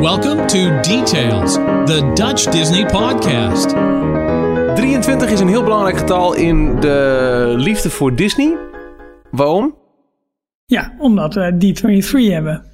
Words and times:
Welcome 0.00 0.46
to 0.46 0.80
Details, 0.80 1.52
the 1.86 2.10
Dutch 2.14 2.44
Disney 2.44 2.86
podcast. 2.86 3.68
23 4.76 5.30
is 5.30 5.40
een 5.40 5.48
heel 5.48 5.62
belangrijk 5.62 5.96
getal 5.96 6.34
in 6.34 6.80
de 6.80 7.54
liefde 7.56 7.90
voor 7.90 8.14
Disney. 8.14 8.56
Waarom? 9.30 9.74
Ja, 10.66 10.94
omdat 10.98 11.34
we 11.34 11.52
D23 11.54 12.32
hebben. 12.32 12.64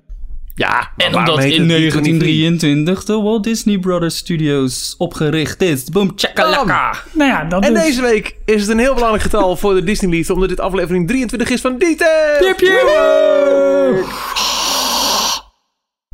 Ja, 0.54 0.90
En 0.96 1.06
omdat 1.16 1.44
in 1.44 1.68
1923 1.68 3.04
de 3.04 3.20
Walt 3.20 3.44
Disney 3.44 3.78
Brothers 3.78 4.16
Studios 4.16 4.94
opgericht 4.98 5.62
is. 5.62 5.84
Boom, 5.84 6.12
chakalaka. 6.16 6.94
Nou 7.12 7.30
ja, 7.30 7.44
dat 7.44 7.64
En 7.64 7.74
dus. 7.74 7.82
deze 7.82 8.02
week 8.02 8.36
is 8.44 8.60
het 8.60 8.70
een 8.70 8.78
heel 8.78 8.94
belangrijk 8.94 9.22
getal 9.22 9.56
voor 9.56 9.74
de 9.74 9.84
Disney 9.84 10.10
liefde, 10.10 10.34
omdat 10.34 10.48
dit 10.48 10.60
aflevering 10.60 11.06
23 11.08 11.50
is 11.50 11.60
van 11.60 11.78
Detail. 11.78 12.38
Piep, 12.38 12.56
piep. 12.56 14.10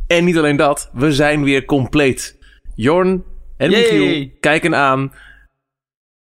En 0.09 0.25
niet 0.25 0.37
alleen 0.37 0.55
dat, 0.55 0.89
we 0.93 1.13
zijn 1.13 1.43
weer 1.43 1.65
compleet. 1.65 2.37
Jorn 2.75 3.23
en 3.57 3.69
Yay. 3.69 3.81
Michiel 3.81 4.29
kijken 4.39 4.75
aan. 4.75 5.11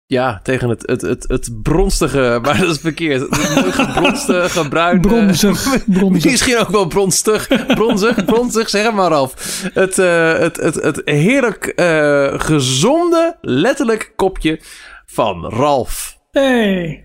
Ja, 0.07 0.41
tegen 0.43 0.69
het, 0.69 0.83
het, 0.87 1.01
het, 1.01 1.25
het 1.29 1.63
bronstige, 1.63 2.39
maar 2.43 2.59
dat 2.59 2.71
is 2.71 2.79
verkeerd. 2.79 3.21
Het 3.21 3.55
mooi 3.55 3.73
gebronstige, 3.73 4.69
bruine... 4.75 5.01
Bronzig, 5.01 5.85
bronzig. 5.87 6.31
Misschien 6.31 6.59
ook 6.59 6.69
wel 6.69 6.87
bronstig. 6.87 7.67
Bronzig, 7.67 8.25
bronzig, 8.25 8.69
zeg 8.69 8.93
maar 8.93 9.15
af. 9.15 9.63
Het, 9.75 9.99
eh, 9.99 10.39
het, 10.39 10.57
het, 10.57 10.75
het 10.75 11.03
heerlijk 11.05 11.67
eh, 11.67 12.41
gezonde, 12.41 13.37
letterlijk 13.41 14.13
kopje 14.17 14.61
van 15.07 15.45
Ralf. 15.45 16.19
Hey. 16.31 17.05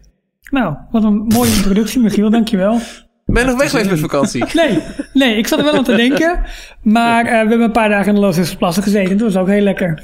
Nou, 0.52 0.75
wat 0.91 1.03
een 1.03 1.17
mooie 1.17 1.52
introductie, 1.55 2.02
Michiel. 2.02 2.30
Dankjewel. 2.30 2.80
Ben 3.25 3.43
je 3.43 3.49
nog 3.49 3.59
weg 3.59 3.69
geweest 3.69 3.89
met 3.89 3.99
vakantie? 3.99 4.43
Nee, 4.53 4.79
nee, 5.13 5.37
ik 5.37 5.47
zat 5.47 5.59
er 5.59 5.65
wel 5.65 5.73
aan 5.73 5.83
te 5.83 5.95
denken. 5.95 6.41
Maar 6.81 7.25
eh, 7.25 7.31
we 7.31 7.35
hebben 7.37 7.61
een 7.61 7.71
paar 7.71 7.89
dagen 7.89 8.07
in 8.07 8.13
de 8.15 8.19
Loosdrechtse 8.19 8.57
Plassen 8.57 8.83
gezeten. 8.83 9.17
Dat 9.17 9.33
was 9.33 9.41
ook 9.41 9.47
heel 9.47 9.61
lekker. 9.61 10.03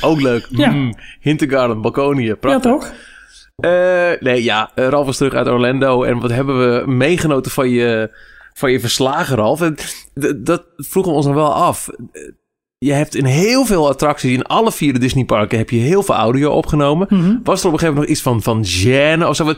Ook 0.00 0.20
leuk. 0.20 0.46
Ja. 0.50 0.70
Mm, 0.70 0.94
Hintergarten, 1.20 1.80
Balkonië, 1.80 2.26
Ja, 2.26 2.34
prachtig. 2.34 2.70
toch? 2.70 2.92
Eh, 3.56 4.10
nee, 4.20 4.42
ja, 4.42 4.70
eh, 4.74 4.88
Ralf 4.88 5.08
is 5.08 5.16
terug 5.16 5.34
uit 5.34 5.46
Orlando. 5.48 6.02
En 6.02 6.18
wat 6.18 6.30
hebben 6.30 6.58
we 6.58 6.90
meegenoten 6.90 7.50
van 7.50 7.68
je, 7.68 8.10
van 8.54 8.72
je 8.72 8.80
verslagen, 8.80 9.36
Ralf? 9.36 9.60
En 9.60 9.76
dat 10.36 10.64
vroegen 10.76 11.12
we 11.12 11.18
ons 11.18 11.26
nog 11.26 11.34
wel 11.34 11.54
af. 11.54 11.88
Je 12.78 12.92
hebt 12.92 13.14
in 13.14 13.24
heel 13.24 13.64
veel 13.64 13.88
attracties, 13.88 14.32
in 14.32 14.42
alle 14.44 14.72
vier 14.72 14.92
de 14.92 14.98
Disneyparken, 14.98 15.58
heb 15.58 15.70
je 15.70 15.78
heel 15.78 16.02
veel 16.02 16.14
audio 16.14 16.50
opgenomen. 16.50 17.06
Mhm. 17.10 17.36
Was 17.42 17.60
er 17.60 17.66
op 17.66 17.72
een 17.72 17.78
gegeven 17.78 17.86
moment 17.94 17.96
nog 17.98 18.06
iets 18.08 18.22
van, 18.22 18.42
van 18.42 18.64
gêne 18.64 19.26
of 19.28 19.36
zo? 19.36 19.54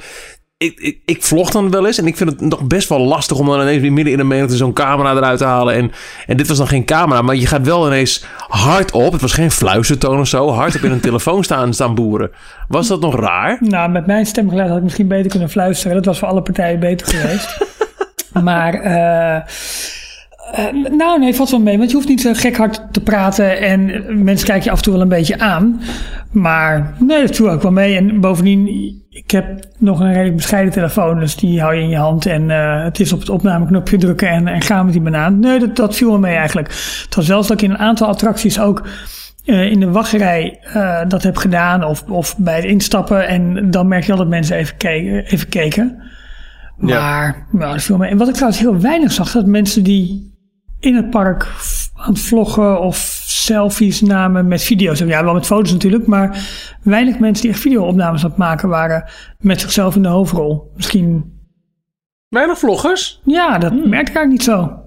Ik, 0.59 0.81
ik, 0.81 0.99
ik 1.05 1.23
vlog 1.23 1.51
dan 1.51 1.71
wel 1.71 1.87
eens 1.87 1.99
en 1.99 2.07
ik 2.07 2.17
vind 2.17 2.31
het 2.31 2.41
nog 2.41 2.63
best 2.63 2.89
wel 2.89 2.99
lastig 2.99 3.39
om 3.39 3.47
dan 3.47 3.61
ineens 3.61 3.81
weer 3.81 3.93
midden 3.93 4.13
in 4.13 4.19
een 4.19 4.27
menigte 4.27 4.57
zo'n 4.57 4.73
camera 4.73 5.17
eruit 5.17 5.39
te 5.39 5.45
halen. 5.45 5.75
En, 5.75 5.93
en 6.27 6.37
dit 6.37 6.49
was 6.49 6.57
dan 6.57 6.69
geen 6.69 6.85
camera, 6.85 7.23
maar 7.23 7.35
je 7.35 7.47
gaat 7.47 7.67
wel 7.67 7.87
ineens 7.87 8.25
hardop, 8.49 9.13
het 9.13 9.21
was 9.21 9.33
geen 9.33 9.51
fluistertoon 9.51 10.21
of 10.21 10.27
zo, 10.27 10.51
hardop 10.51 10.83
in 10.83 10.91
een 10.91 11.01
telefoon 11.11 11.45
staan, 11.45 11.75
staan 11.75 11.95
boeren. 11.95 12.31
Was 12.69 12.89
dat 12.89 13.01
nog 13.01 13.21
raar? 13.21 13.57
Nou, 13.61 13.91
met 13.91 14.07
mijn 14.07 14.27
stemgeluid 14.27 14.69
had 14.69 14.77
ik 14.77 14.83
misschien 14.83 15.09
beter 15.09 15.31
kunnen 15.31 15.51
fluisteren. 15.51 15.97
Dat 15.97 16.05
was 16.05 16.19
voor 16.19 16.29
alle 16.29 16.43
partijen 16.43 16.81
beter 16.81 17.07
geweest. 17.07 17.59
maar, 18.49 18.75
eh, 18.75 19.43
eh, 20.53 20.91
nou 20.91 21.19
nee, 21.19 21.35
valt 21.35 21.51
wel 21.51 21.61
mee. 21.61 21.79
Want 21.79 21.91
je 21.91 21.97
hoeft 21.97 22.09
niet 22.09 22.21
zo 22.21 22.33
gek 22.35 22.57
hard 22.57 22.83
te 22.91 23.01
praten. 23.01 23.61
En 23.61 24.05
mensen 24.25 24.47
kijken 24.47 24.65
je 24.65 24.71
af 24.71 24.77
en 24.77 24.83
toe 24.83 24.93
wel 24.93 25.03
een 25.03 25.09
beetje 25.09 25.39
aan. 25.39 25.81
Maar 26.31 26.95
nee, 26.99 27.27
dat 27.27 27.37
viel 27.37 27.51
ook 27.51 27.63
wel 27.63 27.73
mee. 27.73 27.97
En 27.97 28.21
bovendien, 28.21 28.69
ik 29.11 29.31
heb 29.31 29.67
nog 29.79 30.01
een 30.01 30.13
redelijk 30.13 30.37
bescheiden 30.37 30.73
telefoon. 30.73 31.21
Dus 31.21 31.37
die 31.37 31.61
hou 31.61 31.75
je 31.75 31.83
in 31.83 31.89
je 31.89 31.97
hand. 31.97 32.27
En 32.27 32.51
eh, 32.51 32.85
het 32.85 33.01
is 33.01 33.13
op 33.13 33.21
het 33.21 33.29
opnameknopje 33.29 33.97
drukken 33.97 34.29
en, 34.29 34.49
en 34.49 34.61
gaan 34.61 34.85
met 34.85 34.95
die 34.95 35.03
banaan. 35.03 35.39
Nee, 35.39 35.59
dat, 35.59 35.77
dat 35.77 35.97
viel 35.97 36.09
wel 36.09 36.19
mee 36.19 36.37
eigenlijk. 36.37 36.69
Het 37.05 37.15
was 37.15 37.27
zelfs 37.27 37.49
dat 37.49 37.57
ik 37.57 37.69
in 37.69 37.71
een 37.71 37.79
aantal 37.79 38.09
attracties 38.09 38.61
ook 38.61 38.87
eh, 39.45 39.71
in 39.71 39.81
de 39.81 39.91
wachtrij 39.91 40.59
eh, 40.63 41.01
dat 41.09 41.23
heb 41.23 41.37
gedaan. 41.37 41.85
Of, 41.85 42.03
of 42.03 42.37
bij 42.39 42.57
het 42.57 42.65
instappen. 42.65 43.29
En 43.29 43.71
dan 43.71 43.89
merk 43.89 44.05
je 44.05 44.13
al 44.13 44.19
dat 44.19 44.29
mensen 44.29 44.57
even, 44.57 44.77
keken. 44.77 45.25
Even 45.25 45.49
keken. 45.49 46.03
Ja. 46.81 47.01
Maar 47.01 47.47
nou, 47.51 47.73
dat 47.73 47.83
viel 47.83 47.97
mee. 47.97 48.11
En 48.11 48.17
wat 48.17 48.29
ik 48.29 48.35
trouwens 48.35 48.61
heel 48.61 48.81
weinig 48.81 49.13
zag, 49.13 49.33
dat 49.33 49.47
mensen 49.47 49.83
die 49.83 50.37
in 50.81 50.95
het 50.95 51.11
park 51.11 51.47
aan 51.95 52.13
het 52.13 52.21
vloggen 52.23 52.81
of 52.81 53.21
selfies 53.27 54.01
namen 54.01 54.49
met 54.49 54.63
video's. 54.63 54.99
Ja, 54.99 55.25
wel 55.25 55.35
met 55.35 55.47
foto's 55.47 55.73
natuurlijk, 55.73 56.07
maar 56.07 56.49
weinig 56.83 57.19
mensen 57.19 57.43
die 57.43 57.53
echt 57.53 57.61
video-opnames 57.61 58.23
aan 58.25 58.29
het 58.31 58.39
maken 58.39 58.69
waren 58.69 59.05
met 59.39 59.61
zichzelf 59.61 59.97
in 59.97 60.03
de 60.03 60.09
hoofdrol. 60.09 60.73
Misschien, 60.77 61.37
Weinig 62.29 62.59
vloggers? 62.59 63.21
ja, 63.25 63.59
dat 63.59 63.73
merkte 63.73 63.87
ik 64.11 64.17
eigenlijk 64.17 64.29
niet 64.29 64.43
zo. 64.43 64.83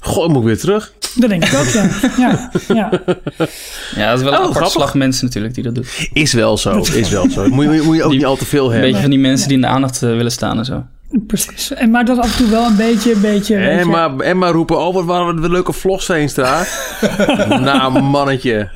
Goh, 0.00 0.28
moet 0.28 0.36
ik 0.36 0.42
weer 0.44 0.58
terug. 0.58 0.92
Dat 1.16 1.28
denk 1.30 1.44
ik 1.44 1.54
ook, 1.54 1.66
ja. 1.66 1.88
ja, 2.18 2.50
ja. 2.68 2.90
Ja, 3.96 4.10
dat 4.10 4.18
is 4.18 4.24
wel 4.24 4.32
een 4.32 4.38
Oh, 4.38 4.44
apart 4.44 4.50
grappig. 4.50 4.70
slag 4.70 4.94
mensen 4.94 5.24
natuurlijk 5.26 5.54
die 5.54 5.64
dat 5.64 5.74
doen. 5.74 5.84
Is 6.12 6.32
wel 6.32 6.56
zo, 6.58 6.78
is 6.78 7.10
wel 7.10 7.30
zo. 7.30 7.48
Moet 7.48 7.64
je, 7.64 7.82
moet 7.84 7.96
je 7.96 8.02
ook 8.02 8.08
Die- 8.10 8.18
niet 8.18 8.26
al 8.26 8.36
te 8.36 8.44
veel 8.44 8.64
Een 8.64 8.70
hebben. 8.70 8.86
beetje 8.88 9.02
van 9.02 9.10
die 9.10 9.18
mensen 9.20 9.48
die 9.48 9.56
in 9.56 9.62
de 9.62 9.68
aandacht 9.68 10.02
eh, 10.02 10.08
willen 10.10 10.32
staan 10.32 10.58
en 10.58 10.64
zo. 10.64 10.84
Precies. 11.26 11.72
En, 11.74 11.90
maar 11.90 12.04
dat 12.04 12.18
af 12.18 12.30
en 12.38 12.44
toe 12.44 12.50
wel 12.52 12.66
een 12.66 12.76
beetje, 12.76 13.16
beetje... 13.16 13.56
weet 13.56 13.78
En 13.78 13.88
maar, 13.88 14.16
en 14.18 14.38
maar 14.38 14.50
roepen, 14.52 14.78
oh 14.86 14.94
wat 14.94 15.04
waren 15.04 15.40
we 15.40 15.48
leuke 15.50 15.72
vlogs, 15.72 16.04
Veenstra. 16.04 16.62
nou, 17.60 18.02
mannetje. 18.02 18.68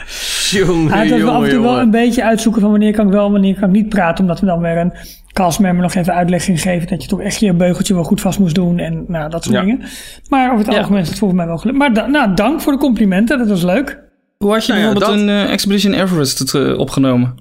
Jongen, 0.51 0.89
Ja, 1.05 1.05
dat 1.11 1.21
we 1.21 1.27
af 1.27 1.33
en 1.33 1.33
jongen, 1.33 1.51
toe 1.51 1.61
wel 1.63 1.79
een 1.79 1.91
beetje 1.91 2.25
uitzoeken 2.25 2.61
van 2.61 2.71
wanneer 2.71 2.93
kan 2.93 3.07
ik 3.07 3.13
wel 3.13 3.27
en 3.27 3.33
wanneer 3.33 3.55
kan 3.55 3.69
ik 3.69 3.75
niet 3.75 3.89
praten. 3.89 4.25
Omdat 4.25 4.41
we 4.41 4.47
dan 4.47 4.61
weer 4.61 4.77
een 4.77 4.93
castmember 5.33 5.83
nog 5.83 5.95
even 5.95 6.15
uitleg 6.15 6.45
ging 6.45 6.61
geven. 6.61 6.89
Dat 6.89 7.03
je 7.03 7.09
toch 7.09 7.21
echt 7.21 7.41
je 7.41 7.53
beugeltje 7.55 7.95
wel 7.95 8.05
goed 8.05 8.21
vast 8.21 8.39
moest 8.39 8.55
doen. 8.55 8.79
En 8.79 9.05
nou, 9.09 9.31
dat 9.31 9.43
soort 9.45 9.55
Ja. 9.55 9.61
dingen. 9.61 9.83
Maar 10.29 10.53
over 10.53 10.65
het 10.65 10.75
Ja. 10.75 10.81
algemeen 10.81 11.01
is 11.03 11.09
het 11.09 11.19
volgens 11.19 11.39
mij 11.41 11.49
wel 11.49 11.59
gelukt. 11.59 11.79
Maar 11.79 11.93
da- 11.93 12.07
nou, 12.07 12.35
dank 12.35 12.61
voor 12.61 12.73
de 12.73 12.79
complimenten. 12.79 13.39
Dat 13.39 13.49
was 13.49 13.63
leuk. 13.63 13.99
Hoe 14.39 14.53
had 14.53 14.67
je 14.67 14.73
Nou 14.73 14.85
ja, 14.85 14.93
bijvoorbeeld 14.93 15.27
dat- 15.29 15.37
een 15.37 15.47
eh, 15.47 15.53
Expedition 15.53 15.93
Everest 15.95 16.39
het, 16.39 16.55
eh, 16.55 16.79
opgenomen? 16.79 17.35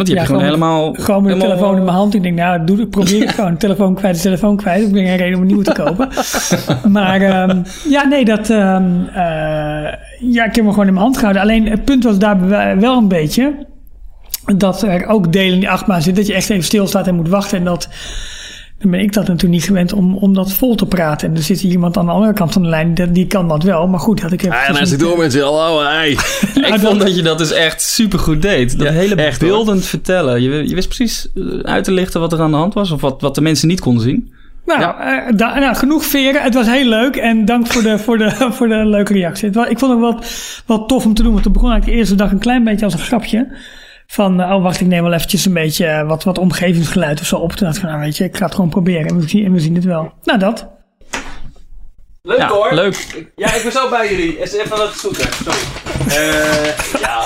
Want 0.00 0.12
die 0.12 0.20
heb 0.20 0.28
je 0.28 0.34
gewoon 0.34 0.48
helemaal... 0.48 0.92
Gewoon 0.92 1.22
met 1.22 1.32
de 1.32 1.36
helemaal- 1.36 1.56
telefoon 1.56 1.76
in 1.78 1.84
mijn 1.84 1.96
hand. 1.96 2.14
Ik 2.14 2.22
denk, 2.22 2.36
nou, 2.36 2.64
doe, 2.64 2.86
probeer 2.86 3.20
het 3.20 3.34
gewoon. 3.34 3.56
Telefoon 3.66 3.94
kwijt, 3.94 4.16
is 4.16 4.22
telefoon 4.22 4.56
kwijt. 4.56 4.86
Ik 4.86 4.92
ben 4.92 5.06
geen 5.06 5.16
reden 5.16 5.34
om 5.34 5.40
een 5.40 5.46
nieuwe 5.46 5.64
te 5.64 5.72
kopen. 5.72 6.08
maar 6.98 7.20
ehm, 7.20 7.62
ja, 7.88 8.04
nee, 8.04 8.24
dat... 8.24 8.50
ehm, 8.50 9.04
eh, 9.14 9.92
ja, 10.20 10.44
ik 10.44 10.54
heb 10.54 10.64
hem 10.64 10.70
gewoon 10.70 10.86
in 10.86 10.92
mijn 10.92 11.04
hand 11.04 11.16
gehouden. 11.16 11.42
Alleen 11.42 11.68
het 11.68 11.84
punt 11.84 12.04
was 12.04 12.18
daar 12.18 12.48
wel 12.78 12.96
een 12.96 13.08
beetje... 13.08 13.66
dat 14.56 14.82
er 14.82 15.06
ook 15.06 15.32
delen 15.32 15.54
in 15.54 15.60
die 15.60 15.70
achtbaan 15.70 16.02
zitten. 16.02 16.22
Dat 16.22 16.32
je 16.32 16.36
echt 16.36 16.50
even 16.50 16.64
stilstaat 16.64 17.06
en 17.06 17.14
moet 17.14 17.28
wachten. 17.28 17.58
En 17.58 17.64
dat... 17.64 17.88
Dan 18.80 18.90
ben 18.90 19.00
ik 19.00 19.12
dat 19.12 19.26
natuurlijk 19.26 19.52
niet 19.52 19.64
gewend 19.64 19.92
om, 19.92 20.16
om 20.16 20.34
dat 20.34 20.52
vol 20.52 20.74
te 20.74 20.86
praten. 20.86 21.28
En 21.28 21.36
er 21.36 21.42
zit 21.42 21.60
hier 21.60 21.70
iemand 21.70 21.96
aan 21.96 22.06
de 22.06 22.12
andere 22.12 22.32
kant 22.32 22.52
van 22.52 22.62
de 22.62 22.68
lijn, 22.68 22.94
die, 22.94 23.12
die 23.12 23.26
kan 23.26 23.48
dat 23.48 23.62
wel. 23.62 23.88
Maar 23.88 24.00
goed, 24.00 24.20
had 24.20 24.32
ik 24.32 24.42
even... 24.42 24.56
Ah, 24.56 24.68
en 24.68 24.76
als 24.76 24.92
ik 24.92 24.98
door 24.98 25.18
mensen, 25.18 25.42
hallo, 25.42 25.80
hey. 25.82 26.10
Ik 26.54 26.74
vond 26.86 27.00
dat 27.00 27.16
je 27.16 27.22
dat 27.22 27.38
dus 27.38 27.52
echt 27.52 27.82
super 27.82 28.18
goed 28.18 28.42
deed. 28.42 28.78
Dat 28.78 28.86
Ja, 28.86 28.92
hele 28.92 29.14
echt, 29.14 29.40
hoor. 29.40 29.50
beeldend 29.50 29.84
vertellen. 29.86 30.42
Je, 30.42 30.68
je 30.68 30.74
wist 30.74 30.88
precies 30.88 31.28
eh, 31.34 31.42
uit 31.62 31.84
te 31.84 31.92
lichten 31.92 32.20
wat 32.20 32.32
er 32.32 32.40
aan 32.40 32.50
de 32.50 32.56
hand 32.56 32.74
was. 32.74 32.90
Of 32.90 33.00
wat, 33.00 33.20
wat 33.20 33.34
de 33.34 33.40
mensen 33.40 33.68
niet 33.68 33.80
konden 33.80 34.02
zien. 34.02 34.32
Nou, 34.66 34.82
eh, 35.00 35.36
da- 35.36 35.58
nou, 35.58 35.74
genoeg 35.76 36.04
veren. 36.04 36.42
Het 36.42 36.54
was 36.54 36.66
heel 36.66 36.88
leuk. 36.88 37.16
En 37.16 37.44
dank 37.44 37.66
voor 37.66 37.82
de, 37.82 37.98
voor 37.98 38.18
de, 38.18 38.30
voor 38.56 38.68
de 38.68 38.86
leuke 38.86 39.12
reactie. 39.12 39.48
Het 39.50 39.70
ik 39.70 39.78
vond 39.78 39.92
het 39.92 40.00
wel, 40.00 40.18
wel 40.66 40.86
tof 40.86 41.04
om 41.04 41.14
te 41.14 41.22
doen. 41.22 41.32
Want 41.32 41.44
het 41.44 41.52
begon 41.52 41.70
eigenlijk 41.70 41.98
de 41.98 42.02
eerste 42.04 42.22
dag 42.22 42.32
een 42.32 42.38
klein 42.38 42.64
beetje 42.64 42.84
als 42.84 42.94
een 42.94 43.00
grapje. 43.00 43.48
Van, 44.12 44.40
eh, 44.40 44.50
oh 44.54 44.62
wacht, 44.62 44.80
ik 44.80 44.86
neem 44.86 45.02
wel 45.02 45.12
eventjes 45.12 45.44
een 45.44 45.52
beetje 45.52 45.86
eh, 45.86 46.06
wat, 46.06 46.24
wat 46.24 46.38
omgevingsgeluid 46.38 47.20
of 47.20 47.26
zo 47.26 47.36
op. 47.36 47.52
Toen 47.52 47.66
dacht 47.66 47.74
ik 47.76 47.82
van, 47.82 47.90
nou 47.90 48.02
weet 48.02 48.16
je, 48.16 48.24
ik 48.24 48.36
ga 48.36 48.44
het 48.44 48.54
gewoon 48.54 48.70
proberen. 48.70 49.06
En 49.06 49.20
we 49.20 49.28
zien, 49.28 49.44
en 49.44 49.52
we 49.52 49.60
zien 49.60 49.74
het 49.74 49.84
wel. 49.84 50.12
Nou, 50.24 50.38
dat. 50.38 50.66
Leuk 52.22 52.38
Ja, 52.38 52.48
hoor. 52.48 52.74
leuk. 52.74 53.26
Ja, 53.36 53.54
ik 53.54 53.62
ben 53.62 53.72
zo 53.72 53.88
bij 53.88 54.10
jullie. 54.10 54.42
Even 54.42 54.76
wat 54.76 54.94
zoeken. 54.98 55.26
Sorry. 55.44 55.58
Eh, 56.08 57.00
ja. 57.00 57.20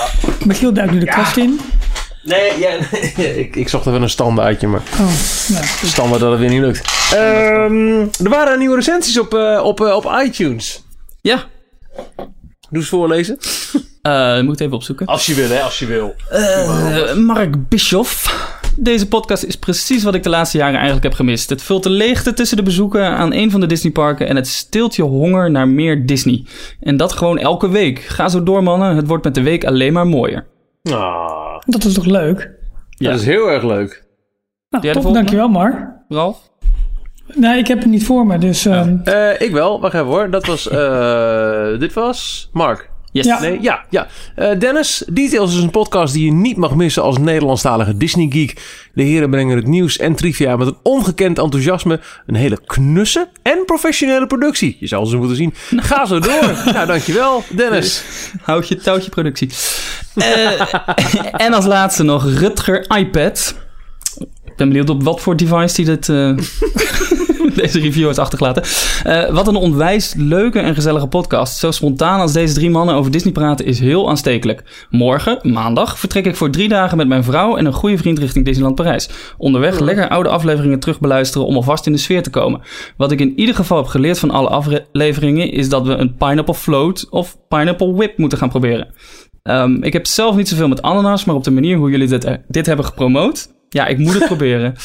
Michiel 0.45 0.73
duikt 0.73 0.91
nu 0.91 0.99
de 0.99 1.05
kast 1.05 1.37
in. 1.37 1.59
Nee, 2.23 2.59
ja, 2.59 2.69
ik, 3.43 3.55
ik 3.55 3.69
zocht 3.69 3.85
even 3.87 4.01
een 4.01 4.09
standaardje, 4.09 4.67
maar 4.67 4.81
Oh, 4.91 4.99
nou, 5.47 5.65
goed. 5.65 5.89
standaard 5.89 6.21
dat 6.21 6.31
het 6.31 6.39
weer 6.39 6.49
niet 6.49 6.61
lukt. 6.61 6.81
Ehm, 7.13 7.99
er 8.23 8.29
waren 8.29 8.59
nieuwe 8.59 8.75
recensies 8.75 9.19
op, 9.19 9.33
eh, 9.33 9.61
op, 9.63 9.81
eh, 9.81 9.95
op 9.95 10.11
iTunes. 10.23 10.83
Ja, 11.21 11.43
Doe 12.69 12.79
eens 12.81 12.87
voorlezen. 12.89 13.37
eh 14.05 14.41
moet 14.41 14.53
ik 14.53 14.59
even 14.59 14.75
opzoeken. 14.75 15.05
Als 15.05 15.25
je 15.25 15.33
wil, 15.33 15.49
hè, 15.49 15.59
als 15.61 15.79
je 15.79 15.85
wil. 15.85 16.15
Eh, 16.29 17.13
Mark 17.15 17.69
Bischoff. 17.69 18.43
Deze 18.77 19.07
podcast 19.07 19.43
is 19.43 19.55
precies 19.57 20.03
wat 20.03 20.15
ik 20.15 20.23
de 20.23 20.29
laatste 20.29 20.57
jaren 20.57 20.73
eigenlijk 20.75 21.03
heb 21.03 21.13
gemist. 21.13 21.49
Het 21.49 21.61
vult 21.61 21.83
de 21.83 21.89
leegte 21.89 22.33
tussen 22.33 22.57
de 22.57 22.63
bezoeken 22.63 23.05
aan 23.05 23.33
een 23.33 23.51
van 23.51 23.59
de 23.59 23.65
Disneyparken 23.65 24.27
en 24.27 24.35
het 24.35 24.47
stilt 24.47 24.95
je 24.95 25.01
honger 25.01 25.51
naar 25.51 25.67
meer 25.67 26.05
Disney. 26.05 26.45
En 26.79 26.97
dat 26.97 27.13
gewoon 27.13 27.37
elke 27.37 27.69
week. 27.69 27.99
Ga 27.99 28.29
zo 28.29 28.43
door, 28.43 28.63
mannen. 28.63 28.95
Het 28.95 29.07
wordt 29.07 29.23
met 29.23 29.35
de 29.35 29.41
week 29.41 29.65
alleen 29.65 29.93
maar 29.93 30.07
mooier. 30.07 30.45
Ah, 30.83 31.57
Dat 31.65 31.83
is 31.83 31.93
toch 31.93 32.05
leuk? 32.05 32.49
Ja. 32.89 33.09
dat 33.11 33.19
is 33.19 33.25
heel 33.25 33.49
erg 33.51 33.63
leuk. 33.63 34.03
Nou, 34.69 34.91
top. 34.93 35.13
Dankjewel, 35.13 35.47
Mark. 35.47 35.75
Ralf? 36.09 36.37
Nee, 37.33 37.57
ik 37.59 37.67
heb 37.67 37.77
het 37.79 37.87
niet 37.87 38.05
voor 38.05 38.25
me. 38.25 38.37
Dus 38.37 38.65
ehm, 38.65 38.97
Eh, 39.03 39.41
ik 39.41 39.51
wel. 39.51 39.81
Wacht 39.81 39.93
even 39.93 40.05
hoor. 40.05 40.29
Dat 40.29 40.45
was... 40.45 40.67
eh, 40.69 41.79
dit 41.79 41.93
was... 41.93 42.49
Mark. 42.53 42.89
Yes. 43.15 43.25
Ja. 43.25 43.39
Nee, 43.39 43.57
ja, 43.61 43.85
ja. 43.89 44.07
Eh, 44.35 44.59
Dennis, 44.59 45.03
Details 45.07 45.55
is 45.55 45.61
een 45.61 45.69
podcast 45.69 46.13
die 46.13 46.25
je 46.25 46.31
niet 46.31 46.57
mag 46.57 46.75
missen 46.75 47.03
als 47.03 47.17
Nederlandstalige 47.17 47.97
Disney 47.97 48.27
geek. 48.29 48.61
De 48.93 49.03
heren 49.03 49.29
brengen 49.29 49.55
het 49.55 49.67
nieuws 49.67 49.97
en 49.97 50.15
trivia 50.15 50.55
met 50.55 50.67
een 50.67 50.77
ongekend 50.83 51.39
enthousiasme. 51.39 51.99
Een 52.25 52.35
hele 52.35 52.59
knusse 52.65 53.27
en 53.41 53.63
professionele 53.65 54.27
productie. 54.27 54.77
Je 54.79 54.87
zal 54.87 55.05
ze 55.05 55.17
moeten 55.17 55.35
zien. 55.35 55.53
Ga 55.87 56.05
zo 56.05 56.19
door. 56.19 56.57
nou, 56.73 56.87
dankjewel, 56.87 57.43
Dennis. 57.49 58.03
Houd 58.41 58.67
je 58.67 58.75
touwtje 58.75 59.09
productie. 59.09 59.49
Eh, 60.15 60.61
en 61.45 61.53
als 61.53 61.65
laatste 61.65 62.03
nog 62.03 62.29
Rutger 62.39 62.85
iPad. 62.97 63.55
Ik 64.45 64.55
ben 64.55 64.67
benieuwd 64.67 64.89
op 64.89 65.03
wat 65.03 65.21
voor 65.21 65.35
device 65.35 65.75
die 65.75 65.85
dit, 65.85 66.09
eh, 66.09 66.37
deze 67.61 67.79
review 67.79 68.05
heeft 68.05 68.19
achtergelaten. 68.19 68.63
Eh, 69.03 69.33
wat 69.33 69.47
een 69.47 69.55
onwijs 69.55 70.13
leuke 70.17 70.59
en 70.59 70.75
gezellige 70.75 71.07
podcast. 71.07 71.57
Zo 71.57 71.71
spontaan 71.71 72.19
als 72.19 72.33
deze 72.33 72.53
drie 72.53 72.69
mannen 72.69 72.95
over 72.95 73.11
Disney 73.11 73.33
praten 73.33 73.65
is 73.65 73.79
heel 73.79 74.09
aanstekelijk. 74.09 74.87
Morgen, 74.89 75.39
maandag, 75.41 75.99
vertrek 75.99 76.25
ik 76.25 76.35
voor 76.35 76.49
drie 76.49 76.69
dagen 76.69 76.97
met 76.97 77.07
mijn 77.07 77.23
vrouw 77.23 77.57
en 77.57 77.65
een 77.65 77.73
goede 77.73 77.97
vriend 77.97 78.19
richting 78.19 78.45
Disneyland 78.45 78.75
Parijs. 78.75 79.09
Onderweg 79.37 79.79
lekker 79.79 80.09
oude 80.09 80.29
afleveringen 80.29 80.79
terug 80.79 80.99
beluisteren 80.99 81.47
om 81.47 81.55
alvast 81.55 81.85
in 81.85 81.91
de 81.91 81.97
sfeer 81.97 82.23
te 82.23 82.29
komen. 82.29 82.61
Wat 82.97 83.11
ik 83.11 83.19
in 83.19 83.39
ieder 83.39 83.55
geval 83.55 83.77
heb 83.77 83.87
geleerd 83.87 84.19
van 84.19 84.31
alle 84.31 84.49
afleveringen 84.49 85.51
is 85.51 85.69
dat 85.69 85.85
we 85.85 85.93
een 85.93 86.15
pineapple 86.15 86.55
float 86.55 87.07
of 87.09 87.37
pineapple 87.47 87.93
whip 87.93 88.17
moeten 88.17 88.37
gaan 88.37 88.49
proberen. 88.49 88.87
Ehm, 89.43 89.83
ik 89.83 89.93
heb 89.93 90.05
zelf 90.05 90.35
niet 90.35 90.47
zoveel 90.47 90.67
met 90.67 90.81
ananas, 90.81 91.25
maar 91.25 91.35
op 91.35 91.43
de 91.43 91.51
manier 91.51 91.77
hoe 91.77 91.89
jullie 91.89 92.07
dit, 92.07 92.37
dit 92.47 92.65
hebben 92.65 92.85
gepromoot. 92.85 93.53
Ja, 93.69 93.85
ik 93.87 93.97
moet 93.97 94.13
het 94.13 94.25
proberen. 94.33 94.75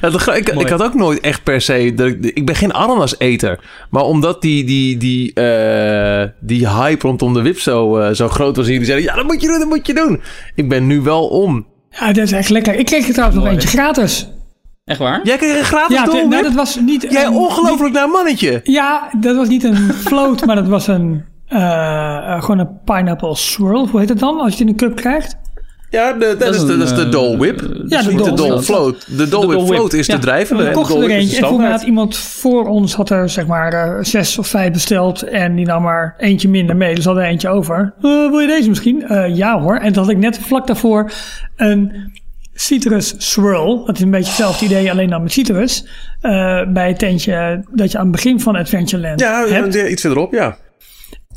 Ja, 0.00 0.10
dat 0.10 0.36
ik, 0.36 0.48
ik 0.48 0.68
had 0.68 0.82
ook 0.82 0.94
nooit 0.94 1.20
echt 1.20 1.42
per 1.42 1.60
se... 1.60 1.92
Dat 1.94 2.06
ik, 2.06 2.24
ik 2.24 2.46
ben 2.46 2.54
geen 2.54 2.72
ananas-eter. 2.74 3.58
Maar 3.90 4.02
omdat 4.02 4.42
die, 4.42 4.64
die, 4.64 4.96
die, 4.96 5.32
eh, 5.34 6.28
die 6.40 6.68
hype 6.68 7.06
rondom 7.06 7.32
de 7.34 7.42
wip 7.42 7.58
zo, 7.58 7.98
eh, 7.98 8.14
zo 8.14 8.28
groot 8.28 8.56
was... 8.56 8.66
en 8.66 8.72
jullie 8.72 8.86
zeiden, 8.86 9.08
ja, 9.10 9.16
dat 9.16 9.24
moet 9.24 9.40
je 9.40 9.46
doen, 9.46 9.58
dat 9.58 9.68
moet 9.68 9.86
je 9.86 9.94
doen. 9.94 10.20
Ik 10.54 10.68
ben 10.68 10.86
nu 10.86 11.00
wel 11.00 11.26
om. 11.28 11.66
Ja, 11.90 12.06
dat 12.06 12.24
is 12.24 12.32
echt 12.32 12.48
lekker. 12.50 12.74
Ik 12.74 12.86
kreeg 12.86 13.06
er 13.06 13.12
trouwens 13.12 13.42
nog 13.42 13.52
eentje 13.52 13.68
gratis. 13.68 14.28
Echt 14.84 14.98
waar? 14.98 15.20
Jij 15.24 15.36
kreeg 15.36 15.58
een 15.58 15.64
gratis 15.64 15.96
Ja, 15.96 16.04
nou, 16.04 16.42
dat 16.42 16.52
was 16.54 16.76
niet... 16.80 17.06
Jij 17.10 17.24
een- 17.24 17.32
ongelooflijk 17.32 17.94
naar 17.94 18.08
mannetje. 18.08 18.60
Ja, 18.64 19.10
dat 19.20 19.36
was 19.36 19.48
niet 19.48 19.64
een 19.64 19.76
float, 20.06 20.46
maar 20.46 20.56
dat 20.56 20.66
was 20.68 20.86
een... 20.86 21.24
eh, 21.46 22.16
eh, 22.16 22.40
gewoon 22.42 22.58
een 22.58 22.80
pineapple 22.84 23.36
swirl. 23.36 23.88
Hoe 23.88 24.00
heet 24.00 24.08
het 24.08 24.18
dan 24.18 24.34
als 24.38 24.44
je 24.44 24.50
het 24.50 24.60
in 24.60 24.68
een 24.68 24.76
cup 24.76 24.96
krijgt? 24.96 25.36
Ja, 25.92 26.12
de, 26.12 26.36
dat, 26.38 26.54
is 26.54 26.60
de, 26.60 26.76
dat 26.78 26.90
is 26.90 26.94
de 26.96 27.02
eh, 27.04 27.10
Dole 27.10 27.36
Whip. 27.36 27.58
Dat 27.60 27.68
ja, 27.86 27.98
is 27.98 28.04
de 28.04 28.12
niet 28.12 28.24
de 28.24 28.32
Dole. 28.32 28.62
Float. 28.62 29.16
De 29.16 29.28
Dole 29.28 29.46
Whip. 29.46 29.66
Float 29.66 29.92
is 29.92 30.06
de 30.06 30.12
Ja. 30.12 30.18
drijvende. 30.18 30.64
We 30.64 30.70
kochten 30.70 31.02
er 31.02 31.10
eentje. 31.10 31.36
En 31.36 31.48
toen 31.48 31.60
had 31.64 31.82
iemand 31.82 32.16
voor 32.16 32.66
ons 32.68 32.94
had 32.94 33.10
er 33.10 33.28
zeg 33.28 33.46
maar 33.46 33.72
eh, 33.72 34.04
zes 34.04 34.38
of 34.38 34.46
vijf 34.46 34.72
besteld. 34.72 35.22
En 35.22 35.54
die 35.56 35.66
nam 35.66 35.82
maar 35.82 36.14
eentje 36.18 36.48
minder 36.48 36.76
mee. 36.76 36.94
Dus 36.94 37.04
hadden 37.04 37.22
we 37.22 37.28
eentje 37.28 37.48
over. 37.48 37.94
Eh, 37.96 38.02
wil 38.02 38.38
je 38.38 38.46
deze 38.46 38.68
misschien? 38.68 39.02
Eh, 39.08 39.36
ja 39.36 39.60
hoor. 39.60 39.76
En 39.76 39.92
toen 39.92 40.02
had 40.02 40.12
ik 40.12 40.18
net 40.18 40.38
vlak 40.38 40.66
daarvoor 40.66 41.10
een 41.56 41.92
citrus 42.54 43.14
swirl. 43.18 43.84
Dat 43.84 43.96
is 43.96 44.02
een 44.02 44.10
beetje 44.10 44.26
hetzelfde 44.28 44.64
idee, 44.64 44.90
alleen 44.90 45.10
dan 45.10 45.22
met 45.22 45.32
citrus. 45.32 45.86
eh, 46.20 46.62
bij 46.68 46.88
het 46.88 46.98
tentje 46.98 47.64
dat 47.72 47.92
je 47.92 47.98
aan 47.98 48.02
het 48.06 48.12
begin 48.12 48.40
van 48.40 48.56
Adventureland 48.56 49.20
Ja, 49.20 49.46
hebt. 49.46 49.74
ja, 49.74 49.86
iets 49.86 50.00
verderop, 50.00 50.32
ja. 50.32 50.48
Dat 50.48 50.58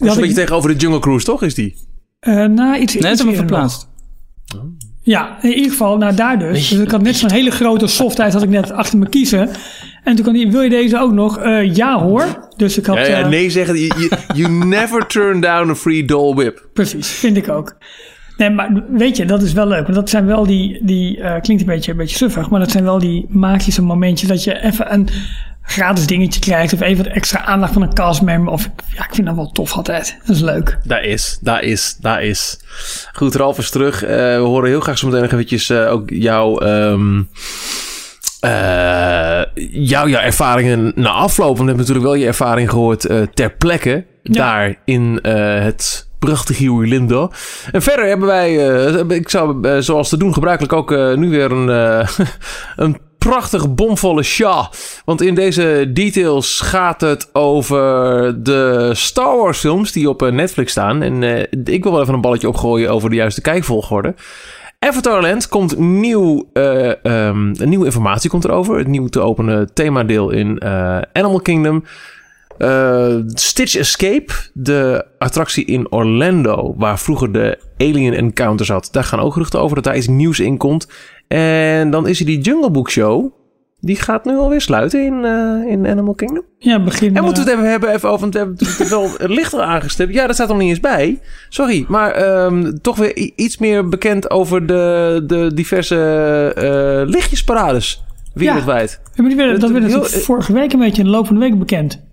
is 0.10 0.16
een 0.16 0.22
beetje 0.22 0.30
ik, 0.30 0.36
tegenover 0.36 0.70
de 0.70 0.76
Jungle 0.76 1.00
Cruise, 1.00 1.26
toch? 1.26 1.44
Is 1.44 1.56
die? 1.56 1.76
eh, 2.20 2.46
nou, 2.46 2.78
iets, 2.78 2.96
Nee, 2.96 3.12
iets 3.12 3.24
verplaatst. 3.24 3.88
Ja, 5.02 5.38
in 5.42 5.54
ieder 5.54 5.72
geval, 5.72 5.98
nou 5.98 6.16
daar 6.16 6.40
dus. 6.40 6.70
Dus 6.70 6.80
ik 6.80 6.92
had 6.92 7.02
net 7.02 7.16
zo'n 7.16 7.32
hele 7.32 7.52
grote 7.52 7.88
softheid 7.88 8.34
had 8.34 8.44
ik 8.44 8.50
net 8.50 8.72
achter 8.72 8.98
me 8.98 9.10
kiezen. 9.10 9.50
En 10.04 10.16
toen 10.16 10.24
kwam 10.24 10.34
die, 10.34 10.52
wil 10.52 10.62
je 10.62 10.70
deze 10.70 11.00
ook 11.00 11.12
nog? 11.12 11.38
Eh, 11.38 11.76
ja 11.76 12.00
hoor. 12.00 12.50
Dus 12.58 12.78
ik 12.78 12.86
had... 12.86 12.98
Ja, 12.98 13.04
ja, 13.04 13.20
eh, 13.22 13.28
nee 13.28 13.50
zeggen. 13.50 13.78
You, 14.34 14.50
never 14.50 15.08
turn 15.08 15.40
down 15.40 15.70
a 15.70 15.76
free 15.76 16.06
Dole 16.06 16.36
Whip. 16.36 16.68
Precies, 16.74 17.08
vind 17.08 17.38
ik 17.38 17.50
ook. 17.50 17.76
Nee, 18.38 18.50
maar 18.50 18.84
weet 18.90 19.18
je, 19.18 19.26
dat 19.26 19.42
is 19.42 19.54
wel 19.54 19.68
leuk. 19.68 19.84
Want 19.84 19.96
dat 19.96 20.10
zijn 20.10 20.26
wel 20.26 20.46
die, 20.46 20.80
die 20.86 21.22
eh, 21.22 21.42
klinkt 21.42 21.62
een 21.64 21.70
beetje, 21.70 21.92
een 21.92 21.98
beetje 21.98 22.18
suffig, 22.18 22.50
maar 22.50 22.60
dat 22.60 22.72
zijn 22.72 22.84
wel 22.84 23.00
die 23.00 23.26
magische 23.30 23.82
momentjes 23.82 24.30
dat 24.30 24.44
je 24.44 24.62
even 24.62 24.94
een 24.94 25.10
gratis 25.66 26.08
dingetje 26.08 26.40
krijgt. 26.40 26.74
Of 26.74 26.82
even 26.82 27.04
wat 27.04 27.14
extra 27.14 27.46
aandacht 27.46 27.74
van 27.74 27.82
een 27.82 27.94
castmember. 27.94 28.54
Of 28.54 28.70
ja, 28.96 29.04
ik 29.04 29.14
vind 29.14 29.28
dat 29.28 29.36
wel 29.36 29.52
tof 29.52 29.74
altijd. 29.74 30.18
Dat 30.26 30.36
is 30.36 30.42
leuk. 30.42 30.78
Daar 30.84 31.04
is, 31.04 31.38
daar 31.42 31.64
is, 31.64 31.98
daar 32.00 32.24
is. 32.24 32.60
Goed, 33.14 33.36
Ralf 33.36 33.58
is 33.58 33.70
terug. 33.70 34.04
Eh, 34.04 34.10
we 34.18 34.44
horen 34.44 34.70
heel 34.70 34.80
graag 34.80 34.98
zo 34.98 35.08
meteen 35.08 35.22
nog 35.22 35.32
eventjes 35.32 35.70
eh, 35.70 35.92
ook 35.92 36.10
jouw, 36.10 36.58
ehm, 36.58 37.22
eh, 38.40 39.44
jouw, 39.72 40.08
jouw 40.08 40.22
ervaringen 40.22 40.92
na 40.96 41.10
afloop. 41.10 41.58
Want 41.58 41.60
we 41.60 41.66
hebben 41.66 41.78
natuurlijk 41.78 42.06
wel 42.06 42.16
je 42.16 42.26
ervaring 42.26 42.70
gehoord 42.70 43.06
eh, 43.06 43.22
ter 43.34 43.52
plekke. 43.52 44.06
Daar 44.24 44.76
in 44.86 45.20
het 45.24 46.08
prachtige 46.20 46.78
Lindo. 46.78 47.32
En 47.72 47.82
verder 47.82 48.06
hebben 48.06 48.28
wij, 48.28 48.54
ik 49.08 49.30
zou 49.30 49.82
zoals 49.82 50.10
te 50.10 50.18
doen 50.18 50.34
gebruikelijk 50.34 50.74
ook 50.74 50.90
nu 51.16 51.30
weer 51.30 51.52
een, 51.52 51.68
een 52.86 52.98
prachtige 53.30 53.70
bomvolle 53.70 54.24
sja. 54.24 54.70
Want 55.06 55.22
in 55.22 55.36
deze 55.36 55.90
details 55.94 56.60
gaat 56.60 57.02
het 57.02 57.30
over 57.34 58.44
de 58.44 58.92
Star 58.94 59.38
Wars 59.38 59.60
films 59.60 59.92
die 59.92 60.10
op 60.10 60.22
eh, 60.22 60.32
Netflix 60.32 60.72
staan. 60.72 61.02
En 61.02 61.24
eh, 61.24 61.46
ik 61.64 61.84
wil 61.84 61.92
wel 61.92 62.02
even 62.02 62.14
een 62.14 62.22
balletje 62.22 62.48
opgooien 62.48 62.90
over 62.90 63.10
de 63.10 63.16
juiste 63.16 63.42
kijkvolgorde. 63.42 64.16
Avatarland 64.80 65.48
komt 65.48 65.78
nieuw, 65.80 66.50
ehm, 66.54 67.52
nieuwe 67.52 67.86
informatie 67.86 68.30
komt 68.30 68.46
erover. 68.46 68.78
Het 68.78 68.88
nieuw 68.88 69.08
te 69.08 69.20
openen 69.20 69.74
themadeel 69.74 70.30
in 70.30 70.64
Animal 71.14 71.40
Kingdom. 71.40 71.84
Eh, 72.58 73.16
Stitch 73.28 73.76
Escape, 73.76 74.34
de 74.54 75.06
attractie 75.20 75.66
in 75.66 75.92
Orlando, 75.92 76.74
waar 76.78 77.00
vroeger 77.00 77.32
de 77.32 77.60
Alien 77.78 78.14
Encounter 78.14 78.66
zat. 78.66 78.90
Daar 78.92 79.04
gaan 79.04 79.20
ook 79.20 79.34
geruchten 79.34 79.60
over 79.60 79.76
dat 79.76 79.84
daar 79.84 79.98
iets 79.98 80.08
nieuws 80.08 80.40
in 80.40 80.58
komt. 80.58 80.88
En 81.28 81.90
dan 81.92 82.08
is 82.08 82.20
er 82.20 82.26
die 82.26 82.40
Jungle 82.42 82.72
Book 82.72 82.90
Show. 82.90 83.34
Die 83.80 83.96
gaat 83.96 84.26
nu 84.26 84.38
alweer 84.38 84.62
sluiten 84.62 85.06
in, 85.06 85.26
eh, 85.26 85.72
in 85.72 85.88
Animal 85.88 86.14
Kingdom. 86.14 86.44
Ja, 86.58 86.84
begin. 86.84 87.16
En 87.16 87.24
moeten 87.24 87.44
we 87.44 87.50
eh, 87.50 87.56
het 87.56 87.64
even 87.66 87.72
hebben 87.72 87.94
even 87.94 88.10
over, 88.10 88.22
want 88.22 88.34
we 88.34 88.40
hebben 88.40 88.58
het 88.60 88.90
wel 88.90 89.10
lichter 89.38 89.62
aangestipt. 89.62 90.14
Ja, 90.14 90.26
dat 90.26 90.36
staat 90.36 90.48
er 90.48 90.54
nog 90.54 90.62
niet 90.64 90.72
eens 90.72 90.80
bij. 90.80 91.20
Sorry, 91.50 91.86
maar 91.88 92.12
ehm, 92.12 92.74
toch 92.82 92.96
weer 92.98 93.16
iets 93.36 93.58
meer 93.58 93.90
bekend 93.90 94.30
over 94.30 94.66
de, 94.66 95.24
de 95.28 95.52
diverse 95.54 97.04
lichtjesparades 97.08 98.04
wereldwijd. 98.34 99.00
ja, 99.04 99.22
maar 99.22 99.28
die 99.28 99.38
werden, 99.38 99.60
dat 99.60 99.72
werd 99.72 99.86
heel- 99.86 100.04
vorige 100.04 100.54
week 100.54 100.74
een 100.74 100.80
beetje 100.80 101.02
in 101.02 101.08
de 101.08 101.14
loop 101.14 101.26
van 101.26 101.36
de 101.36 101.42
week 101.42 101.60
bekend. 101.60 102.04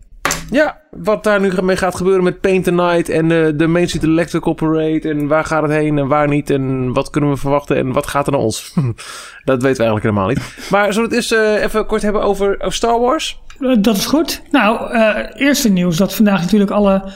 Ja, 0.53 0.81
wat 0.91 1.25
daar 1.25 1.41
nu 1.41 1.53
mee 1.63 1.77
gaat 1.77 1.95
gebeuren 1.95 2.25
met 2.25 2.41
Paint 2.41 2.65
the 2.65 2.73
Night 2.73 3.09
en 3.09 3.29
de, 3.29 3.53
de 3.57 3.67
Main 3.67 3.89
Street 3.89 4.05
Electrical 4.05 4.53
Parade. 4.53 5.09
En 5.09 5.27
waar 5.27 5.45
gaat 5.45 5.63
het 5.63 5.71
heen 5.71 5.99
en 5.99 6.09
waar 6.09 6.29
niet. 6.29 6.51
En 6.51 6.93
wat 6.93 7.11
kunnen 7.11 7.31
we 7.31 7.37
verwachten 7.37 7.77
en 7.77 7.93
wat 7.93 8.07
gaat 8.07 8.27
er 8.27 8.33
naar 8.33 8.41
ons. 8.41 8.73
dat 9.45 9.63
weten 9.63 9.85
we 9.85 9.85
eigenlijk 9.85 10.03
helemaal 10.03 10.29
niet. 10.29 10.69
Maar 10.71 10.93
zullen 10.93 11.09
we 11.09 11.15
het 11.15 11.25
eens 11.25 11.41
eh, 11.41 11.63
even 11.63 11.87
kort 11.87 12.03
hebben 12.03 12.23
over, 12.23 12.55
over 12.61 12.73
Star 12.73 13.01
Wars? 13.01 13.41
Eh, 13.59 13.77
dat 13.79 13.97
is 13.97 14.07
goed. 14.07 14.43
Nou, 14.51 14.97
eerste 15.35 15.69
nieuws 15.69 15.97
dat 15.97 16.15
vandaag 16.15 16.41
natuurlijk 16.41 16.71
alle 16.71 17.13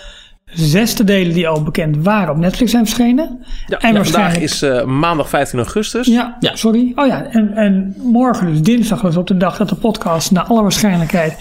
zesde 0.57 1.05
delen 1.05 1.35
die 1.35 1.49
al 1.49 1.63
bekend 1.63 1.97
waren 2.05 2.31
op 2.35 2.37
Netflix 2.41 2.71
zijn 2.71 2.85
verschenen. 2.87 3.45
Ja, 3.67 3.79
En 3.79 3.95
ja, 3.95 4.03
vandaag 4.05 4.13
waarschijnlijk- 4.13 4.43
is 4.43 4.63
eh, 4.63 4.85
maandag 4.85 5.29
15 5.29 5.59
augustus. 5.59 6.07
Ja, 6.07 6.37
Ja. 6.41 6.57
sorry. 6.57 6.93
Oh 6.95 7.07
ja, 7.07 7.25
en, 7.31 7.53
en 7.57 7.95
morgen, 8.03 8.47
dus 8.53 8.63
dinsdag, 8.63 9.01
was 9.01 9.17
op 9.17 9.27
de 9.27 9.37
dag 9.37 9.57
dat 9.57 9.69
de 9.69 9.75
podcast 9.75 10.31
naar 10.31 10.45
alle 10.45 10.63
waarschijnlijkheid 10.63 11.37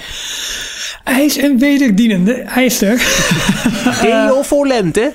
ijs 1.03 1.37
en 1.37 1.57
wederdienende, 1.57 2.41
hij 2.45 2.65
is 2.65 2.81
er. 2.81 2.97
Geel 4.01 4.43
voor 4.49 4.67
lente. 4.67 5.13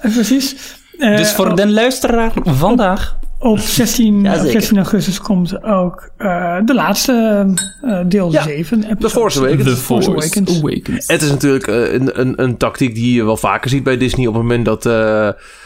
Precies. 0.00 0.56
Eh, 0.98 1.16
Dus 1.16 1.32
voor 1.32 1.56
de 1.56 1.68
luisteraar 1.68 2.32
vandaag. 2.44 3.16
Op 3.46 3.58
16, 3.58 4.22
Ja, 4.22 4.30
op 4.30 4.36
zeker. 4.36 4.50
16 4.52 4.76
augustus 4.76 5.20
komt 5.20 5.64
ook 5.64 6.10
eh, 6.16 6.56
de 6.64 6.74
laatste 6.74 7.46
eh, 7.82 8.00
deel 8.06 8.32
Ja, 8.32 8.42
7. 8.42 8.96
The 8.98 9.10
Force 9.10 9.38
Awakens. 9.38 9.64
The 9.64 9.76
Force 9.76 10.10
Awakens. 10.10 10.58
Awakens. 10.58 11.06
Het 11.06 11.22
is 11.22 11.30
natuurlijk 11.30 11.66
eh, 11.66 11.92
een, 11.92 12.20
een, 12.20 12.42
een 12.42 12.56
tactiek 12.56 12.94
die 12.94 13.14
je 13.14 13.24
wel 13.24 13.36
vaker 13.36 13.70
ziet 13.70 13.82
bij 13.82 13.96
Disney 13.96 14.26
op 14.26 14.32
het 14.34 14.42
moment 14.42 14.64
dat... 14.64 14.86
eh, 14.86 14.92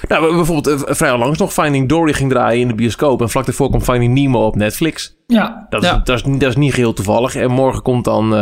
nou, 0.08 0.34
bijvoorbeeld 0.36 0.82
vrij 0.86 1.18
langs 1.18 1.38
nog 1.38 1.52
Finding 1.52 1.88
Dory 1.88 2.12
ging 2.12 2.30
draaien 2.30 2.60
in 2.60 2.68
de 2.68 2.74
bioscoop. 2.74 3.20
En 3.20 3.30
vlak 3.30 3.44
daarvoor 3.46 3.70
komt 3.70 3.82
Finding 3.84 4.14
Nemo 4.14 4.46
op 4.46 4.56
Netflix. 4.56 5.16
Ja, 5.26 5.66
Dat 5.70 5.82
is, 5.82 5.88
Ja. 5.88 6.00
dat, 6.04 6.16
is, 6.16 6.24
niet- 6.24 6.40
dat 6.40 6.48
is 6.50 6.56
niet 6.56 6.74
geheel 6.74 6.92
toevallig. 6.92 7.34
En 7.34 7.50
morgen 7.50 7.82
komt 7.82 8.04
dan 8.04 8.34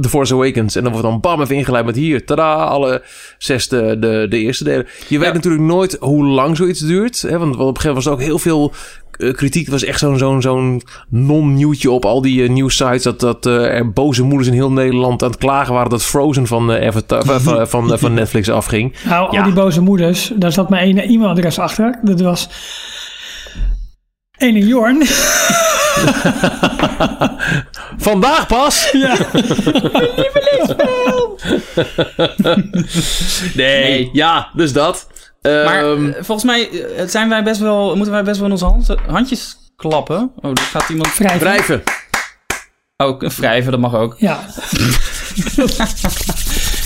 The 0.00 0.08
Force 0.08 0.34
Awakens. 0.34 0.76
En 0.76 0.82
dan 0.82 0.92
wordt 0.92 1.06
dan 1.08 1.20
bam 1.20 1.40
even 1.40 1.56
ingeleid 1.56 1.84
met 1.84 1.96
hier. 1.96 2.24
Tada, 2.26 2.52
alle 2.54 3.02
zes 3.38 3.68
de, 3.68 3.96
de, 4.00 4.26
de 4.28 4.38
eerste 4.38 4.64
delen. 4.64 4.86
Je 5.08 5.18
weet 5.18 5.28
Ja. 5.28 5.34
natuurlijk 5.34 5.62
nooit 5.62 5.96
hoe 6.00 6.24
lang 6.24 6.56
zoiets 6.56 6.80
duurt. 6.80 7.22
Hè, 7.22 7.38
want 7.38 7.52
op 7.56 7.58
een 7.58 7.80
gegeven 7.80 7.86
moment 7.88 7.94
was 7.94 8.06
er 8.06 8.12
ook 8.12 8.20
heel 8.20 8.38
veel 8.38 8.72
eh, 9.10 9.32
kritiek. 9.34 9.62
Het 9.62 9.72
was 9.72 9.84
echt 9.84 9.98
zo'n 9.98 10.18
zo'n 10.18 10.42
zo'n 10.42 10.82
non-nieuwtje 11.08 11.90
op 11.90 12.04
al 12.04 12.20
die 12.22 12.42
eh, 12.42 12.48
nieuwsites. 12.50 13.02
Dat, 13.02 13.20
dat 13.20 13.46
eh, 13.46 13.52
er 13.76 13.92
boze 13.92 14.22
moeders 14.22 14.48
in 14.48 14.54
heel 14.54 14.72
Nederland 14.72 15.22
aan 15.22 15.30
het 15.30 15.38
klagen 15.38 15.74
waren... 15.74 15.90
dat 15.90 16.02
Frozen 16.04 16.46
van, 16.46 16.72
eh, 16.72 16.86
Avatar, 16.88 17.24
van, 17.24 17.40
van, 17.40 17.68
van, 17.68 17.98
van 17.98 18.14
Netflix 18.14 18.48
afging. 18.50 18.94
nou, 19.08 19.32
Ja. 19.32 19.38
al 19.38 19.44
die 19.44 19.54
boze 19.54 19.80
moeders, 19.80 20.32
daar 20.36 20.52
zat 20.52 20.68
maar 20.70 20.80
één 20.80 20.98
e-mailadres 20.98 21.58
achter. 21.58 21.98
Dat 22.02 22.20
was 22.20 22.48
ene 24.38 24.66
Jorn. 24.66 25.02
Vandaag 27.98 28.46
pas! 28.46 28.88
ja. 28.92 29.16
Nee, 33.54 33.54
Nee. 33.54 34.10
ja, 34.12 34.50
dus 34.54 34.72
dat. 34.72 35.06
Maar 35.42 35.84
Ehm, 35.84 36.06
eh, 36.08 36.14
volgens 36.14 36.44
mij 36.44 36.70
eh, 36.96 37.08
zijn 37.08 37.28
wij 37.28 37.42
best 37.42 37.60
wel, 37.60 37.96
moeten 37.96 38.14
wij 38.14 38.22
best 38.24 38.36
wel 38.36 38.46
in 38.46 38.52
onze 38.52 38.64
hand- 38.64 38.94
handjes 39.06 39.56
klappen. 39.76 40.32
Oh, 40.40 40.50
er 40.50 40.58
gaat 40.58 40.88
iemand... 40.88 41.16
Wrijven. 41.18 41.40
Wrijven. 41.40 41.82
Oh, 42.96 43.20
wrijven, 43.20 43.70
dat 43.70 43.80
mag 43.80 43.94
ook. 43.94 44.14
Ja, 44.18 44.40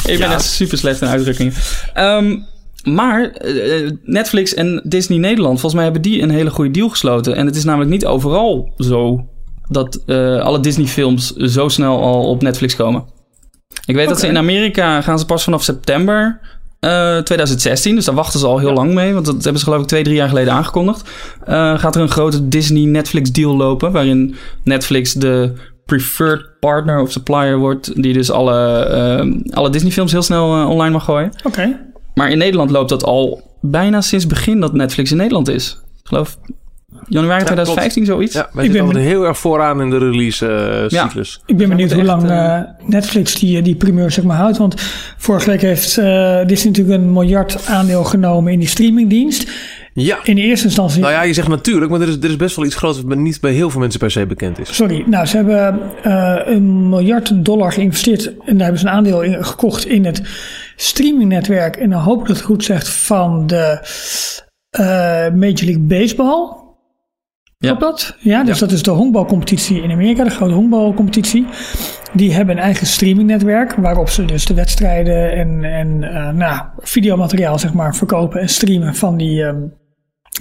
Ik 0.07 0.19
ben 0.19 0.29
Ja. 0.29 0.33
echt 0.33 0.45
super 0.45 0.79
slecht 0.79 1.01
in 1.01 1.09
uitdrukkingen. 1.09 1.55
Ehm, 1.95 2.37
maar 2.85 3.31
eh, 3.31 3.91
Netflix 4.03 4.55
en 4.55 4.83
Disney 4.85 5.19
Nederland, 5.19 5.53
volgens 5.61 5.75
mij 5.75 5.85
hebben 5.85 6.03
die 6.03 6.23
een 6.23 6.31
hele 6.31 6.51
goede 6.51 6.71
deal 6.71 6.89
gesloten. 6.89 7.37
En 7.37 7.47
het 7.47 7.57
is 7.57 7.65
namelijk 7.65 7.91
niet 7.91 8.07
overal 8.07 8.73
zo 8.77 9.29
dat 9.69 10.03
eh, 10.07 10.41
alle 10.41 10.61
Disney 10.61 10.87
films 10.87 11.31
zo 11.31 11.69
snel 11.69 12.03
al 12.03 12.29
op 12.29 12.43
Netflix 12.43 12.77
komen. 12.77 13.05
Ik 13.87 13.95
weet 13.95 14.09
dat 14.09 14.21
ze 14.21 14.27
in 14.27 14.37
Amerika 14.37 15.01
gaan 15.01 15.19
ze 15.19 15.27
pas 15.27 15.45
vanaf 15.45 15.63
september 15.63 16.41
eh, 16.85 17.19
2016. 17.19 17.95
Dus 17.95 18.05
daar 18.05 18.15
wachten 18.15 18.41
ze 18.41 18.47
al 18.47 18.59
heel 18.59 18.73
lang 18.73 18.95
mee. 18.95 19.13
Want 19.13 19.27
dat 19.27 19.35
hebben 19.35 19.59
ze 19.59 19.65
geloof 19.65 19.81
ik 19.81 19.87
twee, 19.87 20.03
drie 20.03 20.17
jaar 20.17 20.29
geleden 20.29 20.53
aangekondigd. 20.53 21.11
Eh, 21.45 21.79
gaat 21.79 21.95
er 21.97 22.03
een 22.03 22.09
grote 22.09 22.49
Disney-Netflix 22.49 23.33
deal 23.33 23.57
lopen. 23.57 23.93
Waarin 23.93 24.35
Netflix 24.63 25.13
de 25.13 25.53
preferred 25.85 26.59
partner 26.61 27.01
of 27.01 27.13
supplier 27.13 27.59
wordt. 27.59 28.03
Die 28.03 28.13
dus 28.13 28.31
alle, 28.31 28.85
eh, 28.85 29.55
alle 29.57 29.71
Disney 29.71 29.93
films 29.93 30.13
heel 30.13 30.23
snel 30.23 30.61
eh, 30.61 30.71
online 30.71 30.93
mag 30.93 31.05
gooien. 31.05 31.33
oké. 31.43 31.93
Maar 32.15 32.31
in 32.31 32.39
Nederland 32.39 32.71
loopt 32.71 32.89
dat 32.89 33.05
al 33.05 33.43
bijna 33.61 34.01
sinds 34.01 34.27
begin 34.27 34.61
dat 34.61 34.73
Netflix 34.73 35.11
in 35.11 35.17
Nederland 35.17 35.49
is. 35.49 35.79
Ik 36.03 36.09
geloof 36.09 36.39
januari 37.09 37.45
2015 37.45 38.05
zoiets. 38.05 38.35
Ja, 38.35 38.49
wij 38.53 38.65
Ik 38.65 38.73
ben 38.73 38.81
altijd 38.81 39.05
heel 39.05 39.25
erg 39.27 39.39
vooraan 39.39 39.81
in 39.81 39.91
de 39.91 39.99
release 39.99 40.47
eh, 40.47 40.89
Ja. 40.89 41.07
cyclus. 41.07 41.41
Ik 41.47 41.57
ben 41.57 41.69
benieuwd 41.69 41.93
hoe 41.93 42.05
lang 42.05 42.23
echt, 42.23 42.31
eh, 42.31 42.61
Netflix 42.89 43.35
die, 43.35 43.63
die 43.63 43.75
primeur 43.75 44.11
zeg 44.11 44.25
maar 44.25 44.37
houdt. 44.37 44.57
Want 44.57 44.75
vorige 45.19 45.51
week 45.51 45.61
heeft 45.61 45.99
eh 45.99 46.47
Disney 46.47 46.73
natuurlijk 46.73 47.03
een 47.03 47.13
miljard 47.13 47.67
aandeel 47.67 48.05
genomen 48.05 48.53
in 48.53 48.59
die 48.59 48.69
streamingdienst. 48.69 49.51
Ja. 49.95 50.19
In 50.25 50.37
eerste 50.37 50.67
instantie... 50.67 51.01
Nou 51.01 51.13
ja, 51.13 51.23
je 51.23 51.33
zegt 51.33 51.49
natuurlijk, 51.49 51.91
maar 51.91 52.01
er 52.01 52.09
is, 52.09 52.17
er 52.17 52.25
is 52.25 52.37
best 52.37 52.57
wel 52.57 52.65
iets 52.65 52.75
groots 52.75 53.03
wat 53.03 53.17
niet 53.17 53.41
bij 53.41 53.53
heel 53.53 53.71
veel 53.71 53.81
mensen 53.81 54.01
per 54.01 54.11
se 54.11 54.27
bekend 54.27 54.59
is. 54.59 54.75
Sorry, 54.75 55.05
nou 55.07 55.27
ze 55.27 55.37
hebben 55.37 55.81
eh, 56.03 56.41
een 56.45 56.89
miljard 56.89 57.45
dollar 57.45 57.73
geïnvesteerd 57.73 58.27
en 58.27 58.57
daar 58.57 58.63
hebben 58.63 58.79
ze 58.79 58.87
een 58.87 58.93
aandeel 58.93 59.23
in 59.23 59.45
gekocht 59.45 59.87
in 59.87 60.05
het 60.05 60.23
streamingnetwerk. 60.77 61.77
En 61.77 61.91
dan 61.91 62.01
hoop 62.01 62.21
ik 62.21 62.27
dat 62.27 62.37
het 62.37 62.45
goed 62.45 62.65
zegt 62.65 62.89
van 62.89 63.47
de 63.47 63.79
eh, 64.71 64.85
Major 65.35 65.65
League 65.65 65.79
Baseball. 65.79 66.63
Ja. 67.59 67.75
Klopt 67.75 67.81
dat? 67.81 68.17
Ja, 68.19 68.45
dus 68.45 68.59
dat 68.59 68.71
is 68.71 68.83
de 68.83 68.91
honkbalcompetitie 68.91 69.83
in 69.83 69.91
Amerika, 69.91 70.25
de 70.25 70.31
grote 70.31 70.55
honkbalcompetitie. 70.55 71.47
Die 72.13 72.33
hebben 72.33 72.57
een 72.57 72.63
eigen 72.63 72.87
streamingnetwerk 72.87 73.75
waarop 73.75 74.09
ze 74.09 74.25
dus 74.25 74.45
de 74.45 74.55
wedstrijden 74.55 75.33
en, 75.33 75.65
en 75.65 76.03
eh, 76.03 76.31
nou, 76.31 76.63
videomateriaal 76.79 77.59
zeg 77.59 77.73
maar 77.73 77.95
verkopen 77.95 78.41
en 78.41 78.49
streamen 78.49 78.95
van 78.95 79.17
die, 79.17 79.45
ehm, 79.45 79.57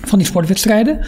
van 0.01 0.17
die 0.17 0.27
sportwedstrijden. 0.27 1.00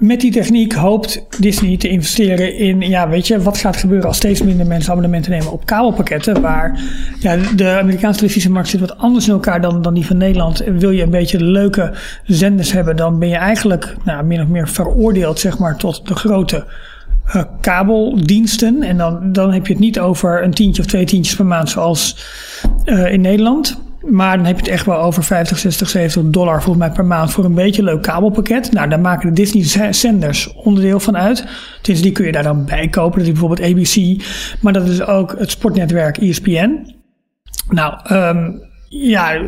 Met 0.00 0.20
die 0.20 0.32
techniek 0.32 0.72
hoopt 0.72 1.26
Disney 1.40 1.76
te 1.76 1.88
investeren 1.88 2.56
in, 2.56 2.80
ja, 2.80 3.08
weet 3.08 3.26
je, 3.26 3.42
wat 3.42 3.58
gaat 3.58 3.76
gebeuren 3.76 4.06
als 4.06 4.16
steeds 4.16 4.42
minder 4.42 4.66
mensen 4.66 4.90
abonnementen 4.90 5.30
nemen 5.30 5.52
op 5.52 5.66
kabelpakketten, 5.66 6.40
waar 6.40 6.80
ja, 7.20 7.36
de 7.56 7.68
Amerikaanse 7.68 8.18
televisiemarkt 8.18 8.68
zit 8.68 8.80
wat 8.80 8.98
anders 8.98 9.26
in 9.26 9.32
elkaar 9.32 9.60
dan, 9.60 9.82
dan 9.82 9.94
die 9.94 10.06
van 10.06 10.16
Nederland. 10.16 10.58
Wil 10.58 10.90
je 10.90 11.02
een 11.02 11.10
beetje 11.10 11.44
leuke 11.44 11.92
zenders 12.24 12.72
hebben, 12.72 12.96
dan 12.96 13.18
ben 13.18 13.28
je 13.28 13.36
eigenlijk 13.36 13.96
nou, 14.04 14.24
min 14.24 14.40
of 14.40 14.48
meer 14.48 14.68
veroordeeld, 14.68 15.40
zeg 15.40 15.58
maar, 15.58 15.76
tot 15.76 16.08
de 16.08 16.14
grote 16.14 16.66
eh, 17.24 17.42
kabeldiensten. 17.60 18.82
En 18.82 18.96
dan, 18.96 19.32
dan 19.32 19.52
heb 19.52 19.66
je 19.66 19.72
het 19.72 19.82
niet 19.82 20.00
over 20.00 20.42
een 20.42 20.54
tientje 20.54 20.82
of 20.82 20.88
twee 20.88 21.04
tientjes 21.04 21.36
per 21.36 21.46
maand 21.46 21.70
zoals 21.70 22.16
eh, 22.84 23.12
in 23.12 23.20
Nederland. 23.20 23.80
Maar 24.10 24.36
dan 24.36 24.46
heb 24.46 24.56
je 24.56 24.62
het 24.62 24.70
echt 24.70 24.86
wel 24.86 24.98
over 24.98 25.24
50, 25.24 25.58
60, 25.58 25.88
70 25.88 26.22
dollar 26.32 26.62
volgens 26.62 26.86
mij 26.86 26.94
per 26.94 27.04
maand 27.04 27.30
voor 27.30 27.44
een 27.44 27.54
beetje 27.54 27.82
leuk 27.82 28.02
kabelpakket. 28.02 28.72
Nou, 28.72 28.88
daar 28.88 29.00
maken 29.00 29.28
de 29.28 29.34
Disney-zenders 29.34 30.52
onderdeel 30.52 31.00
van 31.00 31.16
uit. 31.16 31.44
Dus 31.82 32.02
die 32.02 32.12
kun 32.12 32.26
je 32.26 32.32
daar 32.32 32.42
dan 32.42 32.64
bij 32.64 32.88
kopen. 32.88 33.18
Dat 33.18 33.26
is 33.26 33.32
bijvoorbeeld 33.32 33.70
ABC. 33.70 34.22
Maar 34.60 34.72
dat 34.72 34.88
is 34.88 35.06
ook 35.06 35.34
het 35.38 35.50
sportnetwerk 35.50 36.16
ESPN. 36.16 36.94
Nou, 37.68 37.98
ehm, 38.04 38.50
ja, 38.88 39.38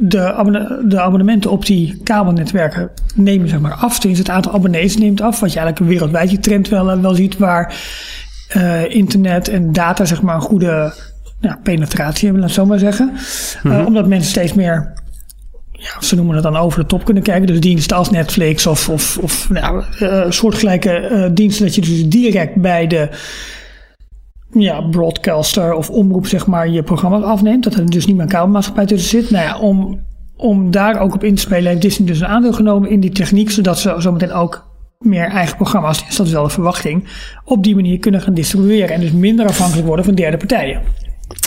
de, 0.00 0.82
de 0.86 1.00
abonnementen 1.00 1.50
op 1.50 1.66
die 1.66 2.00
kabelnetwerken 2.02 2.90
nemen 3.14 3.48
zeg 3.48 3.60
maar 3.60 3.74
af. 3.74 4.00
Dus 4.00 4.18
het 4.18 4.28
aantal 4.28 4.52
abonnees 4.52 4.96
neemt 4.96 5.20
af. 5.20 5.40
Wat 5.40 5.52
je 5.52 5.58
eigenlijk 5.58 5.90
wereldwijd 5.90 6.28
die 6.28 6.40
trend 6.40 6.68
wel, 6.68 6.90
eh, 6.90 7.00
wel 7.00 7.14
ziet. 7.14 7.38
Waar 7.38 7.74
eh, 8.48 8.94
internet 8.94 9.48
en 9.48 9.72
data 9.72 10.04
zeg 10.04 10.22
maar 10.22 10.34
een 10.34 10.40
goede 10.40 10.92
ja, 11.40 11.58
penetratie 11.62 12.28
hebben, 12.28 12.40
laat 12.40 12.50
ik 12.50 12.56
het 12.56 12.64
zo 12.64 12.70
maar 12.70 12.78
zeggen. 12.78 13.12
Eh, 13.62 13.86
omdat 13.86 14.06
mensen 14.06 14.30
steeds 14.30 14.54
meer 14.54 14.92
ja, 15.84 16.00
ze 16.00 16.16
noemen 16.16 16.34
het 16.34 16.44
dan 16.44 16.56
over 16.56 16.80
de 16.80 16.86
top 16.86 17.04
kunnen 17.04 17.22
kijken. 17.22 17.46
Dus 17.46 17.60
diensten 17.60 17.96
als 17.96 18.10
Netflix 18.10 18.66
of, 18.66 18.88
of, 18.88 19.18
of 19.18 19.48
nou, 19.50 19.84
eh, 19.98 20.30
soortgelijke 20.30 20.90
eh, 20.90 21.30
diensten. 21.34 21.64
Dat 21.64 21.74
je 21.74 21.80
dus 21.80 22.08
direct 22.08 22.54
bij 22.54 22.86
de 22.86 23.08
ja, 24.50 24.80
broadcaster 24.80 25.74
of 25.74 25.90
omroep 25.90 26.26
zeg 26.26 26.46
maar 26.46 26.68
je 26.68 26.82
programma's 26.82 27.22
afneemt. 27.22 27.64
Dat 27.64 27.74
er 27.74 27.90
dus 27.90 28.06
niet 28.06 28.14
meer 28.14 28.24
een 28.24 28.30
kabelmaatschappij 28.30 28.86
tussen 28.86 29.20
zit. 29.20 29.30
Nou 29.30 29.44
ja, 29.44 29.58
om, 29.58 30.00
om 30.36 30.70
daar 30.70 31.00
ook 31.00 31.14
op 31.14 31.24
in 31.24 31.34
te 31.34 31.40
spelen 31.40 31.68
heeft 31.68 31.82
Disney 31.82 32.06
dus 32.06 32.20
een 32.20 32.26
aandeel 32.26 32.52
genomen 32.52 32.90
in 32.90 33.00
die 33.00 33.12
techniek. 33.12 33.50
Zodat 33.50 33.78
ze 33.78 33.94
zometeen 33.98 34.32
ook 34.32 34.72
meer 34.98 35.28
eigen 35.28 35.56
programma's, 35.56 36.06
dus 36.06 36.16
dat 36.16 36.26
is 36.26 36.32
wel 36.32 36.42
de 36.42 36.50
verwachting, 36.50 37.08
op 37.44 37.62
die 37.62 37.74
manier 37.74 37.98
kunnen 37.98 38.20
gaan 38.20 38.34
distribueren. 38.34 38.94
En 38.94 39.00
dus 39.00 39.12
minder 39.12 39.46
afhankelijk 39.46 39.86
worden 39.86 40.04
van 40.04 40.14
derde 40.14 40.36
partijen. 40.36 40.82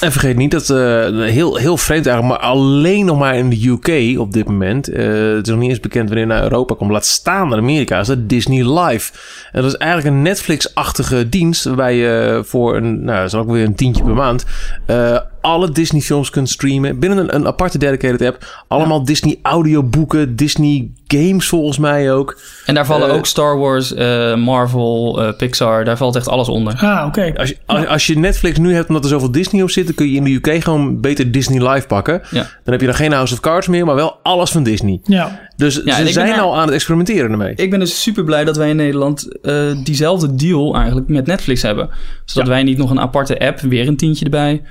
En 0.01 0.11
vergeet 0.11 0.35
niet 0.35 0.51
dat, 0.51 0.69
eh, 0.69 0.77
heel, 1.23 1.55
heel 1.55 1.77
vreemd 1.77 2.05
eigenlijk, 2.07 2.41
maar 2.41 2.49
alleen 2.49 3.05
nog 3.05 3.17
maar 3.19 3.35
in 3.35 3.49
de 3.49 3.67
UK 3.67 4.19
op 4.19 4.33
dit 4.33 4.47
moment. 4.47 4.87
eh, 4.89 5.05
het 5.35 5.45
is 5.45 5.51
nog 5.51 5.59
niet 5.59 5.69
eens 5.69 5.79
bekend 5.79 6.07
wanneer 6.09 6.27
naar 6.27 6.43
Europa 6.43 6.75
komt. 6.75 6.91
Laat 6.91 7.05
staan 7.05 7.49
naar 7.49 7.57
Amerika, 7.57 7.99
is 7.99 8.07
dat 8.07 8.29
Disney 8.29 8.79
Live. 8.79 9.11
En 9.51 9.61
dat 9.61 9.71
is 9.71 9.77
eigenlijk 9.77 10.15
een 10.15 10.21
Netflix-achtige 10.21 11.29
dienst. 11.29 11.63
Waarbij 11.63 11.95
je 11.95 12.41
voor 12.45 12.75
een, 12.75 13.03
nou, 13.03 13.17
dat 13.17 13.27
is 13.33 13.39
ook 13.39 13.51
weer 13.51 13.65
een 13.65 13.75
tientje 13.75 14.03
per 14.03 14.13
maand. 14.13 14.45
eh, 14.85 15.17
alle 15.47 15.71
Disney 15.71 16.01
films 16.01 16.29
kunt 16.29 16.49
streamen. 16.49 16.99
Binnen 16.99 17.17
een, 17.19 17.35
een 17.35 17.47
aparte 17.47 17.77
dedicated 17.77 18.21
app. 18.21 18.63
Allemaal 18.67 19.03
Disney 19.05 19.39
audioboeken, 19.41 20.35
Disney 20.35 20.89
games 21.07 21.47
volgens 21.47 21.77
mij 21.77 22.13
ook. 22.13 22.39
En 22.65 22.73
daar 22.75 22.85
vallen 22.85 23.09
Eh, 23.09 23.15
ook 23.15 23.25
Star 23.25 23.57
Wars, 23.57 23.93
eh, 23.93 24.35
Marvel, 24.35 25.21
eh, 25.21 25.33
Pixar. 25.37 25.85
Daar 25.85 25.97
valt 25.97 26.15
echt 26.15 26.27
alles 26.27 26.49
onder. 26.49 26.73
Ah, 26.73 27.05
oké. 27.07 27.33
Als 27.37 27.49
je, 27.49 27.57
als, 27.65 27.85
als 27.87 28.07
je 28.07 28.17
Netflix 28.17 28.57
nu 28.57 28.73
hebt 28.73 28.87
omdat 28.87 29.03
er 29.03 29.09
zoveel 29.09 29.31
Disney 29.31 29.61
op 29.61 29.69
zit, 29.69 29.85
dan 29.85 29.95
kun 29.95 30.09
je 30.09 30.15
in 30.15 30.23
de 30.23 30.31
UK 30.33 30.63
gewoon 30.63 31.01
beter 31.01 31.31
Disney 31.31 31.69
Live 31.69 31.87
pakken. 31.87 32.21
Ja. 32.31 32.41
Dan 32.41 32.49
heb 32.73 32.79
je 32.79 32.85
dan 32.85 32.95
geen 32.95 33.11
House 33.11 33.33
of 33.33 33.39
Cards 33.39 33.67
meer, 33.67 33.85
maar 33.85 33.95
wel 33.95 34.19
alles 34.23 34.51
van 34.51 34.63
Disney. 34.63 34.99
Ja. 35.03 35.39
Dus 35.55 35.83
ze 35.83 36.07
zijn 36.07 36.39
al 36.39 36.55
aan 36.55 36.65
het 36.65 36.73
experimenteren 36.73 37.31
ermee. 37.31 37.53
Ik 37.55 37.69
ben 37.69 37.79
dus 37.79 38.01
super 38.01 38.23
blij 38.23 38.43
dat 38.45 38.57
wij 38.57 38.69
in 38.69 38.75
Nederland 38.75 39.39
eh, 39.41 39.53
diezelfde 39.83 40.35
deal 40.35 40.75
eigenlijk 40.75 41.07
met 41.07 41.25
Netflix 41.25 41.61
hebben. 41.61 41.89
Zodat 42.25 42.47
Ja. 42.47 42.53
wij 42.53 42.63
niet 42.63 42.77
nog 42.77 42.89
een 42.89 42.99
aparte 42.99 43.39
app, 43.39 43.59
weer 43.59 43.87
een 43.87 43.97
tientje 43.97 44.25
erbij, 44.25 44.61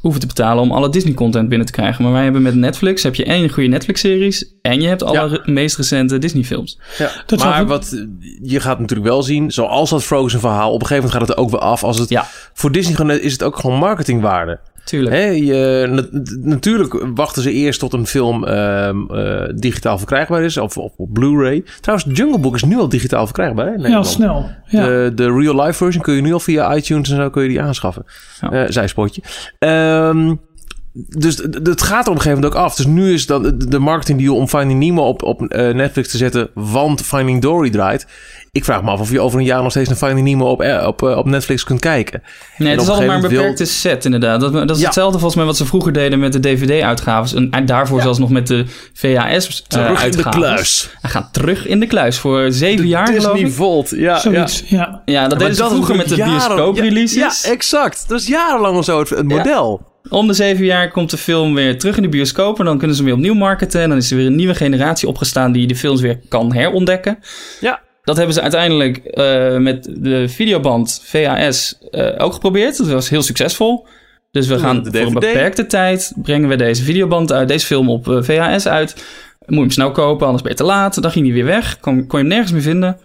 hoeven 0.00 0.20
te 0.20 0.26
betalen 0.26 0.62
om 0.62 0.72
alle 0.72 0.88
Disney 0.88 1.14
content 1.14 1.48
binnen 1.48 1.66
te 1.66 1.72
krijgen. 1.72 2.02
Maar 2.04 2.12
wij 2.12 2.22
hebben 2.22 2.42
met 2.42 2.54
Netflix, 2.54 3.02
heb 3.02 3.14
je 3.14 3.24
één 3.24 3.48
goede 3.50 3.68
Netflix 3.68 4.00
series 4.00 4.54
en 4.62 4.80
je 4.80 4.88
hebt 4.88 5.02
alle 5.02 5.14
Ja. 5.18 5.24
re- 5.26 5.50
meest 5.52 5.76
recente 5.76 6.18
Disney 6.18 6.44
films. 6.44 6.78
Ja. 6.98 7.10
Dat 7.26 7.38
maar 7.38 7.66
wat 7.66 8.04
je 8.42 8.60
gaat 8.60 8.78
natuurlijk 8.78 9.08
wel 9.08 9.22
zien, 9.22 9.50
zoals 9.50 9.90
dat 9.90 10.04
Frozen 10.04 10.40
verhaal, 10.40 10.72
op 10.72 10.80
een 10.80 10.86
gegeven 10.86 11.04
moment 11.10 11.20
gaat 11.28 11.36
het 11.36 11.44
ook 11.44 11.50
wel 11.50 11.60
af. 11.60 11.84
Als 11.84 11.98
het, 11.98 12.08
Ja. 12.08 12.26
Voor 12.52 12.72
Disney 12.72 12.94
gewoon- 12.94 13.18
is 13.20 13.32
het 13.32 13.42
ook 13.42 13.56
gewoon 13.58 13.78
marketingwaarde. 13.78 14.58
Tuurlijk. 14.86 15.14
Hè, 15.16 15.24
je, 15.24 15.86
na- 15.90 16.20
natuurlijk 16.40 17.06
wachten 17.14 17.42
ze 17.42 17.52
eerst 17.52 17.80
tot 17.80 17.92
een 17.92 18.06
film 18.06 18.44
ehm, 18.44 18.96
eh, 19.10 19.42
digitaal 19.54 19.98
verkrijgbaar 19.98 20.42
is, 20.42 20.56
of, 20.56 20.78
of 20.78 20.92
op 20.96 21.12
Blu-ray. 21.12 21.64
Trouwens, 21.80 22.18
Jungle 22.18 22.38
Book 22.38 22.54
is 22.54 22.64
nu 22.64 22.76
al 22.78 22.88
digitaal 22.88 23.24
verkrijgbaar. 23.24 23.66
Hè, 23.66 23.76
Nederland. 23.76 24.06
snel. 24.06 24.50
Ja. 24.66 24.84
De, 24.86 25.12
de 25.14 25.32
real 25.32 25.62
life 25.64 25.72
version 25.84 26.02
kun 26.02 26.14
je 26.14 26.22
nu 26.22 26.32
al 26.32 26.40
via 26.40 26.74
iTunes 26.76 27.10
en 27.10 27.16
zo 27.16 27.30
kun 27.30 27.42
je 27.42 27.48
die 27.48 27.60
aanschaffen. 27.62 28.04
Ja. 28.40 28.50
Eh, 28.50 28.64
zijspotje. 28.70 29.22
Ehm, 29.58 30.34
dus 31.08 31.36
het 31.62 31.82
gaat 31.82 32.04
er 32.04 32.10
op 32.10 32.16
een 32.16 32.22
gegeven 32.22 32.30
moment 32.42 32.54
ook 32.54 32.64
af. 32.64 32.74
Dus 32.74 32.86
nu 32.86 33.12
is 33.12 33.26
dan 33.26 33.52
de- 33.68 33.78
marketing 33.78 34.18
deal 34.20 34.36
om 34.36 34.48
Finding 34.48 34.80
Nemo 34.80 35.02
op, 35.08 35.22
op 35.22 35.42
eh, 35.42 35.74
Netflix 35.74 36.08
te 36.10 36.16
zetten, 36.16 36.48
want 36.54 37.02
Finding 37.02 37.42
Dory 37.42 37.70
draait. 37.70 38.06
Ik 38.52 38.64
vraag 38.64 38.82
me 38.82 38.90
af 38.90 39.00
of 39.00 39.10
je 39.10 39.20
over 39.20 39.38
een 39.38 39.44
jaar 39.44 39.62
nog 39.62 39.70
steeds 39.70 39.88
naar 39.88 39.98
Finding 39.98 40.26
Nemo 40.26 40.46
op, 40.50 40.62
eh, 40.62 40.86
op, 40.86 41.02
eh, 41.02 41.16
op 41.16 41.26
Netflix 41.26 41.64
kunt 41.64 41.80
kijken. 41.80 42.22
Nee, 42.58 42.70
het 42.70 42.80
is 42.80 42.88
altijd 42.88 43.06
maar 43.06 43.16
een 43.16 43.22
beperkte 43.28 43.64
set 43.64 44.04
inderdaad. 44.04 44.40
Dat, 44.40 44.52
dat 44.52 44.70
is 44.70 44.78
Ja. 44.78 44.84
hetzelfde 44.84 45.12
volgens 45.18 45.34
mij 45.36 45.44
wat 45.44 45.56
ze 45.56 45.66
vroeger 45.66 45.92
deden 45.92 46.18
met 46.18 46.32
de 46.32 46.40
DVD-uitgaves. 46.40 47.34
En, 47.34 47.50
en 47.50 47.66
daarvoor 47.66 48.00
zelfs 48.02 48.18
nog 48.18 48.30
met 48.30 48.46
de 48.46 48.64
VHS-uitgaves. 48.92 49.64
Terug 49.68 50.04
in 50.04 50.10
de 50.10 50.28
kluis. 50.28 50.90
Hij 51.00 51.10
gaat 51.10 51.28
terug 51.32 51.66
in 51.66 51.80
de 51.80 51.86
kluis 51.86 52.18
voor 52.18 52.52
zeven 52.52 52.86
jaar 52.86 53.06
geloof 53.06 53.22
Disney 53.32 53.48
ik. 53.50 53.52
Volt. 53.56 53.90
Ja, 53.90 54.18
Zoiets, 54.18 54.62
ja. 54.66 55.02
Ja, 55.04 55.28
dat 55.28 55.38
deden 55.38 55.54
ze 55.54 55.62
is 55.64 55.68
vroeger 55.70 55.96
met 55.96 56.08
de 56.08 56.14
jaren- 56.16 56.32
bioscoop-releases. 56.56 57.16
Ja, 57.42 57.48
ja, 57.48 57.50
exact. 57.54 58.04
Dat 58.08 58.20
is 58.20 58.26
jarenlang 58.26 58.76
al 58.76 58.82
zo 58.82 58.98
het, 58.98 59.08
het 59.10 59.24
Ja. 59.30 59.36
model. 59.36 59.94
Om 60.08 60.26
de 60.26 60.32
zeven 60.32 60.64
jaar 60.64 60.90
komt 60.90 61.10
de 61.10 61.16
film 61.16 61.54
weer 61.54 61.78
terug 61.78 61.96
in 61.96 62.02
de 62.02 62.08
bioscoop. 62.08 62.58
En 62.58 62.64
dan 62.64 62.78
kunnen 62.78 62.96
ze 62.96 63.02
hem 63.02 63.10
weer 63.10 63.20
opnieuw 63.20 63.40
marketen. 63.40 63.80
En 63.80 63.88
dan 63.88 63.98
is 63.98 64.10
er 64.10 64.16
weer 64.16 64.26
een 64.26 64.34
nieuwe 64.34 64.54
generatie 64.54 65.08
opgestaan 65.08 65.52
die 65.52 65.66
de 65.66 65.76
films 65.76 66.00
weer 66.00 66.20
kan 66.28 66.54
herontdekken. 66.54 67.18
Ja. 67.60 67.84
Dat 68.02 68.16
hebben 68.16 68.34
ze 68.34 68.40
uiteindelijk 68.40 68.96
eh, 68.96 69.56
met 69.56 69.88
de 69.98 70.28
videoband 70.28 71.00
VHS 71.04 71.78
eh, 71.90 72.08
ook 72.18 72.32
geprobeerd. 72.32 72.78
Dat 72.78 72.86
was 72.86 73.08
heel 73.08 73.22
succesvol. 73.22 73.86
Dus 74.30 74.46
we 74.46 74.58
gaan 74.58 74.82
de 74.82 74.90
voor 74.90 75.06
een 75.06 75.12
beperkte 75.12 75.66
tijd 75.66 76.12
brengen 76.22 76.48
we 76.48 76.56
deze 76.56 76.82
videoband 76.82 77.32
uit, 77.32 77.48
deze 77.48 77.66
film 77.66 77.90
op 77.90 78.08
eh, 78.08 78.22
VHS 78.22 78.68
uit. 78.68 78.94
Moet 79.46 79.54
je 79.54 79.60
hem 79.60 79.70
snel 79.70 79.90
kopen, 79.90 80.24
anders 80.24 80.42
ben 80.42 80.52
je 80.52 80.58
te 80.58 80.64
laat. 80.64 81.02
Dan 81.02 81.10
ging 81.10 81.24
hij 81.24 81.34
weer 81.34 81.44
weg, 81.44 81.80
kon, 81.80 82.06
kon 82.06 82.18
je 82.18 82.24
hem 82.24 82.34
nergens 82.34 82.52
meer 82.52 82.62
vinden. 82.62 82.98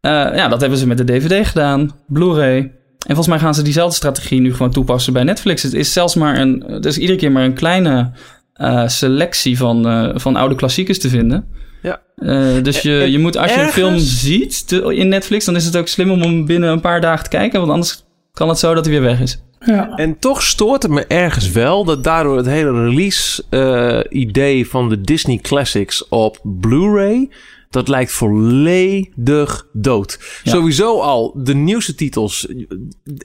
Ja, 0.00 0.48
dat 0.48 0.60
hebben 0.60 0.78
ze 0.78 0.86
met 0.86 0.98
de 0.98 1.04
DVD 1.04 1.46
gedaan, 1.46 1.90
Blu-ray. 2.06 2.72
En 3.08 3.14
volgens 3.14 3.26
mij 3.26 3.38
gaan 3.38 3.54
ze 3.54 3.62
diezelfde 3.62 3.96
strategie 3.96 4.40
nu 4.40 4.52
gewoon 4.52 4.70
toepassen 4.70 5.12
bij 5.12 5.22
Netflix. 5.22 5.62
Het 5.62 5.74
is 5.74 5.92
zelfs 5.92 6.14
maar 6.14 6.38
een, 6.38 6.64
het 6.66 6.84
is 6.84 6.98
iedere 6.98 7.18
keer 7.18 7.32
maar 7.32 7.44
een 7.44 7.54
kleine 7.54 8.10
eh, 8.52 8.88
selectie 8.88 9.56
van, 9.56 9.88
eh, 9.88 10.08
van 10.14 10.36
oude 10.36 10.54
klassiekers 10.54 10.98
te 10.98 11.08
vinden. 11.08 11.44
Ja. 11.82 12.00
Eh, 12.16 12.62
dus 12.62 12.80
je, 12.80 12.90
je 12.90 13.18
moet, 13.18 13.36
als 13.36 13.54
je 13.54 13.60
een 13.60 13.68
film 13.68 13.98
ziet 13.98 14.68
te- 14.68 14.94
in 14.94 15.08
Netflix, 15.08 15.44
dan 15.44 15.56
is 15.56 15.64
het 15.64 15.76
ook 15.76 15.88
slim 15.88 16.10
om 16.10 16.20
hem 16.20 16.46
binnen 16.46 16.70
een 16.70 16.80
paar 16.80 17.00
dagen 17.00 17.24
te 17.24 17.30
kijken. 17.30 17.60
Want 17.60 17.72
anders 17.72 18.04
kan 18.32 18.48
het 18.48 18.58
zo 18.58 18.74
dat 18.74 18.84
hij 18.84 18.94
weer 18.94 19.02
weg 19.02 19.20
is. 19.20 19.42
Ja. 19.64 19.92
En 19.96 20.18
toch 20.18 20.42
stoort 20.42 20.82
het 20.82 20.92
me 20.92 21.06
ergens 21.06 21.50
wel 21.50 21.84
dat 21.84 22.04
daardoor 22.04 22.36
het 22.36 22.46
hele 22.46 22.84
release-idee 22.84 24.68
van 24.68 24.88
de 24.88 25.00
Disney 25.00 25.38
Classics 25.38 26.08
op 26.08 26.38
Blu-ray. 26.42 27.28
Dat 27.70 27.88
lijkt 27.88 28.12
volledig 28.12 29.66
dood. 29.72 30.40
Ja. 30.42 30.50
Sowieso 30.50 31.00
al 31.00 31.32
de 31.36 31.54
nieuwste 31.54 31.94
titels. 31.94 32.46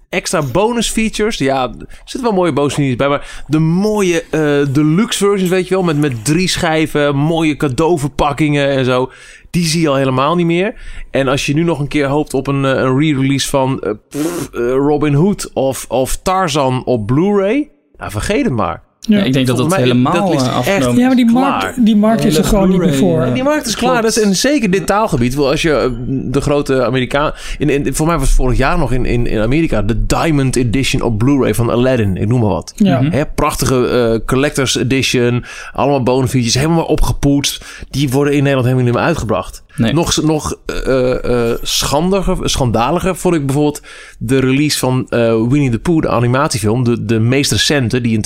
Extra 0.10 0.42
bonus 0.42 0.90
features. 0.90 1.38
Ja, 1.38 1.64
er 1.64 1.88
zitten 1.88 2.22
wel 2.22 2.32
mooie 2.32 2.54
bonus 2.54 2.74
features 2.74 2.98
bij. 2.98 3.08
Maar 3.08 3.44
de 3.48 3.60
mooie 3.60 4.24
eh, 4.30 4.74
deluxe 4.74 5.26
versions, 5.26 5.50
weet 5.50 5.68
je 5.68 5.76
wel. 5.76 5.84
Met, 5.84 5.98
met 5.98 6.26
drie 6.26 6.48
schijven. 6.48 7.16
Mooie 7.16 7.56
cadeauverpakkingen 7.56 8.70
en 8.70 8.86
zo. 8.86 9.12
Die 9.50 9.66
zie 9.66 9.82
je 9.82 9.90
al 9.90 9.96
helemaal 9.96 10.36
niet 10.36 10.46
meer. 10.46 10.74
En 11.12 11.28
als 11.28 11.46
je 11.46 11.54
nu 11.54 11.64
nog 11.64 11.80
een 11.80 11.88
keer 11.88 12.08
hoopt 12.08 12.34
op 12.34 12.48
een, 12.48 12.66
eh, 12.66 12.72
een 12.72 13.00
re-release 13.00 13.50
van 13.50 13.98
pff, 14.10 14.50
eh, 14.54 14.60
Robin 14.72 15.14
Hood 15.14 15.52
of, 15.54 15.86
of 15.90 16.16
Tarzan 16.16 16.86
op 16.86 17.06
Blu-ray. 17.06 17.72
Nou, 17.98 18.12
vergeet 18.12 18.44
het 18.44 18.54
maar. 18.54 18.84
Ja. 19.08 19.18
Ja, 19.18 19.24
ik 19.24 19.34
denk 19.34 19.48
dat 19.48 19.58
dat 19.58 19.76
helemaal 19.76 20.14
dat 20.14 20.30
ligt 20.30 20.46
eh, 20.48 20.56
afgenomen 20.58 21.00
Ja, 21.00 21.08
maar 21.08 21.16
die 21.16 21.26
Klaar. 21.26 21.42
markt, 21.62 21.86
die 21.86 21.96
markt 21.96 22.26
is 22.26 22.38
er 22.38 22.44
gewoon 22.44 22.70
niet 22.70 22.78
meer 22.78 22.94
voor. 22.94 23.22
eh, 23.22 23.34
Die 23.34 23.44
markt 23.44 23.66
is 23.68 23.76
Klopt. 23.76 23.92
klaar. 23.92 24.02
Dat 24.02 24.18
is, 24.18 24.24
en 24.24 24.36
zeker 24.36 24.70
dit 24.72 24.86
taalgebied. 24.86 25.38
Als 25.38 25.62
je 25.62 25.72
eh, 25.74 25.90
de 26.08 26.42
grote 26.42 26.86
Amerikaan... 26.86 27.32
In, 27.58 27.70
in, 27.70 27.96
voor 27.96 28.06
mij 28.08 28.18
was 28.18 28.28
het 28.28 28.36
vorig 28.36 28.58
jaar 28.58 28.78
nog 28.78 28.92
in, 28.92 29.06
in, 29.06 29.28
in 29.28 29.40
Amerika... 29.42 29.82
de 29.82 30.06
Diamond 30.06 30.56
Edition 30.56 31.02
op 31.02 31.18
Blu-ray 31.18 31.54
van 31.54 31.70
Aladdin. 31.70 32.18
Ik 32.18 32.28
noem 32.28 32.40
maar 32.40 32.50
wat. 32.50 32.74
Ja. 32.76 33.02
Mhm. 33.02 33.12
Hè, 33.12 33.26
prachtige 33.26 33.88
eh, 33.88 34.26
collectors 34.26 34.76
edition. 34.78 35.44
Allemaal 35.74 36.04
bonusfeatures. 36.04 36.56
Helemaal 36.56 36.86
opgepoetst. 36.86 37.66
Die 37.90 38.10
worden 38.10 38.34
in 38.34 38.40
Nederland 38.40 38.66
helemaal 38.66 38.86
niet 38.86 38.96
meer 38.96 39.04
uitgebracht. 39.04 39.64
Nee. 39.76 39.94
Nog, 39.94 40.22
nog 40.24 40.56
eh, 40.66 41.50
eh, 41.52 41.58
schandiger, 41.62 42.38
schandaliger 42.50 43.16
vond 43.16 43.36
ik 43.36 43.46
bijvoorbeeld 43.46 43.82
de 44.20 44.40
release 44.40 44.78
van 44.80 45.06
eh, 45.10 45.34
Winnie 45.50 45.70
the 45.70 45.80
Pooh, 45.80 46.02
de 46.02 46.10
animatiefilm. 46.10 46.84
De, 46.84 47.06
de 47.06 47.20
meest 47.20 47.52
recente, 47.52 48.02
die 48.02 48.14
in 48.14 48.22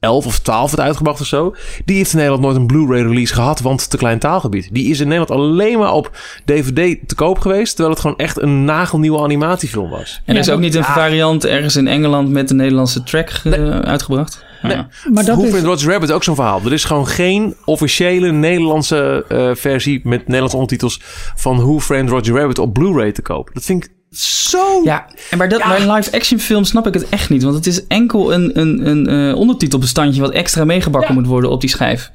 2011 0.00 0.26
of 0.26 0.38
12 0.38 0.70
werd 0.70 0.88
uitgebracht 0.88 1.20
of 1.20 1.26
zo. 1.26 1.54
Die 1.84 1.96
heeft 1.96 2.10
in 2.10 2.16
Nederland 2.16 2.42
nooit 2.42 2.56
een 2.56 2.66
Blu-ray 2.66 3.02
release 3.02 3.34
gehad, 3.34 3.60
want 3.60 3.90
te 3.90 3.96
klein 3.96 4.18
taalgebied. 4.18 4.68
Die 4.72 4.90
is 4.90 5.00
in 5.00 5.08
Nederland 5.08 5.40
alleen 5.40 5.78
maar 5.78 5.92
op 5.92 6.10
DVD 6.44 7.08
te 7.08 7.14
koop 7.14 7.38
geweest, 7.38 7.68
terwijl 7.70 7.90
het 7.90 8.00
gewoon 8.00 8.16
echt 8.16 8.42
een 8.42 8.64
nagelnieuwe 8.64 9.22
animatiefilm 9.22 9.90
was. 9.90 10.22
En 10.24 10.34
er 10.34 10.40
is 10.40 10.50
ook 10.50 10.60
niet 10.60 10.74
een 10.74 10.80
ja. 10.80 10.92
variant 10.92 11.44
ergens 11.44 11.76
in 11.76 11.86
Engeland 11.86 12.28
met 12.30 12.48
de 12.48 12.54
Nederlandse 12.54 13.02
track 13.02 13.40
uitgebracht. 13.82 14.46
Nee. 14.62 14.76
Ja. 14.76 14.88
Maar 15.12 15.24
dat 15.24 15.36
Hoe 15.36 15.46
is, 15.46 15.52
vindt 15.52 15.66
Roger 15.66 15.90
Rabbit 15.90 16.12
ook 16.12 16.24
zo'n 16.24 16.34
verhaal? 16.34 16.60
Er 16.64 16.72
is 16.72 16.84
gewoon 16.84 17.06
geen 17.06 17.54
officiële 17.64 18.32
Nederlandse 18.32 19.24
eh, 19.28 19.50
versie 19.54 20.00
met 20.04 20.20
Nederlandse 20.20 20.56
ondertitels 20.56 21.00
van 21.34 21.56
Who 21.56 21.80
Framed 21.80 22.10
Roger 22.10 22.34
Rabbit 22.34 22.58
op 22.58 22.72
Blu-ray 22.72 23.12
te 23.12 23.22
koop. 23.22 23.50
Dat 23.52 23.64
vind 23.64 23.84
ik 23.84 23.90
zo 24.10 24.80
Ja, 24.84 25.06
en 25.30 25.38
bij, 25.38 25.48
dat, 25.48 25.62
bij 25.68 25.92
live-action 25.94 26.38
film 26.38 26.64
snap 26.64 26.86
ik 26.86 26.94
het 26.94 27.08
echt 27.08 27.30
niet. 27.30 27.42
Want 27.42 27.54
het 27.54 27.66
is 27.66 27.86
enkel 27.86 28.32
een, 28.32 28.58
een, 28.60 28.86
een 28.88 29.06
eh, 29.30 29.36
ondertitelbestandje 29.36 30.20
wat 30.20 30.30
extra 30.30 30.64
meegebakken 30.64 31.14
moet 31.14 31.26
worden 31.26 31.50
op 31.50 31.60
die 31.60 31.70
schijf. 31.70 32.10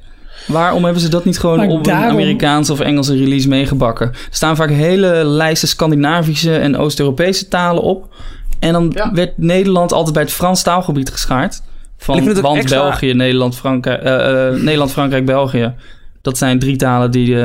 Waarom 0.46 0.84
hebben 0.84 1.02
ze 1.02 1.08
dat 1.08 1.24
niet 1.24 1.38
gewoon 1.38 1.56
Maar 1.56 1.68
op 1.68 1.84
daarom- 1.84 2.04
een 2.04 2.10
Amerikaanse 2.12 2.72
of 2.72 2.80
Engelse 2.80 3.16
release 3.16 3.48
meegebakken? 3.48 4.06
Er 4.06 4.16
staan 4.30 4.56
vaak 4.56 4.70
hele 4.70 5.24
lijsten 5.24 5.68
Scandinavische 5.68 6.56
en 6.56 6.76
Oost-Europese 6.76 7.48
talen 7.48 7.82
op. 7.82 8.14
En 8.58 8.72
dan 8.72 8.90
Ja. 8.94 9.10
werd 9.12 9.38
Nederland 9.38 9.92
altijd 9.92 10.14
bij 10.14 10.22
het 10.22 10.32
Frans 10.32 10.62
taalgebied 10.62 11.10
geschaard. 11.10 11.62
Van, 11.98 12.24
want 12.40 12.56
extra- 12.58 12.80
België, 12.82 13.12
Nederland, 13.12 13.56
Frankrijk, 13.56 14.02
eh, 14.02 14.62
Nederland, 14.62 14.92
Frankrijk, 14.92 15.24
België. 15.26 15.74
Dat 16.22 16.38
zijn 16.38 16.58
drie 16.58 16.76
talen 16.76 17.10
die... 17.10 17.36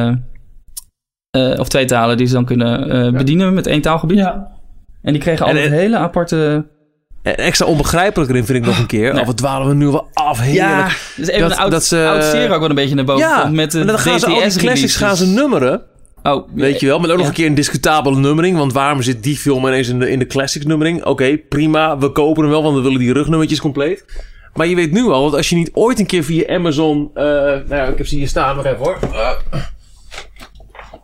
eh, 1.32 1.52
eh, 1.54 1.60
of 1.60 1.68
twee 1.70 1.86
talen 1.86 2.18
die 2.18 2.28
ze 2.28 2.34
dan 2.34 2.46
kunnen 2.46 2.90
eh, 3.06 3.12
bedienen 3.18 3.54
met 3.54 3.68
één 3.68 3.82
taalgebied. 3.82 4.18
ja. 4.18 4.48
En 5.02 5.14
die 5.14 5.22
kregen 5.22 5.46
En- 5.46 5.52
altijd 5.52 5.72
en- 5.72 5.78
hele 5.78 5.98
aparte... 5.98 6.66
En 7.24 7.36
extra 7.38 7.66
onbegrijpelijker 7.66 8.36
in 8.36 8.46
vind 8.46 8.58
ik 8.58 8.66
nog 8.66 8.78
een 8.80 8.86
keer. 8.86 9.14
Nee. 9.14 9.22
Of 9.22 9.28
het 9.28 9.38
dwalen 9.38 9.68
we 9.68 9.74
nu 9.74 9.88
wel 9.88 10.08
af. 10.14 10.40
Heerlijk. 10.40 10.58
Ja, 10.68 10.88
dus 11.16 11.28
even 11.28 11.42
Dat- 11.42 11.52
een 11.52 11.58
oud, 11.58 11.72
dat 11.72 11.84
ze- 11.86 12.08
oud 12.08 12.24
serie 12.24 12.54
ook 12.54 12.60
wel 12.60 12.70
een 12.70 12.76
beetje 12.76 12.96
naar 12.96 13.06
boven 13.06 13.28
Ja, 13.28 13.42
komt 13.42 13.54
met 13.54 13.72
de 13.72 13.78
maar 13.78 13.88
dan 13.88 14.00
gaan 14.00 14.20
ze 14.20 14.26
al 14.26 14.32
die 14.32 14.42
classics 14.42 14.64
releases. 14.66 14.96
gaan 14.96 15.16
ze 15.16 15.26
nummeren. 15.28 15.82
Oh, 16.24 16.48
Weet 16.54 16.80
je 16.80 16.86
wel, 16.86 17.00
met 17.00 17.12
ook 17.12 17.18
nog 17.18 17.28
een 17.28 17.34
keer 17.34 17.46
een 17.48 17.54
discutabele 17.54 18.16
nummering. 18.16 18.58
Want 18.58 18.74
waarom 18.74 19.02
zit 19.02 19.24
die 19.24 19.38
film 19.38 19.66
ineens 19.68 19.88
in 19.88 20.00
de, 20.00 20.10
in 20.12 20.20
de 20.20 20.28
classics 20.28 20.66
nummering? 20.66 21.06
Oké, 21.06 21.38
prima, 21.38 21.98
we 21.98 22.12
kopen 22.12 22.42
hem 22.44 22.52
wel, 22.52 22.64
want 22.64 22.76
we 22.76 22.82
willen 22.82 23.00
die 23.00 23.14
rugnummertjes 23.14 23.60
compleet. 23.62 24.06
Maar 24.54 24.68
je 24.68 24.76
weet 24.76 24.92
nu 24.92 25.04
al, 25.08 25.24
dat 25.24 25.34
als 25.36 25.50
je 25.50 25.56
niet 25.56 25.72
ooit 25.74 26.00
een 26.00 26.06
keer 26.06 26.24
via 26.24 26.54
Amazon... 26.56 27.10
eh, 27.14 27.24
nou 27.24 27.64
ja, 27.70 27.84
ik 27.84 27.98
heb 27.98 28.08
ze 28.08 28.16
hier 28.16 28.28
staan, 28.28 28.56
nog 28.56 28.66
even 28.66 28.78
hoor. 28.78 28.98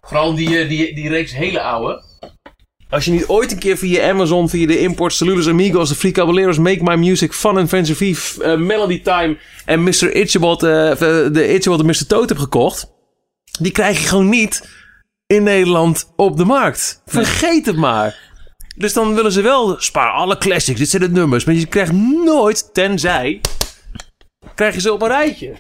Vooral 0.06 0.36
die, 0.36 0.60
eh, 0.60 0.70
die, 0.70 0.96
die 0.96 1.10
reeks 1.10 1.34
hele 1.34 1.62
oude. 1.62 2.04
Als 2.90 3.06
je 3.06 3.12
niet 3.12 3.28
ooit 3.28 3.52
een 3.52 3.60
keer 3.60 3.78
via 3.78 4.10
Amazon, 4.10 4.50
via 4.50 4.68
de 4.68 4.80
import 4.80 5.14
Saludos 5.14 5.48
Amigos, 5.48 5.90
de 5.90 5.96
Free 5.96 6.12
Caballeros, 6.12 6.58
Make 6.58 6.84
My 6.84 6.96
Music, 6.96 7.34
Fun 7.34 7.58
and 7.58 7.74
Eve, 7.74 8.44
eh, 8.44 8.58
Melody 8.58 9.02
Time 9.02 9.38
en 9.66 9.84
Mr. 9.84 10.16
Itchabod, 10.16 10.64
of, 10.64 10.70
eh, 10.70 10.98
de 11.32 11.54
Itchabod 11.54 11.80
en 11.80 11.86
Mr. 11.86 12.06
Toad 12.08 12.30
hebt 12.30 12.42
gekocht, 12.42 12.92
die 13.60 13.72
krijg 13.72 14.02
je 14.02 14.08
gewoon 14.08 14.30
niet 14.30 14.70
in 15.28 15.44
Nederland 15.44 16.14
op 16.16 16.38
de 16.38 16.46
markt. 16.46 17.02
Vergeet 17.06 17.66
het 17.66 17.76
maar. 17.76 18.34
Dus 18.76 18.94
dan 18.94 19.16
willen 19.16 19.32
ze 19.32 19.42
wel 19.42 19.76
spaar 19.80 20.12
alle 20.12 20.38
classics, 20.38 20.80
dit 20.80 20.90
zijn 20.90 21.02
de 21.02 21.10
nummers, 21.10 21.46
maar 21.46 21.56
je 21.56 21.66
krijgt 21.66 21.92
nooit, 22.24 22.74
tenzij, 22.74 23.42
krijg 24.56 24.74
je 24.74 24.82
ze 24.82 24.94
op 24.94 25.02
een 25.02 25.08
rijtje. 25.08 25.56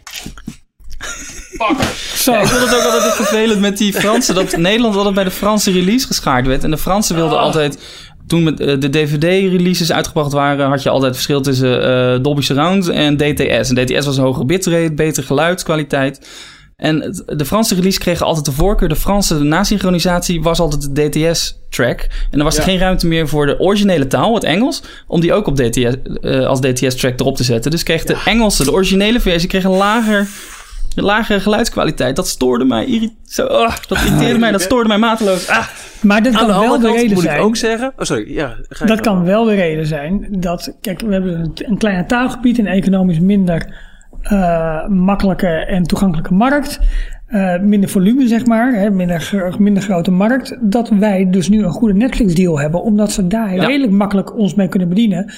Zo. 2.15 2.31
Ja, 2.31 2.41
ik 2.41 2.47
vond 2.47 2.61
het 2.61 2.75
ook 2.75 2.91
altijd 2.93 3.13
vervelend 3.13 3.59
met 3.59 3.77
die 3.77 3.93
Fransen. 3.93 4.35
Dat 4.35 4.57
Nederland 4.57 4.95
altijd 4.95 5.15
bij 5.15 5.23
de 5.23 5.31
Franse 5.31 5.71
release 5.71 6.07
geschaard 6.07 6.47
werd. 6.47 6.63
En 6.63 6.71
de 6.71 6.77
Fransen 6.77 7.15
wilden 7.15 7.39
altijd... 7.39 7.77
Toen 8.27 8.43
met 8.43 8.59
eh, 8.59 8.79
de 8.79 8.89
DVD-releases 8.89 9.91
uitgebracht 9.91 10.31
waren... 10.31 10.69
had 10.69 10.83
je 10.83 10.89
altijd 10.89 11.13
verschil 11.13 11.41
tussen 11.41 11.83
eh, 11.83 12.23
Dolby 12.23 12.41
Surround 12.41 12.87
en 12.89 13.17
DTS. 13.17 13.69
En 13.69 13.75
DTS 13.85 14.05
was 14.05 14.17
een 14.17 14.23
hogere 14.23 14.45
bitrate, 14.45 14.93
betere 14.93 15.25
geluidskwaliteit. 15.25 16.27
En 16.75 17.23
de 17.25 17.45
Franse 17.45 17.75
release 17.75 17.99
kregen 17.99 18.25
altijd 18.25 18.45
de 18.45 18.51
voorkeur. 18.51 18.89
De 18.89 18.95
Franse 18.95 19.39
nasynchronisatie 19.43 20.41
was 20.41 20.59
altijd 20.59 20.95
de 20.95 21.09
DTS-track. 21.09 21.99
En 22.01 22.07
dan 22.31 22.43
was 22.43 22.53
er 22.55 22.61
Ja. 22.61 22.67
geen 22.67 22.79
ruimte 22.79 23.07
meer 23.07 23.27
voor 23.27 23.45
de 23.45 23.59
originele 23.59 24.07
taal, 24.07 24.33
het 24.33 24.43
Engels... 24.43 24.81
om 25.07 25.21
die 25.21 25.33
ook 25.33 25.47
op 25.47 25.55
DTS, 25.55 25.95
eh, 26.21 26.45
als 26.45 26.59
DTS-track 26.59 27.19
erop 27.19 27.35
te 27.35 27.43
zetten. 27.43 27.71
Dus 27.71 27.83
kreeg 27.83 28.03
de 28.03 28.21
Engelse, 28.25 28.63
de 28.63 28.71
originele 28.71 29.19
versie... 29.19 29.49
kreeg 29.49 29.63
een 29.63 29.71
lager 29.71 30.27
de 30.95 31.01
lagere 31.01 31.39
geluidskwaliteit, 31.39 32.15
dat 32.15 32.27
stoorde 32.27 32.65
mij. 32.65 33.09
Zo, 33.23 33.45
ah, 33.45 33.75
dat 33.87 33.97
irriteerde 33.97 34.39
mij, 34.39 34.51
dat 34.51 34.61
stoorde 34.61 34.87
mij 34.87 34.97
mateloos. 34.97 35.47
Ah, 35.49 35.67
Maar 36.01 36.23
dat 36.23 36.33
Aan 36.33 36.39
kan 36.47 36.47
de 36.47 36.67
wel 36.67 36.79
de 36.79 36.91
reden 36.91 37.13
moet 37.13 37.23
ik 37.23 37.29
zijn. 37.29 37.39
ook 37.41 37.55
zeggen... 37.55 37.87
Oh, 37.87 38.05
sorry. 38.05 38.33
Ja, 38.33 38.55
ga 38.69 38.85
Dat 38.85 39.01
kan 39.01 39.23
wel 39.23 39.43
de 39.43 39.53
reden 39.55 39.85
zijn 39.85 40.27
dat, 40.29 40.77
kijk, 40.81 41.01
we 41.01 41.13
hebben 41.13 41.33
een, 41.39 41.51
een 41.55 41.77
kleiner 41.77 42.05
taalgebied, 42.07 42.57
een 42.57 42.67
economisch 42.67 43.19
minder 43.19 43.73
eh, 44.21 44.87
makkelijke 44.87 45.47
en 45.47 45.83
toegankelijke 45.83 46.33
markt. 46.33 46.79
eh, 47.25 47.59
minder 47.59 47.89
volume, 47.89 48.27
zeg 48.27 48.45
maar, 48.45 48.73
hè, 48.73 48.89
minder, 48.89 49.55
minder 49.57 49.83
grote 49.83 50.11
markt. 50.11 50.57
Dat 50.61 50.89
wij 50.89 51.29
dus 51.29 51.49
nu 51.49 51.63
een 51.63 51.71
goede 51.71 51.93
Netflix-deal 51.93 52.59
hebben, 52.59 52.81
omdat 52.83 53.11
ze 53.11 53.27
daar 53.27 53.55
Ja. 53.55 53.65
redelijk 53.65 53.91
makkelijk 53.91 54.37
ons 54.37 54.53
mee 54.55 54.67
kunnen 54.67 54.89
bedienen. 54.89 55.33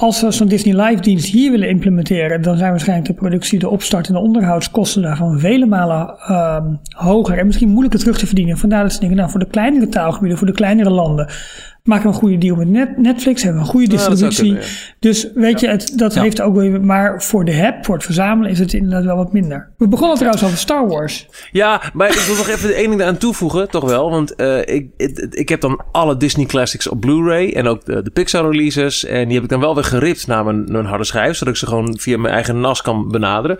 Als 0.00 0.20
we 0.20 0.30
zo'n 0.30 0.48
Disney 0.48 0.86
Live 0.86 1.02
dienst 1.02 1.32
hier 1.32 1.50
willen 1.50 1.68
implementeren, 1.68 2.42
dan 2.42 2.56
zijn 2.56 2.70
waarschijnlijk 2.70 3.08
de 3.08 3.14
productie, 3.14 3.58
de 3.58 3.68
opstart 3.68 4.06
en 4.06 4.12
de 4.12 4.18
onderhoudskosten 4.20 5.02
daarvan 5.02 5.38
vele 5.38 5.66
malen 5.66 6.18
ehm, 6.18 6.74
hoger 6.88 7.38
en 7.38 7.46
misschien 7.46 7.68
moeilijker 7.68 8.00
terug 8.00 8.18
te 8.18 8.26
verdienen. 8.26 8.58
Vandaar 8.58 8.82
dat 8.82 8.92
ze 8.92 9.00
denken, 9.00 9.16
nou 9.16 9.30
voor 9.30 9.40
de 9.40 9.46
kleinere 9.46 9.88
taalgebieden, 9.88 10.38
voor 10.38 10.46
de 10.46 10.52
kleinere 10.52 10.90
landen, 10.90 11.28
maken 11.82 12.02
we 12.08 12.08
een 12.14 12.20
goede 12.20 12.38
deal 12.38 12.56
met 12.56 12.68
Net- 12.68 12.96
Netflix, 12.98 13.42
hebben 13.42 13.60
we 13.60 13.66
een 13.66 13.72
goede 13.72 13.98
zou 13.98 14.16
distributie. 14.16 14.58
Dus 14.98 15.28
weet 15.34 15.60
je, 15.60 15.68
het, 15.68 15.92
dat 15.96 16.14
Ja. 16.14 16.22
heeft 16.22 16.40
ook 16.40 16.56
weer, 16.56 16.80
maar 16.80 17.22
voor 17.22 17.44
de 17.44 17.52
heb, 17.52 17.84
voor 17.84 17.94
het 17.94 18.04
verzamelen 18.04 18.50
is 18.50 18.58
het 18.58 18.72
inderdaad 18.72 19.04
wel 19.04 19.16
wat 19.16 19.32
minder. 19.32 19.70
We 19.78 19.88
begonnen 19.88 20.16
trouwens 20.16 20.44
over 20.44 20.58
Star 20.58 20.88
Wars. 20.88 21.28
Ja, 21.52 21.82
maar 21.92 22.08
ik 22.08 22.14
wil 22.26 22.36
nog 22.36 22.48
even 22.48 22.74
één 22.74 22.88
ding 22.90 23.02
aan 23.02 23.16
toevoegen, 23.18 23.68
toch 23.70 23.84
wel. 23.84 24.10
Want 24.10 24.34
eh, 24.34 24.58
ik, 24.58 24.86
ik, 24.96 25.18
ik 25.30 25.48
heb 25.48 25.60
dan 25.60 25.82
alle 25.92 26.16
Disney 26.16 26.46
Classics 26.46 26.88
op 26.88 27.00
Blu-ray 27.00 27.52
en 27.52 27.66
ook 27.66 27.84
de, 27.84 28.02
de 28.02 28.10
Pixar 28.10 28.50
releases. 28.50 29.04
En 29.04 29.24
die 29.24 29.34
heb 29.34 29.42
ik 29.44 29.48
dan 29.50 29.60
wel 29.60 29.74
weer 29.74 29.84
geript 29.84 30.26
naar 30.26 30.44
mijn, 30.44 30.64
mijn 30.72 30.84
harde 30.84 31.04
schijf, 31.04 31.36
zodat 31.36 31.54
ik 31.54 31.60
ze 31.60 31.66
gewoon 31.66 31.98
via 31.98 32.18
mijn 32.18 32.34
eigen 32.34 32.60
NAS 32.60 32.82
kan 32.82 33.08
benaderen. 33.08 33.58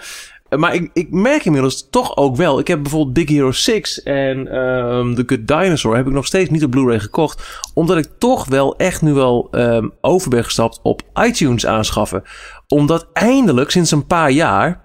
Maar 0.57 0.75
ik, 0.75 0.91
ik 0.93 1.11
merk 1.11 1.45
inmiddels 1.45 1.89
toch 1.91 2.17
ook 2.17 2.37
wel. 2.37 2.59
Ik 2.59 2.67
heb 2.67 2.83
bijvoorbeeld 2.83 3.15
Big 3.15 3.29
Hero 3.29 3.53
6 3.53 4.03
en 4.03 4.49
ehm 4.49 5.15
The 5.15 5.23
Good 5.27 5.49
Dinosaur 5.49 5.97
heb 5.97 6.07
ik 6.07 6.13
nog 6.13 6.27
steeds 6.27 6.51
niet 6.51 6.65
op 6.65 6.71
Blu-ray 6.71 6.99
gekocht. 7.01 7.63
Omdat 7.75 7.97
ik 7.97 8.09
toch 8.19 8.47
wel 8.47 8.77
echt 8.77 9.03
nu 9.03 9.13
wel 9.13 9.49
ehm, 9.51 9.89
over 10.01 10.31
ben 10.31 10.45
gestapt 10.45 10.81
op 10.83 11.03
iTunes 11.23 11.67
aanschaffen. 11.67 12.23
Omdat 12.69 13.07
eindelijk 13.13 13.71
sinds 13.71 13.91
een 13.91 14.07
paar 14.07 14.31
jaar... 14.31 14.85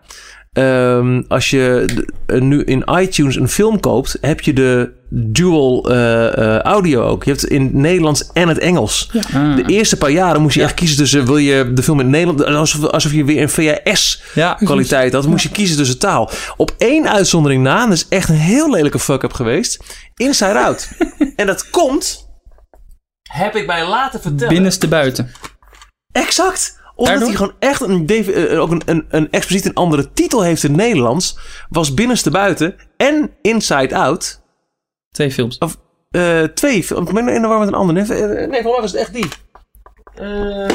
ehm, 0.55 1.21
als 1.27 1.49
je 1.49 1.85
nu 2.25 2.63
in 2.63 2.83
iTunes 2.99 3.35
een 3.35 3.49
film 3.49 3.79
koopt, 3.79 4.17
heb 4.21 4.41
je 4.41 4.53
de 4.53 4.91
dual 5.09 5.89
eh, 5.91 6.37
eh, 6.37 6.61
audio 6.61 7.03
ook. 7.03 7.23
Je 7.23 7.29
hebt 7.29 7.41
het 7.41 7.51
in 7.51 7.61
het 7.61 7.73
Nederlands 7.73 8.31
en 8.33 8.47
het 8.47 8.57
Engels. 8.57 9.11
Ah. 9.33 9.55
De 9.55 9.63
eerste 9.65 9.97
paar 9.97 10.09
jaren 10.09 10.41
moest 10.41 10.55
je 10.55 10.61
echt 10.61 10.73
kiezen 10.73 10.97
tussen... 10.97 11.25
wil 11.25 11.37
je 11.37 11.73
de 11.73 11.83
film 11.83 11.99
in 11.99 12.05
het 12.05 12.15
Nederland... 12.15 12.57
alsof, 12.57 12.83
alsof 12.85 13.11
je 13.11 13.23
weer 13.23 13.41
een 13.41 13.49
VHS 13.49 14.21
Ja, 14.33 14.53
kwaliteit 14.53 15.13
had. 15.13 15.27
Moest 15.27 15.43
je 15.43 15.51
kiezen 15.51 15.77
tussen 15.77 15.99
taal. 15.99 16.31
Op 16.57 16.75
één 16.77 17.09
uitzondering 17.09 17.63
na, 17.63 17.83
en 17.83 17.89
dat 17.89 17.97
is 17.97 18.07
echt 18.09 18.29
een 18.29 18.35
heel 18.35 18.71
lelijke 18.71 18.99
fuck-up 18.99 19.33
geweest. 19.33 19.83
Inside 20.15 20.59
Out. 20.59 20.89
en 21.35 21.45
dat 21.45 21.69
komt... 21.69 22.23
Heb 23.29 23.55
ik 23.55 23.65
mij 23.65 23.87
laten 23.87 24.21
vertellen. 24.21 24.53
binnenste 24.53 24.87
buiten. 24.87 25.31
Exact. 26.11 26.79
Omdat 26.95 27.13
Daardoor? 27.19 27.27
hij 27.27 27.37
gewoon 27.37 27.53
echt 27.59 27.81
een, 27.81 28.05
DV 28.05 28.27
eh, 28.27 28.61
ook 28.61 28.71
een, 28.71 28.81
een, 28.85 29.05
een 29.09 29.31
expliciet 29.31 29.65
een 29.65 29.73
andere 29.73 30.13
titel 30.13 30.41
heeft 30.41 30.63
in 30.63 30.69
het 30.69 30.79
Nederlands. 30.79 31.37
Was 31.69 31.93
Binnenste 31.93 32.31
Buiten 32.31 32.75
en 32.97 33.31
Inside 33.41 33.95
Out. 33.95 34.41
Twee 35.11 35.31
films. 35.31 35.57
Of 35.57 35.77
eh, 36.11 36.43
twee 36.43 36.83
films. 36.83 37.09
Ik 37.09 37.15
ben 37.15 37.27
in 37.27 37.41
de 37.41 37.47
war 37.47 37.59
met 37.59 37.67
een 37.67 37.73
ander. 37.73 37.95
Nee, 37.95 38.03
eh, 38.03 38.47
nee 38.49 38.61
volgens 38.61 38.63
mij 38.63 38.81
was 38.81 38.91
het 38.91 39.01
echt 39.01 39.13
die. 39.13 39.27
Eh, 40.15 40.65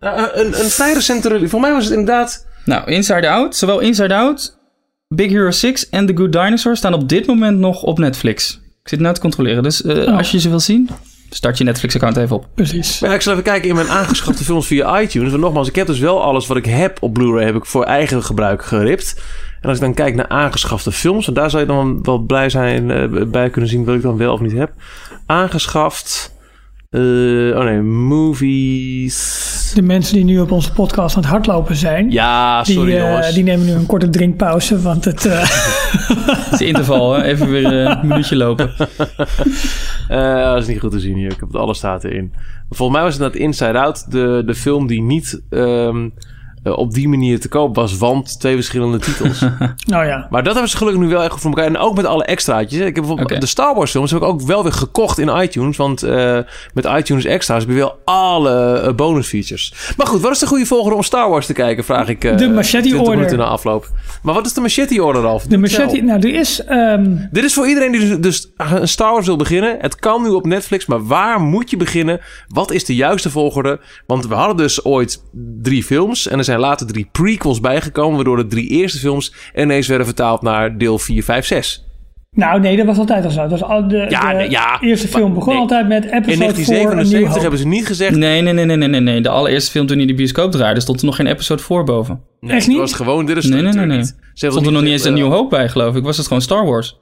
eh, 0.00 0.28
een, 0.32 0.46
een 0.46 0.70
vrij 0.70 0.92
recente 0.92 1.28
release. 1.28 1.48
Volgens 1.50 1.70
mij 1.70 1.80
was 1.80 1.84
het 1.88 1.98
inderdaad... 1.98 2.46
Nou, 2.64 2.90
Inside 2.90 3.28
Out, 3.28 3.56
zowel 3.56 3.78
Inside 3.80 4.14
Out, 4.14 4.58
Big 5.08 5.30
Hero 5.30 5.50
6 5.50 5.88
en 5.88 6.06
The 6.06 6.16
Good 6.16 6.32
Dinosaur 6.32 6.76
staan 6.76 6.94
op 6.94 7.08
dit 7.08 7.26
moment 7.26 7.58
nog 7.58 7.82
op 7.82 7.98
Netflix. 7.98 8.60
Ik 8.82 8.88
zit 8.88 9.00
nu 9.00 9.12
te 9.12 9.20
controleren, 9.20 9.62
dus 9.62 9.82
eh, 9.82 9.96
Oh. 9.96 10.16
als 10.16 10.30
je 10.30 10.40
ze 10.40 10.48
wil 10.48 10.60
zien, 10.60 10.88
start 11.30 11.58
je 11.58 11.64
Netflix-account 11.64 12.16
even 12.16 12.36
op. 12.36 12.46
Precies. 12.54 13.00
Maar 13.00 13.10
ja, 13.10 13.16
ik 13.16 13.22
zal 13.22 13.32
even 13.32 13.44
kijken 13.44 13.68
in 13.68 13.74
mijn 13.74 13.88
aangeschafte 13.88 14.44
films 14.44 14.66
via 14.66 15.00
iTunes. 15.00 15.30
Want 15.30 15.42
nogmaals, 15.42 15.68
ik 15.68 15.74
heb 15.74 15.86
dus 15.86 15.98
wel 15.98 16.22
alles 16.22 16.46
wat 16.46 16.56
ik 16.56 16.64
heb 16.64 17.02
op 17.02 17.12
Blu-ray... 17.12 17.44
heb 17.44 17.54
ik 17.54 17.66
voor 17.66 17.84
eigen 17.84 18.22
gebruik 18.22 18.64
geript. 18.64 19.22
En 19.60 19.68
als 19.68 19.78
ik 19.78 19.84
dan 19.84 19.94
kijk 19.94 20.14
naar 20.14 20.28
aangeschafte 20.28 20.92
films... 20.92 21.28
en 21.28 21.34
daar 21.34 21.50
zou 21.50 21.62
je 21.62 21.68
dan 21.68 22.02
wel 22.02 22.18
blij 22.18 22.50
zijn 22.50 22.90
eh, 22.90 23.24
bij 23.26 23.50
kunnen 23.50 23.70
zien... 23.70 23.84
wat 23.84 23.94
ik 23.94 24.02
dan 24.02 24.16
wel 24.16 24.32
of 24.32 24.40
niet 24.40 24.52
heb. 24.52 24.72
Aangeschaft... 25.26 26.38
eh, 26.90 27.00
oh 27.58 27.64
nee, 27.64 27.80
movies... 27.80 29.48
De 29.74 29.82
mensen 29.82 30.14
die 30.14 30.24
nu 30.24 30.40
op 30.40 30.50
onze 30.50 30.72
podcast 30.72 31.16
aan 31.16 31.22
het 31.22 31.30
hardlopen 31.30 31.76
zijn, 31.76 32.10
Ja, 32.10 32.62
die, 32.62 32.74
sorry 32.74 32.92
eh, 32.92 32.98
jongens. 32.98 33.34
die 33.34 33.42
nemen 33.44 33.66
nu 33.66 33.72
een 33.72 33.86
korte 33.86 34.08
drinkpauze. 34.08 34.80
Want 34.80 35.04
het, 35.04 35.26
eh, 35.26 35.40
Het 36.50 36.60
is 36.60 36.66
interval, 36.66 37.12
hè? 37.12 37.22
even 37.22 37.50
weer 37.50 37.72
een 37.72 38.06
minuutje 38.08 38.36
lopen. 38.36 38.70
Eh, 40.08 40.44
dat 40.44 40.62
is 40.62 40.66
niet 40.66 40.80
goed 40.80 40.90
te 40.90 41.00
zien 41.00 41.16
hier. 41.16 41.32
Ik 41.32 41.40
heb 41.40 41.48
het 41.48 41.56
alle 41.56 41.74
staten 41.74 42.12
in. 42.12 42.32
Volgens 42.70 42.98
mij 42.98 43.06
was 43.06 43.14
het 43.14 43.22
dat 43.22 43.34
Inside 43.34 43.78
Out 43.78 44.10
de, 44.10 44.42
de 44.46 44.54
film 44.54 44.86
die 44.86 45.02
niet 45.02 45.42
ehm, 45.50 46.08
eh, 46.62 46.78
op 46.78 46.92
die 46.92 47.08
manier 47.08 47.40
te 47.40 47.48
koop 47.48 47.74
was, 47.74 47.96
want 47.98 48.40
twee 48.40 48.54
verschillende 48.54 48.98
titels. 48.98 49.40
nou 49.86 50.06
ja, 50.06 50.26
maar 50.30 50.42
dat 50.42 50.52
hebben 50.52 50.70
ze 50.70 50.76
gelukkig 50.76 51.02
nu 51.02 51.08
wel 51.08 51.22
echt 51.22 51.32
goed 51.32 51.40
voor 51.40 51.50
elkaar. 51.50 51.66
En 51.66 51.78
ook 51.78 51.96
met 51.96 52.04
alle 52.04 52.24
extraatjes. 52.24 52.78
Ik 52.78 52.84
heb 52.84 52.94
bijvoorbeeld 52.94 53.40
de 53.40 53.46
Star 53.46 53.74
Wars 53.74 53.90
films 53.90 54.10
heb 54.10 54.22
ik 54.22 54.26
ook 54.26 54.42
wel 54.42 54.62
weer 54.62 54.72
gekocht 54.72 55.18
in 55.18 55.28
iTunes. 55.28 55.76
Want 55.76 56.02
eh, 56.02 56.38
met 56.74 56.84
iTunes 56.84 57.24
extra's 57.24 57.60
heb 57.60 57.68
je 57.68 57.76
wel 57.76 57.98
alle 58.04 58.72
eh, 58.80 58.94
bonus 58.94 59.26
features. 59.26 59.92
Maar 59.96 60.06
goed, 60.06 60.20
wat 60.20 60.32
is 60.32 60.38
de 60.38 60.46
goede 60.46 60.66
volgorde 60.66 60.96
om 60.96 61.02
Star 61.02 61.30
Wars 61.30 61.46
te 61.46 61.52
kijken? 61.52 61.84
Vraag 61.84 62.08
ik 62.08 62.20
De 62.20 62.48
Machete 62.48 62.80
20 62.80 63.00
Order. 63.00 63.14
minuten 63.16 63.38
na 63.38 63.44
afloop. 63.44 63.88
Maar 64.22 64.34
wat 64.34 64.46
is 64.46 64.52
de 64.52 64.60
Machete 64.60 65.02
Order, 65.04 65.22
Ralf? 65.22 65.42
de 65.46 65.58
machete. 65.58 66.00
Nou, 66.00 66.20
er 66.28 66.34
is. 66.34 66.64
ehm, 66.64 67.16
Dit 67.30 67.44
is 67.44 67.54
voor 67.54 67.68
iedereen 67.68 67.92
die 67.92 68.00
dus- 68.00 68.18
dus 68.18 68.50
een 68.56 68.88
Star 68.88 69.12
Wars 69.12 69.26
wil 69.26 69.36
beginnen. 69.36 69.76
Het 69.80 69.96
kan 69.96 70.22
nu 70.22 70.28
op 70.28 70.46
Netflix, 70.46 70.86
maar 70.86 71.06
waar 71.06 71.40
moet 71.40 71.70
je 71.70 71.76
beginnen? 71.76 72.20
Wat 72.48 72.70
is 72.72 72.84
de 72.84 72.94
juiste 72.94 73.30
volgorde? 73.30 73.80
Want 74.06 74.26
we 74.26 74.34
hadden 74.34 74.56
dus 74.56 74.84
ooit 74.84 75.22
drie 75.62 75.82
films 75.84 76.28
en 76.28 76.38
er 76.38 76.44
zijn 76.44 76.58
later 76.58 76.86
drie 76.86 77.08
prequels 77.12 77.60
bijgekomen, 77.60 78.14
waardoor 78.14 78.36
de 78.36 78.46
drie 78.46 78.68
eerste 78.68 78.98
films 78.98 79.34
ineens 79.54 79.86
werden 79.86 80.06
vertaald 80.06 80.42
naar 80.42 80.78
deel 80.78 80.98
4, 80.98 81.22
5, 81.24 81.46
6. 81.46 81.84
Nou, 82.30 82.60
nee, 82.60 82.76
dat 82.76 82.86
was 82.86 82.98
altijd 82.98 83.24
al 83.24 83.30
zo. 83.30 83.40
Dat 83.40 83.50
was 83.50 83.62
al 83.62 83.88
de, 83.88 84.06
Ja, 84.08 84.32
de 84.34 84.50
ja. 84.50 84.80
eerste 84.80 85.08
film 85.08 85.34
begon 85.34 85.52
nee. 85.52 85.62
altijd 85.62 85.88
met 85.88 86.04
In 86.04 86.10
episode 86.10 86.38
4 86.38 86.40
een 86.40 86.54
1977 86.54 87.32
nieuw 87.32 87.40
hebben 87.40 87.58
ze 87.58 87.66
niet 87.66 87.86
gezegd. 87.86 88.16
Nee, 88.16 88.42
nee, 88.42 88.52
nee, 88.52 88.64
nee, 88.64 88.76
nee, 88.76 88.88
nee, 88.88 89.00
nee. 89.00 89.20
De 89.20 89.28
allereerste 89.28 89.70
film 89.70 89.86
toen 89.86 89.96
hij 89.96 90.06
de 90.06 90.14
bioscoop 90.14 90.50
draaide, 90.52 90.80
stond 90.80 91.00
er 91.00 91.06
nog 91.06 91.16
geen 91.16 91.26
episode 91.26 91.62
voor 91.62 91.84
boven. 91.84 92.20
Nee, 92.40 92.50
Echt 92.50 92.60
het 92.60 92.70
niet? 92.70 92.78
was 92.78 92.92
gewoon, 92.92 93.26
dit 93.26 93.36
is 93.36 93.44
Nee, 93.44 93.62
nee, 93.62 93.72
nee, 93.72 93.86
nee. 93.86 94.04
Ze 94.04 94.14
Stond 94.34 94.66
er 94.66 94.72
nog 94.72 94.82
niet 94.82 94.90
eens 94.90 95.04
een 95.04 95.10
gezegd, 95.12 95.14
nieuw 95.14 95.26
eh, 95.26 95.32
hoop 95.32 95.50
bij, 95.50 95.68
geloof 95.68 95.96
ik. 95.96 96.02
Was 96.02 96.16
het 96.16 96.26
gewoon 96.26 96.42
Star 96.42 96.66
Wars? 96.66 96.98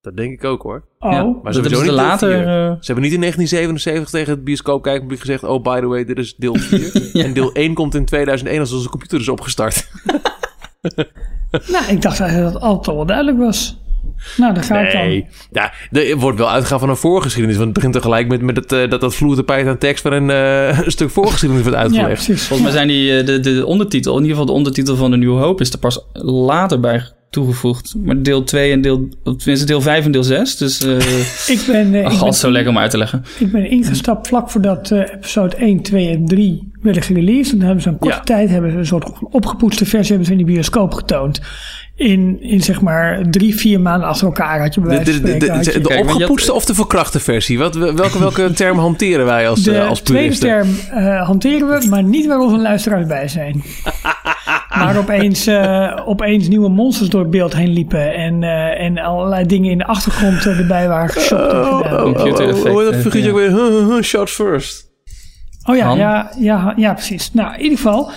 Dat 0.00 0.16
denk 0.16 0.32
ik 0.32 0.44
ook 0.44 0.62
hoor. 0.62 0.84
Oh, 0.98 1.12
Ja. 1.12 1.22
Maar 1.22 1.32
Dat 1.42 1.54
sowieso 1.54 1.60
hebben 1.60 1.78
ze 1.78 1.84
niet 1.84 1.90
later, 1.92 2.30
eh, 2.40 2.70
Ze 2.80 2.86
hebben 2.86 3.04
niet 3.04 3.12
in 3.12 3.20
1977 3.20 4.10
tegen 4.10 4.32
het 4.32 4.44
bioscoopkijkpubliek 4.44 5.20
gezegd... 5.20 5.44
oh, 5.44 5.62
by 5.62 5.80
the 5.80 5.86
way, 5.86 6.04
dit 6.04 6.18
is 6.18 6.34
deel 6.36 6.54
4. 6.68 7.10
Ja. 7.12 7.24
En 7.24 7.32
deel 7.32 7.52
1 7.52 7.74
komt 7.74 7.94
in 7.94 8.04
2001 8.04 8.60
als 8.60 8.72
onze 8.72 8.88
computer 8.88 9.20
is 9.20 9.28
opgestart. 9.28 9.88
nou, 11.72 11.84
ik 11.88 12.02
dacht 12.02 12.20
eigenlijk 12.20 12.52
dat 12.52 12.52
het 12.52 12.62
altijd 12.62 12.88
al 12.88 12.96
wel 12.96 13.06
duidelijk 13.06 13.38
was. 13.38 13.82
Nou, 14.36 14.54
daar 14.54 14.64
ga 14.64 14.80
ik 14.80 14.92
dan. 14.92 15.00
Nee, 15.06 15.26
ja, 15.52 15.72
er 15.90 16.16
wordt 16.16 16.38
wel 16.38 16.50
uitgegaan 16.50 16.78
van 16.78 16.88
een 16.88 16.96
voorgeschiedenis. 16.96 17.56
Want 17.56 17.66
het 17.68 17.76
begint 17.76 17.94
tegelijk 17.94 18.28
met, 18.28 18.42
met 18.42 18.56
het, 18.56 18.72
eh, 18.72 18.90
dat 18.90 19.00
dat 19.00 19.14
vloertapijt 19.14 19.66
aan 19.66 19.78
tekst... 19.78 20.02
waar 20.02 20.12
een, 20.12 20.30
eh, 20.30 20.78
een 20.84 20.90
stuk 20.90 21.10
voorgeschiedenis 21.10 21.62
wordt 21.64 21.78
Ja, 21.78 21.84
uitgelegd. 21.84 22.24
precies. 22.24 22.42
Volgens 22.46 22.68
mij 22.68 22.76
zijn 22.76 22.88
die, 22.88 23.18
eh, 23.18 23.26
de, 23.26 23.40
de 23.40 23.66
ondertitel, 23.66 24.12
in 24.12 24.22
ieder 24.22 24.30
geval 24.30 24.46
de 24.46 24.56
ondertitel 24.58 24.96
van 24.96 25.10
de 25.10 25.16
Nieuwe 25.16 25.40
Hoop, 25.40 25.60
is 25.60 25.72
er 25.72 25.78
pas 25.78 26.06
later 26.12 26.80
bij 26.80 27.02
toegevoegd. 27.34 27.94
Maar 28.04 28.22
deel 28.22 28.44
2 28.44 28.72
en 28.72 28.80
deel, 28.80 29.08
tenminste 29.22 29.66
deel 29.66 29.80
5 29.80 30.04
en 30.04 30.12
deel 30.12 30.22
6. 30.24 30.56
Dus 30.56 30.82
eh 30.82 30.96
Ik 31.56 31.64
ben, 31.66 31.94
eh, 31.94 32.00
ik, 32.00 32.08
ben, 32.08 32.12
altijd 32.12 32.34
zo 32.34 32.50
lekker 32.50 32.70
om 32.70 32.78
uit 32.78 32.90
te 32.90 32.98
leggen. 32.98 33.24
ik 33.38 33.52
ben 33.52 33.70
ingestapt 33.70 34.28
vlak 34.28 34.50
voordat 34.50 34.90
eh, 34.90 34.98
episode 35.14 35.56
1, 35.56 35.82
2 35.82 36.08
en 36.08 36.26
3 36.26 36.72
werden 36.82 37.02
gereleased. 37.02 37.52
En 37.52 37.56
dan 37.58 37.66
hebben 37.66 37.82
ze 37.82 37.88
een 37.88 37.98
korte 37.98 38.16
Ja. 38.16 38.22
tijd 38.22 38.50
hebben 38.50 38.70
ze 38.70 38.76
een 38.76 38.86
soort 38.86 39.12
opgepoetste 39.30 39.84
versie 39.86 40.08
hebben 40.08 40.26
ze 40.26 40.32
in 40.32 40.38
de 40.38 40.52
bioscoop 40.52 40.92
getoond. 40.92 41.40
In, 41.96 42.42
in 42.42 42.60
zeg 42.62 42.80
maar 42.80 43.22
drie, 43.30 43.54
vier 43.56 43.80
maanden 43.80 44.08
achter 44.08 44.26
elkaar 44.26 44.60
had 44.60 44.74
je 44.74 44.80
bij 44.80 44.98
De, 44.98 45.04
wijze 45.04 45.20
de, 45.20 45.28
van 45.28 45.38
de, 45.38 45.44
spreken... 45.62 45.82
de, 45.82 45.88
Kijk, 45.88 46.04
had- 46.04 46.14
opgepoetste 46.14 46.52
of 46.52 46.64
de 46.64 46.74
verkrachte 46.74 47.20
versie? 47.20 47.58
Wat, 47.58 47.74
welke, 47.74 48.18
welke 48.18 48.52
term 48.62 48.78
hanteren 48.78 49.26
wij 49.26 49.48
als, 49.48 49.66
eh, 49.66 49.74
De 49.74 49.82
als 49.84 50.00
tweede 50.00 50.24
puristen? 50.24 50.48
term 50.48 51.04
eh, 51.04 51.26
hanteren 51.26 51.68
we, 51.68 51.86
maar 51.88 52.02
niet 52.02 52.26
waar 52.26 52.38
onze 52.38 52.58
luisteraars 52.58 53.06
bij 53.06 53.28
zijn. 53.28 53.62
maar 54.78 54.96
opeens, 54.96 55.46
eh, 55.46 56.00
opeens 56.06 56.48
nieuwe 56.48 56.68
monsters 56.68 57.08
door 57.08 57.20
het 57.20 57.30
beeld 57.30 57.54
heen 57.54 57.72
liepen. 57.72 58.14
En, 58.14 58.42
eh, 58.42 58.80
en 58.84 58.98
allerlei 58.98 59.46
dingen 59.46 59.70
in 59.70 59.78
de 59.78 59.86
achtergrond 59.86 60.46
eh, 60.46 60.58
erbij 60.58 60.88
waren 60.88 61.08
geshopt. 61.10 61.52
Oh, 61.52 61.58
oh, 61.58 61.92
oh, 61.92 62.02
Computer 62.02 62.44
oh, 62.44 62.50
effect, 62.50 62.68
hoe 62.68 62.76
heet 62.82 62.90
dat 62.90 62.94
eh, 62.94 63.00
figuurtje 63.00 63.30
ook 63.30 63.88
weer? 63.90 64.04
Shots 64.04 64.32
first. 64.32 64.92
Oh 65.66 65.76
ja, 65.76 65.84
Han? 65.86 65.98
ja, 65.98 66.30
ja, 66.38 66.72
ja, 66.76 66.92
precies. 66.92 67.32
Nou, 67.32 67.54
in 67.54 67.62
ieder 67.62 67.76
geval, 67.78 68.10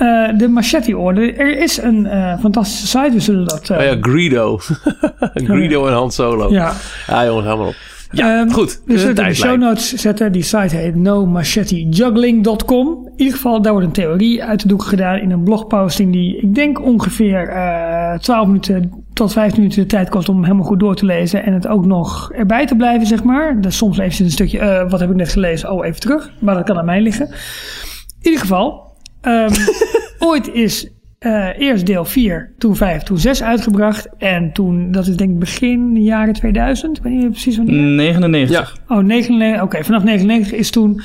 eh, 0.00 0.38
de 0.38 0.48
Machete 0.48 0.96
Orde. 0.96 1.32
Er 1.32 1.58
is 1.58 1.82
een 1.82 2.06
eh, 2.06 2.38
fantastische 2.40 2.86
site, 2.86 3.10
we 3.12 3.20
zullen 3.20 3.46
dat... 3.46 3.70
eh, 3.70 3.76
Oh 3.78 3.82
ja, 3.84 3.96
Greedo. 4.00 4.58
Greedo 5.34 5.86
en 5.86 5.92
Han 5.92 6.10
Solo. 6.12 6.50
ja. 6.50 6.72
Ja, 7.06 7.24
jongens, 7.24 7.44
helemaal 7.46 7.66
op. 7.66 7.74
Ja, 8.12 8.38
Ehm, 8.40 8.50
goed. 8.50 8.80
We 8.84 8.92
Dus 8.92 9.00
zullen 9.00 9.16
het 9.16 9.24
in 9.24 9.30
de 9.30 9.34
show 9.38 9.56
notes 9.58 9.92
zetten. 9.94 10.32
Die 10.32 10.42
site 10.42 10.76
heet 10.76 10.94
nomachetejuggling.com. 10.94 12.88
In 13.06 13.12
ieder 13.16 13.34
geval, 13.34 13.62
daar 13.62 13.72
wordt 13.72 13.86
een 13.86 13.92
theorie 13.92 14.44
uit 14.44 14.62
de 14.62 14.68
doek 14.68 14.82
gedaan 14.82 15.18
in 15.18 15.30
een 15.30 15.42
blogposting 15.42 16.12
die 16.12 16.36
ik 16.36 16.54
denk 16.54 16.82
ongeveer 16.84 17.48
eh 17.48 18.18
12 18.18 18.46
minuten 18.46 18.92
tot 19.12 19.32
15 19.32 19.60
minuten 19.60 19.82
de 19.82 19.88
tijd 19.88 20.08
kost 20.08 20.28
om 20.28 20.34
hem 20.34 20.44
helemaal 20.44 20.66
goed 20.66 20.80
door 20.80 20.94
te 20.96 21.04
lezen 21.04 21.44
en 21.44 21.52
het 21.52 21.66
ook 21.66 21.86
nog 21.86 22.32
erbij 22.32 22.66
te 22.66 22.76
blijven, 22.76 23.06
zeg 23.06 23.22
maar. 23.22 23.60
Dus 23.60 23.76
soms 23.76 23.98
even 23.98 24.24
een 24.24 24.30
stukje, 24.30 24.86
wat 24.88 25.00
heb 25.00 25.10
ik 25.10 25.16
net 25.16 25.28
gelezen? 25.32 25.72
Oh, 25.72 25.86
even 25.86 26.00
terug. 26.00 26.30
Maar 26.38 26.54
dat 26.54 26.64
kan 26.64 26.78
aan 26.78 26.84
mij 26.84 27.00
liggen. 27.00 27.26
In 27.26 27.34
ieder 28.22 28.40
geval, 28.40 28.89
ehm, 29.20 29.52
ooit 30.28 30.52
is 30.52 30.90
eh, 31.18 31.58
eerst 31.58 31.86
deel 31.86 32.04
4, 32.04 32.52
toen 32.58 32.76
5, 32.76 33.02
toen 33.02 33.18
6 33.18 33.42
uitgebracht. 33.42 34.08
En 34.18 34.52
toen, 34.52 34.92
dat 34.92 35.06
is 35.06 35.16
denk 35.16 35.30
ik 35.30 35.38
begin 35.38 36.02
jaren 36.02 36.34
2000. 36.34 36.96
Ik 36.96 37.02
weet 37.02 37.12
niet 37.12 37.30
precies 37.30 37.56
wanneer. 37.56 37.74
99. 37.74 38.56
Ja. 38.88 38.96
Oh, 38.96 39.02
99. 39.02 39.62
Oké, 39.62 39.84
vanaf 39.84 40.02
99 40.02 40.52
is 40.58 40.70
toen 40.70 41.00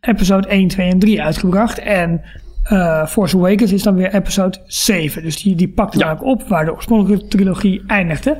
episode 0.00 0.48
1, 0.48 0.68
2 0.68 0.90
en 0.90 0.98
3 0.98 1.22
uitgebracht. 1.22 1.78
En 1.78 2.22
eh 2.64 3.06
Force 3.06 3.36
Awakens 3.36 3.72
is 3.72 3.82
dan 3.82 3.94
weer 3.94 4.14
episode 4.14 4.58
7. 4.66 5.22
Dus 5.22 5.42
die, 5.42 5.54
die 5.54 5.68
pakt 5.68 5.98
Ja. 5.98 6.10
ook 6.10 6.22
op 6.24 6.42
waar 6.48 6.64
de 6.64 6.72
oorspronkelijke 6.74 7.26
trilogie 7.26 7.82
eindigde. 7.86 8.36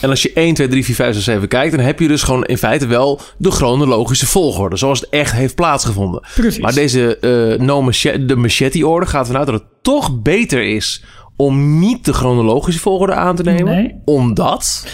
En 0.00 0.08
als 0.10 0.22
je 0.22 0.32
1, 0.32 0.54
2, 0.54 0.68
3, 0.68 0.84
4, 0.84 0.94
5, 0.94 1.14
6, 1.14 1.24
7 1.24 1.48
kijkt... 1.48 1.76
dan 1.76 1.84
heb 1.84 2.00
je 2.00 2.08
dus 2.08 2.22
gewoon 2.22 2.44
in 2.44 2.58
feite 2.58 2.86
wel 2.86 3.20
de 3.38 3.50
chronologische 3.50 4.26
volgorde. 4.26 4.76
Zoals 4.76 5.00
het 5.00 5.08
echt 5.10 5.32
heeft 5.32 5.54
plaatsgevonden. 5.54 6.20
Precies. 6.34 6.62
Maar 6.62 6.74
deze 6.74 7.18
eh 7.18 7.66
no 7.66 7.82
machete, 7.82 8.24
de 8.24 8.36
Machete-orde 8.36 9.06
gaat 9.06 9.26
vanuit 9.26 9.46
dat 9.46 9.54
het 9.60 9.68
toch 9.82 10.22
beter 10.22 10.62
is... 10.74 11.04
om 11.36 11.78
niet 11.78 12.04
de 12.04 12.12
chronologische 12.12 12.80
volgorde 12.80 13.14
aan 13.14 13.36
te 13.36 13.42
nemen. 13.42 13.74
Nee. 13.74 14.02
Omdat... 14.04 14.86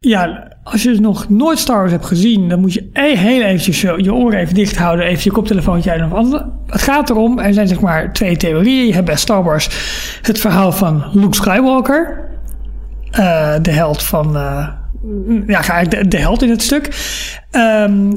Ja, 0.00 0.48
als 0.62 0.82
je 0.82 1.00
nog 1.00 1.28
nooit 1.28 1.58
Star 1.58 1.78
Wars 1.78 1.90
hebt 1.90 2.06
gezien, 2.06 2.48
dan 2.48 2.60
moet 2.60 2.72
je 2.72 2.90
e- 2.92 3.16
heel 3.16 3.42
eventjes 3.42 3.80
je, 3.80 3.94
je 3.96 4.14
oren 4.14 4.38
even 4.38 4.54
dicht 4.54 4.76
houden, 4.76 5.06
even 5.06 5.24
je 5.24 5.30
koptelefoontje 5.30 5.90
uit. 5.90 6.02
Of 6.02 6.30
wat. 6.30 6.44
Het 6.66 6.82
gaat 6.82 7.10
erom, 7.10 7.38
er 7.38 7.52
zijn 7.52 7.68
zeg 7.68 7.80
maar 7.80 8.12
twee 8.12 8.36
theorieën. 8.36 8.86
Je 8.86 8.92
hebt 8.92 9.06
bij 9.06 9.16
Star 9.16 9.44
Wars 9.44 9.68
het 10.22 10.40
verhaal 10.40 10.72
van 10.72 11.04
Luke 11.12 11.34
Skywalker, 11.34 12.28
eh, 13.10 13.54
de 13.62 13.70
held 13.70 14.02
van, 14.02 14.36
eh, 14.36 14.68
ja, 15.46 15.68
eigenlijk 15.68 15.90
de, 15.90 16.08
de 16.08 16.18
held 16.18 16.42
in 16.42 16.50
het 16.50 16.62
stuk. 16.62 16.88
Ehm, 17.50 18.12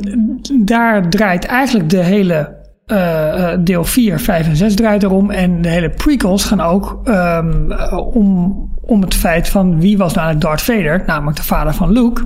daar 0.65 1.09
draait 1.09 1.45
eigenlijk 1.45 1.89
de 1.89 2.03
hele 2.03 2.59
eh, 2.91 3.51
eh, 3.53 3.59
deel 3.63 3.83
4, 3.83 4.19
5 4.19 4.47
en 4.47 4.55
6 4.55 4.75
draait 4.75 5.03
erom. 5.03 5.29
En 5.31 5.61
de 5.61 5.69
hele 5.69 5.89
prequels 5.89 6.43
gaan 6.43 6.61
ook 6.61 6.99
ehm, 7.03 7.71
eh, 7.71 8.15
om, 8.15 8.69
om 8.91 9.01
het 9.01 9.15
feit 9.15 9.49
van 9.49 9.79
wie 9.79 9.97
was 9.97 10.13
nou 10.13 10.25
eigenlijk 10.27 10.41
Darth 10.41 10.77
Vader, 10.77 11.03
namelijk 11.05 11.37
de 11.37 11.43
vader 11.43 11.73
van 11.73 11.91
Luke. 11.91 12.25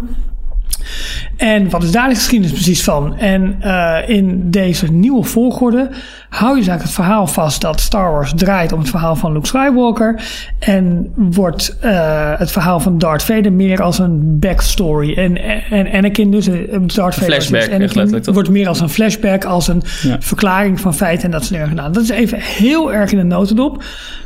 En 1.38 1.70
wat 1.70 1.84
is 1.84 1.92
daar 1.92 2.10
de 2.10 2.16
geschiedenis 2.16 2.54
precies 2.54 2.84
van? 2.84 3.18
En 3.18 3.56
uh, 3.64 3.98
in 4.08 4.52
deze 4.52 4.92
nieuwe 4.92 5.24
volgorde 5.24 5.90
hou 6.30 6.50
je 6.52 6.58
dus 6.60 6.68
eigenlijk 6.68 6.82
het 6.82 6.92
verhaal 6.92 7.28
vast 7.28 7.62
dat 7.62 7.80
Star 7.80 8.12
Wars 8.12 8.34
draait 8.36 8.72
om 8.72 8.80
het 8.80 8.90
verhaal 8.90 9.16
van 9.16 9.32
Luke 9.34 9.48
Skywalker. 9.48 10.24
En 10.60 11.12
wordt 11.16 11.78
uh, 11.84 12.32
het 12.38 12.52
verhaal 12.52 12.80
van 12.80 12.98
Darth 12.98 13.24
Vader 13.24 13.54
meer 13.54 13.82
als 13.82 14.00
een 14.00 14.40
backstory. 14.40 15.14
En, 15.14 15.38
en 15.70 15.92
Anakin 15.92 16.32
dus, 16.32 16.46
Darth 16.46 16.94
Vader 16.94 17.12
flashback, 17.14 17.80
dus 17.80 17.98
Anakin, 17.98 18.34
wordt 18.34 18.50
meer 18.50 18.68
als 18.68 18.80
een 18.80 18.90
flashback, 18.90 19.46
als 19.46 19.68
een 19.68 19.84
Ja. 20.02 20.18
verklaring 20.20 20.80
van 20.80 20.94
feiten 20.94 21.26
en 21.26 21.32
dat 21.32 21.42
soort 21.42 21.54
dingen 21.54 21.70
gedaan. 21.70 21.92
Dat 21.92 22.04
is 22.04 22.10
even 22.10 22.40
heel 22.42 22.94
erg 22.94 23.12
in 23.12 23.18
de 23.18 23.24
notendop. 23.24 23.84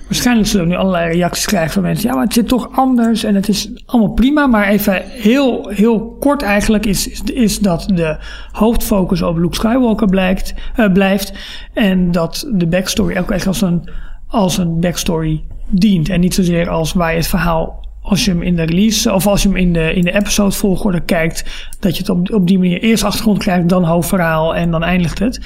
Waarschijnlijk 0.08 0.48
zullen 0.48 0.66
we 0.66 0.72
nu 0.72 0.78
allerlei 0.78 1.12
reacties 1.12 1.46
krijgen 1.46 1.72
van 1.72 1.82
mensen. 1.82 2.10
Ja, 2.10 2.16
maar 2.16 2.24
het 2.24 2.34
zit 2.34 2.48
toch 2.48 2.70
anders 2.72 3.24
en 3.24 3.36
het 3.36 3.48
is 3.48 3.70
allemaal 3.86 4.12
prima. 4.12 4.48
Maar 4.48 4.68
even 4.68 5.02
heel, 5.06 5.68
heel 5.74 6.16
kort 6.20 6.44
eigenlijk 6.50 6.86
is, 6.86 7.08
is, 7.08 7.22
is 7.22 7.60
dat 7.60 7.88
de 7.94 8.18
hoofdfocus 8.52 9.22
op 9.22 9.38
Luke 9.38 9.56
Skywalker 9.56 10.08
blijkt, 10.08 10.54
eh, 10.76 10.92
blijft. 10.92 11.34
En 11.74 12.12
dat 12.12 12.48
de 12.54 12.68
backstory 12.68 13.18
ook 13.18 13.32
echt 13.32 13.48
als 13.48 13.62
een, 13.62 13.90
als 14.28 14.58
een 14.58 14.80
backstory 14.80 15.44
dient. 15.68 16.10
En 16.10 16.20
niet 16.20 16.34
zozeer 16.34 16.70
als 16.70 16.94
waar 16.94 17.12
je 17.12 17.18
het 17.18 17.28
verhaal 17.28 17.88
als 18.02 18.26
je 18.26 18.32
hem 18.32 18.42
in 18.42 18.56
de 18.56 18.64
release 18.64 19.14
of 19.14 19.28
als 19.28 19.42
je 19.44 19.48
hem 19.48 19.58
in 19.58 19.74
de, 19.74 19.94
in 19.94 20.02
de 20.02 20.12
episode 20.12 20.52
volgorde 20.52 21.00
kijkt, 21.00 21.44
dat 21.80 21.94
je 21.94 22.00
het 22.00 22.10
op, 22.10 22.34
op 22.34 22.48
die 22.48 22.58
manier 22.58 22.82
eerst 22.82 23.04
achtergrond 23.04 23.38
krijgt, 23.38 23.70
dan 23.70 23.84
hoofdverhaal 23.84 24.56
en 24.56 24.72
dan 24.72 24.84
eindigt 24.84 25.20
het. 25.20 25.40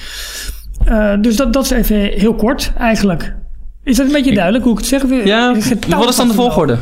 Uh, 0.88 1.13
dus 1.22 1.36
dat, 1.36 1.54
dat 1.54 1.63
is 1.63 1.72
even 1.72 1.98
heel 1.98 2.36
kort 2.36 2.74
eigenlijk. 2.78 3.36
Is 3.84 3.98
dat 3.98 4.06
een 4.06 4.12
beetje 4.12 4.34
duidelijk 4.34 4.63
hoe 4.63 4.74
ik 4.74 4.80
het 4.80 4.88
zeg? 4.88 5.26
Ja, 5.26 5.56
wat 5.88 6.10
is 6.10 6.16
dan 6.16 6.28
de 6.28 6.34
volgorde? 6.34 6.78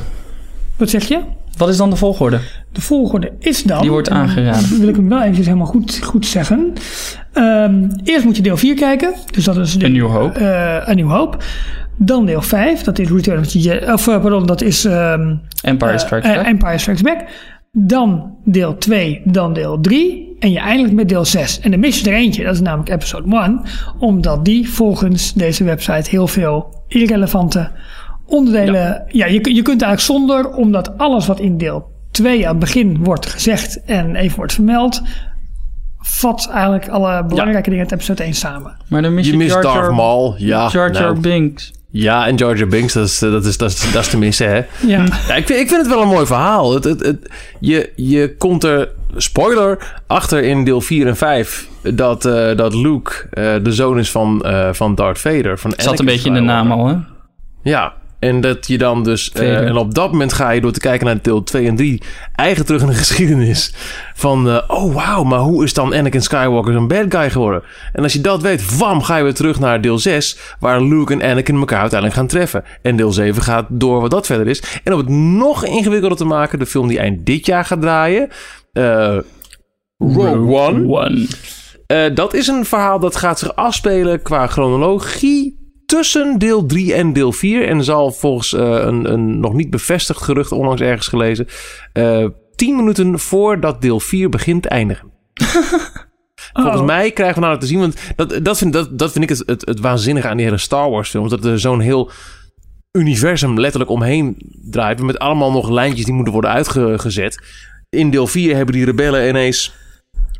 Wat 0.78 0.90
zeg 0.90 1.08
je? 1.08 1.20
Wat 1.62 1.70
is 1.70 1.78
dan 1.78 1.90
de 1.90 1.96
volgorde? 1.96 2.40
De 2.72 2.82
volgorde 2.82 3.32
is 3.40 3.64
dan... 3.64 3.82
Die 3.82 3.90
wordt 3.92 4.10
aangeraden. 4.10 4.80
wil 4.80 4.88
ik 4.88 4.96
hem 4.96 5.10
wel 5.10 5.22
even 5.22 5.44
helemaal 5.44 5.66
goed, 5.66 6.00
goed 6.04 6.26
zeggen. 6.26 6.74
Ehm, 7.34 7.90
eerst 8.04 8.26
moet 8.26 8.36
je 8.36 8.42
deel 8.42 8.58
4 8.58 8.76
kijken. 8.76 9.14
Dus 9.32 9.44
dat 9.44 9.58
is 9.58 9.78
de, 9.78 9.86
A 9.86 9.90
New 9.90 10.08
Hope. 10.08 10.40
eh, 10.40 10.90
A 10.90 10.94
New 10.94 11.10
Hope. 11.10 11.38
Dan 11.98 12.26
deel 12.26 12.42
5. 12.42 12.82
Dat 12.84 13.00
is 13.00 13.10
Return 13.10 13.40
of 13.40 13.48
the. 13.48 13.82
Of 13.94 14.08
eh, 14.08 14.22
pardon, 14.22 14.46
dat 14.46 14.62
is... 14.62 14.86
ehm, 14.86 15.36
Empire 15.62 15.98
Strikes 15.98 16.30
eh, 16.30 16.36
Back. 16.36 16.46
Empire 16.46 16.78
Strikes 16.78 17.02
Back. 17.02 17.20
Dan 17.72 18.36
deel 18.46 18.78
2, 18.78 19.22
dan 19.26 19.54
deel 19.54 19.80
3. 19.82 20.36
En 20.40 20.52
je 20.52 20.60
eindigt 20.60 20.94
met 20.94 21.10
deel 21.10 21.26
6. 21.26 21.60
En 21.60 21.72
dan 21.72 21.80
mis 21.80 22.00
je 22.00 22.10
er 22.10 22.16
eentje, 22.16 22.44
dat 22.44 22.54
is 22.54 22.62
namelijk 22.62 22.90
episode 22.90 23.36
1. 23.38 23.62
Omdat 24.00 24.46
die 24.46 24.70
volgens 24.70 25.34
deze 25.34 25.64
website 25.64 26.10
heel 26.10 26.28
veel 26.28 26.84
irrelevante 26.88 27.72
onderdelen... 28.32 29.04
Ja, 29.08 29.26
je, 29.26 29.54
je 29.54 29.62
kunt 29.62 29.82
eigenlijk 29.82 30.02
zonder, 30.02 30.50
omdat 30.50 30.98
alles 30.98 31.28
wat 31.28 31.40
in 31.40 31.58
deel 31.58 31.92
2 32.12 32.44
aan 32.44 32.50
het 32.50 32.60
begin 32.60 32.98
wordt 33.04 33.26
gezegd 33.26 33.84
en 33.86 34.16
even 34.16 34.38
wordt 34.38 34.54
vermeld... 34.54 35.02
vat 36.00 36.50
eigenlijk 36.54 36.90
alle 36.90 37.26
belangrijke 37.26 37.70
dingen 37.70 37.84
uit 37.84 37.94
episode 37.94 38.24
1 38.24 38.34
samen. 38.34 38.78
maar 38.88 39.02
dan 39.02 39.14
mis 39.14 39.26
je, 39.26 39.32
Je 39.32 39.38
mist 39.38 39.62
Darth 39.62 39.96
Maul. 39.96 40.36
Ja, 40.38 40.70
Jar 40.72 40.92
Jar 40.92 41.02
nou, 41.02 41.20
Binks. 41.20 41.74
ja, 41.90 42.28
en 42.28 42.36
Jar 42.36 42.58
Jar 42.58 42.68
Binks, 42.68 42.94
dat 42.94 43.08
is, 43.08 43.20
dat 43.20 43.46
is, 43.46 43.58
dat 43.58 43.72
is, 43.72 43.92
dat 43.92 44.02
is 44.02 44.10
tenminste, 44.10 44.44
hè. 44.44 44.62
Ja, 44.88 45.06
Ja, 45.28 45.36
ik, 45.36 45.46
vind, 45.46 45.60
ik 45.60 45.68
vind 45.68 45.82
het 45.82 45.88
wel 45.88 46.02
een 46.02 46.08
mooi 46.08 46.26
verhaal. 46.26 46.74
Het, 46.74 46.84
het, 46.84 47.06
het, 47.06 47.32
je, 47.60 47.92
je 47.96 48.36
komt 48.38 48.64
er, 48.64 48.90
spoiler, 49.16 50.02
achter 50.08 50.44
in 50.44 50.64
deel 50.64 50.82
4 50.82 51.08
en 51.08 51.18
5... 51.18 51.68
dat, 51.94 52.26
eh, 52.26 52.58
dat 52.58 52.74
Luke 52.74 53.28
eh, 53.30 53.54
de 53.64 53.74
zoon 53.74 54.00
is 54.00 54.12
van, 54.12 54.44
eh, 54.44 54.74
van 54.74 54.96
Darth 54.96 55.20
Vader. 55.20 55.58
Van 55.58 55.74
Zat 55.78 56.00
een 56.00 56.06
beetje 56.06 56.28
in 56.28 56.36
de 56.36 56.40
naam 56.40 56.72
al, 56.72 56.88
hè? 56.88 56.96
Ja, 57.64 57.94
en 58.22 58.42
dat 58.42 58.68
je 58.68 58.78
dan 58.78 59.04
dus... 59.04 59.32
eh, 59.32 59.68
en 59.68 59.78
op 59.78 59.94
dat 59.94 60.12
moment 60.12 60.34
ga 60.34 60.50
je 60.50 60.62
door 60.62 60.72
te 60.72 60.80
kijken 60.80 61.06
naar 61.06 61.22
deel 61.22 61.44
2 61.44 61.68
en 61.68 61.76
3... 61.76 62.02
eigen 62.36 62.66
terug 62.66 62.82
in 62.82 62.88
de 62.88 62.94
geschiedenis. 63.06 63.74
Van, 64.14 64.50
eh, 64.50 64.62
oh 64.68 64.94
wauw, 64.94 65.24
maar 65.24 65.40
hoe 65.40 65.64
is 65.64 65.74
dan 65.74 65.94
Anakin 65.94 66.22
Skywalker 66.22 66.74
zo'n 66.74 66.88
bad 66.88 67.06
guy 67.10 67.30
geworden? 67.30 67.64
En 67.94 68.04
als 68.04 68.14
je 68.14 68.22
dat 68.22 68.42
weet, 68.42 68.78
wam, 68.78 69.02
ga 69.02 69.18
je 69.18 69.24
weer 69.24 69.34
terug 69.34 69.60
naar 69.60 69.82
deel 69.82 69.98
6... 69.98 70.38
waar 70.60 70.82
Luke 70.82 71.14
en 71.14 71.32
Anakin 71.32 71.56
elkaar 71.56 71.80
uiteindelijk 71.80 72.20
gaan 72.20 72.28
treffen. 72.28 72.64
En 72.82 72.96
deel 72.96 73.12
7 73.12 73.42
gaat 73.42 73.66
door 73.70 74.02
wat 74.02 74.12
dat 74.12 74.26
verder 74.26 74.48
is. 74.48 74.64
En 74.84 74.94
om 74.94 75.00
het 75.00 75.10
nog 75.10 75.66
ingewikkelder 75.66 76.18
te 76.18 76.26
maken... 76.26 76.60
de 76.60 76.66
film 76.66 76.88
die 76.88 77.00
eind 77.00 77.26
dit 77.26 77.46
jaar 77.46 77.66
gaat 77.66 77.82
draaien... 77.82 78.30
eh, 78.74 79.18
Rogue 79.98 80.56
One. 80.56 80.88
One. 80.88 82.14
Dat 82.14 82.34
is 82.34 82.48
een 82.48 82.66
verhaal 82.66 83.00
dat 83.00 83.16
gaat 83.16 83.40
zich 83.40 83.56
afspelen 83.56 84.22
qua 84.22 84.48
chronologie 84.48 85.61
tussen 85.92 86.40
deel 86.40 86.66
3 86.66 86.94
en 86.94 87.14
deel 87.14 87.32
4. 87.32 87.68
En 87.68 87.84
zal 87.84 88.12
volgens 88.12 88.54
eh, 88.54 88.62
een, 88.62 89.12
een 89.12 89.40
nog 89.40 89.54
niet 89.54 89.70
bevestigd 89.70 90.22
gerucht 90.22 90.52
onlangs 90.52 90.82
ergens 90.82 91.08
gelezen... 91.08 91.48
eh 91.94 92.26
10 92.56 92.76
minuten 92.76 93.20
voordat 93.20 93.82
deel 93.82 94.00
4 94.00 94.30
begint 94.30 94.62
te 94.62 94.70
eindigen. 94.70 95.12
Volgens 96.54 96.82
Oh. 96.82 96.86
mij 96.86 97.12
krijgen 97.12 97.42
we 97.42 97.48
nou 97.48 97.60
te 97.60 97.66
zien... 97.66 97.80
want 97.80 97.98
dat, 98.16 98.40
dat, 98.46 98.58
vind, 98.58 98.74
dat, 98.74 99.00
dat 99.00 99.12
vind 99.12 99.24
ik 99.24 99.30
het, 99.30 99.44
het, 99.46 99.66
het 99.66 99.80
waanzinnige 99.80 100.28
aan 100.28 100.38
die 100.38 100.46
hele 100.46 100.58
Star 100.58 100.90
Wars 100.90 101.10
films... 101.10 101.30
dat 101.30 101.46
er 101.46 101.60
zo'n 101.60 101.80
heel 101.80 102.12
universum 102.92 103.60
letterlijk 103.60 103.92
omheen 103.92 104.36
draait... 104.70 105.02
met 105.02 105.20
allemaal 105.20 105.52
nog 105.52 105.70
lijntjes 105.70 106.06
die 106.06 106.14
moeten 106.14 106.34
worden 106.34 106.52
uitgezet. 106.52 107.44
In 107.90 108.12
deel 108.12 108.28
4 108.28 108.56
hebben 108.56 108.76
die 108.76 108.86
rebellen 108.86 109.28
ineens... 109.28 109.74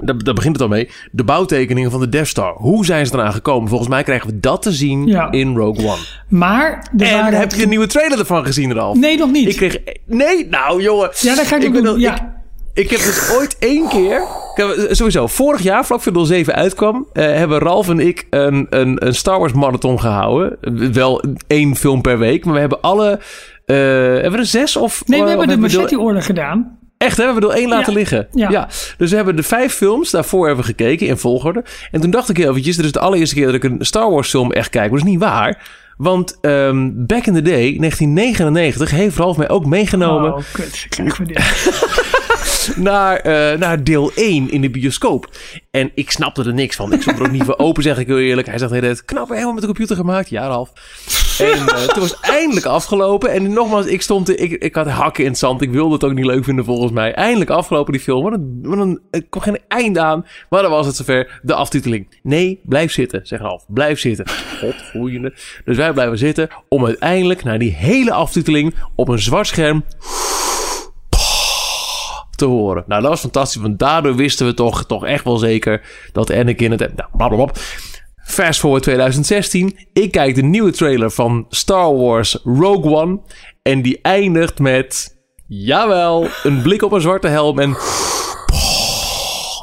Daar, 0.02 0.18
daar 0.18 0.34
begint 0.34 0.54
het 0.54 0.62
al 0.64 0.68
mee. 0.68 0.90
De 1.12 1.24
bouwtekeningen 1.24 1.92
van 1.92 2.00
de 2.00 2.10
Death 2.10 2.28
Star. 2.28 2.54
Hoe 2.58 2.86
zijn 2.86 3.06
ze 3.06 3.14
eraan 3.14 3.34
gekomen? 3.34 3.70
Volgens 3.70 3.90
mij 3.90 4.04
krijgen 4.04 4.28
we 4.30 4.40
dat 4.40 4.62
te 4.62 4.72
zien 4.72 5.08
Ja. 5.08 5.32
in 5.32 5.56
Rogue 5.56 5.86
One. 5.88 5.98
maar... 6.28 6.90
En 6.98 7.12
waren 7.14 7.40
heb 7.40 7.52
je 7.52 7.58
de 7.62 7.68
nieuwe 7.68 7.88
trailer 7.88 8.20
ervan 8.20 8.46
gezien, 8.46 8.74
Ralf? 8.74 8.98
Nee, 8.98 9.18
nog 9.18 9.32
niet. 9.32 9.48
Ik 9.50 9.56
kreeg... 9.56 9.78
Nee, 10.06 10.48
nou 10.50 10.82
jongen. 10.82 11.10
Ja, 11.14 11.36
dat 11.36 11.48
ga 11.48 11.58
ik, 11.60 11.88
ook. 11.88 11.98
Ja. 11.98 12.14
Ik, 12.74 12.84
ik 12.84 12.90
heb 12.90 13.00
dus 13.00 13.32
ooit 13.38 13.56
één 13.60 13.88
keer... 13.88 14.22
Sowieso, 14.90 15.28
vorig 15.28 15.62
jaar, 15.62 15.86
vlak 15.86 16.02
voor 16.02 16.14
deel 16.14 16.26
7 16.26 16.56
uitkwam... 16.56 17.08
eh, 17.14 17.24
hebben 17.26 17.60
Ralf 17.60 17.90
en 17.90 18.00
ik 18.00 18.28
een, 18.30 18.68
een, 18.70 19.06
een 19.08 19.16
Star 19.16 19.40
Wars 19.40 19.54
marathon 19.54 20.00
gehouden. 20.00 20.58
Wel 20.94 21.24
één 21.48 21.76
film 21.76 22.02
per 22.02 22.18
week. 22.20 22.46
Maar 22.46 22.54
we 22.54 22.60
hebben 22.60 22.82
alle... 22.82 23.20
eh, 23.66 23.76
hebben 23.76 24.32
we 24.32 24.38
er 24.38 24.46
zes 24.46 24.76
of... 24.76 25.04
Nee, 25.06 25.20
we 25.20 25.24
of 25.26 25.30
hebben 25.30 25.48
de 25.48 25.58
machete-order 25.58 26.22
gedaan. 26.22 26.78
Echt, 27.02 27.18
hè? 27.18 27.24
We 27.26 27.32
hebben 27.32 27.50
er 27.50 27.56
één 27.56 27.70
laten 27.70 27.92
Ja. 27.94 27.98
liggen. 28.00 28.28
Ja. 28.34 28.68
Dus 28.98 29.10
we 29.10 29.16
hebben 29.16 29.36
de 29.36 29.44
vijf 29.44 29.74
films 29.74 30.12
daarvoor 30.12 30.46
hebben 30.48 30.66
we 30.66 30.72
gekeken 30.72 31.08
in 31.08 31.18
volgorde. 31.18 31.64
En 31.92 32.02
toen 32.02 32.12
dacht 32.12 32.30
ik 32.30 32.38
heel 32.38 32.50
eventjes, 32.50 32.76
dit 32.76 32.86
is 32.86 32.92
de 32.92 33.00
allereerste 33.00 33.36
keer 33.36 33.46
dat 33.46 33.56
ik 33.56 33.64
een 33.64 33.78
Star 33.80 34.12
Wars 34.12 34.30
film 34.30 34.52
echt 34.52 34.70
kijk. 34.70 34.90
Maar 34.90 35.00
dat 35.00 35.08
is 35.08 35.14
niet 35.14 35.22
waar. 35.22 35.70
Want 35.98 36.38
ehm, 36.42 36.90
back 36.94 37.26
in 37.26 37.34
the 37.34 37.42
day, 37.42 37.76
1999, 37.78 38.92
heeft 38.92 39.18
Ralf 39.18 39.38
mij 39.38 39.50
ook 39.50 39.66
meegenomen 39.66 40.34
Oh, 40.34 40.40
kut. 40.52 40.86
Krijgen 40.90 41.26
we 41.26 41.34
dit. 41.34 42.76
naar, 42.76 43.16
eh, 43.18 43.58
naar 43.60 43.84
deel 43.84 44.12
1 44.16 44.52
in 44.52 44.62
de 44.62 44.70
bioscoop. 44.70 45.30
En 45.72 45.92
ik 45.96 46.12
snapte 46.12 46.44
er 46.44 46.54
niks 46.54 46.76
van. 46.76 46.94
Ik 46.94 47.02
stond 47.02 47.20
er 47.20 47.26
ook 47.26 47.32
niet 47.32 47.44
voor 47.44 47.58
open, 47.58 47.84
zeg 47.84 47.98
ik 47.98 48.08
heel 48.08 48.20
eerlijk. 48.20 48.48
Hij 48.48 48.58
zegt, 48.58 48.72
hey, 48.72 48.96
knap, 49.06 49.30
helemaal 49.30 49.52
met 49.52 49.62
de 49.62 49.68
computer 49.68 49.96
gemaakt. 49.96 50.30
Ja, 50.30 50.48
Ralf. 50.48 50.72
En 51.40 51.68
eh, 51.68 51.84
toen 51.94 52.02
was 52.02 52.10
het 52.12 52.20
eindelijk 52.22 52.66
afgelopen. 52.66 53.32
En 53.32 53.54
nogmaals, 53.54 53.86
ik 53.86 54.02
stond, 54.02 54.30
er- 54.30 54.40
ik, 54.40 54.52
ik 54.52 54.76
had 54.76 54.88
hakken 54.88 55.24
in 55.24 55.30
het 55.30 55.40
zand. 55.40 55.62
Ik 55.62 55.72
wilde 55.72 55.94
het 55.94 56.04
ook 56.04 56.14
niet 56.14 56.26
leuk 56.26 56.44
vinden 56.44 56.66
volgens 56.66 56.92
mij. 56.92 57.14
Eindelijk 57.14 57.50
afgelopen 57.50 57.92
die 57.94 58.02
film. 58.02 58.24
Wat 58.24 58.34
een, 58.34 58.60
wat 58.62 58.78
een, 58.80 59.00
er 59.12 59.24
kwam 59.30 59.44
geen 59.44 59.60
eind 59.68 59.98
aan. 59.98 60.26
Maar 60.50 60.62
dan 60.62 60.72
was 60.72 60.86
het 60.86 60.96
zover, 60.96 61.40
de 61.44 61.54
aftiteling. 61.54 62.20
Nee, 62.24 62.60
blijf 62.64 62.92
zitten, 62.92 63.20
zegt 63.24 63.42
Ralf. 63.42 63.64
Blijf 63.68 64.00
zitten. 64.00 64.26
Godgroeiende. 64.60 65.34
Dus 65.66 65.78
wij 65.78 65.94
blijven 65.94 66.18
zitten 66.18 66.50
om 66.70 66.86
uiteindelijk 66.86 67.44
naar 67.44 67.60
die 67.60 67.72
hele 67.72 68.12
aftiteling 68.14 68.76
op 68.96 69.08
een 69.08 69.20
zwart 69.20 69.48
scherm 69.48 69.84
te 72.36 72.46
horen. 72.46 72.84
Nou, 72.88 73.02
dat 73.02 73.10
was 73.10 73.20
fantastisch, 73.20 73.62
want 73.62 73.80
daardoor 73.80 74.16
wisten 74.16 74.46
we 74.46 74.54
toch, 74.54 74.86
toch 74.86 75.06
echt 75.06 75.24
wel 75.24 75.38
zeker 75.38 75.82
dat 76.12 76.32
Anakin 76.32 76.72
het... 76.72 76.80
Nou, 76.80 77.10
blablabla. 77.18 77.54
Fast 78.32 78.60
forward 78.60 78.84
2016. 78.84 79.78
Ik 79.94 80.12
kijk 80.12 80.36
de 80.36 80.42
nieuwe 80.42 80.72
trailer 80.72 81.12
van 81.12 81.46
Star 81.50 81.96
Wars 81.96 82.40
Rogue 82.44 82.92
One. 82.92 83.20
En 83.62 83.82
die 83.82 84.00
eindigt 84.02 84.60
met... 84.60 85.20
Jawel, 85.48 86.28
een 86.44 86.62
blik 86.62 86.82
op 86.82 86.92
een 86.92 87.02
zwarte 87.02 87.28
helm 87.28 87.60
en... 87.60 87.78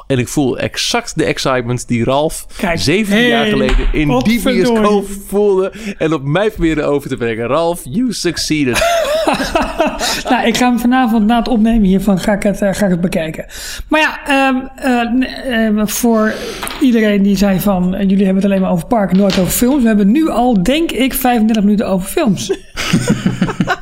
En 0.09 0.19
ik 0.19 0.29
voel 0.29 0.59
exact 0.59 1.13
de 1.19 1.25
excitement 1.25 1.89
die 1.89 2.05
Ralf 2.05 2.47
Kijk, 2.57 2.81
17 2.81 3.27
jaar 3.27 3.47
geleden 3.47 3.87
in 3.93 4.19
die 4.19 4.43
bioscoop 4.43 5.07
voelde. 5.29 5.73
En 5.99 6.13
op 6.13 6.23
mij 6.23 6.51
probeerde 6.51 6.83
over 6.83 7.09
te 7.09 7.17
brengen. 7.17 7.47
Ralf, 7.47 7.81
you 7.85 8.13
succeeded. 8.13 8.79
nou, 10.31 10.47
ik 10.47 10.57
ga 10.57 10.69
hem 10.69 10.79
vanavond 10.79 11.27
na 11.27 11.39
het 11.39 11.49
opnemen 11.49 11.83
hiervan 11.83 12.19
ga 12.19 12.33
ik 12.33 12.43
het, 12.43 12.63
eh, 12.63 12.73
ga 12.75 12.85
ik 12.85 12.91
het 12.91 13.01
bekijken. 13.01 13.47
Maar 13.89 14.01
ja, 14.01 14.21
ehm, 14.27 14.57
eh, 14.77 15.13
n- 15.13 15.79
eh, 15.79 15.87
voor 15.87 16.33
iedereen 16.81 17.23
die 17.23 17.37
zei 17.37 17.61
van... 17.61 17.95
eh, 17.95 18.01
jullie 18.09 18.25
hebben 18.25 18.43
het 18.43 18.45
alleen 18.45 18.61
maar 18.63 18.71
over 18.73 18.87
parken, 18.87 19.17
nooit 19.17 19.39
over 19.39 19.53
films. 19.53 19.83
We 19.83 19.89
hebben 19.89 20.11
nu 20.11 20.29
al, 20.29 20.63
denk 20.63 20.91
ik, 20.93 21.15
35 21.15 21.63
minuten 21.65 21.87
over 21.89 22.09
films. 22.09 22.51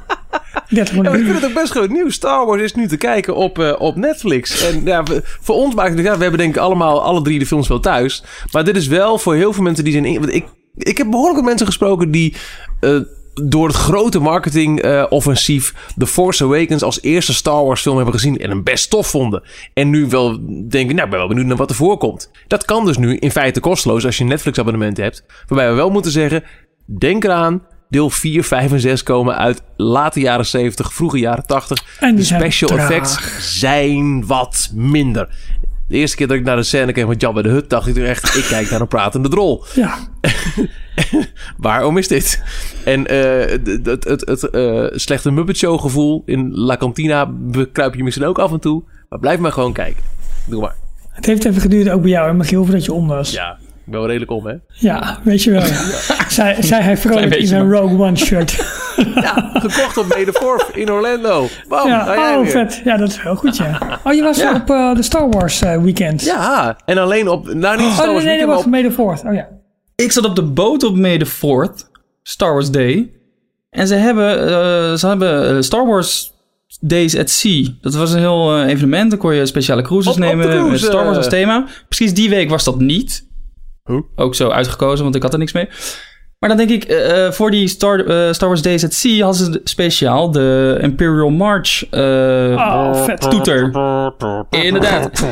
30 0.76 0.94
Ja, 0.94 1.02
maar 1.02 1.18
ik 1.18 1.24
vind 1.24 1.40
het 1.40 1.44
ook 1.44 1.54
best 1.54 1.70
groot 1.70 1.88
nieuws. 1.90 2.14
Star 2.14 2.46
Wars 2.46 2.62
is 2.62 2.74
nu 2.74 2.88
te 2.88 2.96
kijken 2.96 3.34
op, 3.34 3.58
eh, 3.58 3.72
op 3.78 3.96
Netflix. 3.96 4.64
En 4.64 4.84
ja, 4.84 5.02
voor 5.40 5.54
ons 5.54 5.74
maakt 5.74 5.96
het... 5.96 6.04
Ja, 6.04 6.16
we 6.16 6.22
hebben 6.22 6.40
denk 6.40 6.54
ik 6.54 6.60
allemaal 6.60 7.02
alle 7.02 7.22
drie 7.22 7.38
de 7.38 7.46
films 7.46 7.68
wel 7.68 7.80
thuis. 7.80 8.22
Maar 8.52 8.64
dit 8.64 8.76
is 8.76 8.86
wel 8.86 9.18
voor 9.18 9.34
heel 9.34 9.52
veel 9.52 9.62
mensen 9.62 9.84
die 9.84 9.92
zijn... 9.92 10.04
In, 10.04 10.34
ik, 10.34 10.44
ik 10.76 10.98
heb 10.98 11.10
behoorlijk 11.10 11.36
wat 11.36 11.44
mensen 11.48 11.66
gesproken 11.66 12.10
die... 12.10 12.34
eh, 12.80 12.96
door 13.42 13.66
het 13.66 13.76
grote 13.76 14.18
marketing-offensief 14.18 15.74
The 15.98 16.06
Force 16.06 16.44
Awakens 16.44 16.82
als 16.82 17.02
eerste 17.02 17.34
Star 17.34 17.64
Wars 17.64 17.80
film 17.80 17.96
hebben 17.96 18.14
gezien 18.14 18.38
en 18.38 18.50
hem 18.50 18.62
best 18.62 18.90
tof 18.90 19.06
vonden. 19.06 19.42
En 19.74 19.90
nu 19.90 20.06
wel 20.06 20.38
denken, 20.68 20.94
nou, 20.94 21.04
ik 21.04 21.10
ben 21.10 21.18
wel 21.18 21.28
benieuwd 21.28 21.46
naar 21.46 21.56
wat 21.56 21.70
er 21.70 21.76
voorkomt. 21.76 22.30
Dat 22.46 22.64
kan 22.64 22.84
dus 22.84 22.98
nu 22.98 23.16
in 23.16 23.30
feite 23.30 23.60
kosteloos 23.60 24.04
als 24.04 24.16
je 24.16 24.22
een 24.22 24.28
Netflix 24.28 24.58
abonnement 24.58 24.96
hebt. 24.96 25.24
Waarbij 25.46 25.68
we 25.68 25.74
wel 25.74 25.90
moeten 25.90 26.10
zeggen, 26.10 26.44
denk 26.84 27.24
eraan, 27.24 27.62
deel 27.88 28.10
4, 28.10 28.44
5 28.44 28.72
en 28.72 28.80
6 28.80 29.02
komen 29.02 29.36
uit 29.36 29.62
late 29.76 30.20
jaren 30.20 30.46
70, 30.46 30.92
vroege 30.92 31.18
jaren 31.18 31.46
80. 31.46 31.84
En 32.00 32.08
die 32.08 32.18
de 32.28 32.34
special 32.34 32.70
traag. 32.70 32.90
effects 32.90 33.18
zijn 33.58 34.26
wat 34.26 34.70
minder. 34.74 35.28
De 35.88 35.96
eerste 35.96 36.16
keer 36.16 36.26
dat 36.26 36.36
ik 36.36 36.44
naar 36.44 36.56
de 36.56 36.62
scène 36.62 36.92
keek 36.92 37.04
van 37.04 37.14
Jabba 37.14 37.42
de 37.42 37.48
Hut, 37.48 37.70
dacht 37.70 37.86
ik 37.86 37.96
echt, 37.96 38.36
ik 38.36 38.44
kijk 38.44 38.70
naar 38.70 38.80
een 38.80 38.88
pratende 38.88 39.28
drol. 39.28 39.64
Ja, 39.74 39.98
Waarom 41.56 41.98
is 41.98 42.08
dit? 42.08 42.42
En 42.84 43.06
eh, 43.06 43.50
het, 43.84 44.04
het, 44.04 44.26
het, 44.26 44.50
eh, 44.50 44.86
slechte 44.90 45.30
Muppet 45.30 45.56
Show 45.56 45.80
gevoel 45.80 46.22
in 46.26 46.54
La 46.54 46.76
Cantina 46.76 47.26
bekruip 47.32 47.94
je 47.94 48.04
misschien 48.04 48.26
ook 48.26 48.38
af 48.38 48.52
en 48.52 48.60
toe. 48.60 48.82
Maar 49.08 49.18
blijf 49.18 49.38
maar 49.38 49.52
gewoon 49.52 49.72
kijken. 49.72 50.02
Doe 50.46 50.60
maar. 50.60 50.74
het 51.10 51.26
heeft 51.26 51.44
even 51.44 51.60
geduurd 51.60 51.88
ook 51.88 52.02
bij 52.02 52.10
jou, 52.10 52.28
en 52.28 52.36
Michiel, 52.36 52.64
voordat 52.64 52.84
je 52.84 52.92
om 52.92 53.06
was. 53.06 53.32
Ja, 53.32 53.58
ik 53.86 53.92
ben 53.92 54.00
wel 54.00 54.06
redelijk 54.06 54.30
om, 54.30 54.46
hè? 54.46 54.54
weet 55.22 55.42
je 55.42 55.50
wel. 55.50 55.60
Ja. 56.08 56.28
Zij, 56.28 56.62
zij 56.62 56.80
hij 56.82 56.96
vrolijk 56.96 57.34
in 57.34 57.50
maar. 57.68 57.78
Rogue 57.80 57.98
One 57.98 58.16
shirt. 58.16 58.54
Ja, 59.14 59.50
gekocht 59.52 59.96
op 59.96 60.06
Made 60.08 60.32
Fourth 60.32 60.70
in 60.74 60.90
Orlando. 60.92 61.46
Bam, 61.68 61.88
Ja, 61.88 62.34
oh, 62.34 62.42
weer. 62.42 62.50
vet. 62.50 62.80
Ja, 62.84 62.96
dat 62.96 63.08
is 63.08 63.18
heel 63.18 63.34
goed, 63.34 63.56
ja. 63.56 64.00
Oh, 64.04 64.12
je 64.12 64.22
was 64.22 64.38
Ja. 64.38 64.54
op 64.54 64.70
eh, 64.70 64.94
de 64.94 65.02
Star 65.02 65.28
Wars 65.30 65.62
eh, 65.62 65.82
weekend. 65.82 66.22
Ja, 66.22 66.76
en 66.84 66.98
alleen 66.98 67.28
op... 67.28 67.54
Nou, 67.54 67.76
niet 67.82 67.92
Star 67.92 68.06
Oh, 68.06 68.12
Wars 68.12 68.24
nee, 68.24 68.36
nee, 68.36 68.46
weekend, 68.46 68.48
was 68.48 68.64
op... 68.64 68.70
May 68.70 68.82
the 68.82 68.92
4th. 69.22 69.28
Oh 69.28 69.34
ja. 69.34 69.48
Ik 69.96 70.12
zat 70.12 70.24
op 70.24 70.36
de 70.36 70.42
boot 70.42 70.82
op 70.84 70.96
May 70.96 71.18
the 71.18 71.26
4th, 71.26 71.90
Star 72.22 72.52
Wars 72.52 72.70
Day. 72.70 73.10
En 73.70 73.86
ze 73.86 73.94
hebben, 73.94 74.38
eh, 74.48 74.94
ze 74.94 75.06
hebben 75.06 75.64
Star 75.64 75.86
Wars 75.86 76.32
Days 76.80 77.16
at 77.18 77.30
Sea. 77.30 77.64
Dat 77.80 77.94
was 77.94 78.12
een 78.12 78.18
heel 78.18 78.56
eh, 78.56 78.68
evenement. 78.68 79.10
Dan 79.10 79.18
kon 79.18 79.34
je 79.34 79.46
speciale 79.46 79.82
cruises 79.82 80.12
Op- 80.12 80.18
op 80.18 80.22
de 80.22 80.28
nemen 80.28 80.46
cruise, 80.46 80.70
met 80.70 80.80
Star 80.80 81.04
Wars 81.04 81.16
als 81.16 81.28
thema. 81.28 81.64
Precies 81.88 82.14
die 82.14 82.28
week 82.28 82.48
was 82.50 82.64
dat 82.64 82.80
niet. 82.80 83.26
Huh? 83.86 84.00
Ook 84.16 84.34
zo 84.34 84.48
uitgekozen, 84.48 85.02
want 85.04 85.16
ik 85.16 85.22
had 85.22 85.32
er 85.32 85.38
niks 85.38 85.52
mee. 85.52 85.68
Maar 86.38 86.48
dan 86.56 86.58
denk 86.66 86.70
ik, 86.70 86.84
eh, 86.84 87.26
eh, 87.26 87.32
voor 87.32 87.50
die 87.50 87.68
Star, 87.68 87.98
eh, 88.06 88.32
Star 88.32 88.48
Wars 88.48 88.62
Days 88.62 88.84
at 88.84 88.92
Sea 88.92 89.24
hadden 89.24 89.44
ze 89.52 89.60
speciaal 89.64 90.30
de 90.30 90.78
Imperial 90.80 91.30
March 91.30 91.88
eh, 91.90 92.00
Oh, 92.56 93.04
vet. 93.04 93.30
toeter. 93.30 93.62
Inderdaad. 94.50 95.26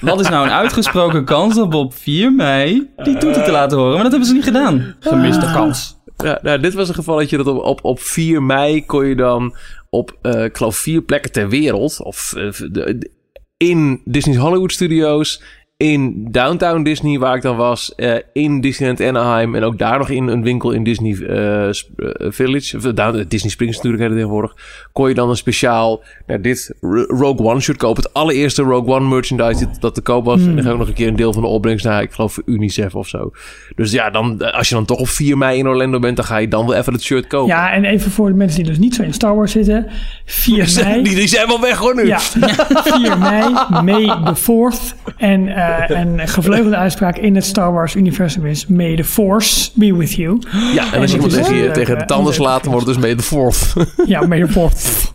Wat 0.00 0.20
is 0.20 0.28
nou 0.28 0.46
een 0.46 0.52
uitgesproken 0.52 1.24
kans 1.24 1.58
om 1.58 1.72
op 1.72 1.94
4 1.94 2.32
mei 2.32 2.90
die 2.96 3.18
toeter 3.18 3.44
te 3.44 3.50
laten 3.50 3.76
horen? 3.78 3.92
Maar 3.92 4.02
dat 4.02 4.10
hebben 4.10 4.28
ze 4.28 4.34
niet 4.34 4.44
gedaan. 4.44 4.94
Gemiste 5.00 5.50
kans. 5.52 6.00
Ja, 6.16 6.38
nou, 6.42 6.60
dit 6.60 6.74
was 6.74 6.88
een 6.88 6.94
gevalletje 6.94 7.36
dat 7.36 7.46
op, 7.46 7.64
op, 7.64 7.84
op 7.84 8.00
4 8.00 8.42
mei 8.42 8.86
kon 8.86 9.06
je 9.06 9.16
dan 9.16 9.54
op, 9.90 10.16
eh 10.22 10.44
ik 10.44 10.56
geloof, 10.56 10.76
vier 10.76 11.02
plekken 11.02 11.32
ter 11.32 11.48
wereld. 11.48 12.02
Of 12.02 12.32
de- 12.70 13.10
in 13.56 14.00
Disney's 14.04 14.36
Hollywood 14.38 14.72
Studios. 14.72 15.42
In 15.82 16.26
Downtown 16.30 16.82
Disney, 16.82 17.18
waar 17.18 17.36
ik 17.36 17.42
dan 17.42 17.56
was. 17.56 17.94
eh, 17.94 18.14
in 18.32 18.60
Disneyland 18.60 19.00
Anaheim. 19.02 19.54
En 19.54 19.62
ook 19.64 19.78
daar 19.78 19.98
nog 19.98 20.08
in 20.08 20.26
een 20.28 20.42
winkel 20.42 20.70
in 20.70 20.84
Disney 20.84 21.16
eh, 21.26 21.68
eh, 21.68 21.74
Village. 22.18 22.76
Of, 22.76 22.82
Down- 22.82 23.24
Disney 23.28 23.50
Springs 23.50 23.76
natuurlijk 23.76 24.02
het 24.02 24.12
tegenwoordig. 24.12 24.54
Kon 24.92 25.08
je 25.08 25.14
dan 25.14 25.30
een 25.30 25.36
speciaal 25.36 26.02
nou, 26.26 26.40
dit 26.40 26.74
Rogue 27.08 27.46
One 27.46 27.60
shirt 27.60 27.76
kopen. 27.78 28.02
Het 28.02 28.14
allereerste 28.14 28.62
Rogue 28.62 28.94
One 28.94 29.08
merchandise 29.08 29.66
dat, 29.80 29.94
te 29.94 30.00
koop 30.00 30.24
was. 30.24 30.40
En 30.40 30.54
dan 30.54 30.62
ga 30.62 30.68
ik 30.68 30.72
ook 30.72 30.78
nog 30.78 30.88
een 30.88 30.94
keer 30.94 31.08
een 31.08 31.16
deel 31.16 31.32
van 31.32 31.42
de 31.42 31.48
opbrengst 31.48 31.84
naar, 31.84 32.02
ik 32.02 32.12
geloof, 32.12 32.38
UNICEF 32.44 32.94
of 32.94 33.08
zo. 33.08 33.30
Dus 33.76 33.92
ja, 33.92 34.10
dan, 34.10 34.52
als 34.52 34.68
je 34.68 34.74
dan 34.74 34.84
toch 34.84 34.98
op 34.98 35.08
4 35.08 35.38
mei 35.38 35.58
in 35.58 35.68
Orlando 35.68 35.98
bent, 35.98 36.16
dan 36.16 36.24
ga 36.24 36.36
je 36.36 36.48
dan 36.48 36.66
wel 36.66 36.76
even 36.76 36.92
het 36.92 37.02
shirt 37.02 37.26
kopen. 37.26 37.48
ja, 37.54 37.72
en 37.72 37.84
even 37.84 38.10
voor 38.10 38.28
de 38.28 38.34
mensen 38.34 38.58
die 38.62 38.68
dus 38.68 38.78
niet 38.78 38.94
zo 38.94 39.02
in 39.02 39.12
Star 39.14 39.36
Wars 39.36 39.52
zitten. 39.52 39.86
4 40.24 40.72
mei. 40.84 41.02
Die, 41.02 41.14
die 41.14 41.28
zijn 41.28 41.46
wel 41.46 41.60
weg 41.60 41.76
hoor 41.78 41.94
nu. 41.94 42.06
Ja, 42.06 42.18
4 42.98 43.18
mei, 43.18 43.44
May 43.84 44.04
the 44.24 44.36
4th. 44.36 45.14
En 45.16 45.48
eh 45.78 46.00
een 46.00 46.28
gevleugelde 46.28 46.76
uitspraak 46.76 47.16
in 47.16 47.34
het 47.34 47.44
Star 47.44 47.72
Wars 47.72 47.94
universum 47.94 48.46
is 48.46 48.66
May 48.66 48.96
the 48.96 49.04
Force 49.04 49.70
be 49.74 49.96
with 49.96 50.12
you. 50.12 50.38
Ja, 50.74 50.92
en 50.92 51.00
als 51.00 51.10
En 51.10 51.16
iemand 51.16 51.32
tegen, 51.32 51.54
je, 51.54 51.66
een 51.66 51.72
tegen 51.72 51.98
de 51.98 52.04
tanden 52.04 52.26
een 52.26 52.34
slaat, 52.34 52.64
wordt 52.64 52.86
het 52.86 52.94
dus 52.94 53.04
mee 53.04 53.14
de 53.16 53.22
fourth. 53.22 53.72
Ja, 54.06 54.26
May 54.26 54.46
the 54.46 54.70
4th. 54.70 55.10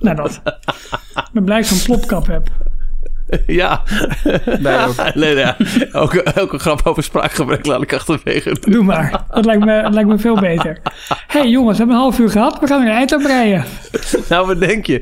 nou 0.00 0.16
dat. 0.16 0.40
Ik 1.14 1.28
ben 1.32 1.44
blij 1.44 1.60
dat 1.60 1.70
ik 1.70 1.76
zo'n 1.76 1.84
plopkap 1.84 2.26
heb. 2.26 2.50
ja. 3.46 3.82
Ook. 4.86 4.94
Nee, 5.14 5.36
ja. 5.36 5.56
Elke, 5.92 6.22
elke 6.22 6.58
grap 6.58 6.80
over 6.84 7.02
spraakgebrek 7.02 7.66
laat 7.66 7.82
ik 7.82 7.92
achterwege. 7.92 8.56
Doe 8.60 8.82
maar. 8.82 9.24
Dat 9.30 9.44
lijkt 9.44 9.64
me, 9.64 9.82
dat 9.82 9.94
lijkt 9.94 10.08
me 10.08 10.18
veel 10.18 10.40
beter. 10.40 10.80
hey, 11.26 11.48
jongens, 11.48 11.78
we 11.78 11.84
hebben 11.84 11.96
een 11.96 12.02
half 12.02 12.18
uur 12.18 12.30
gehad. 12.30 12.58
We 12.60 12.66
gaan 12.66 12.80
weer 12.80 12.90
een 12.90 12.96
eind 12.96 13.12
opbreien. 13.12 13.64
Nou, 14.28 14.46
wat 14.46 14.60
denk 14.60 14.86
je? 14.86 15.00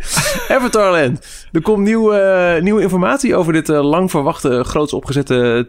Avatarland. 0.49 1.47
Er 1.53 1.63
komt 1.63 1.85
nieuw, 1.85 2.13
eh, 2.13 2.63
nieuwe 2.63 2.83
informatie 2.83 3.37
over 3.37 3.53
dit 3.53 3.69
eh, 3.69 3.85
lang 3.91 4.11
verwachte, 4.11 4.65
groots 4.65 4.93
opgezette 4.93 5.69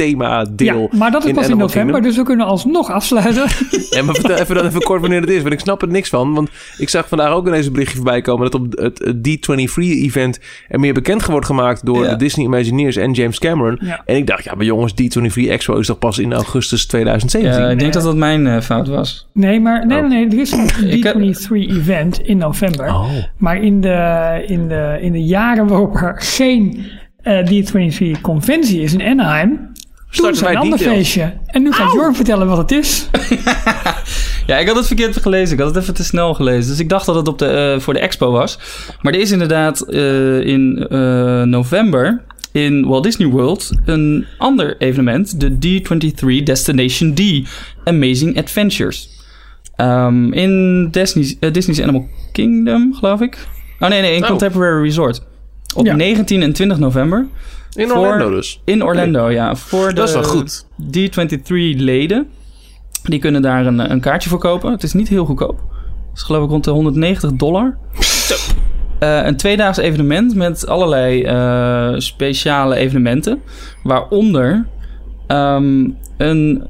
thema 0.00 0.44
deel. 0.50 0.88
Ja, 0.92 0.98
maar 0.98 1.10
dat 1.10 1.24
is 1.24 1.32
pas 1.32 1.48
in 1.48 1.56
november, 1.56 1.82
Kingdom. 1.82 2.02
dus 2.02 2.16
we 2.16 2.22
kunnen 2.22 2.46
alsnog 2.46 2.90
afsluiten. 2.90 3.44
Ja, 3.90 4.02
maar 4.02 4.14
vertel 4.14 4.36
even, 4.36 4.54
dan 4.54 4.66
even 4.66 4.82
kort 4.82 5.00
wanneer 5.00 5.20
het 5.20 5.30
is, 5.30 5.40
want 5.42 5.52
ik 5.54 5.60
snap 5.60 5.82
er 5.82 5.88
niks 5.88 6.08
van. 6.08 6.34
Want 6.34 6.50
ik 6.78 6.88
zag 6.88 7.08
vandaag 7.08 7.32
ook 7.32 7.46
in 7.46 7.52
deze 7.52 7.70
berichtje 7.70 7.96
voorbij 7.96 8.20
komen 8.20 8.50
dat 8.50 8.60
op 8.60 8.72
het, 8.78 8.98
het 8.98 9.16
D23-event 9.28 10.40
er 10.68 10.80
meer 10.80 10.92
bekend 10.94 11.24
wordt 11.24 11.46
gemaakt 11.46 11.86
door 11.86 12.04
Ja. 12.04 12.10
de 12.10 12.16
Disney 12.16 12.46
Imagineers 12.46 12.96
en 12.96 13.12
James 13.12 13.38
Cameron. 13.38 13.78
Ja. 13.82 14.02
En 14.04 14.16
ik 14.16 14.26
dacht, 14.26 14.44
ja, 14.44 14.54
maar 14.54 14.64
jongens, 14.64 14.92
D23 14.92 15.48
Expo 15.48 15.76
is 15.78 15.86
toch 15.86 15.98
pas 15.98 16.18
in 16.18 16.32
augustus 16.32 16.86
2017? 16.86 17.62
Ja, 17.62 17.70
ik 17.70 17.78
denk 17.78 17.92
dat 17.92 18.02
dat 18.02 18.16
mijn 18.16 18.46
eh, 18.46 18.60
fout 18.60 18.88
was. 18.88 19.28
Nee, 19.32 19.60
maar 19.60 19.86
nee, 19.86 20.00
nee, 20.00 20.08
nee, 20.08 20.26
er 20.26 20.38
is 20.40 20.52
een 20.52 20.90
Ik 20.96 21.02
heb- 21.04 21.14
D23-event 21.16 22.20
in 22.22 22.36
november. 22.38 22.86
Oh. 22.86 23.10
Maar 23.36 23.62
in 23.62 23.80
de, 23.80 24.42
in, 24.46 24.68
de, 24.68 24.98
in 25.00 25.12
de 25.12 25.22
jaren 25.24 25.66
waarop 25.66 25.94
er 25.96 26.14
geen 26.18 26.84
eh, 27.22 27.46
D23-conventie 27.46 28.80
is 28.80 28.92
in 28.92 29.02
Anaheim... 29.02 29.68
Starten 30.10 30.42
wij 30.42 30.52
een 30.52 30.58
ander 30.58 30.78
details. 30.78 30.98
feestje. 30.98 31.32
En 31.46 31.62
nu 31.62 31.72
gaat 31.72 31.92
Jorn 31.92 32.14
vertellen 32.14 32.46
wat 32.46 32.56
het 32.58 32.70
is. 32.70 33.06
Ja, 34.46 34.56
ik 34.58 34.66
had 34.66 34.76
het 34.76 34.86
verkeerd 34.86 35.16
gelezen. 35.16 35.54
Ik 35.56 35.62
had 35.62 35.74
het 35.74 35.82
even 35.82 35.94
te 35.94 36.04
snel 36.04 36.34
gelezen. 36.34 36.70
Dus 36.70 36.78
ik 36.80 36.88
dacht 36.88 37.06
dat 37.06 37.14
het 37.14 37.28
op 37.28 37.38
de, 37.38 37.46
eh, 37.46 37.80
voor 37.80 37.92
de 37.94 38.00
expo 38.00 38.30
was. 38.30 38.58
Maar 39.00 39.12
er 39.12 39.20
is 39.20 39.30
inderdaad 39.30 39.80
eh, 39.80 40.40
in 40.40 40.86
eh, 40.90 41.42
november 41.42 42.22
in 42.52 42.86
Walt 42.86 43.02
Disney 43.02 43.28
World 43.28 43.70
een 43.84 44.26
ander 44.38 44.76
evenement. 44.78 45.40
De 45.40 45.50
D23 45.50 46.42
Destination 46.44 47.14
D. 47.14 47.20
Amazing 47.84 48.38
Adventures. 48.38 49.08
Ehm, 49.76 50.32
in 50.32 50.88
Disney's, 50.90 51.36
Disney's 51.52 51.80
Animal 51.80 52.08
Kingdom, 52.32 52.94
geloof 52.94 53.20
ik. 53.20 53.38
Oh 53.78 53.88
nee, 53.88 54.00
nee, 54.00 54.14
in 54.16 54.22
Oh. 54.22 54.28
Contemporary 54.28 54.82
Resort. 54.82 55.22
Op 55.74 55.86
Ja. 55.86 55.94
19 55.96 56.42
en 56.42 56.52
20 56.52 56.78
november. 56.78 57.26
In 57.72 57.88
Voor- 57.88 57.98
Orlando 57.98 58.30
dus. 58.30 58.60
In 58.64 58.84
Orlando, 58.84 59.30
ja. 59.30 59.56
Voor 59.56 59.88
de 59.88 59.94
Dat 59.94 60.08
is 60.08 60.14
wel 60.14 60.24
goed. 60.24 60.66
D23-leden. 60.96 62.28
Die 63.02 63.18
kunnen 63.18 63.42
daar 63.42 63.66
een, 63.66 63.90
een 63.90 64.00
kaartje 64.00 64.28
voor 64.28 64.38
kopen. 64.38 64.70
Het 64.72 64.82
is 64.82 64.92
niet 64.92 65.08
heel 65.08 65.24
goedkoop. 65.24 65.58
Het 66.08 66.18
is 66.18 66.22
geloof 66.22 66.44
ik 66.44 66.50
rond 66.50 66.64
de 66.64 66.70
190 66.70 67.32
dollar. 67.32 67.76
Eh, 68.98 69.24
een 69.24 69.36
tweedaags 69.36 69.78
evenement 69.78 70.34
met 70.34 70.66
allerlei 70.66 71.22
eh, 71.22 71.94
speciale 71.96 72.76
evenementen. 72.76 73.42
Waaronder 73.82 74.66
ehm, 75.26 75.88
een 76.16 76.62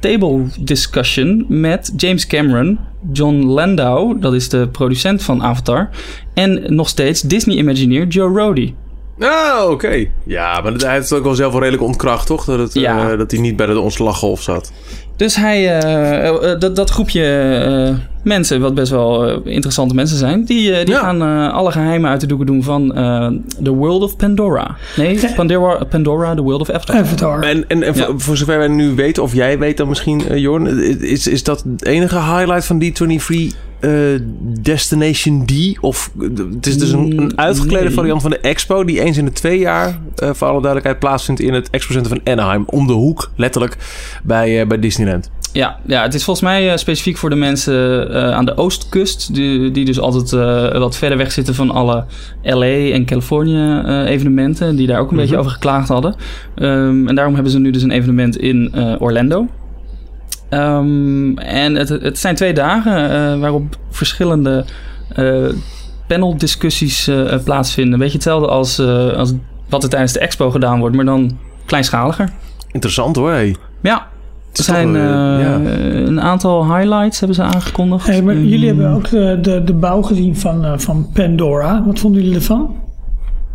table 0.00 0.44
discussion 0.60 1.44
met 1.48 1.92
James 1.96 2.26
Cameron, 2.26 2.78
John 3.12 3.44
Landau, 3.44 4.20
dat 4.20 4.34
is 4.34 4.48
de 4.48 4.68
producent 4.68 5.22
van 5.22 5.42
Avatar, 5.42 5.88
en 6.34 6.74
nog 6.74 6.88
steeds 6.88 7.20
Disney 7.20 7.56
Imagineer 7.56 8.06
Joe 8.06 8.38
Rody. 8.38 8.74
Ah, 9.20 9.70
oké. 9.70 10.04
Ja, 10.24 10.60
maar 10.60 10.72
hij 10.72 10.92
heeft 10.92 11.08
het 11.10 11.18
ook 11.18 11.24
wel 11.24 11.34
zelf 11.34 11.52
wel 11.52 11.60
redelijk 11.60 11.84
ontkracht, 11.86 12.26
toch? 12.26 12.44
Dat, 12.44 12.58
het, 12.58 12.74
Ja. 12.74 13.10
eh, 13.10 13.18
dat 13.18 13.30
hij 13.30 13.40
niet 13.40 13.56
bij 13.56 13.66
de 13.66 13.80
ontslaggolf 13.80 14.42
zat. 14.42 14.72
Dus 15.16 15.36
hij, 15.36 15.78
eh, 15.80 16.28
eh, 16.28 16.60
dat, 16.60 16.76
dat 16.76 16.90
groepje 16.90 17.98
mensen, 18.26 18.60
wat 18.60 18.74
best 18.74 18.90
wel 18.90 19.26
eh, 19.28 19.36
interessante 19.52 19.94
mensen 19.94 20.16
zijn, 20.18 20.44
die, 20.44 20.72
eh, 20.72 20.84
die 20.84 20.94
Ja. 20.94 21.00
gaan 21.00 21.22
eh, 21.22 21.52
alle 21.54 21.70
geheimen 21.72 22.10
uit 22.10 22.20
de 22.20 22.26
doeken 22.26 22.46
doen 22.46 22.62
van 22.62 22.94
eh, 22.94 23.28
The 23.62 23.70
World 23.74 24.02
of 24.02 24.16
Pandora. 24.16 24.76
Nee, 24.96 25.18
Pandora, 25.36 25.84
Pandora 25.84 26.34
The 26.34 26.42
World 26.42 26.60
of 26.60 26.70
Avatar. 26.70 26.96
Avatar. 26.96 27.42
En, 27.42 27.64
en, 27.68 27.82
en 27.82 27.96
voor, 27.96 28.08
Ja. 28.12 28.18
voor 28.18 28.36
zover 28.36 28.58
wij 28.58 28.68
nu 28.68 28.94
weten, 28.94 29.22
of 29.22 29.34
jij 29.34 29.58
weet 29.58 29.76
dan 29.76 29.88
misschien, 29.88 30.38
Jorn, 30.40 30.66
is, 31.02 31.26
is 31.26 31.42
dat 31.42 31.64
het 31.72 31.84
enige 31.84 32.16
highlight 32.16 32.64
van 32.64 32.82
D23 32.82 33.56
eh, 33.80 33.90
Destination 34.62 35.44
D? 35.46 35.52
Of 35.80 36.10
het 36.50 36.66
is 36.66 36.78
dus 36.78 36.90
een, 36.90 37.18
een 37.18 37.38
uitgeklede 37.38 37.84
Nee. 37.84 37.92
variant 37.94 38.22
van 38.22 38.30
de 38.30 38.38
Expo, 38.40 38.84
die 38.84 39.00
eens 39.00 39.16
in 39.16 39.24
de 39.24 39.32
twee 39.32 39.58
jaar, 39.58 39.98
eh, 40.16 40.30
voor 40.32 40.46
alle 40.48 40.60
duidelijkheid, 40.60 40.98
plaatsvindt 40.98 41.40
in 41.40 41.54
het 41.54 41.70
Expo 41.70 41.92
Center 41.92 42.10
van 42.22 42.32
Anaheim. 42.32 42.64
Om 42.66 42.86
de 42.86 42.92
hoek, 42.92 43.30
letterlijk, 43.36 43.76
bij, 44.22 44.60
eh, 44.60 44.66
bij 44.66 44.78
Disneyland. 44.78 45.30
Ja, 45.56 45.78
ja, 45.86 46.02
het 46.02 46.14
is 46.14 46.24
volgens 46.24 46.46
mij 46.46 46.70
eh, 46.70 46.76
specifiek 46.76 47.16
voor 47.16 47.30
de 47.30 47.36
mensen 47.36 48.10
eh, 48.14 48.30
aan 48.30 48.44
de 48.44 48.56
oostkust, 48.56 49.34
die, 49.34 49.70
die 49.70 49.84
dus 49.84 50.00
altijd 50.00 50.32
eh, 50.32 50.78
wat 50.78 50.96
verder 50.96 51.18
weg 51.18 51.32
zitten 51.32 51.54
van 51.54 51.70
alle 51.70 52.04
LA 52.42 52.90
en 52.92 53.04
Californië 53.04 53.82
evenementen, 54.06 54.76
die 54.76 54.86
daar 54.86 55.00
ook 55.00 55.10
een 55.10 55.16
beetje 55.16 55.36
over 55.36 55.50
geklaagd 55.50 55.88
hadden. 55.88 56.14
Ehm, 56.54 57.08
en 57.08 57.14
daarom 57.14 57.34
hebben 57.34 57.52
ze 57.52 57.58
nu 57.58 57.70
dus 57.70 57.82
een 57.82 57.90
evenement 57.90 58.36
in 58.36 58.74
Orlando. 58.98 59.46
Ehm, 60.48 61.38
en 61.38 61.74
het, 61.74 61.88
het 61.88 62.18
zijn 62.18 62.34
twee 62.34 62.54
dagen 62.54 63.40
waarop 63.40 63.76
verschillende 63.90 64.64
paneldiscussies 66.06 67.10
plaatsvinden. 67.44 67.92
Een 67.92 67.98
beetje 67.98 68.14
hetzelfde 68.14 68.48
als, 68.48 68.78
als 69.16 69.32
wat 69.68 69.82
er 69.82 69.88
tijdens 69.88 70.12
de 70.12 70.20
expo 70.20 70.50
gedaan 70.50 70.78
wordt, 70.78 70.96
maar 70.96 71.04
dan 71.04 71.38
kleinschaliger. 71.66 72.30
Interessant 72.72 73.16
hoor. 73.16 73.30
Hey. 73.30 73.56
Ja, 73.82 74.08
er 74.58 74.64
zijn 74.64 74.86
toch, 74.86 74.96
eh, 74.96 75.34
eh, 75.34 75.40
ja. 75.40 75.60
een 76.06 76.20
aantal 76.20 76.74
highlights 76.76 77.18
hebben 77.18 77.36
ze 77.36 77.42
aangekondigd. 77.42 78.06
Hey, 78.06 78.22
maar 78.22 78.36
jullie 78.36 78.66
hebben 78.66 78.90
ook 78.90 79.10
de, 79.10 79.38
de, 79.42 79.64
de 79.64 79.72
bouw 79.72 80.02
gezien 80.02 80.36
van, 80.36 80.64
eh, 80.64 80.72
van 80.76 81.08
Pandora. 81.12 81.82
Wat 81.86 81.98
vonden 81.98 82.20
jullie 82.22 82.36
ervan? 82.36 82.74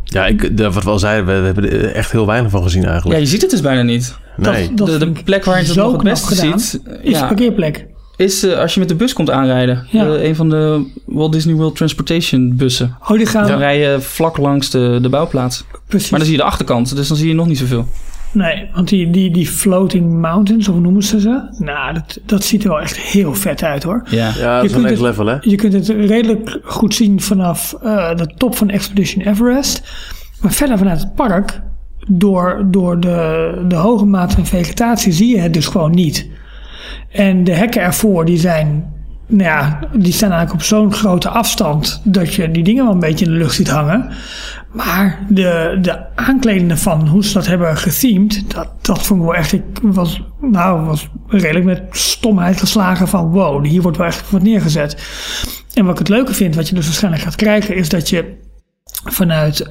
Ja, 0.03 0.25
ik, 0.25 0.57
de, 0.57 0.71
wat 0.71 0.83
we 0.83 0.89
al 0.89 0.99
zeiden, 0.99 1.25
we, 1.25 1.39
we 1.39 1.45
hebben 1.45 1.71
er 1.71 1.91
echt 1.95 2.11
heel 2.11 2.25
weinig 2.25 2.51
van 2.51 2.63
gezien 2.63 2.81
Ja, 2.81 2.89
eigenlijk. 2.89 3.19
je 3.19 3.25
ziet 3.25 3.41
het 3.41 3.49
dus 3.51 3.61
bijna 3.61 3.81
niet. 3.81 4.15
nee. 4.37 4.73
dat 4.73 4.87
de, 4.87 4.97
de 4.97 5.11
plek 5.23 5.45
waar 5.45 5.61
je 5.61 5.67
het 5.67 5.75
nog 5.75 5.91
het 5.91 6.03
beste 6.03 6.35
gedaan. 6.35 6.59
ziet, 6.59 6.81
Is 7.01 7.11
ja, 7.11 7.21
een 7.21 7.27
parkeerplek. 7.27 7.85
is 8.15 8.43
eh, 8.43 8.57
als 8.57 8.73
je 8.73 8.79
met 8.79 8.89
de 8.89 8.95
bus 8.95 9.13
komt 9.13 9.29
aanrijden. 9.29 9.85
Ja. 9.89 10.05
Eh, 10.05 10.23
een 10.23 10.35
van 10.35 10.49
de 10.49 10.85
Walt 11.05 11.31
Disney 11.31 11.55
World 11.55 11.75
Transportation 11.75 12.55
bussen. 12.55 12.95
Oh, 13.01 13.17
die 13.17 13.25
gaan 13.25 13.47
Dan 13.47 13.57
rij 13.57 13.79
je 13.79 13.97
vlak 14.01 14.37
langs 14.37 14.69
de, 14.69 14.99
de 15.01 15.09
bouwplaats. 15.09 15.63
precies. 15.87 16.09
Maar 16.09 16.19
dan 16.19 16.27
zie 16.27 16.37
je 16.37 16.43
de 16.43 16.49
achterkant, 16.49 16.95
dus 16.95 17.07
dan 17.07 17.17
zie 17.17 17.27
je 17.27 17.33
nog 17.33 17.47
niet 17.47 17.57
zoveel. 17.57 17.87
Nee, 18.33 18.69
want 18.73 18.87
die, 18.89 19.09
die, 19.09 19.31
die 19.31 19.47
floating 19.47 20.21
mountains, 20.21 20.67
of 20.67 20.73
hoe 20.73 20.83
noemen 20.83 21.03
ze 21.03 21.19
ze? 21.19 21.55
Nou, 21.57 21.93
dat, 21.93 22.19
dat 22.25 22.43
ziet 22.43 22.63
er 22.63 22.69
wel 22.69 22.79
echt 22.81 22.97
heel 22.97 23.33
vet 23.35 23.63
uit 23.63 23.83
hoor. 23.83 24.03
Ja. 24.09 24.17
Ja, 24.17 24.31
dat 24.31 24.35
Je 24.35 24.47
is 24.47 24.61
een 24.63 24.69
kunt 24.69 24.81
next 24.81 24.89
het- 24.89 24.99
level 24.99 25.25
hè. 25.25 25.37
Je 25.41 25.55
kunt 25.55 25.73
het 25.73 25.87
redelijk 25.87 26.59
goed 26.63 26.93
zien 26.93 27.21
vanaf 27.21 27.73
eh, 27.83 28.15
de 28.15 28.33
top 28.37 28.55
van 28.55 28.69
Expedition 28.69 29.23
Everest. 29.25 29.81
Maar 30.41 30.51
verder 30.51 30.77
vanuit 30.77 30.99
het 30.99 31.15
park, 31.15 31.61
door, 32.07 32.67
door 32.71 32.99
de, 32.99 33.65
de 33.67 33.75
hoge 33.75 34.05
mate 34.05 34.35
van 34.35 34.45
vegetatie, 34.45 35.11
zie 35.11 35.35
je 35.35 35.41
het 35.41 35.53
dus 35.53 35.67
gewoon 35.67 35.91
niet. 35.91 36.29
En 37.11 37.43
de 37.43 37.53
hekken 37.53 37.81
ervoor, 37.81 38.25
die 38.25 38.37
zijn, 38.37 38.93
nou 39.27 39.43
ja, 39.43 39.79
die 39.93 40.13
staan 40.13 40.31
eigenlijk 40.31 40.61
op 40.61 40.67
zo'n 40.67 40.93
grote 40.93 41.29
afstand 41.29 42.01
dat 42.03 42.33
je 42.33 42.51
die 42.51 42.63
dingen 42.63 42.83
wel 42.83 42.93
een 42.93 42.99
beetje 42.99 43.25
in 43.25 43.31
de 43.31 43.37
lucht 43.37 43.55
ziet 43.55 43.69
hangen. 43.69 44.09
Maar 44.71 45.19
de, 45.29 45.77
de 45.81 46.15
aankleding 46.15 46.71
ervan, 46.71 47.07
hoe 47.07 47.23
ze 47.23 47.33
dat 47.33 47.47
hebben 47.47 47.77
gethemed, 47.77 48.51
dat, 48.53 48.69
dat 48.81 49.05
vond 49.05 49.19
ik 49.19 49.25
wel 49.25 49.35
echt, 49.35 49.53
ik 49.53 49.63
was, 49.81 50.21
nou, 50.41 50.85
was 50.85 51.09
redelijk 51.27 51.65
met 51.65 51.83
stomheid 51.91 52.59
geslagen 52.59 53.07
van 53.07 53.31
wow, 53.31 53.65
hier 53.65 53.81
wordt 53.81 53.97
wel 53.97 54.07
echt 54.07 54.31
wat 54.31 54.41
neergezet. 54.41 55.07
En 55.73 55.83
wat 55.83 55.93
ik 55.93 55.99
het 55.99 56.09
leuke 56.09 56.33
vind, 56.33 56.55
wat 56.55 56.69
je 56.69 56.75
dus 56.75 56.85
waarschijnlijk 56.85 57.23
gaat 57.23 57.35
krijgen, 57.35 57.75
is 57.75 57.89
dat 57.89 58.09
je 58.09 58.39
vanuit 59.03 59.67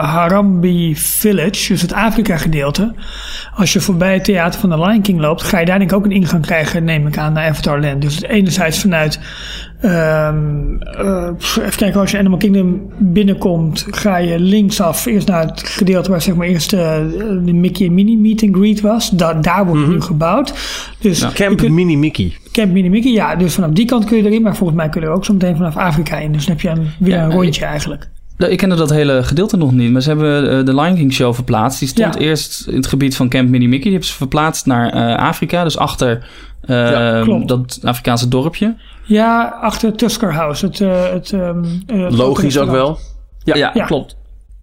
Harambe 0.00 0.92
Village, 0.94 1.68
dus 1.68 1.82
het 1.82 1.92
Afrika 1.92 2.36
gedeelte, 2.36 2.94
als 3.54 3.72
je 3.72 3.80
voorbij 3.80 4.14
het 4.14 4.24
theater 4.24 4.60
van 4.60 4.70
de 4.70 4.80
Lion 4.80 5.02
King 5.02 5.20
loopt, 5.20 5.42
ga 5.42 5.58
je 5.58 5.66
daar 5.66 5.78
denk 5.78 5.90
ik 5.90 5.96
ook 5.96 6.04
een 6.04 6.10
ingang 6.10 6.46
krijgen, 6.46 6.84
neem 6.84 7.06
ik 7.06 7.18
aan, 7.18 7.32
naar 7.32 7.48
Avatar 7.48 7.80
Land. 7.80 8.02
Dus 8.02 8.22
enerzijds 8.22 8.80
vanuit, 8.80 9.20
ehm, 9.80 10.76
eh, 10.80 11.28
even 11.58 11.76
kijken, 11.76 12.00
als 12.00 12.10
je 12.10 12.18
Animal 12.18 12.38
Kingdom 12.38 12.80
binnenkomt, 12.98 13.86
ga 13.90 14.16
je 14.16 14.38
linksaf 14.40 15.06
eerst 15.06 15.28
naar 15.28 15.46
het 15.46 15.60
gedeelte 15.62 16.10
waar 16.10 16.22
zeg 16.22 16.34
maar 16.34 16.46
eerst 16.46 16.72
eh, 16.72 16.96
de 17.44 17.52
Mickey 17.52 17.86
en 17.86 17.94
Minnie 17.94 18.18
meet 18.18 18.42
and 18.42 18.56
greet 18.56 18.80
was. 18.80 19.10
Da 19.10 19.34
daar 19.34 19.66
wordt 19.66 19.80
het 19.80 19.90
nu 19.90 20.00
gebouwd. 20.00 20.54
Dus 21.00 21.32
Camp 21.32 21.56
kunt- 21.58 21.72
Mini 21.72 21.96
Mickey. 21.96 22.32
Camp 22.52 22.72
Minnie 22.72 22.90
Mickey, 22.90 23.12
ja, 23.12 23.36
dus 23.36 23.54
vanaf 23.54 23.70
die 23.70 23.84
kant 23.84 24.04
kun 24.04 24.16
je 24.16 24.24
erin, 24.24 24.42
maar 24.42 24.56
volgens 24.56 24.78
mij 24.78 24.88
kun 24.88 25.00
je 25.00 25.06
er 25.06 25.12
ook 25.12 25.24
zo 25.24 25.32
meteen 25.32 25.56
vanaf 25.56 25.76
Afrika 25.76 26.16
in. 26.16 26.32
Dus 26.32 26.46
dan 26.46 26.56
heb 26.56 26.60
je 26.62 26.68
een, 26.68 26.90
weer 26.98 27.14
Ja, 27.16 27.24
een 27.24 27.30
rondje 27.32 27.64
eigenlijk. 27.64 28.08
Nou, 28.36 28.52
Ik 28.52 28.58
kende 28.58 28.74
dat 28.74 28.90
hele 28.90 29.22
gedeelte 29.22 29.56
nog 29.56 29.72
niet, 29.72 29.92
maar 29.92 30.02
ze 30.02 30.08
hebben 30.08 30.58
eh, 30.58 30.64
de 30.64 30.74
Lion 30.74 30.94
King 30.94 31.12
show 31.12 31.34
verplaatst. 31.34 31.78
Die 31.78 31.88
stond 31.88 32.14
Ja. 32.14 32.20
eerst 32.20 32.66
in 32.68 32.74
het 32.76 32.86
gebied 32.86 33.16
van 33.16 33.28
Camp 33.28 33.48
Mini 33.48 33.64
Mickey. 33.64 33.82
Die 33.82 33.90
hebben 33.90 34.08
ze 34.08 34.14
verplaatst 34.16 34.66
naar 34.66 34.88
eh, 34.92 35.14
Afrika, 35.26 35.64
dus 35.64 35.78
achter 35.78 36.26
Ja, 36.74 37.20
klopt. 37.22 37.48
dat 37.48 37.78
Afrikaanse 37.82 38.28
dorpje. 38.28 38.74
Ja, 39.04 39.58
achter 39.60 39.92
Tusker 39.96 40.34
House. 40.34 40.66
Het, 40.66 40.80
eh, 40.80 41.10
het, 41.10 41.32
ehm, 41.32 41.64
eh, 41.86 42.02
het 42.04 42.12
Logisch 42.14 42.58
ook 42.58 42.70
wel. 42.70 42.98
Ja, 43.44 43.70
Ja. 43.74 43.84
klopt. 43.84 44.16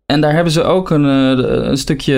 En 0.05 0.21
daar 0.21 0.33
hebben 0.33 0.51
ze 0.53 0.63
ook 0.63 0.89
een, 0.89 1.05
eh, 1.05 1.67
een 1.69 1.77
stukje 1.77 2.15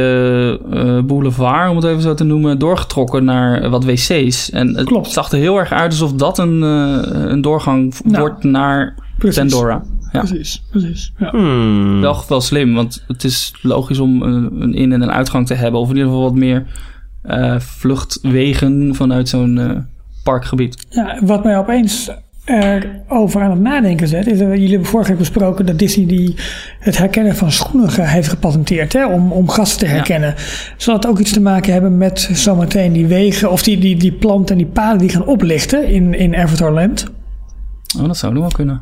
eh, 0.72 1.00
boulevard, 1.04 1.70
om 1.70 1.76
het 1.76 1.86
even 1.86 2.02
zo 2.02 2.14
te 2.14 2.24
noemen, 2.24 2.60
doorgetrokken 2.60 3.24
naar 3.26 3.70
wat 3.70 3.84
wc's. 3.86 4.50
En 4.52 4.76
het 4.76 4.86
Klopt. 4.86 5.12
zag 5.12 5.32
er 5.32 5.38
heel 5.38 5.58
erg 5.58 5.72
uit 5.72 5.92
alsof 5.92 6.14
dat 6.14 6.38
een, 6.38 6.64
eh, 6.64 7.22
een 7.32 7.42
doorgang 7.42 7.94
Nou, 8.04 8.20
wordt 8.20 8.44
naar 8.44 8.96
precies. 9.18 9.38
Pandora. 9.38 9.84
Ja. 10.12 10.20
Precies, 10.20 10.64
precies. 10.72 11.12
Ja. 11.18 11.30
Hmm. 11.30 12.02
Wel, 12.02 12.24
wel 12.28 12.42
slim, 12.42 12.74
want 12.74 13.04
het 13.08 13.24
is 13.24 13.54
logisch 13.62 14.00
om 14.00 14.22
een, 14.22 14.62
een 14.62 14.74
in- 14.74 14.92
en 14.92 15.02
een 15.02 15.12
uitgang 15.12 15.48
te 15.48 15.54
hebben. 15.54 15.80
Of 15.80 15.90
in 15.90 15.96
ieder 15.96 16.10
geval 16.10 16.24
wat 16.26 16.36
meer 16.36 16.66
eh, 17.28 17.60
vluchtwegen 17.60 18.96
vanuit 18.96 19.30
zo'n 19.30 19.60
eh, 19.60 19.70
parkgebied. 20.24 20.86
Ja, 20.90 21.20
wat 21.24 21.44
mij 21.44 21.58
opeens 21.58 22.12
erover 22.46 23.42
aan 23.42 23.50
het 23.50 23.60
nadenken 23.60 24.08
zet, 24.08 24.28
is 24.28 24.40
dat 24.40 24.48
jullie 24.48 24.70
hebben 24.70 24.88
vorige 24.88 25.10
week 25.10 25.20
besproken 25.20 25.66
dat 25.66 25.80
Disney 25.80 26.06
die 26.06 26.36
het 26.80 26.98
herkennen 26.98 27.36
van 27.36 27.52
schoenen 27.52 28.08
heeft 28.08 28.28
gepatenteerd 28.28 28.94
hè, 28.94 29.06
om, 29.06 29.32
om 29.32 29.50
gasten 29.50 29.80
te 29.80 29.94
herkennen. 29.94 30.36
Zal 30.78 31.00
dat 31.00 31.08
ook 31.08 31.20
iets 31.20 31.32
te 31.32 31.42
maken 31.42 31.74
hebben 31.74 31.98
met 31.98 32.30
zometeen 32.34 32.94
die 32.94 33.08
wegen 33.08 33.52
of 33.52 33.64
die, 33.64 33.78
die, 33.78 33.98
die 33.98 34.12
planten 34.12 34.56
en 34.56 34.64
die 34.64 34.72
paden 34.72 34.98
die 34.98 35.10
gaan 35.10 35.26
oplichten 35.26 35.88
in, 35.88 36.14
in 36.14 36.36
Avatar 36.36 36.72
Land? 36.72 37.06
Oh, 38.00 38.06
dat 38.06 38.18
zou 38.18 38.34
nog 38.34 38.42
wel 38.42 38.52
kunnen. 38.52 38.82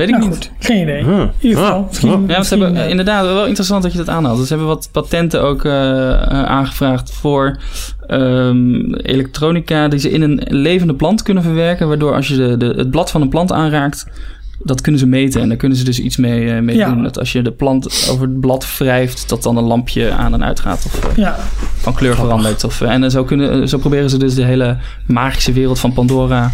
Weet 0.00 0.08
ik 0.08 0.14
Nou 0.16 0.28
niet. 0.28 0.36
goed, 0.36 0.50
geen 0.58 0.82
idee. 0.82 1.04
Huh. 1.04 1.18
In 1.18 1.30
ieder 1.40 1.58
geval, 1.58 1.78
Huh. 1.78 1.86
misschien, 1.88 2.10
Huh. 2.10 2.28
Ja, 2.28 2.42
ze 2.42 2.54
hebben 2.58 2.76
eh, 2.76 2.84
eh, 2.84 2.90
inderdaad 2.90 3.24
wel 3.24 3.46
interessant 3.46 3.82
dat 3.82 3.92
je 3.92 3.98
dat 3.98 4.08
aanhaalt. 4.08 4.38
Dus 4.38 4.48
ze 4.48 4.54
hebben 4.54 4.74
wat 4.74 4.88
patenten 4.92 5.42
ook 5.42 5.64
eh, 5.64 6.22
aangevraagd 6.44 7.12
voor 7.12 7.58
ehm, 8.06 8.94
elektronica 8.94 9.88
die 9.88 9.98
ze 9.98 10.10
in 10.10 10.22
een 10.22 10.42
levende 10.48 10.94
plant 10.94 11.22
kunnen 11.22 11.42
verwerken. 11.42 11.88
Waardoor 11.88 12.14
als 12.14 12.28
je 12.28 12.36
de, 12.36 12.56
de, 12.56 12.66
het 12.76 12.90
blad 12.90 13.10
van 13.10 13.20
een 13.22 13.28
plant 13.28 13.52
aanraakt, 13.52 14.06
dat 14.62 14.80
kunnen 14.80 15.00
ze 15.00 15.06
meten. 15.06 15.40
En 15.40 15.48
daar 15.48 15.56
kunnen 15.56 15.78
ze 15.78 15.84
dus 15.84 15.98
iets 16.00 16.16
mee, 16.16 16.52
eh, 16.52 16.60
mee 16.62 16.76
Ja. 16.76 16.88
doen. 16.88 17.02
Dat 17.02 17.18
als 17.18 17.32
je 17.32 17.42
de 17.42 17.52
plant 17.52 18.08
over 18.10 18.22
het 18.26 18.40
blad 18.40 18.78
wrijft, 18.78 19.28
dat 19.28 19.42
dan 19.42 19.56
een 19.56 19.64
lampje 19.64 20.10
aan 20.12 20.32
en 20.34 20.44
uit 20.44 20.60
gaat. 20.60 20.82
Of 20.86 21.04
eh, 21.04 21.16
ja, 21.16 21.36
van 21.76 21.94
kleur 21.94 22.14
verandert. 22.14 22.64
Of, 22.64 22.80
eh, 22.80 22.90
en 22.90 23.10
zo, 23.10 23.24
kunnen, 23.24 23.68
zo 23.68 23.78
proberen 23.78 24.10
ze 24.10 24.18
dus 24.18 24.34
de 24.34 24.44
hele 24.44 24.76
magische 25.06 25.52
wereld 25.52 25.78
van 25.78 25.92
Pandora 25.92 26.52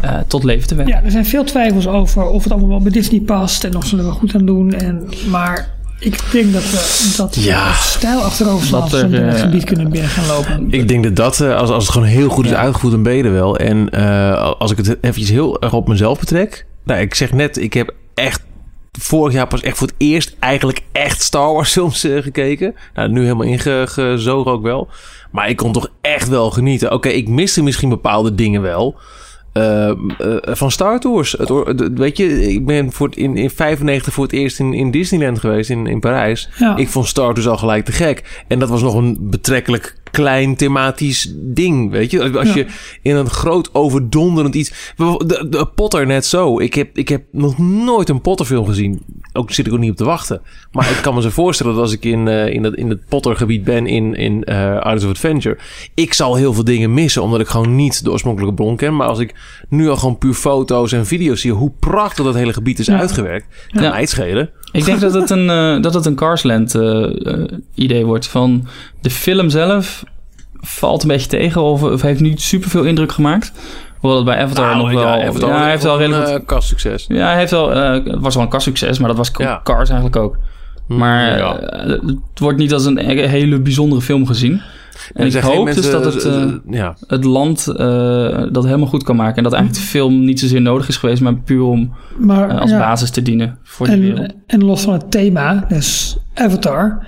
eh, 0.00 0.10
tot 0.26 0.44
leven 0.44 0.68
te 0.68 0.74
wekken. 0.74 0.94
ja, 0.94 1.02
er 1.04 1.10
zijn 1.10 1.26
veel 1.26 1.44
twijfels 1.44 1.86
over 1.86 2.22
of 2.26 2.42
het 2.42 2.52
allemaal 2.52 2.70
wel 2.70 2.80
bij 2.82 2.92
Disney 2.92 3.20
past 3.20 3.64
en 3.64 3.76
of 3.76 3.86
ze 3.86 3.96
er 3.96 4.02
wel 4.02 4.12
goed 4.12 4.34
aan 4.34 4.46
doen. 4.46 4.72
En, 4.72 5.08
maar 5.30 5.68
ik 5.98 6.20
denk 6.32 6.52
dat 6.52 6.62
we 6.62 7.12
dat 7.16 7.34
Ja. 7.40 7.72
stijl 7.72 8.20
achterover 8.20 8.66
slaan 8.66 8.80
Dat 8.80 8.92
als 8.92 9.02
we 9.02 9.06
er, 9.08 9.14
in 9.22 9.26
het 9.28 9.34
eh, 9.36 9.40
gebied 9.42 9.64
kunnen 9.64 9.90
binnen 9.90 10.10
gaan 10.10 10.26
lopen. 10.26 10.66
Ik 10.70 10.88
denk 10.88 11.04
dat 11.04 11.16
dat, 11.16 11.40
eh, 11.40 11.56
als, 11.56 11.70
als 11.70 11.84
het 11.84 11.92
gewoon 11.92 12.08
heel 12.08 12.28
goed 12.28 12.44
is 12.44 12.50
Ja. 12.50 12.56
uitgevoerd, 12.56 12.92
dan 12.92 13.02
ben 13.02 13.14
je 13.14 13.22
er 13.22 13.32
wel. 13.32 13.56
En 13.56 13.90
eh, 13.90 14.52
als 14.58 14.70
ik 14.70 14.76
het 14.76 14.96
eventjes 15.00 15.30
heel 15.30 15.60
erg 15.60 15.72
op 15.72 15.88
mezelf 15.88 16.18
betrek. 16.18 16.66
Nou, 16.84 17.00
ik 17.00 17.14
zeg 17.14 17.32
net, 17.32 17.56
ik 17.56 17.72
heb 17.72 17.94
echt 18.14 18.42
vorig 19.00 19.32
jaar 19.32 19.46
pas 19.46 19.60
echt 19.60 19.76
voor 19.78 19.86
het 19.86 19.96
eerst 19.98 20.36
eigenlijk 20.38 20.80
echt 20.92 21.22
Star 21.22 21.52
Wars 21.52 21.72
films 21.78 22.04
eh, 22.04 22.22
gekeken. 22.22 22.74
Nou, 22.94 23.08
nu 23.08 23.22
helemaal 23.22 23.46
ingezogen 23.46 24.52
ook 24.52 24.62
wel. 24.62 24.88
Maar 25.30 25.48
ik 25.48 25.56
kon 25.56 25.72
toch 25.72 25.88
echt 26.00 26.28
wel 26.28 26.50
genieten. 26.50 26.92
Oké, 26.92 27.08
ik 27.08 27.28
miste 27.28 27.62
misschien 27.62 27.88
bepaalde 27.88 28.34
dingen 28.34 28.62
wel. 28.62 28.96
eh, 29.52 29.88
eh, 29.90 29.96
van 30.42 30.70
Star 30.70 31.00
Tours. 31.00 31.32
Het, 31.32 31.98
weet 31.98 32.16
je, 32.16 32.52
ik 32.52 32.66
ben 32.66 32.92
voor 32.92 33.06
het, 33.06 33.16
in, 33.16 33.36
in 33.36 33.50
95 33.50 34.12
voor 34.12 34.24
het 34.24 34.32
eerst 34.32 34.58
in, 34.58 34.72
in 34.72 34.90
Disneyland 34.90 35.38
geweest, 35.38 35.70
in, 35.70 35.86
in 35.86 36.00
Parijs. 36.00 36.48
Ja. 36.58 36.76
Ik 36.76 36.88
vond 36.88 37.06
Star 37.06 37.32
Tours 37.34 37.48
al 37.48 37.56
gelijk 37.56 37.84
te 37.84 37.92
gek. 37.92 38.44
En 38.48 38.58
dat 38.58 38.68
was 38.68 38.82
nog 38.82 38.94
een 38.94 39.16
betrekkelijk 39.20 39.96
klein 40.14 40.56
thematisch 40.56 41.32
ding, 41.36 41.90
weet 41.90 42.10
je. 42.10 42.38
Als 42.38 42.48
Ja. 42.48 42.54
je 42.54 42.66
in 43.02 43.16
een 43.16 43.30
groot 43.30 43.74
overdonderend 43.74 44.54
iets... 44.54 44.92
De, 44.96 45.46
de 45.50 45.66
Potter 45.74 46.06
net 46.06 46.26
zo. 46.26 46.58
Ik 46.60 46.74
heb, 46.74 46.96
ik 46.98 47.08
heb 47.08 47.22
nog 47.32 47.58
nooit 47.58 48.08
een 48.08 48.20
Potter-film 48.20 48.66
gezien. 48.66 49.02
Ook 49.32 49.50
zit 49.50 49.66
ik 49.66 49.72
ook 49.72 49.78
niet 49.78 49.90
op 49.90 49.96
te 49.96 50.04
wachten. 50.04 50.40
Maar 50.72 50.90
ik 50.90 50.98
kan 51.02 51.14
me 51.14 51.22
zo 51.22 51.28
voorstellen 51.30 51.72
dat 51.72 51.82
als 51.82 51.92
ik 51.92 52.04
in, 52.04 52.28
eh, 52.28 52.48
in, 52.48 52.64
het, 52.64 52.74
in 52.74 52.88
het 52.88 53.08
Potter-gebied 53.08 53.64
ben 53.64 53.86
in, 53.86 54.14
in 54.14 54.42
Islands 54.42 55.04
of 55.04 55.10
Adventure... 55.10 55.58
Ik 55.94 56.12
zal 56.14 56.34
heel 56.34 56.52
veel 56.54 56.64
dingen 56.64 56.94
missen, 56.94 57.22
omdat 57.22 57.40
ik 57.40 57.46
gewoon 57.48 57.76
niet 57.76 58.04
de 58.04 58.10
oorspronkelijke 58.10 58.54
bron 58.54 58.76
ken. 58.76 58.96
Maar 58.96 59.08
als 59.08 59.18
ik 59.18 59.34
nu 59.68 59.88
al 59.88 59.96
gewoon 59.96 60.18
puur 60.18 60.34
foto's 60.34 60.92
en 60.92 61.06
video's 61.06 61.40
zie... 61.40 61.52
hoe 61.52 61.72
prachtig 61.80 62.24
dat 62.24 62.34
hele 62.34 62.52
gebied 62.52 62.78
is 62.78 62.86
Ja. 62.86 62.98
uitgewerkt, 62.98 63.46
kan 63.72 63.82
Ja. 63.82 63.90
mij 63.90 64.00
het 64.00 64.10
schelen. 64.10 64.50
Ik 64.74 64.84
denk 64.84 65.00
dat 65.00 65.14
het 65.14 65.30
een, 65.30 65.50
eh, 65.50 65.82
dat 65.82 65.94
het 65.94 66.06
een 66.06 66.14
Carsland 66.14 66.74
eh, 66.74 67.04
eh, 67.32 67.44
idee 67.74 68.04
wordt. 68.06 68.26
Van 68.26 68.66
de 69.00 69.10
film 69.10 69.48
zelf 69.50 70.04
valt 70.60 71.02
een 71.02 71.08
beetje 71.08 71.28
tegen 71.28 71.62
of, 71.62 71.82
of 71.82 72.02
heeft 72.02 72.20
niet 72.20 72.40
superveel 72.40 72.82
indruk 72.84 73.12
gemaakt. 73.12 73.52
Hoewel 73.98 74.18
het 74.18 74.28
bij 74.28 74.38
Avatar 74.42 74.76
nog 74.76 74.92
wel... 74.92 75.02
Nou, 75.04 75.18
ja, 75.18 75.26
Avatar 75.26 75.48
ja, 75.48 75.60
hij 75.60 75.70
heeft 75.70 75.82
wel 75.82 75.92
een, 76.02 76.10
redelijk... 76.10 76.28
eh, 76.40 76.46
kastsucces. 76.46 77.04
ja, 77.08 77.26
hij 77.26 77.38
heeft 77.38 77.50
wel... 77.50 77.70
het 77.70 78.20
was 78.20 78.34
wel 78.34 78.42
een 78.44 78.48
kastsucces, 78.50 78.98
maar 78.98 79.08
dat 79.08 79.16
was 79.16 79.30
Ja. 79.36 79.60
Cars 79.64 79.88
eigenlijk 79.88 80.16
ook. 80.22 80.36
Maar 80.86 81.36
Ja. 81.38 81.58
eh, 81.58 81.88
het 82.08 82.38
wordt 82.38 82.58
niet 82.58 82.72
als 82.72 82.84
een 82.84 82.98
e- 82.98 83.26
hele 83.26 83.58
bijzondere 83.60 84.00
film 84.00 84.26
gezien. 84.26 84.60
En 85.12 85.26
ik 85.26 85.34
hoop 85.34 85.66
dus 85.66 85.90
dat 85.90 86.04
het, 86.04 86.24
eh, 86.24 86.52
ja. 86.70 86.96
het 87.06 87.24
land 87.24 87.66
eh, 87.66 88.42
dat 88.52 88.64
helemaal 88.64 88.86
goed 88.86 89.02
kan 89.02 89.16
maken. 89.16 89.36
En 89.36 89.42
dat 89.42 89.52
eigenlijk 89.52 89.84
de 89.84 89.90
film 89.90 90.24
niet 90.24 90.40
zozeer 90.40 90.60
nodig 90.60 90.88
is 90.88 90.96
geweest, 90.96 91.22
maar 91.22 91.34
puur 91.34 91.62
om 91.62 91.92
Maar, 92.18 92.48
eh, 92.48 92.60
als 92.60 92.70
ja. 92.70 92.78
basis 92.78 93.10
te 93.10 93.22
dienen 93.22 93.58
voor 93.62 93.86
de 93.86 94.00
wereld. 94.00 94.18
En, 94.18 94.34
en 94.46 94.64
los 94.64 94.82
van 94.82 94.92
het 94.92 95.10
thema, 95.10 95.64
dus 95.68 96.16
Avatar, 96.34 97.06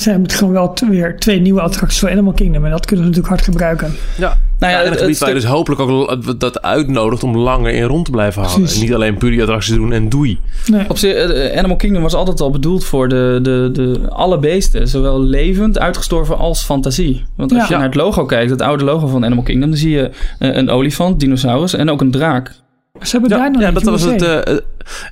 zijn 0.00 0.22
het 0.22 0.34
gewoon 0.34 0.52
wel 0.52 0.74
weer 0.90 1.16
twee 1.18 1.40
nieuwe 1.40 1.60
attracties 1.60 1.98
voor 2.00 2.10
Animal 2.10 2.32
Kingdom. 2.32 2.64
En 2.64 2.70
dat 2.70 2.86
kunnen 2.86 3.04
we 3.04 3.10
natuurlijk 3.10 3.34
hard 3.40 3.48
gebruiken. 3.50 3.94
Ja. 4.18 4.38
Nou 4.58 4.72
ja, 4.72 4.78
Ja, 4.78 4.84
en 4.84 4.90
het- 4.90 4.98
gebied 5.00 5.14
het 5.14 5.24
waar 5.24 5.34
je 5.34 5.40
dus 5.40 5.50
hopelijk 5.50 5.80
ook 5.80 6.40
dat 6.40 6.62
uitnodigt 6.62 7.22
om 7.22 7.36
langer 7.36 7.72
in 7.72 7.82
rond 7.82 8.04
te 8.04 8.10
blijven 8.10 8.40
houden. 8.42 8.60
Precies. 8.62 8.80
En 8.80 8.86
niet 8.86 8.94
alleen 8.94 9.16
puur 9.18 9.30
die 9.30 9.40
attracties 9.40 9.74
doen 9.74 9.92
en 9.92 10.08
doei. 10.08 10.38
Nee. 10.66 10.84
Op 10.88 10.98
zich, 10.98 11.14
eh, 11.14 11.58
Animal 11.58 11.76
Kingdom 11.76 12.02
was 12.02 12.14
altijd 12.14 12.40
al 12.40 12.50
bedoeld 12.50 12.84
voor 12.84 13.08
de, 13.08 13.38
de, 13.42 13.70
de 13.72 14.00
alle 14.08 14.38
beesten. 14.38 14.88
Zowel 14.88 15.22
levend, 15.22 15.78
uitgestorven 15.78 16.38
als 16.38 16.62
fantasie. 16.62 17.24
Want 17.36 17.52
als 17.52 17.60
Ja. 17.62 17.68
je 17.68 17.74
naar 17.74 17.84
het 17.84 17.94
logo 17.94 18.24
kijkt, 18.24 18.50
het 18.50 18.62
oude 18.62 18.84
logo 18.84 19.06
van 19.06 19.24
Animal 19.24 19.44
Kingdom... 19.44 19.68
dan 19.70 19.78
zie 19.78 19.90
je 19.90 20.10
eh, 20.38 20.54
een 20.56 20.70
olifant, 20.70 21.20
dinosaurus 21.20 21.74
en 21.74 21.90
ook 21.90 22.00
een 22.00 22.10
draak. 22.10 22.54
Ze 23.02 23.10
hebben 23.10 23.30
daar 23.30 23.50
nog 23.50 23.60
ja, 23.60 23.70
niet 23.70 23.84
dat 23.84 24.00
was 24.00 24.02
het, 24.02 24.22
eh, 24.22 24.56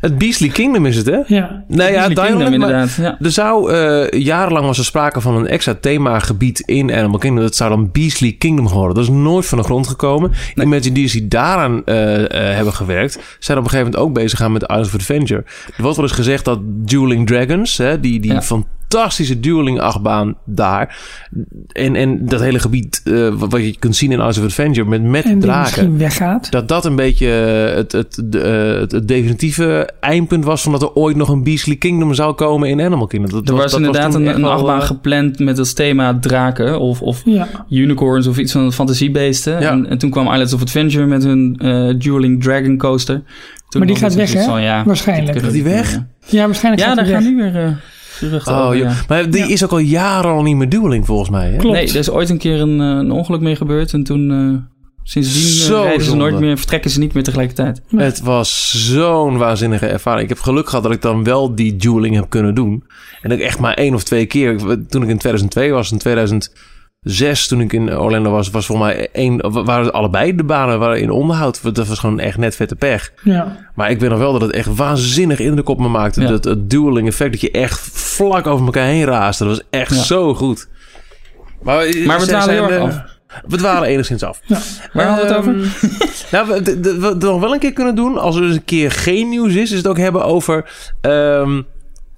het 0.01 0.19
Beastly 0.19 0.49
Kingdom 0.49 0.87
is 0.87 0.97
het, 0.97 1.07
hè? 1.07 1.19
ja. 1.27 1.65
Nee, 1.69 1.93
ja, 1.93 2.07
Kingdom, 2.07 2.39
maar 2.39 2.53
inderdaad. 2.53 2.95
Ja. 2.95 3.17
Er 3.21 3.31
zou 3.31 3.73
eh, 3.73 4.21
jarenlang 4.21 4.67
was 4.67 4.79
er 4.79 4.85
sprake 4.85 5.21
van 5.21 5.37
een 5.37 5.47
extra 5.47 5.75
themagebied 5.81 6.61
in 6.61 6.93
Animal 6.93 7.19
Kingdom. 7.19 7.45
Dat 7.45 7.57
zou 7.57 7.71
dan 7.71 7.91
Beastly 7.93 8.33
Kingdom 8.33 8.69
geworden. 8.69 8.95
Dat 8.95 9.05
is 9.05 9.11
nooit 9.11 9.47
van 9.47 9.59
de 9.59 9.65
grond 9.65 9.87
gekomen. 9.87 10.33
Nee. 10.55 10.67
Imagineers 10.67 11.13
die 11.13 11.29
daaraan 11.29 11.85
eh, 11.85 12.25
eh, 12.25 12.57
hebben 12.57 12.73
gewerkt, 12.73 13.19
zijn 13.39 13.59
op 13.59 13.65
een 13.65 13.71
gegeven 13.71 13.93
moment 13.93 14.09
ook 14.09 14.15
bezig 14.15 14.39
gaan 14.39 14.53
met 14.53 14.63
Islands 14.63 14.89
of 14.89 14.95
Adventure. 14.95 15.45
Er 15.77 15.83
wordt 15.83 15.97
wel 15.97 16.07
eens 16.07 16.15
gezegd 16.15 16.45
dat 16.45 16.59
Dueling 16.63 17.27
Dragons, 17.27 17.77
hè, 17.77 18.01
die, 18.01 18.21
die 18.21 18.33
Ja. 18.33 18.41
Fantastische 18.89 19.41
dueling 19.41 19.81
achtbaan 19.81 20.35
daar, 20.45 20.99
en, 21.73 21.97
en 21.97 22.27
dat 22.27 22.41
hele 22.41 22.59
gebied 22.59 23.01
eh, 23.05 23.29
wat 23.39 23.53
je 23.65 23.77
kunt 23.79 23.97
zien 23.97 24.11
in 24.11 24.17
Islands 24.17 24.39
of 24.39 24.45
Adventure 24.45 24.89
met, 24.89 25.03
met 25.03 25.25
En 25.25 25.31
die 25.33 25.41
draken 25.41 25.63
misschien 25.63 25.99
weggaat. 25.99 26.51
dat 26.51 26.69
dat 26.69 26.85
een 26.85 26.97
beetje 26.97 27.29
eh, 27.71 27.77
het, 27.77 27.93
het, 27.93 28.23
de, 28.25 28.41
eh, 28.41 28.81
het, 28.81 28.93
het 28.93 29.09
definitieve 29.09 29.91
eindpunt 30.01 30.45
was 30.45 30.63
van 30.63 30.73
dat 30.73 30.83
er 30.83 30.93
ooit 30.93 31.17
nog 31.17 31.29
een 31.29 31.43
Beastly 31.43 31.77
Kingdom 31.77 32.15
zou 32.15 32.35
komen 32.35 32.69
in 32.69 32.81
Animal 32.81 33.07
Kingdom. 33.07 33.31
Dat 33.31 33.49
Er 33.49 33.55
was, 33.55 33.71
dat 33.71 33.81
inderdaad 33.81 34.15
een, 34.15 34.45
achtbaan 34.45 34.83
gepland 34.83 35.39
met 35.39 35.59
als 35.59 35.73
thema 35.73 36.19
draken 36.21 36.81
of, 36.81 37.03
of 37.03 37.23
Ja. 37.25 37.49
unicorns 37.71 38.27
of 38.27 38.39
iets 38.39 38.53
van 38.53 38.73
fantasiebeesten. 38.73 39.61
Ja. 39.61 39.71
En, 39.71 39.87
en 39.89 39.99
toen 39.99 40.11
kwam 40.11 40.27
Islands 40.31 40.53
of 40.53 40.61
Adventure 40.63 41.07
met 41.07 41.25
hun 41.25 41.57
eh, 41.59 41.95
Dueling 41.99 42.43
Dragon 42.43 42.77
Coaster. 42.77 43.23
Toen 43.69 43.81
Maar 43.81 43.87
die 43.87 43.97
gaat 44.01 44.15
weg, 44.15 44.33
hè? 44.33 44.59
ja, 44.59 44.85
Waarschijnlijk. 44.85 45.39
Gaat 45.41 45.53
die 45.53 45.63
we 45.63 45.71
weg? 45.71 46.01
ja, 46.27 46.47
waarschijnlijk 46.47 46.83
Ja, 46.83 46.89
gaat 46.89 46.97
daar 46.97 47.07
gaan 47.07 47.25
nu 47.25 47.37
weer 47.37 47.79
Oh, 48.23 48.65
over, 48.65 48.77
joh. 48.77 48.87
ja. 48.89 48.95
Maar 49.09 49.31
die 49.31 49.41
Ja. 49.41 49.47
is 49.49 49.65
ook 49.65 49.71
al 49.71 49.79
jaren 49.79 50.31
al 50.31 50.43
niet 50.43 50.57
meer 50.57 50.69
dueling 50.69 51.07
volgens 51.07 51.31
mij. 51.31 51.51
Hè? 51.51 51.57
Klopt. 51.57 51.77
Nee, 51.77 51.89
er 51.89 51.97
is 51.97 52.11
ooit 52.11 52.31
een 52.31 52.39
keer 52.39 52.61
een, 52.61 52.81
eh, 52.81 52.87
een 52.87 53.11
ongeluk 53.11 53.41
mee 53.41 53.57
gebeurd. 53.57 53.93
En 53.93 54.03
toen, 54.05 54.31
eh, 54.31 54.75
sindsdien 55.03 55.43
eh, 55.43 55.49
Zo 55.67 55.83
rijden 55.83 56.01
ze 56.05 56.09
zonde. 56.11 56.25
nooit 56.25 56.41
meer, 56.41 56.57
vertrekken 56.59 56.91
ze 56.91 56.99
niet 56.99 57.15
meer 57.15 57.23
tegelijkertijd. 57.23 57.83
Het 57.97 58.21
was 58.21 58.73
zo'n 58.87 59.37
waanzinnige 59.37 59.87
ervaring. 59.87 60.23
Ik 60.23 60.29
heb 60.29 60.39
geluk 60.41 60.69
gehad 60.69 60.83
dat 60.85 60.93
ik 60.93 61.03
dan 61.03 61.25
wel 61.25 61.55
die 61.55 61.77
dueling 61.77 62.15
heb 62.15 62.27
kunnen 62.29 62.55
doen. 62.55 62.85
En 63.23 63.31
ik 63.31 63.41
echt 63.41 63.59
maar 63.59 63.75
één 63.75 63.95
of 63.95 64.03
twee 64.05 64.27
keer. 64.27 64.57
Toen 64.89 65.03
ik 65.03 65.09
in 65.09 65.19
2002 65.19 65.73
was, 65.73 65.93
in 65.93 65.99
2006 67.07 67.49
toen 67.49 67.61
ik 67.61 67.73
in 67.73 67.99
Orlando 67.99 68.31
was, 68.31 68.51
was 68.51 68.67
volgens 68.67 68.89
mij 68.89 69.09
één, 69.13 69.65
waren 69.65 69.93
allebei 69.93 70.35
de 70.35 70.45
banen 70.45 70.79
waren 70.79 71.01
in 71.01 71.11
onderhoud. 71.11 71.75
Dat 71.75 71.87
was 71.87 71.99
gewoon 71.99 72.19
echt 72.21 72.39
net 72.39 72.57
vette 72.57 72.77
pech. 72.77 73.13
Ja. 73.23 73.57
Maar 73.75 73.91
ik 73.91 74.01
weet 74.01 74.11
nog 74.11 74.19
wel 74.19 74.33
dat 74.33 74.41
het 74.41 74.51
echt 74.53 74.77
waanzinnig 74.77 75.39
indruk 75.39 75.69
op 75.69 75.79
me 75.79 75.89
maakte. 75.89 76.21
Ja. 76.21 76.29
Dat 76.29 76.45
het 76.45 76.71
dueling 76.71 77.09
effect 77.09 77.31
dat 77.33 77.41
je 77.41 77.51
echt 77.51 77.81
vlak 77.93 78.47
over 78.47 78.65
elkaar 78.67 78.87
heen 78.87 79.05
raaste. 79.05 79.45
Dat 79.45 79.57
was 79.57 79.67
echt 79.71 79.95
Ja. 79.95 80.03
zo 80.03 80.35
goed. 80.35 80.69
Maar, 81.63 81.87
Maar 82.07 82.21
we 82.21 82.27
dwalen 82.27 82.55
heel 82.55 82.71
erg 82.71 82.77
eh, 82.77 82.83
af. 82.83 83.15
We 83.47 83.57
dwalen 83.57 83.89
enigszins 83.89 84.23
af. 84.23 84.41
Ja. 84.45 84.59
Waar 84.93 85.07
hadden 85.07 85.27
we 85.27 85.33
het 85.33 85.39
over? 85.39 85.55
Ehm, 85.55 86.31
nou, 86.33 86.63
we 87.01 87.17
nog 87.19 87.41
wel 87.41 87.53
een 87.53 87.59
keer 87.59 87.73
kunnen 87.73 87.95
doen, 87.95 88.19
als 88.19 88.37
er 88.37 88.43
eens 88.43 88.55
een 88.57 88.65
keer 88.65 88.91
geen 88.91 89.29
nieuws 89.29 89.55
is, 89.55 89.71
is 89.71 89.77
het 89.77 89.87
ook 89.87 89.99
hebben 89.99 90.25
over 90.25 90.71
ehm, 91.01 91.63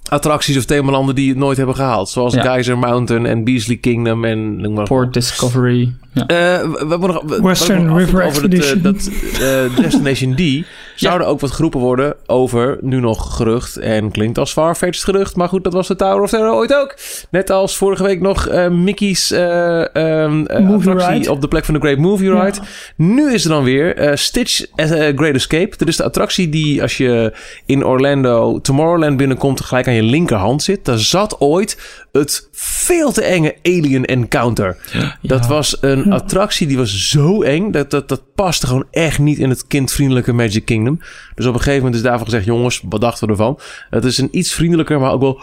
attracties 0.08 0.56
of 0.56 0.64
themalanden 0.64 1.14
die 1.14 1.28
het 1.28 1.38
nooit 1.38 1.56
hebben 1.56 1.74
gehaald. 1.74 2.08
Zoals 2.08 2.34
Ja. 2.34 2.42
Geyser 2.42 2.78
Mountain 2.78 3.26
en 3.26 3.44
Beasley 3.44 3.76
Kingdom 3.76 4.24
en 4.24 4.60
noem 4.60 4.74
maar. 4.74 4.84
Port 4.84 5.12
Discovery. 5.14 5.92
Ja. 6.12 6.26
Eh, 6.26 6.60
we, 6.60 6.68
we 6.70 6.86
hebben 6.88 7.08
nog, 7.08 7.22
we- 7.26 7.40
Western 7.42 7.94
we 7.94 8.00
hebben 8.00 8.14
nog 8.14 8.22
River 8.22 8.24
over 8.24 8.50
dat, 8.50 8.52
eh, 8.52 8.58
Expedition. 8.58 8.82
dat 8.82 9.10
eh, 9.40 9.76
Destination 9.84 10.34
D. 10.34 10.40
Zou 11.00 11.20
er 11.20 11.26
ook 11.26 11.40
wat 11.40 11.50
geroepen 11.50 11.80
worden 11.80 12.14
over, 12.26 12.78
nu 12.80 13.00
nog 13.00 13.36
gerucht. 13.36 13.76
En 13.76 14.10
klinkt 14.10 14.38
als 14.38 14.52
Farfetched 14.52 15.04
gerucht. 15.04 15.36
Maar 15.36 15.48
goed, 15.48 15.64
dat 15.64 15.72
was 15.72 15.86
de 15.88 15.96
Tower 15.96 16.22
of 16.22 16.30
Terror 16.30 16.54
ooit 16.54 16.74
ook. 16.74 16.96
Net 17.30 17.50
als 17.50 17.76
vorige 17.76 18.02
week 18.02 18.20
nog 18.20 18.46
eh, 18.46 18.68
Mickey's 18.68 19.30
eh, 19.30 19.94
ehm, 19.94 20.44
eh, 20.46 20.70
attractie 20.70 21.12
ride. 21.12 21.30
op 21.30 21.40
de 21.40 21.48
plek 21.48 21.64
van 21.64 21.74
de 21.74 21.80
Great 21.80 21.98
Movie 21.98 22.30
Ja. 22.30 22.44
Ride. 22.44 22.58
Nu 22.96 23.32
is 23.32 23.44
er 23.44 23.50
dan 23.50 23.64
weer 23.64 24.12
Stitch 24.14 24.64
Great 24.76 25.34
Escape. 25.34 25.76
Dat 25.76 25.88
is 25.88 25.96
de 25.96 26.04
attractie 26.04 26.48
die 26.48 26.82
als 26.82 26.96
je 26.96 27.32
in 27.66 27.84
Orlando 27.84 28.60
Tomorrowland 28.60 29.16
binnenkomt... 29.16 29.60
gelijk 29.60 29.86
aan 29.86 29.94
je 29.94 30.02
linkerhand 30.02 30.62
zit. 30.62 30.84
Daar 30.84 30.98
zat 30.98 31.40
ooit 31.40 32.02
het 32.12 32.48
veel 32.52 33.12
te 33.12 33.22
enge 33.22 33.56
Alien 33.62 34.04
Encounter. 34.04 34.76
Dat 35.22 35.46
was 35.46 35.76
een 35.80 36.12
attractie 36.12 36.66
die 36.66 36.76
was 36.76 37.08
zo 37.08 37.42
eng. 37.42 37.70
Dat, 37.70 37.90
dat, 37.90 38.08
dat 38.08 38.22
paste 38.34 38.66
gewoon 38.66 38.86
echt 38.90 39.18
niet 39.18 39.38
in 39.38 39.48
het 39.48 39.66
kindvriendelijke 39.66 40.32
Magic 40.32 40.64
Kingdom. 40.64 40.87
Dus 41.34 41.46
op 41.46 41.54
een 41.54 41.58
gegeven 41.58 41.78
moment 41.78 41.94
is 41.94 42.02
daarvan 42.02 42.24
gezegd... 42.24 42.44
jongens, 42.44 42.82
wat 42.88 43.00
dachten 43.00 43.26
we 43.26 43.32
ervan? 43.32 43.58
Het 43.90 44.04
is 44.04 44.18
een 44.18 44.28
iets 44.30 44.52
vriendelijker, 44.52 45.00
maar 45.00 45.12
ook 45.12 45.20
wel 45.20 45.40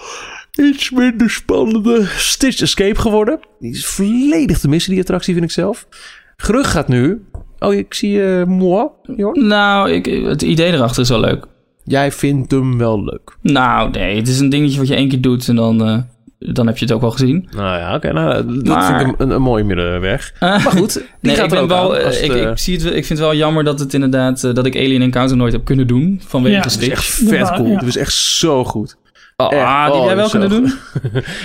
iets 0.52 0.92
minder 0.92 1.30
spannende 1.30 2.06
Stitch 2.06 2.62
Escape 2.62 3.00
geworden. 3.00 3.40
Die 3.60 3.72
is 3.72 3.86
volledig 3.86 4.60
te 4.60 4.68
missen, 4.68 4.92
die 4.92 5.02
attractie, 5.02 5.34
vind 5.34 5.46
ik 5.46 5.52
zelf. 5.52 5.88
Gerucht 6.38 6.70
gaat 6.70 6.88
nu... 6.88 7.26
Oh, 7.60 7.74
ik 7.74 7.94
zie 7.94 8.24
eh 8.24 8.46
moi, 8.46 8.88
Jorn. 9.16 9.48
Nou, 9.48 9.92
ik, 9.92 10.06
het 10.06 10.42
idee 10.42 10.72
erachter 10.72 11.02
is 11.02 11.10
wel 11.10 11.20
leuk. 11.20 11.46
Jij 11.84 12.12
vindt 12.12 12.52
hem 12.52 12.78
wel 12.78 13.04
leuk. 13.04 13.38
Nou, 13.42 13.92
nee, 13.92 14.18
het 14.18 14.28
is 14.28 14.40
een 14.40 14.50
dingetje 14.50 14.78
wat 14.78 14.88
je 14.88 14.96
één 14.96 15.10
keer 15.10 15.22
doet 15.22 15.48
en 15.48 15.56
dan, 15.56 15.86
eh, 15.86 16.00
dan 16.54 16.68
heb 16.68 16.78
je 16.78 16.86
het 16.86 16.94
ook 16.94 17.02
wel 17.02 17.12
gezien. 17.12 17.48
Nou 17.56 17.78
ja, 17.80 17.96
oké. 17.96 18.14
nou, 18.14 18.46
dat 18.46 18.66
Maar- 18.66 18.86
vind 19.00 19.02
ik 19.02 19.20
een, 19.20 19.28
een, 19.30 19.36
een 19.36 19.42
mooie 19.42 19.64
middenweg. 19.64 20.34
maar 20.40 20.60
goed, 20.62 20.94
die 20.94 21.04
nee, 21.22 21.36
gaat 21.36 21.52
ik, 21.54 21.60
ook 21.60 21.68
wel, 21.70 21.96
aan, 21.96 22.02
eh, 22.02 22.24
ik, 22.24 22.32
het, 22.32 22.40
eh, 22.42 22.50
ik, 22.50 22.58
zie 22.58 22.74
het, 22.76 22.86
ik 22.86 22.92
vind 22.92 23.10
het 23.10 23.20
wel 23.20 23.36
jammer 23.36 23.64
dat 23.64 23.80
het 23.80 23.94
inderdaad 23.94 24.44
eh, 24.44 24.54
dat 24.54 24.66
ik 24.66 24.76
Alien 24.76 25.02
Encounter 25.02 25.38
nooit 25.38 25.54
heb 25.54 25.66
kunnen 25.66 25.88
doen 25.88 26.22
vanwege 26.28 26.56
Ja. 26.56 26.62
Dat 26.62 26.72
is 26.82 26.90
echt 26.90 27.04
vet 27.06 27.30
Ja, 27.30 27.56
cool. 27.56 27.68
ja. 27.68 27.78
Dat 27.80 27.88
is 27.88 27.98
echt 27.98 28.14
zo 28.14 28.64
goed. 28.66 28.96
Oh, 29.38 29.54
echt. 29.54 29.64
ah, 29.64 29.86
die 29.92 29.94
Oh, 30.02 30.06
jij 30.06 30.16
wel 30.16 30.30
kunnen 30.30 30.50
doen? 30.50 30.64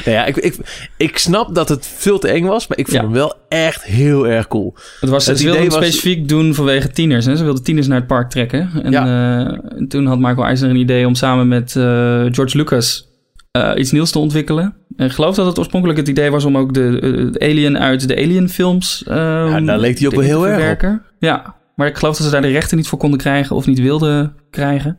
Nou 0.04 0.16
ja, 0.16 0.24
ik, 0.24 0.36
ik, 0.36 0.56
ik 0.96 1.18
snap 1.18 1.54
dat 1.54 1.68
het 1.68 1.86
veel 1.96 2.18
te 2.18 2.28
eng 2.28 2.44
was, 2.44 2.66
maar 2.66 2.78
ik 2.78 2.84
vond 2.88 2.96
Ja. 2.96 3.02
hem 3.04 3.12
wel 3.12 3.34
echt 3.48 3.84
heel 3.84 4.26
erg 4.26 4.46
cool. 4.48 4.74
Het 5.00 5.10
was, 5.10 5.26
Het 5.26 5.38
ze 5.38 5.44
wilden 5.44 5.64
was- 5.64 5.74
specifiek 5.74 6.28
doen 6.28 6.54
vanwege 6.54 6.90
tieners. 6.90 7.24
Hè? 7.26 7.36
Ze 7.36 7.44
wilden 7.44 7.62
tieners 7.62 7.86
naar 7.86 7.98
het 7.98 8.06
park 8.06 8.30
trekken. 8.30 8.70
En 8.82 8.94
eh, 8.94 9.84
toen 9.88 10.06
had 10.06 10.18
Michael 10.18 10.44
Eisner 10.46 10.70
een 10.70 10.76
idee 10.76 11.06
om 11.06 11.14
samen 11.14 11.48
met 11.48 11.76
eh, 11.76 11.82
George 12.30 12.56
Lucas 12.56 13.08
eh, 13.50 13.70
iets 13.76 13.90
nieuws 13.90 14.10
te 14.10 14.18
ontwikkelen. 14.18 14.74
En 14.96 15.06
ik 15.06 15.12
geloof 15.12 15.34
dat 15.34 15.46
het 15.46 15.58
oorspronkelijk 15.58 15.98
het 15.98 16.08
idee 16.08 16.30
was 16.30 16.44
om 16.44 16.56
ook 16.56 16.74
de, 16.74 17.00
eh, 17.40 17.48
alien 17.48 17.78
uit 17.78 18.08
de 18.08 18.16
Alien 18.16 18.48
films 18.48 19.04
ehm, 19.06 19.64
daar 19.64 19.78
leek 19.78 19.98
hij 19.98 20.06
ook 20.06 20.14
wel 20.14 20.22
heel 20.22 20.48
erg 20.48 20.84
op. 20.84 21.00
Ja, 21.18 21.54
maar 21.74 21.86
ik 21.86 21.96
geloof 21.96 22.16
dat 22.16 22.26
ze 22.26 22.32
daar 22.32 22.42
de 22.42 22.48
rechten 22.48 22.76
niet 22.76 22.88
voor 22.88 22.98
konden 22.98 23.18
krijgen 23.18 23.56
of 23.56 23.66
niet 23.66 23.80
wilden 23.80 24.34
krijgen. 24.50 24.98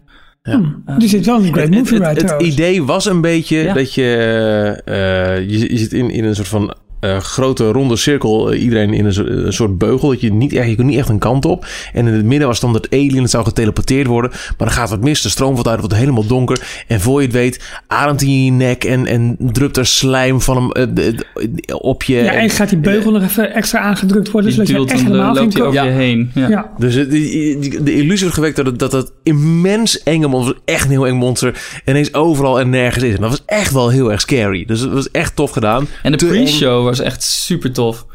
Die 0.98 1.10
zit 1.10 1.26
wel 1.26 1.38
in 1.38 1.42
de 1.42 1.52
Great 1.52 1.68
Het, 1.68 1.78
Movie 1.78 1.98
het, 2.02 2.08
het 2.08 2.18
trouwens. 2.18 2.54
idee 2.54 2.84
was 2.84 3.06
een 3.06 3.22
beetje 3.22 3.58
Ja. 3.58 3.74
dat 3.74 3.94
je, 3.94 4.82
eh, 4.86 5.50
je... 5.50 5.72
Je 5.72 5.78
zit 5.78 5.94
in, 5.94 6.10
in 6.10 6.24
een 6.24 6.36
soort 6.36 6.48
van 6.48 6.76
eh, 7.02 7.18
grote 7.18 7.72
ronde 7.72 7.96
cirkel. 7.96 8.52
eh, 8.52 8.62
iedereen 8.64 8.94
in 8.94 9.06
een, 9.06 9.54
soort 9.54 9.78
beugel. 9.78 10.10
Dat 10.10 10.22
je 10.22 10.34
niet 10.34 10.54
echt, 10.54 10.70
je 10.70 10.76
kunt 10.76 10.88
niet 10.88 10.98
echt 10.98 11.10
een 11.10 11.20
kant 11.20 11.46
op. 11.46 11.66
En 11.94 12.08
in 12.08 12.14
het 12.14 12.26
midden 12.26 12.48
was 12.48 12.60
dan 12.60 12.74
dat 12.74 12.90
alien. 12.92 13.22
Het 13.22 13.30
zou 13.30 13.44
geteleporteerd 13.44 14.08
worden. 14.08 14.32
Maar 14.32 14.68
dan 14.68 14.72
gaat 14.78 14.90
wat 14.90 15.02
mis. 15.04 15.22
De 15.22 15.30
stroom 15.30 15.54
valt 15.54 15.68
uit. 15.68 15.82
Het 15.82 15.86
wordt 15.86 16.04
helemaal 16.04 16.26
donker. 16.28 16.84
En 16.88 17.02
voor 17.02 17.20
je 17.22 17.26
het 17.28 17.36
weet 17.36 17.80
ademt 17.88 18.20
hij 18.22 18.30
in 18.30 18.46
je 18.46 18.52
nek. 18.52 18.84
En, 18.84 19.06
en 19.06 19.36
drupt 19.40 19.78
er 19.78 19.86
slijm 19.86 20.42
van 20.42 20.56
hem 20.58 20.72
eh, 20.72 20.86
de- 20.96 21.16
de- 21.50 21.80
op 21.80 22.04
je. 22.04 22.16
Ja, 22.16 22.32
En- 22.34 22.40
en 22.40 22.50
gaat 22.50 22.70
die 22.70 22.78
beugel 22.78 23.12
nog 23.12 23.24
even 23.24 23.54
extra 23.54 23.80
aangedrukt 23.80 24.32
worden, 24.32 24.52
zodat 24.52 24.68
je 24.68 24.86
echt 24.86 25.02
helemaal 25.02 25.34
loopt 25.36 25.54
hij 25.54 25.62
over 25.64 25.80
ko- 25.80 25.86
je 25.86 25.92
heen. 25.92 26.32
Ja. 26.36 26.50
Ja. 26.50 26.72
Dus 26.78 26.94
het- 26.96 27.12
die- 27.12 27.84
de 27.84 27.94
illusie 27.94 28.20
wordt 28.20 28.34
gewekt 28.34 28.56
dat 28.56 28.66
het, 28.66 28.80
dat 28.80 28.92
het 28.92 29.12
immens 29.24 30.04
enge 30.04 30.28
monster, 30.28 30.56
echt 30.66 30.84
een 30.86 30.90
heel 30.92 31.08
eng 31.08 31.16
monster, 31.16 31.62
ineens 31.86 32.14
overal 32.14 32.60
en 32.60 32.70
nergens 32.70 33.04
is. 33.04 33.16
En 33.16 33.22
dat 33.22 33.30
was 33.30 33.44
echt 33.46 33.74
wel 33.74 33.90
heel 33.90 34.12
erg 34.12 34.22
scary. 34.22 34.66
Dus 34.66 34.80
het 34.80 34.92
was 34.94 35.12
echt 35.12 35.36
tof 35.36 35.52
gedaan. 35.52 35.88
En 36.04 36.12
de 36.12 36.18
pre-show 36.26 36.91
was 36.98 37.06
echt 37.06 37.24
super 37.24 37.72
tof. 37.72 38.06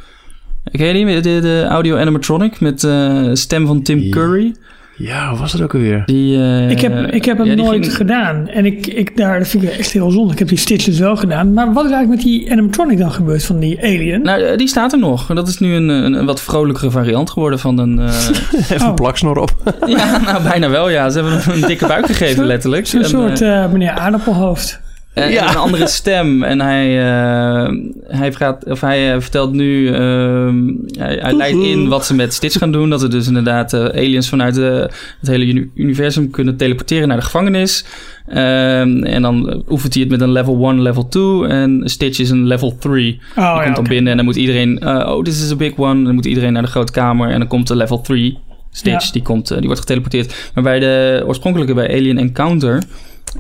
Ken 0.71 0.87
je 0.87 1.05
die? 1.05 1.21
De, 1.21 1.41
de 1.41 1.65
audio 1.69 1.97
animatronic 1.97 2.61
met 2.61 2.85
eh 2.85 3.29
stem 3.33 3.67
van 3.67 3.83
Tim 3.83 3.99
Ja. 3.99 4.11
Curry. 4.11 4.55
Ja, 4.99 5.29
hoe 5.31 5.39
was 5.39 5.53
het 5.53 5.63
ook 5.63 5.75
alweer? 5.75 6.03
Die, 6.07 6.37
eh, 6.39 6.71
Ik 6.71 6.81
heb, 6.81 7.07
ik 7.13 7.25
heb 7.25 7.39
hem 7.39 7.47
ja, 7.47 7.55
nooit 7.55 7.85
ging- 7.85 7.97
gedaan. 7.97 8.49
En 8.49 8.65
ik, 8.67 8.87
ik, 8.87 9.17
daar 9.17 9.39
dat 9.39 9.49
vind 9.49 9.63
ik 9.63 9.69
echt 9.71 9.93
heel 9.93 10.11
zonde. 10.11 10.33
Ik 10.33 10.39
heb 10.39 10.49
die 10.49 10.59
Stitches 10.59 10.99
wel 10.99 11.17
gedaan. 11.17 11.53
Maar 11.53 11.73
wat 11.73 11.85
is 11.85 11.91
eigenlijk 11.91 12.23
met 12.23 12.33
die 12.33 12.51
animatronic 12.53 12.99
dan 12.99 13.13
gebeurd 13.13 13.45
van 13.45 13.59
die 13.61 13.83
alien? 13.83 14.23
Nou, 14.23 14.43
eh, 14.43 14.57
die 14.57 14.69
staat 14.69 14.93
er 14.93 14.99
nog. 14.99 15.27
Dat 15.27 15.49
is 15.49 15.59
nu 15.59 15.75
een, 15.75 15.89
een, 15.89 16.13
een 16.13 16.27
wat 16.27 16.41
vrolijkere 16.41 16.91
variant 16.91 17.31
geworden 17.31 17.59
van 17.59 17.79
een... 17.79 17.99
eh, 17.99 18.07
Even 18.61 18.81
Oh. 18.81 18.87
een 18.89 18.95
plaksnor 18.95 19.39
op. 19.39 19.51
ja, 19.87 20.21
nou 20.25 20.43
bijna 20.43 20.69
wel, 20.71 20.89
ja. 20.89 21.11
Ze 21.11 21.21
hebben 21.21 21.41
hem 21.43 21.55
een 21.63 21.69
dikke 21.69 21.87
buik 21.87 22.07
gegeven, 22.07 22.45
letterlijk. 22.45 22.87
Zo'n 22.87 23.03
En, 23.03 23.09
soort 23.09 23.41
meneer 23.73 23.91
Aardappelhoofd. 23.91 24.81
En- 25.25 25.31
Ja. 25.31 25.43
en 25.43 25.49
een 25.49 25.57
andere 25.57 25.89
stem. 26.01 26.43
En 26.43 26.61
hij, 26.61 26.99
eh, 26.99 27.73
hij, 28.19 28.33
gaat, 28.33 28.65
of 28.65 28.81
hij 28.81 29.13
eh, 29.15 29.21
vertelt 29.21 29.53
nu... 29.53 29.89
ehm, 29.89 30.65
hij, 30.99 31.19
hij 31.21 31.33
leidt 31.33 31.63
in 31.63 31.89
wat 31.89 32.07
ze 32.07 32.15
met 32.15 32.35
Stitch 32.35 32.59
gaan 32.59 32.73
doen. 32.73 32.91
Dat 32.91 33.03
er 33.03 33.11
dus 33.11 33.27
inderdaad 33.27 33.73
eh, 33.73 33.85
aliens 33.85 34.29
vanuit 34.29 34.59
eh, 34.59 34.75
het 35.21 35.29
hele 35.29 35.47
uni- 35.47 35.71
universum 35.75 36.31
kunnen 36.31 36.57
teleporteren 36.57 37.09
naar 37.09 37.17
de 37.17 37.23
gevangenis. 37.23 37.85
Ehm, 38.27 39.03
en 39.03 39.23
dan 39.23 39.63
oefent 39.69 39.93
hij 39.95 40.03
het 40.03 40.11
met 40.13 40.21
een 40.21 40.33
level 40.33 40.69
1, 40.69 40.83
level 40.83 41.09
2. 41.09 41.47
En 41.47 41.81
Stitch 41.85 42.19
is 42.19 42.31
een 42.31 42.47
level 42.47 42.77
3. 42.79 43.13
Oh, 43.15 43.35
Die 43.35 43.45
ja, 43.45 43.63
komt 43.63 43.77
dan 43.77 43.85
binnen 43.85 44.11
en 44.11 44.17
dan 44.17 44.25
moet 44.27 44.37
iedereen... 44.37 44.79
eh, 44.79 45.13
oh, 45.15 45.23
this 45.23 45.43
is 45.45 45.51
a 45.53 45.57
big 45.57 45.77
one. 45.77 46.05
Dan 46.05 46.15
moet 46.15 46.27
iedereen 46.27 46.53
naar 46.53 46.63
de 46.63 46.69
grote 46.69 46.93
kamer. 46.93 47.31
En 47.31 47.39
dan 47.39 47.49
komt 47.49 47.67
de 47.69 47.77
level 47.77 48.01
3 48.01 48.39
Stitch. 48.71 49.07
Ja. 49.07 49.13
Die, 49.13 49.23
komt, 49.23 49.51
eh, 49.51 49.57
die 49.57 49.67
wordt 49.67 49.81
geteleporteerd. 49.81 50.51
Maar 50.55 50.65
bij 50.65 50.79
de 50.79 51.23
oorspronkelijke, 51.27 51.75
bij 51.75 51.89
Alien 51.89 52.19
Encounter... 52.19 52.83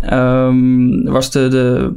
ehm, 0.00 1.02
was 1.04 1.30
de, 1.30 1.48
de 1.48 1.92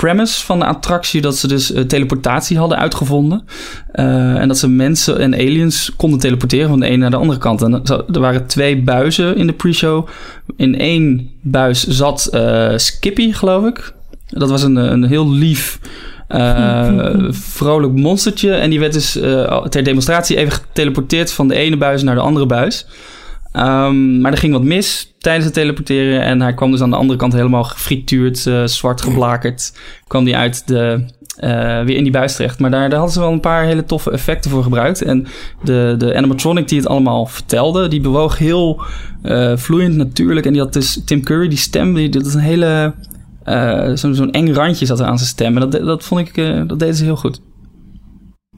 premise 0.00 0.44
van 0.44 0.58
de 0.58 0.64
attractie... 0.64 1.20
dat 1.20 1.36
ze 1.36 1.48
dus 1.48 1.72
eh, 1.72 1.82
teleportatie 1.82 2.58
hadden 2.58 2.78
uitgevonden. 2.78 3.44
Eh, 3.92 4.36
en 4.36 4.48
dat 4.48 4.58
ze 4.58 4.68
mensen 4.68 5.18
en 5.18 5.34
aliens 5.34 5.92
konden 5.96 6.18
teleporteren... 6.18 6.68
van 6.68 6.80
de 6.80 6.86
ene 6.86 6.96
naar 6.96 7.10
de 7.10 7.16
andere 7.16 7.38
kant. 7.38 7.62
En 7.62 7.82
er 8.12 8.20
waren 8.20 8.46
twee 8.46 8.82
buizen 8.82 9.36
in 9.36 9.46
de 9.46 9.52
pre-show. 9.52 10.08
In 10.56 10.78
één 10.78 11.30
buis 11.40 11.86
zat 11.86 12.26
eh, 12.26 12.72
Skippy, 12.76 13.32
geloof 13.32 13.66
ik. 13.66 13.92
Dat 14.26 14.50
was 14.50 14.62
een, 14.62 14.76
een 14.76 15.04
heel 15.04 15.30
lief... 15.30 15.78
vrolijk 17.56 17.92
monstertje. 17.92 18.52
En 18.52 18.70
die 18.70 18.80
werd 18.80 18.92
dus 18.92 19.12
ter 19.68 19.82
demonstratie 19.82 20.36
even 20.36 20.52
geteleporteerd 20.52 21.32
van 21.32 21.48
de 21.48 21.54
ene 21.54 21.76
buis 21.76 22.02
naar 22.02 22.14
de 22.14 22.20
andere 22.20 22.46
buis. 22.46 22.86
Ehm, 23.52 24.20
maar 24.20 24.32
er 24.32 24.38
ging 24.38 24.52
wat 24.52 24.62
mis 24.62 25.14
tijdens 25.18 25.44
het 25.44 25.54
teleporteren. 25.54 26.22
En 26.22 26.40
hij 26.40 26.54
kwam 26.54 26.70
dus 26.70 26.80
aan 26.80 26.90
de 26.90 26.96
andere 26.96 27.18
kant 27.18 27.32
helemaal 27.32 27.64
gefrituurd, 27.64 28.46
eh, 28.46 28.64
zwart 28.64 29.02
geblakerd. 29.02 29.72
Kwam 30.06 30.24
die 30.24 30.36
uit 30.36 30.66
de, 30.66 31.04
eh, 31.36 31.50
weer 31.82 31.96
in 31.96 32.02
die 32.02 32.12
buis 32.12 32.36
terecht. 32.36 32.58
Maar 32.58 32.70
daar, 32.70 32.80
daar 32.88 32.98
hadden 32.98 33.14
ze 33.14 33.20
wel 33.20 33.32
een 33.32 33.40
paar 33.40 33.64
hele 33.64 33.84
toffe 33.84 34.10
effecten 34.10 34.50
voor 34.50 34.62
gebruikt. 34.62 35.02
En 35.02 35.26
de, 35.64 35.94
de 35.98 36.16
animatronic 36.16 36.68
die 36.68 36.78
het 36.78 36.88
allemaal 36.88 37.26
vertelde, 37.26 37.88
die 37.88 38.00
bewoog 38.00 38.38
heel 38.38 38.82
eh, 39.22 39.56
vloeiend 39.56 39.96
natuurlijk. 39.96 40.46
En 40.46 40.52
die 40.52 40.62
had 40.62 40.72
dus 40.72 41.02
Tim 41.04 41.22
Curry, 41.24 41.48
die 41.48 41.58
stem, 41.58 41.94
die, 41.94 42.08
dat 42.08 42.26
is 42.26 42.34
een 42.34 42.40
hele... 42.40 42.94
eh, 43.44 43.90
zo'n 43.94 44.14
zo'n 44.14 44.32
eng 44.32 44.52
randje 44.52 44.86
zat 44.86 45.00
er 45.00 45.06
aan 45.06 45.18
zijn 45.18 45.30
stem. 45.30 45.54
En 45.58 45.70
dat, 45.70 45.84
dat 45.84 46.04
vond 46.04 46.28
ik, 46.28 46.36
eh, 46.36 46.62
dat 46.66 46.78
deden 46.78 46.94
ze 46.94 47.04
heel 47.04 47.16
goed. 47.16 47.40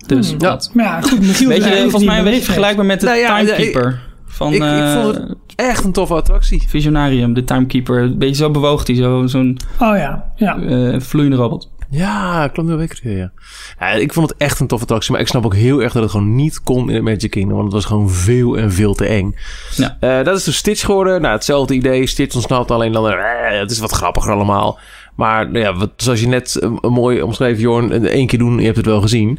Dus 0.06 0.28
Hmm. 0.30 0.38
dat. 0.38 0.70
Maar 0.74 0.84
ja, 0.84 1.00
goed. 1.00 1.38
Weet 1.46 1.64
je, 1.64 1.78
volgens 1.80 2.04
mij 2.04 2.18
een 2.18 2.24
beetje 2.24 2.42
vergelijkbaar 2.42 2.86
met 2.86 3.00
de 3.00 3.06
Nou 3.06 3.18
ja, 3.18 3.38
Timekeeper. 3.38 4.00
Van 4.42 4.52
ik- 4.52 4.62
ik 4.62 4.68
eh, 4.68 5.02
vond 5.02 5.14
het- 5.16 5.36
Echt 5.56 5.84
een 5.84 5.92
toffe 5.92 6.14
attractie. 6.14 6.62
Visionarium, 6.68 7.34
de 7.34 7.44
Timekeeper. 7.44 7.98
Een 8.02 8.18
beetje 8.18 8.34
zo 8.34 8.50
bewoog 8.50 8.84
die, 8.84 8.96
zo- 8.96 9.26
zo'n 9.26 9.58
Oh 9.80 9.96
ja, 9.96 10.30
ja. 10.36 10.58
eh, 10.60 11.00
vloeiende 11.00 11.36
robot. 11.36 11.70
Ja, 11.90 12.48
klopt 12.48 12.68
wel 12.68 12.78
zeker. 12.78 13.30
Ja, 13.78 13.90
ik 13.90 14.12
vond 14.12 14.28
het 14.28 14.38
echt 14.38 14.60
een 14.60 14.66
toffe 14.66 14.84
attractie. 14.84 15.12
Maar 15.12 15.20
ik 15.20 15.26
snap 15.26 15.44
ook 15.44 15.54
heel 15.54 15.82
erg 15.82 15.92
dat 15.92 16.02
het 16.02 16.10
gewoon 16.10 16.34
niet 16.34 16.62
kon 16.62 16.88
in 16.88 16.94
het 16.94 17.04
Magic 17.04 17.30
Kingdom. 17.30 17.52
Want 17.54 17.64
het 17.64 17.74
was 17.74 17.84
gewoon 17.84 18.10
veel 18.10 18.58
en 18.58 18.72
veel 18.72 18.94
te 18.94 19.04
eng. 19.06 19.34
Ja. 19.76 19.96
Eh, 20.00 20.24
dat 20.24 20.36
is 20.38 20.44
dus 20.44 20.56
Stitch 20.56 20.84
geworden. 20.84 21.20
Nou, 21.20 21.34
hetzelfde 21.34 21.74
idee. 21.74 22.06
Stitch 22.06 22.34
ontsnapt 22.34 22.70
alleen 22.70 22.92
dan... 22.92 23.08
eh, 23.08 23.14
het 23.60 23.70
is 23.70 23.78
wat 23.78 23.92
grappiger 23.92 24.32
allemaal. 24.32 24.78
Maar 25.16 25.46
nou 25.50 25.58
ja, 25.58 25.74
wat, 25.74 25.90
zoals 25.96 26.20
je 26.20 26.26
net 26.28 26.56
eh, 26.56 26.70
mooi 26.90 27.22
omschreef, 27.22 27.58
Jorn, 27.60 28.06
één 28.06 28.26
keer 28.26 28.38
doen, 28.38 28.58
je 28.58 28.64
hebt 28.64 28.76
het 28.76 28.86
wel 28.86 29.00
gezien. 29.00 29.38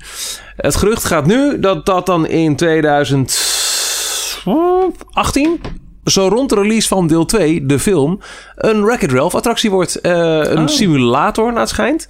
Het 0.55 0.75
gerucht 0.75 1.05
gaat 1.05 1.25
nu 1.25 1.59
dat 1.59 1.85
dat 1.85 2.05
dan 2.05 2.27
in 2.27 2.55
2018, 4.43 5.59
zo 6.05 6.27
rond 6.27 6.49
de 6.49 6.55
release 6.55 6.87
van 6.87 7.07
deel 7.07 7.25
2, 7.25 7.65
de 7.65 7.79
film, 7.79 8.19
een 8.55 8.83
Wreck-It 8.85 9.11
Ralph 9.11 9.35
attractie 9.35 9.71
wordt. 9.71 10.01
Eh, 10.01 10.11
een 10.43 10.57
Oh. 10.61 10.67
simulator, 10.67 11.51
naar 11.51 11.59
het 11.61 11.69
schijnt. 11.69 12.07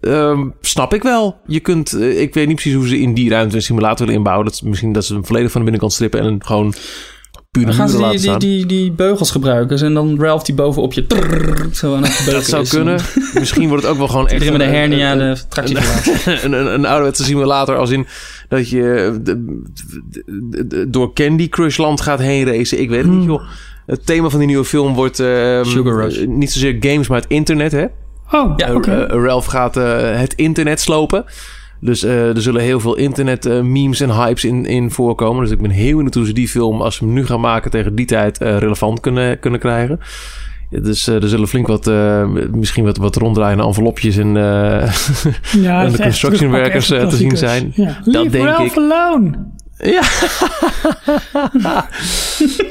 Ehm, 0.00 0.48
snap 0.60 0.94
ik 0.94 1.02
wel. 1.02 1.40
Je 1.46 1.60
kunt, 1.60 1.92
eh, 1.92 2.20
ik 2.20 2.34
weet 2.34 2.46
niet 2.46 2.56
precies 2.56 2.74
hoe 2.74 2.88
ze 2.88 2.98
in 3.00 3.14
die 3.14 3.30
ruimte 3.30 3.56
een 3.56 3.62
simulator 3.62 3.98
willen 3.98 4.14
inbouwen. 4.14 4.44
Dat, 4.44 4.54
is 4.54 4.62
misschien 4.62 4.92
dat 4.92 5.04
ze 5.04 5.12
hem 5.14 5.26
volledig 5.26 5.50
van 5.50 5.60
de 5.60 5.64
binnenkant 5.70 5.92
strippen 5.92 6.20
en 6.20 6.26
een 6.26 6.44
gewoon 6.44 6.74
Dan 7.60 7.74
gaan 7.74 7.88
ze 7.88 7.96
die, 7.96 8.10
die, 8.10 8.18
staan. 8.18 8.38
die, 8.38 8.66
die 8.66 8.92
beugels 8.92 9.30
gebruiken. 9.30 9.78
En 9.78 9.94
dan 9.94 10.20
Ralph 10.20 10.42
die 10.44 10.54
bovenop 10.54 10.92
je 10.92 11.04
zo 11.72 11.94
aan 11.94 12.02
het 12.04 12.22
dat 12.30 12.44
zou 12.44 12.62
is. 12.62 12.70
kunnen. 12.70 13.00
Misschien 13.38 13.68
wordt 13.68 13.82
het 13.82 13.92
ook 13.92 13.98
wel 13.98 14.08
gewoon 14.08 14.28
echt... 14.28 14.50
Met 14.50 14.60
een 14.60 14.68
hernia 14.68 15.14
de 15.16 15.36
verlaten. 15.48 16.44
een, 16.44 16.52
een, 16.52 16.74
een 16.74 16.86
ouderwetse 16.86 17.24
simulator 17.24 17.76
als 17.76 17.90
in 17.90 18.06
dat 18.48 18.68
je 18.68 19.18
de- 19.22 19.62
de- 20.10 20.66
de- 20.66 20.90
door 20.90 21.12
Candy 21.14 21.48
Crush 21.48 21.76
land 21.76 22.00
gaat 22.00 22.18
heen 22.18 22.44
racen. 22.46 22.80
Ik 22.80 22.88
weet 22.88 23.02
het 23.02 23.12
niet, 23.12 23.24
joh. 23.24 23.42
Het 23.86 24.06
thema 24.06 24.28
van 24.28 24.38
die 24.38 24.48
nieuwe 24.48 24.64
film 24.64 24.94
wordt 24.94 25.20
ehm, 25.20 25.64
Sugar 25.64 25.94
Rush. 26.02 26.16
eh, 26.18 26.26
niet 26.28 26.52
zozeer 26.52 26.76
games, 26.80 27.08
maar 27.08 27.20
het 27.20 27.30
internet, 27.30 27.72
hè? 27.72 27.84
Oh, 28.30 28.52
Ja. 28.56 28.68
Eh, 28.68 29.02
eh, 29.02 29.08
Ralph 29.24 29.46
gaat 29.46 29.74
het 29.74 30.34
internet 30.34 30.80
slopen. 30.80 31.24
Dus 31.84 32.02
eh, 32.02 32.36
er 32.36 32.42
zullen 32.42 32.62
heel 32.62 32.80
veel 32.80 32.96
internet 32.96 33.46
eh, 33.46 33.60
memes 33.60 34.00
en 34.00 34.10
hypes 34.10 34.44
in, 34.44 34.66
in 34.66 34.90
voorkomen. 34.90 35.42
Dus 35.42 35.52
ik 35.52 35.60
ben 35.60 35.70
heel 35.70 35.94
benieuwd 35.96 36.14
hoe 36.14 36.26
ze 36.26 36.32
die 36.32 36.48
film, 36.48 36.80
als 36.80 36.96
ze 36.96 37.04
hem 37.04 37.12
nu 37.12 37.26
gaan 37.26 37.40
maken 37.40 37.70
tegen 37.70 37.94
die 37.94 38.06
tijd, 38.06 38.38
eh, 38.38 38.58
relevant 38.58 39.00
kunnen, 39.00 39.38
kunnen 39.38 39.60
krijgen. 39.60 39.98
Dus 40.70 41.06
er 41.06 41.28
zullen 41.28 41.48
flink 41.48 41.66
wat, 41.66 41.90
misschien 42.52 42.84
wat, 42.84 42.96
wat 42.96 43.16
ronddraaiende 43.16 43.64
envelopjes 43.64 44.16
en, 44.16 44.32
ja, 44.34 44.84
en 45.84 45.86
de 45.86 45.92
is 45.92 45.98
echt 45.98 46.02
construction 46.02 46.50
terugpakken, 46.50 46.50
workers 46.50 46.90
echt 46.90 47.02
eh, 47.02 47.08
te 47.08 47.16
zien 47.16 47.36
zijn. 47.36 47.72
Ja. 47.74 47.84
Dat 48.04 48.14
Leave 48.14 48.30
denk 48.30 48.44
Ralph 48.44 48.70
ik. 48.70 48.76
alone. 48.76 49.30
Ja. 49.82 50.02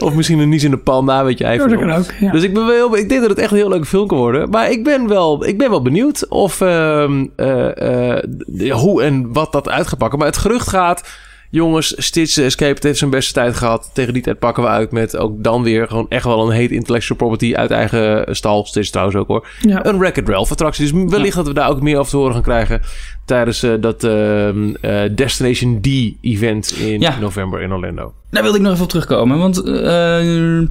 of 0.07 0.14
misschien 0.14 0.39
een 0.39 0.49
nies 0.49 0.64
in 0.64 0.72
de 0.72 0.78
pan, 0.78 1.05
daar 1.05 1.26
weet 1.26 1.38
je 1.38 1.43
Ja, 1.43 1.49
eigenlijk. 1.49 1.82
dat 1.82 1.89
kan 1.89 1.99
ook. 1.99 2.12
Ja. 2.20 2.32
Dus 2.32 2.43
ik, 2.43 2.53
ben 2.53 2.66
wel, 2.66 2.97
ik 2.97 3.09
denk 3.09 3.22
dat 3.22 3.30
het 3.30 3.39
echt 3.39 3.51
een 3.51 3.57
heel 3.57 3.70
leuke 3.70 3.86
film 3.86 4.07
kan 4.07 4.18
worden. 4.18 4.49
Maar 4.49 4.72
ik 4.72 4.84
ben 4.84 5.07
wel, 5.07 5.45
ik 5.45 5.57
ben 5.57 5.70
wel 5.70 5.82
benieuwd 5.82 6.28
of, 6.28 6.62
ehm, 6.62 7.26
eh, 7.36 8.18
eh, 8.18 8.72
hoe 8.72 9.03
en 9.03 9.34
wat 9.34 9.51
dat 9.51 9.70
uit 9.70 9.88
gaat 9.88 9.99
pakken. 9.99 10.18
Maar 10.20 10.28
het 10.28 10.38
gerucht 10.38 10.68
gaat, 10.70 11.09
jongens, 11.52 11.93
Stitch 11.97 12.38
Escape 12.38 12.88
heeft 12.88 12.97
zijn 12.97 13.10
beste 13.10 13.34
tijd 13.34 13.56
gehad. 13.56 13.89
Tegen 13.93 14.14
die 14.14 14.22
tijd 14.22 14.39
pakken 14.39 14.64
we 14.64 14.70
uit 14.70 14.91
met 14.91 15.18
ook 15.18 15.43
dan 15.43 15.64
weer 15.64 15.88
gewoon 15.88 16.06
echt 16.10 16.26
wel 16.26 16.45
een 16.45 16.52
heet 16.56 16.72
intellectual 16.72 17.18
property 17.18 17.54
uit 17.56 17.72
eigen 17.72 18.36
stal. 18.36 18.66
Stitch 18.66 18.89
trouwens 18.89 19.18
ook 19.18 19.28
hoor. 19.28 19.47
ja. 19.62 19.86
Een 19.86 19.97
Wreck-It 19.99 20.30
Ralph 20.30 20.52
attractie. 20.52 20.91
Dus 20.91 21.04
wellicht 21.12 21.36
dat 21.36 21.47
we 21.47 21.54
daar 21.54 21.70
ook 21.70 21.82
meer 21.82 21.97
over 21.97 22.12
te 22.12 22.18
horen 22.18 22.34
gaan 22.34 22.41
krijgen 22.41 22.82
tijdens 23.26 23.64
eh, 23.64 23.72
dat 23.80 24.04
ehm, 24.04 24.74
eh, 24.82 25.02
Destination 25.16 25.82
D 25.82 25.88
event 26.22 26.72
in 26.78 26.99
Ja. 27.02 27.20
november 27.20 27.62
in 27.62 27.74
Orlando. 27.74 28.14
Daar 28.30 28.43
wilde 28.43 28.58
ik 28.58 28.64
nog 28.64 28.72
even 28.72 28.84
op 28.84 28.89
terugkomen. 28.89 29.38
Want 29.38 29.64
eh, 29.64 30.62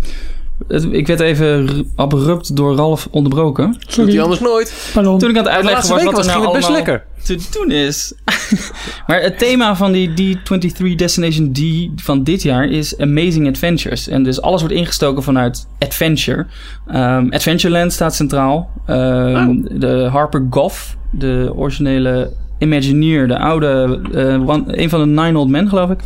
ik 0.90 1.06
werd 1.06 1.20
even 1.20 1.68
abrupt 1.96 2.56
door 2.56 2.74
Ralf 2.76 3.08
onderbroken. 3.10 3.72
Doet 3.72 3.84
Sorry, 3.92 4.10
hij 4.12 4.20
anders 4.22 4.40
nooit. 4.40 4.90
pardon. 4.94 5.18
Toen 5.18 5.30
ik 5.30 5.36
aan 5.36 5.42
het 5.42 5.50
De 5.52 5.56
uitleggen 5.56 5.88
was 5.94 6.04
wat 6.04 6.14
was 6.14 6.26
er 6.26 6.32
nou 6.32 6.44
het 6.44 6.52
best 6.52 6.64
allemaal 6.68 6.84
lekker. 6.86 7.04
te 7.24 7.48
doen 7.58 7.70
is. 7.70 8.12
maar 9.06 9.20
het 9.22 9.38
thema 9.38 9.76
van 9.76 9.92
die 9.92 10.36
D23 10.38 10.94
Destination 10.96 11.52
D 11.52 11.60
van 12.02 12.22
dit 12.24 12.42
jaar 12.42 12.64
is 12.68 12.98
Amazing 12.98 13.48
Adventures. 13.48 14.08
En 14.08 14.22
dus 14.22 14.40
alles 14.40 14.60
wordt 14.60 14.74
ingestoken 14.76 15.22
vanuit 15.22 15.66
Adventure. 15.78 16.46
Ehm, 16.86 17.26
Adventureland 17.30 17.92
staat 17.92 18.14
centraal. 18.14 18.70
Ehm, 18.86 19.48
Oh. 19.48 19.80
De 19.80 20.08
Harper 20.12 20.46
Goff, 20.50 20.96
de 21.10 21.52
originele 21.56 22.32
Imagineer, 22.58 23.28
de 23.28 23.38
oude, 23.38 24.00
eh, 24.14 24.48
one- 24.48 24.64
een 24.66 24.88
van 24.88 25.00
de 25.00 25.22
Nine 25.22 25.38
Old 25.38 25.48
Men 25.48 25.68
geloof 25.68 25.90
ik. 25.90 25.98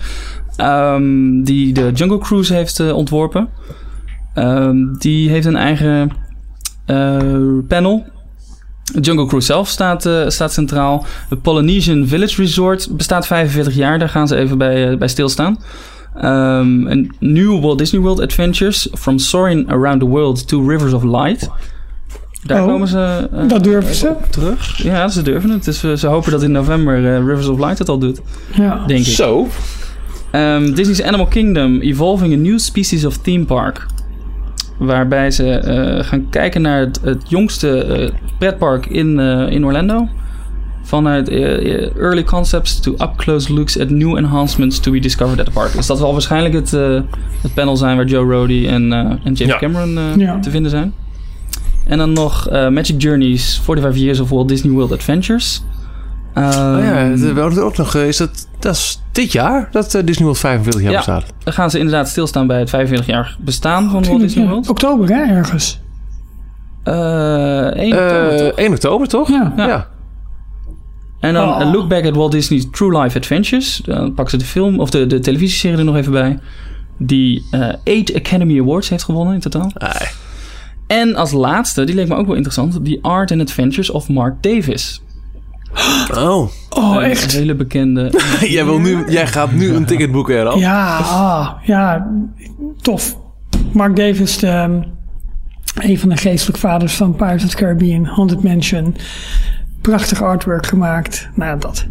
ehm, 0.57 1.43
die 1.43 1.73
de 1.73 1.91
Jungle 1.95 2.19
Cruise 2.19 2.55
heeft 2.55 2.81
eh, 2.81 2.97
ontworpen. 2.97 3.49
Ehm, 4.35 4.76
die 4.99 5.28
heeft 5.30 5.47
een 5.47 5.57
eigen 5.57 6.11
eh, 6.87 7.18
panel 7.68 8.05
Jungle 9.01 9.26
Cruise 9.26 9.47
zelf 9.47 9.68
staat, 9.68 10.07
eh, 10.07 10.28
staat 10.28 10.53
centraal. 10.53 11.07
Het 11.28 11.43
Polynesian 11.43 12.07
Village 12.07 12.43
Resort 12.43 12.89
bestaat 12.97 13.26
45 13.26 13.74
jaar. 13.74 13.99
Daar 13.99 14.09
gaan 14.09 14.28
ze 14.28 14.37
even 14.37 14.59
bij, 14.59 14.91
eh, 14.91 14.99
bij 14.99 15.09
stilstaan. 15.09 15.59
Ehm 16.16 16.87
een 16.87 17.12
nieuw 17.20 17.61
Walt 17.61 17.78
Disney 17.78 18.01
World 18.01 18.20
Adventures. 18.20 18.89
From 18.93 19.18
Soaring 19.18 19.70
Around 19.70 20.01
the 20.01 20.07
World 20.07 20.49
to 20.49 20.66
Rivers 20.68 20.93
of 20.93 21.03
Light. 21.03 21.51
Daar 22.45 22.61
Oh, 22.62 22.66
komen 22.66 22.89
ze 22.89 23.28
eh, 23.32 23.49
Dat 23.49 23.64
durven 23.64 23.95
ze. 23.95 24.09
op 24.09 24.26
terug. 24.30 24.82
Ja, 24.82 25.09
ze 25.09 25.22
durven 25.22 25.51
het. 25.51 25.64
Dus 25.64 25.80
ze 26.01 26.07
hopen 26.07 26.30
dat 26.30 26.43
in 26.43 26.53
november 26.53 26.97
eh, 26.97 27.18
Rivers 27.26 27.47
of 27.47 27.59
Light 27.59 27.78
het 27.78 27.89
al 27.89 27.99
doet, 27.99 28.20
Ja. 28.55 28.85
denk 28.87 29.07
ik. 29.07 29.12
Zo. 29.14 29.49
Ehm, 30.30 30.72
Disney's 30.74 31.03
Animal 31.03 31.26
Kingdom 31.26 31.80
Evolving 31.80 32.32
a 32.32 32.37
New 32.37 32.59
Species 32.59 33.05
of 33.05 33.16
Theme 33.16 33.45
Park. 33.45 33.87
Waarbij 34.87 35.30
ze 35.30 35.51
eh, 35.51 36.05
gaan 36.05 36.28
kijken 36.30 36.62
naar 36.62 36.80
het, 36.80 37.01
het 37.03 37.22
jongste 37.28 37.85
eh, 37.85 38.11
pretpark 38.39 38.87
in, 38.87 39.18
eh, 39.20 39.51
in 39.51 39.64
Orlando. 39.64 40.09
Vanuit 40.82 41.28
early 41.99 42.24
concepts 42.24 42.80
to 42.80 42.93
up-close 42.93 43.53
looks 43.55 43.78
at 43.80 43.91
new 43.91 44.16
enhancements 44.16 44.78
to 44.80 44.93
be 44.93 44.99
discovered 45.01 45.39
at 45.39 45.45
the 45.47 45.53
park. 45.53 45.72
Dus 45.72 45.87
dat 45.87 45.99
zal 45.99 46.12
waarschijnlijk 46.12 46.55
het, 46.55 46.72
eh, 46.72 47.01
het 47.43 47.55
panel 47.55 47.76
zijn 47.76 47.97
waar 47.97 48.07
Joe 48.07 48.32
Rody 48.32 48.66
en, 48.66 48.93
eh, 48.93 48.99
en 48.99 49.18
James 49.32 49.39
Ja. 49.39 49.59
Cameron 49.59 49.99
eh, 49.99 50.16
Ja. 50.16 50.39
te 50.41 50.51
vinden 50.51 50.70
zijn. 50.70 50.93
En 51.87 51.99
dan 51.99 52.12
nog 52.12 52.49
eh, 52.49 52.68
Magic 52.68 53.03
Journeys 53.03 53.61
45 53.64 54.01
Years 54.03 54.20
of 54.20 54.28
Walt 54.28 54.49
Disney 54.49 54.72
World 54.72 54.93
Adventures. 54.93 55.62
Oh 56.35 56.43
ja, 56.43 56.97
Ehm, 57.11 57.35
we 57.35 57.41
hadden 57.41 57.64
ook 57.64 57.76
nog... 57.76 57.95
Is 57.95 58.16
dat, 58.16 58.49
dat 58.59 58.74
is 58.74 59.03
dit 59.15 59.33
jaar 59.33 59.69
dat 59.71 59.95
eh, 59.95 60.03
Disney 60.05 60.25
World 60.25 60.39
45 60.39 60.83
jaar 60.83 60.91
Ja. 60.91 60.97
bestaat. 60.97 61.25
Dan 61.45 61.53
gaan 61.53 61.71
ze 61.71 61.79
inderdaad 61.79 62.09
stilstaan 62.09 62.47
bij 62.47 62.59
het 62.59 62.69
45-jarig 62.71 63.39
bestaan 63.41 63.91
van 63.91 64.05
Walt 64.05 64.21
Disney 64.21 64.47
World. 64.49 64.69
Oktober, 64.69 65.09
hè, 65.09 65.23
ergens. 65.35 65.81
Eh 66.83 66.95
1 67.77 67.93
oktober, 67.93 68.31
Eh, 68.33 68.37
toch? 68.47 68.59
1 68.59 68.71
oktober, 68.73 69.09
toch? 69.09 69.29
Ja. 69.29 69.53
ja. 69.57 69.89
En 71.21 71.35
dan 71.35 71.49
Oh. 71.49 71.73
Look 71.73 71.89
Back 71.89 72.05
at 72.07 72.15
Walt 72.15 72.33
Disney's 72.33 72.67
True 72.71 73.03
Life 73.03 73.19
Adventures. 73.19 73.81
Dan 73.85 74.15
pakken 74.15 74.31
ze 74.31 74.37
de 74.37 74.45
film, 74.51 74.81
of 74.81 74.91
de, 74.91 75.07
de 75.07 75.19
televisieserie 75.19 75.79
er 75.79 75.85
nog 75.85 75.97
even 75.97 76.12
bij. 76.12 76.39
Die 76.99 77.43
eh 77.51 77.61
8 78.01 78.15
Academy 78.15 78.61
Awards 78.61 78.89
heeft 78.89 79.05
gewonnen 79.05 79.35
in 79.35 79.41
totaal. 79.41 79.71
Ai. 79.75 80.07
En 80.87 81.15
als 81.17 81.33
laatste, 81.33 81.85
die 81.85 81.95
leek 81.95 82.09
me 82.09 82.15
ook 82.15 82.27
wel 82.27 82.35
interessant. 82.35 82.85
The 82.85 82.99
Art 83.03 83.31
and 83.33 83.41
Adventures 83.41 83.91
of 83.91 84.09
Mark 84.09 84.43
Davis. 84.43 85.03
Oh. 86.14 86.49
Oh, 86.70 86.95
Een 86.97 87.03
echt? 87.03 87.33
hele 87.33 87.55
bekende. 87.55 88.11
jij, 88.41 88.64
wil 88.64 88.79
nu, 88.81 89.05
jij 89.11 89.27
gaat 89.27 89.53
nu 89.53 89.75
een 89.75 89.85
ticket 89.85 90.12
boeken, 90.12 90.37
Errol. 90.37 90.59
Ja, 90.59 90.97
ah, 90.97 91.51
ja, 91.62 92.11
tof. 92.81 93.16
Mark 93.72 93.97
Davis, 93.97 94.39
de, 94.39 94.47
ehm, 94.47 94.83
een 95.75 95.99
van 95.99 96.09
de 96.09 96.16
geestelijke 96.16 96.61
vaders 96.61 96.95
van 96.95 97.14
Pirates 97.16 97.45
of 97.45 97.51
the 97.51 97.57
Caribbean, 97.57 98.05
Haunted 98.05 98.43
Mansion. 98.43 98.97
Prachtig 99.81 100.22
artwork 100.22 100.66
gemaakt. 100.66 101.29
Nou, 101.35 101.61
dat. 101.61 101.87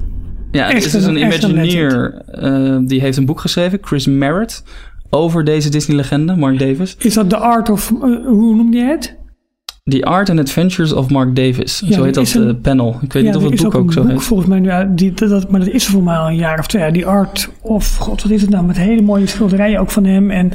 Ja, 0.51 0.65
het 0.65 0.73
Echt 0.75 0.85
is 0.85 0.91
dus 0.91 1.03
een- 1.03 1.09
een 1.09 1.15
een 1.43 1.49
Imagineer. 1.49 2.21
eh, 2.25 2.77
die 2.85 3.01
heeft 3.01 3.17
een 3.17 3.25
boek 3.25 3.39
geschreven, 3.39 3.79
Chris 3.81 4.07
Merritt. 4.07 4.63
Over 5.09 5.43
deze 5.43 5.69
Disney-legende, 5.69 6.35
Mark 6.35 6.59
Davis. 6.59 6.95
Is 6.99 7.13
dat 7.13 7.29
The 7.29 7.37
Art 7.37 7.69
of, 7.69 7.91
eh, 7.91 7.99
hoe 8.25 8.55
noemde 8.55 8.77
je 8.77 8.83
het? 8.83 9.15
The 9.83 10.05
Art 10.05 10.29
and 10.29 10.39
Adventures 10.39 10.93
of 10.93 11.09
Mark 11.09 11.35
Davis. 11.35 11.81
Ja, 11.85 11.91
zo 11.93 12.03
heet 12.03 12.13
dat 12.13 12.33
een- 12.33 12.47
eh, 12.47 12.53
panel. 12.61 12.97
Ik 13.01 13.13
weet 13.13 13.23
niet 13.23 13.33
Ja, 13.33 13.39
of 13.39 13.49
het 13.51 13.61
boek 13.61 13.75
ook, 13.75 13.93
zo 13.93 14.01
boek 14.01 14.11
heet. 14.11 14.23
volgens 14.23 14.49
mij 14.49 14.59
nu 14.59 14.69
uit. 14.69 14.97
Die, 14.97 15.11
dat, 15.13 15.29
dat- 15.29 15.51
maar 15.51 15.59
dat 15.59 15.69
is 15.69 15.85
er 15.85 15.91
voor 15.91 16.03
mij 16.03 16.15
al 16.15 16.27
een 16.27 16.35
jaar 16.35 16.59
of 16.59 16.67
twee. 16.67 16.91
Die 16.91 17.05
Art 17.05 17.49
of, 17.61 17.95
god, 17.97 18.21
wat 18.21 18.31
is 18.31 18.41
het 18.41 18.49
nou? 18.49 18.65
Met 18.65 18.77
hele 18.77 19.01
mooie 19.01 19.27
schilderijen 19.27 19.79
ook 19.79 19.91
van 19.91 20.03
hem. 20.05 20.31
En 20.31 20.51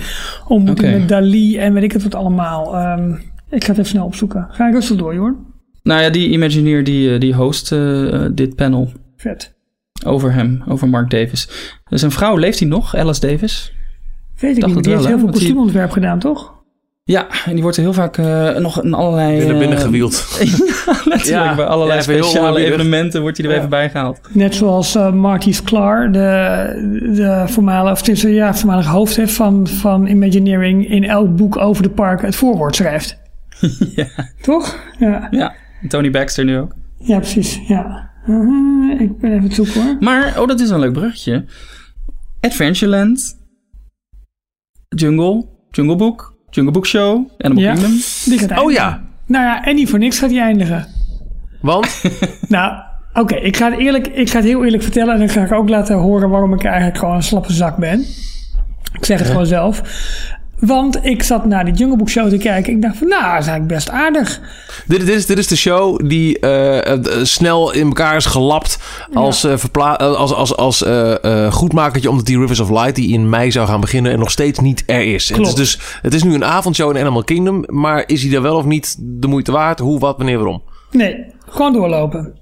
ontmoeting 0.47 0.89
Oké. 0.89 0.99
met 0.99 1.09
Dali 1.09 1.59
en 1.59 1.73
weet 1.73 1.83
ik 1.83 1.93
het 1.93 2.03
wat 2.03 2.15
allemaal. 2.15 2.77
Ehm, 2.77 3.11
ik 3.51 3.65
ga 3.65 3.69
het 3.69 3.79
even 3.79 3.85
snel 3.85 4.05
opzoeken. 4.05 4.47
Ga 4.51 4.71
rustig 4.71 4.97
door, 4.97 5.15
joh. 5.15 5.39
Nou 5.83 6.03
ja, 6.03 6.11
die 6.11 6.29
Imagineer 6.31 6.85
die, 6.85 7.13
eh, 7.15 7.21
die 7.21 7.35
host 7.35 7.73
eh, 7.73 8.25
dit 8.33 8.55
panel 8.55 8.93
Vet. 9.17 9.55
over 10.07 10.33
hem, 10.33 10.63
over 10.69 10.89
Mark 10.89 11.11
Davis. 11.11 11.49
Dus 11.89 12.01
zijn 12.01 12.13
vrouw, 12.13 12.37
leeft 12.37 12.59
hij 12.59 12.69
nog? 12.69 12.97
Alice 12.97 13.21
Davis? 13.21 13.73
Weet 14.39 14.55
ik 14.57 14.61
Dacht 14.63 14.75
niet. 14.75 14.85
Die 14.85 14.93
wel, 14.93 15.03
heeft 15.03 15.09
heel 15.15 15.19
veel 15.25 15.31
die- 15.33 15.41
kostuumontwerp 15.41 15.91
gedaan, 15.91 16.19
toch? 16.19 16.57
Ja, 17.09 17.27
en 17.45 17.53
die 17.53 17.63
wordt 17.63 17.77
er 17.77 17.83
heel 17.83 17.93
vaak 17.93 18.17
eh, 18.19 18.57
nog 18.57 18.83
in 18.83 18.95
allerlei... 18.95 19.37
Binnen, 19.37 19.55
eh, 19.55 19.61
binnen 19.61 19.79
gewield. 19.79 20.27
Letterlijk, 20.87 21.25
Ja, 21.25 21.55
bij 21.55 21.65
allerlei 21.65 21.99
ja, 21.99 22.03
speciale 22.05 22.65
evenementen 22.65 23.21
wordt 23.21 23.37
hij 23.37 23.47
er 23.47 23.53
Ja. 23.53 23.59
even 23.59 23.71
bij 23.71 23.91
gehaald. 23.91 24.21
Net 24.33 24.55
zoals 24.55 24.95
eh, 24.95 25.13
Marty 25.13 25.53
Sklar, 25.53 26.13
de, 26.13 26.21
de 27.15 27.45
voormalige, 27.47 28.11
of 28.11 28.23
ja, 28.23 28.55
voormalig 28.55 28.87
hoofd 28.87 29.17
hè, 29.17 29.29
van, 29.29 29.67
van 29.67 30.07
Imagineering, 30.07 30.89
in 30.89 31.05
elk 31.05 31.37
boek 31.37 31.57
over 31.57 31.83
de 31.83 31.91
parken 31.91 32.27
het 32.27 32.37
voorwoord 32.37 32.77
schrijft. 32.77 33.19
ja. 33.97 34.07
Toch? 34.41 34.77
Ja, 34.99 35.29
ja, 35.31 35.55
en 35.83 35.89
Tony 35.89 36.11
Baxter 36.11 36.45
nu 36.45 36.59
ook. 36.59 36.75
ja 36.99 37.17
precies. 37.19 37.61
Ja. 37.67 38.11
Uh, 38.27 39.01
ik 39.01 39.19
ben 39.19 39.33
even 39.33 39.53
zoeken 39.53 39.83
hoor. 39.83 39.97
Maar, 40.01 40.41
oh, 40.41 40.47
dat 40.47 40.61
is 40.61 40.71
een 40.71 40.79
leuk 40.81 40.93
bruggetje. 40.93 41.45
Adventureland, 42.41 43.37
Jungle, 44.89 45.47
Jungle 45.71 45.97
Book, 45.97 46.37
Jungle 46.51 46.73
Book 46.73 46.87
Show, 46.87 47.31
Animal 47.39 47.63
Ja. 47.63 47.73
Kingdom. 47.73 47.93
Die 48.25 48.39
gaat 48.39 48.61
Oh 48.63 48.73
ja. 48.73 49.01
Nou 49.27 49.45
ja, 49.45 49.65
en 49.65 49.75
niet 49.75 49.91
voor 49.91 49.99
niks 49.99 50.19
gaat 50.19 50.29
die 50.31 50.41
eindigen. 50.41 50.87
Want? 51.61 52.03
Nou, 52.49 52.73
oké, 53.13 53.35
ik, 53.35 53.57
ga 53.57 53.71
het 53.71 53.79
eerlijk- 53.81 54.07
ik 54.07 54.31
ga 54.31 54.37
het 54.37 54.47
heel 54.47 54.65
eerlijk 54.65 54.83
vertellen 54.83 55.13
en 55.13 55.19
dan 55.19 55.29
ga 55.29 55.43
ik 55.45 55.53
ook 55.53 55.69
laten 55.69 55.97
horen 55.97 56.31
waarom 56.31 56.55
ik 56.55 56.65
eigenlijk 56.65 56.99
gewoon 56.99 57.15
een 57.15 57.23
slappe 57.23 57.53
zak 57.53 57.77
ben. 57.77 58.01
Ik 58.93 59.05
zeg 59.05 59.19
het 59.19 59.29
gewoon 59.29 59.47
zelf. 59.47 59.83
Want 60.61 61.05
ik 61.05 61.23
zat 61.23 61.45
naar 61.45 61.65
die 61.65 61.75
Jungle 61.75 61.97
Book 61.97 62.09
Show 62.09 62.29
te 62.29 62.37
kijken. 62.37 62.73
Ik 62.73 62.83
dacht 62.83 62.97
van, 62.97 63.09
nou, 63.09 63.23
dat 63.23 63.31
is 63.43 63.47
eigenlijk 63.49 63.67
best 63.67 63.91
aardig. 63.91 64.41
dit, 64.87 65.01
dit, 65.01 65.09
is, 65.09 65.27
dit 65.27 65.39
is 65.39 65.47
de 65.47 65.57
show 65.57 66.09
die 66.09 66.39
eh, 66.39 66.93
eh, 66.93 66.99
snel 67.23 67.73
in 67.73 67.87
elkaar 67.87 68.17
is 68.17 68.27
gelapt 68.27 68.79
als, 69.15 69.45
eh, 69.45 69.57
verpla- 69.57 69.95
als, 69.97 70.33
als, 70.33 70.57
als 70.57 70.83
eh, 70.85 71.25
eh, 71.47 71.53
goedmakertje. 71.53 72.11
Omdat 72.11 72.27
die 72.27 72.39
Rivers 72.39 72.61
of 72.61 72.71
Light, 72.71 72.95
die 72.95 73.13
in 73.13 73.29
mei 73.29 73.51
zou 73.51 73.67
gaan 73.69 73.81
beginnen, 73.81 74.13
en 74.13 74.19
nog 74.19 74.31
steeds 74.31 74.59
niet 74.59 74.83
er 74.87 75.15
is. 75.15 75.29
Het 75.29 75.47
is, 75.47 75.55
dus, 75.55 75.79
het 76.03 76.15
is 76.15 76.23
nu 76.23 76.35
een 76.35 76.45
avondshow 76.45 76.91
in 76.97 77.01
Animal 77.03 77.25
Kingdom. 77.25 77.65
Maar 77.67 78.03
is 78.07 78.23
hij 78.23 78.35
er 78.35 78.43
wel 78.43 78.57
of 78.57 78.65
niet 78.65 78.97
de 79.01 79.27
moeite 79.27 79.53
waard? 79.53 79.79
Hoe, 79.79 79.99
wat, 79.99 80.17
wanneer, 80.17 80.37
waarom? 80.37 80.63
Nee, 80.91 81.27
gewoon 81.49 81.73
doorlopen. 81.73 82.35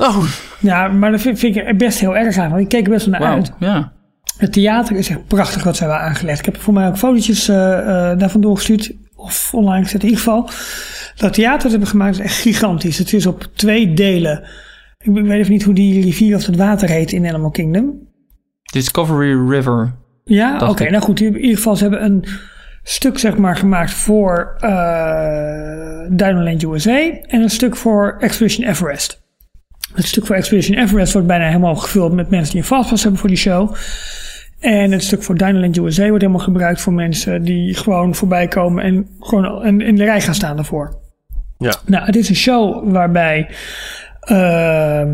Oh, 0.00 0.24
Ja, 0.58 0.88
maar 0.88 1.10
dat 1.10 1.20
vind, 1.20 1.38
vind 1.38 1.56
ik 1.56 1.78
best 1.78 1.98
heel 2.00 2.16
erg 2.16 2.36
aan. 2.38 2.50
Want 2.50 2.62
ik 2.62 2.68
keek 2.68 2.84
er 2.84 2.90
best 2.92 3.06
wel 3.06 3.12
naar 3.18 3.22
Wauw, 3.28 3.34
uit. 3.36 3.52
ja. 3.58 3.92
Het 4.36 4.52
theater 4.52 4.96
is 4.96 5.08
echt 5.08 5.26
prachtig 5.26 5.64
wat 5.64 5.76
ze 5.76 5.82
hebben 5.82 6.00
aangelegd. 6.00 6.38
Ik 6.38 6.44
heb 6.44 6.60
voor 6.60 6.74
mij 6.74 6.88
ook 6.88 6.98
fotootjes 6.98 7.48
eh, 7.48 7.78
eh, 7.78 8.18
daarvan 8.18 8.40
doorgestuurd. 8.40 8.92
Of 9.16 9.54
online 9.54 9.84
gezet 9.84 10.02
in 10.02 10.08
ieder 10.08 10.22
geval. 10.22 10.48
Dat 11.16 11.32
theater 11.32 11.52
dat 11.52 11.62
ze 11.62 11.68
hebben 11.68 11.88
gemaakt 11.88 12.18
is 12.18 12.24
echt 12.24 12.36
gigantisch. 12.36 12.98
Het 12.98 13.12
is 13.12 13.26
op 13.26 13.48
twee 13.54 13.94
delen. 13.94 14.42
Ik 14.98 15.12
weet 15.12 15.30
even 15.30 15.52
niet 15.52 15.62
hoe 15.62 15.74
die 15.74 16.02
rivier 16.02 16.36
of 16.36 16.46
het 16.46 16.56
water 16.56 16.88
heet 16.88 17.12
in 17.12 17.26
Animal 17.26 17.50
Kingdom. 17.50 18.08
Discovery 18.72 19.48
River. 19.48 19.94
Ja, 20.24 20.68
oké. 20.68 20.90
Nou 20.90 21.02
goed, 21.02 21.20
in 21.20 21.36
ieder 21.36 21.56
geval, 21.56 21.76
ze 21.76 21.82
hebben 21.82 22.04
een 22.04 22.24
stuk 22.82 23.18
zeg 23.18 23.36
maar 23.36 23.56
gemaakt 23.56 23.90
voor 23.90 24.56
eh 24.60 26.10
Dinoland 26.10 26.62
USA. 26.62 27.10
En 27.26 27.42
een 27.42 27.50
stuk 27.50 27.76
voor 27.76 28.16
Expedition 28.18 28.68
Everest. 28.68 29.22
Het 29.94 30.06
stuk 30.06 30.26
voor 30.26 30.36
Expedition 30.36 30.78
Everest 30.78 31.12
wordt 31.12 31.28
bijna 31.28 31.46
helemaal 31.46 31.76
gevuld 31.76 32.12
met 32.12 32.30
mensen 32.30 32.52
die 32.52 32.60
een 32.60 32.66
fastpass 32.66 33.02
hebben 33.02 33.20
voor 33.20 33.28
die 33.28 33.38
show. 33.38 33.74
En 34.64 34.92
het 34.92 35.02
stuk 35.02 35.22
voor 35.22 35.36
Dinoland 35.36 35.76
USA 35.76 36.08
wordt 36.08 36.22
helemaal 36.22 36.44
gebruikt 36.44 36.80
voor 36.80 36.92
mensen 36.92 37.42
die 37.42 37.74
gewoon 37.74 38.14
voorbij 38.14 38.48
komen 38.48 38.84
en 38.84 39.08
gewoon 39.20 39.64
in, 39.64 39.80
in 39.80 39.96
de 39.96 40.04
rij 40.04 40.20
gaan 40.20 40.34
staan 40.34 40.56
daarvoor. 40.56 40.98
Ja. 41.58 41.74
Nou, 41.86 42.04
het 42.04 42.16
is 42.16 42.28
een 42.28 42.36
show 42.36 42.92
waarbij 42.92 43.48
ehm, 44.20 45.08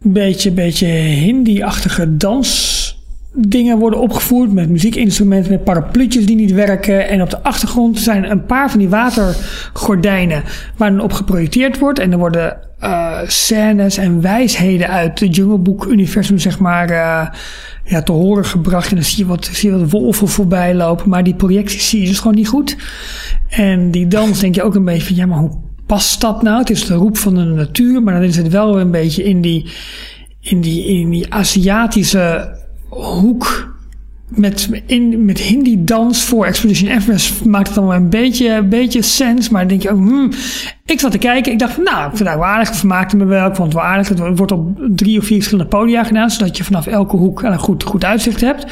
een 0.00 0.12
beetje, 0.12 0.50
beetje 0.50 0.86
Hindi-achtige 0.86 2.16
dansdingen 2.16 3.78
worden 3.78 4.00
opgevoerd 4.00 4.52
met 4.52 4.70
muziekinstrumenten, 4.70 5.52
met 5.52 5.64
parapluutjes 5.64 6.26
die 6.26 6.36
niet 6.36 6.52
werken. 6.52 7.08
En 7.08 7.22
op 7.22 7.30
de 7.30 7.42
achtergrond 7.42 7.98
zijn 7.98 8.30
een 8.30 8.46
paar 8.46 8.70
van 8.70 8.78
die 8.78 8.88
watergordijnen 8.88 10.42
waar 10.76 10.90
dan 10.90 11.00
op 11.00 11.12
geprojecteerd 11.12 11.78
wordt. 11.78 11.98
En 11.98 12.12
er 12.12 12.18
worden 12.18 12.65
eh, 12.78 13.18
scènes 13.26 13.96
en 13.96 14.20
wijsheden 14.20 14.88
uit 14.88 15.20
het 15.20 15.36
Jungle 15.36 15.58
Book-universum, 15.58 16.38
zeg 16.38 16.58
maar, 16.58 16.90
eh, 16.90 17.26
ja, 17.84 18.02
te 18.02 18.12
horen 18.12 18.44
gebracht. 18.44 18.88
En 18.88 18.94
dan 18.94 19.04
zie 19.04 19.18
je 19.18 19.26
wat, 19.26 19.44
zie 19.52 19.70
je 19.70 19.78
wat 19.78 19.90
wolven 19.90 20.28
voorbij 20.28 20.74
lopen. 20.74 21.08
Maar 21.08 21.24
die 21.24 21.34
projecties 21.34 21.88
zie 21.88 22.00
je 22.00 22.06
dus 22.06 22.18
gewoon 22.18 22.34
niet 22.34 22.48
goed. 22.48 22.76
En 23.48 23.90
die 23.90 24.06
dans 24.06 24.40
denk 24.40 24.54
je 24.54 24.62
ook 24.62 24.74
een 24.74 24.84
beetje 24.84 25.06
van, 25.06 25.16
ja, 25.16 25.26
maar 25.26 25.38
hoe 25.38 25.58
past 25.86 26.20
dat 26.20 26.42
nou? 26.42 26.58
Het 26.58 26.70
is 26.70 26.86
de 26.86 26.94
roep 26.94 27.16
van 27.16 27.34
de 27.34 27.44
natuur, 27.44 28.02
maar 28.02 28.14
dan 28.14 28.22
is 28.22 28.36
het 28.36 28.48
wel 28.48 28.80
een 28.80 28.90
beetje 28.90 29.24
in 29.24 29.40
die, 29.40 29.70
in 30.40 30.60
die, 30.60 30.84
in 30.84 31.10
die 31.10 31.32
Aziatische 31.32 32.56
hoek. 32.88 33.75
Met, 34.28 34.70
in, 34.86 35.24
met 35.24 35.38
Hindi-dans 35.38 36.24
voor 36.24 36.46
Expedition 36.46 36.90
Everest 36.90 37.44
maakt 37.44 37.66
het 37.66 37.76
dan 37.76 37.86
wel 37.86 37.96
een 37.96 38.10
beetje, 38.10 38.50
een 38.50 38.68
beetje 38.68 39.02
sens. 39.02 39.48
Maar 39.48 39.60
dan 39.60 39.68
denk 39.68 39.82
je 39.82 39.90
ook, 39.90 39.98
hmm. 39.98 40.30
ik 40.84 41.00
zat 41.00 41.10
te 41.10 41.18
kijken. 41.18 41.52
Ik 41.52 41.58
dacht 41.58 41.72
van, 41.72 41.82
nou, 41.82 42.10
ik 42.10 42.16
vind 42.16 42.28
het 42.28 42.38
wel 42.38 42.46
aardig. 42.46 42.68
Het 42.68 42.76
vermaakte 42.76 43.16
me 43.16 43.24
wel. 43.24 43.46
Ik 43.48 43.54
vond 43.54 43.72
het 43.72 43.82
wel 43.82 43.90
aardig. 43.90 44.08
Het 44.08 44.36
wordt 44.38 44.52
op 44.52 44.78
drie 44.78 45.18
of 45.18 45.24
vier 45.24 45.36
verschillende 45.36 45.70
podia 45.70 46.04
gedaan. 46.04 46.30
Zodat 46.30 46.56
je 46.56 46.64
vanaf 46.64 46.86
elke 46.86 47.16
hoek 47.16 47.42
een 47.42 47.58
goed, 47.58 47.82
goed 47.82 48.04
uitzicht 48.04 48.40
hebt. 48.40 48.66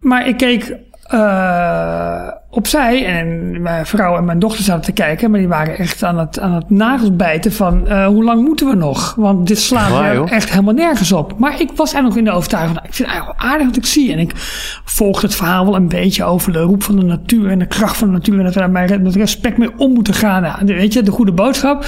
Maar 0.00 0.28
ik 0.28 0.36
keek 0.36 0.76
eh, 1.02 2.28
opzij 2.56 3.06
en 3.06 3.62
mijn 3.62 3.86
vrouw 3.86 4.16
en 4.16 4.24
mijn 4.24 4.38
dochter 4.38 4.64
zaten 4.64 4.84
te 4.84 4.92
kijken, 4.92 5.30
maar 5.30 5.38
die 5.38 5.48
waren 5.48 5.78
echt 5.78 6.02
aan 6.02 6.18
het, 6.18 6.40
aan 6.40 6.52
het 6.52 6.70
nagels 6.70 7.16
bijten 7.16 7.52
van 7.52 7.82
uh, 7.86 8.06
hoe 8.06 8.24
lang 8.24 8.44
moeten 8.44 8.68
we 8.68 8.74
nog? 8.74 9.14
Want 9.14 9.46
dit 9.46 9.58
slaat 9.58 10.04
er 10.04 10.14
joh? 10.14 10.32
echt 10.32 10.50
helemaal 10.50 10.74
nergens 10.74 11.12
op. 11.12 11.38
Maar 11.38 11.60
ik 11.60 11.70
was 11.74 11.92
eigenlijk 11.92 12.06
nog 12.06 12.16
in 12.16 12.24
de 12.24 12.30
overtuiging 12.30 12.74
van, 12.74 12.84
ik 12.86 12.94
vind 12.94 13.08
het 13.08 13.16
eigenlijk 13.16 13.40
wel 13.40 13.50
aardig 13.50 13.66
wat 13.66 13.76
ik 13.76 13.86
zie. 13.86 14.12
En 14.12 14.18
ik 14.18 14.32
volgde 14.84 15.26
het 15.26 15.36
verhaal 15.36 15.64
wel 15.64 15.76
een 15.76 15.88
beetje 15.88 16.24
over 16.24 16.52
de 16.52 16.60
roep 16.60 16.82
van 16.82 16.96
de 16.96 17.04
natuur 17.04 17.50
en 17.50 17.58
de 17.58 17.66
kracht 17.66 17.96
van 17.96 18.08
de 18.08 18.14
natuur 18.14 18.38
en 18.38 18.44
dat 18.44 18.54
we 18.54 18.60
daar 18.60 19.00
met 19.00 19.16
respect 19.16 19.58
mee 19.58 19.70
om 19.76 19.92
moeten 19.92 20.14
gaan. 20.14 20.42
Nou, 20.42 20.64
weet 20.64 20.92
je, 20.92 21.02
de 21.02 21.10
goede 21.10 21.32
boodschap. 21.32 21.84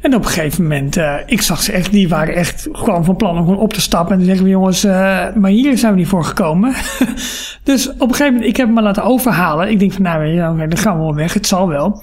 En 0.00 0.14
op 0.14 0.24
een 0.24 0.30
gegeven 0.30 0.62
moment, 0.62 0.96
uh, 0.96 1.14
ik 1.26 1.42
zag 1.42 1.62
ze 1.62 1.72
echt, 1.72 1.92
die 1.92 2.08
waren 2.08 2.34
echt 2.34 2.68
gewoon 2.72 3.04
van 3.04 3.16
plan 3.16 3.38
om 3.38 3.44
gewoon 3.44 3.58
op 3.58 3.72
te 3.72 3.80
stappen. 3.80 4.12
En 4.12 4.18
toen 4.18 4.26
zeggen 4.26 4.44
we, 4.44 4.50
jongens, 4.50 4.84
uh, 4.84 4.92
maar 5.34 5.50
hier 5.50 5.78
zijn 5.78 5.92
we 5.92 5.98
niet 5.98 6.08
voor 6.08 6.24
gekomen. 6.24 6.74
dus 7.62 7.88
op 7.88 8.00
een 8.00 8.08
gegeven 8.08 8.32
moment, 8.32 8.50
ik 8.50 8.56
heb 8.56 8.70
maar 8.70 8.82
laten 8.82 9.02
overhalen. 9.02 9.70
Ik 9.70 9.78
denk 9.78 9.92
van, 9.92 10.02
nou, 10.02 10.26
ja, 10.26 10.52
dan 10.52 10.76
gaan 10.76 10.96
we 10.96 11.02
wel 11.02 11.14
weg, 11.14 11.34
het 11.34 11.46
zal 11.46 11.68
wel. 11.68 12.02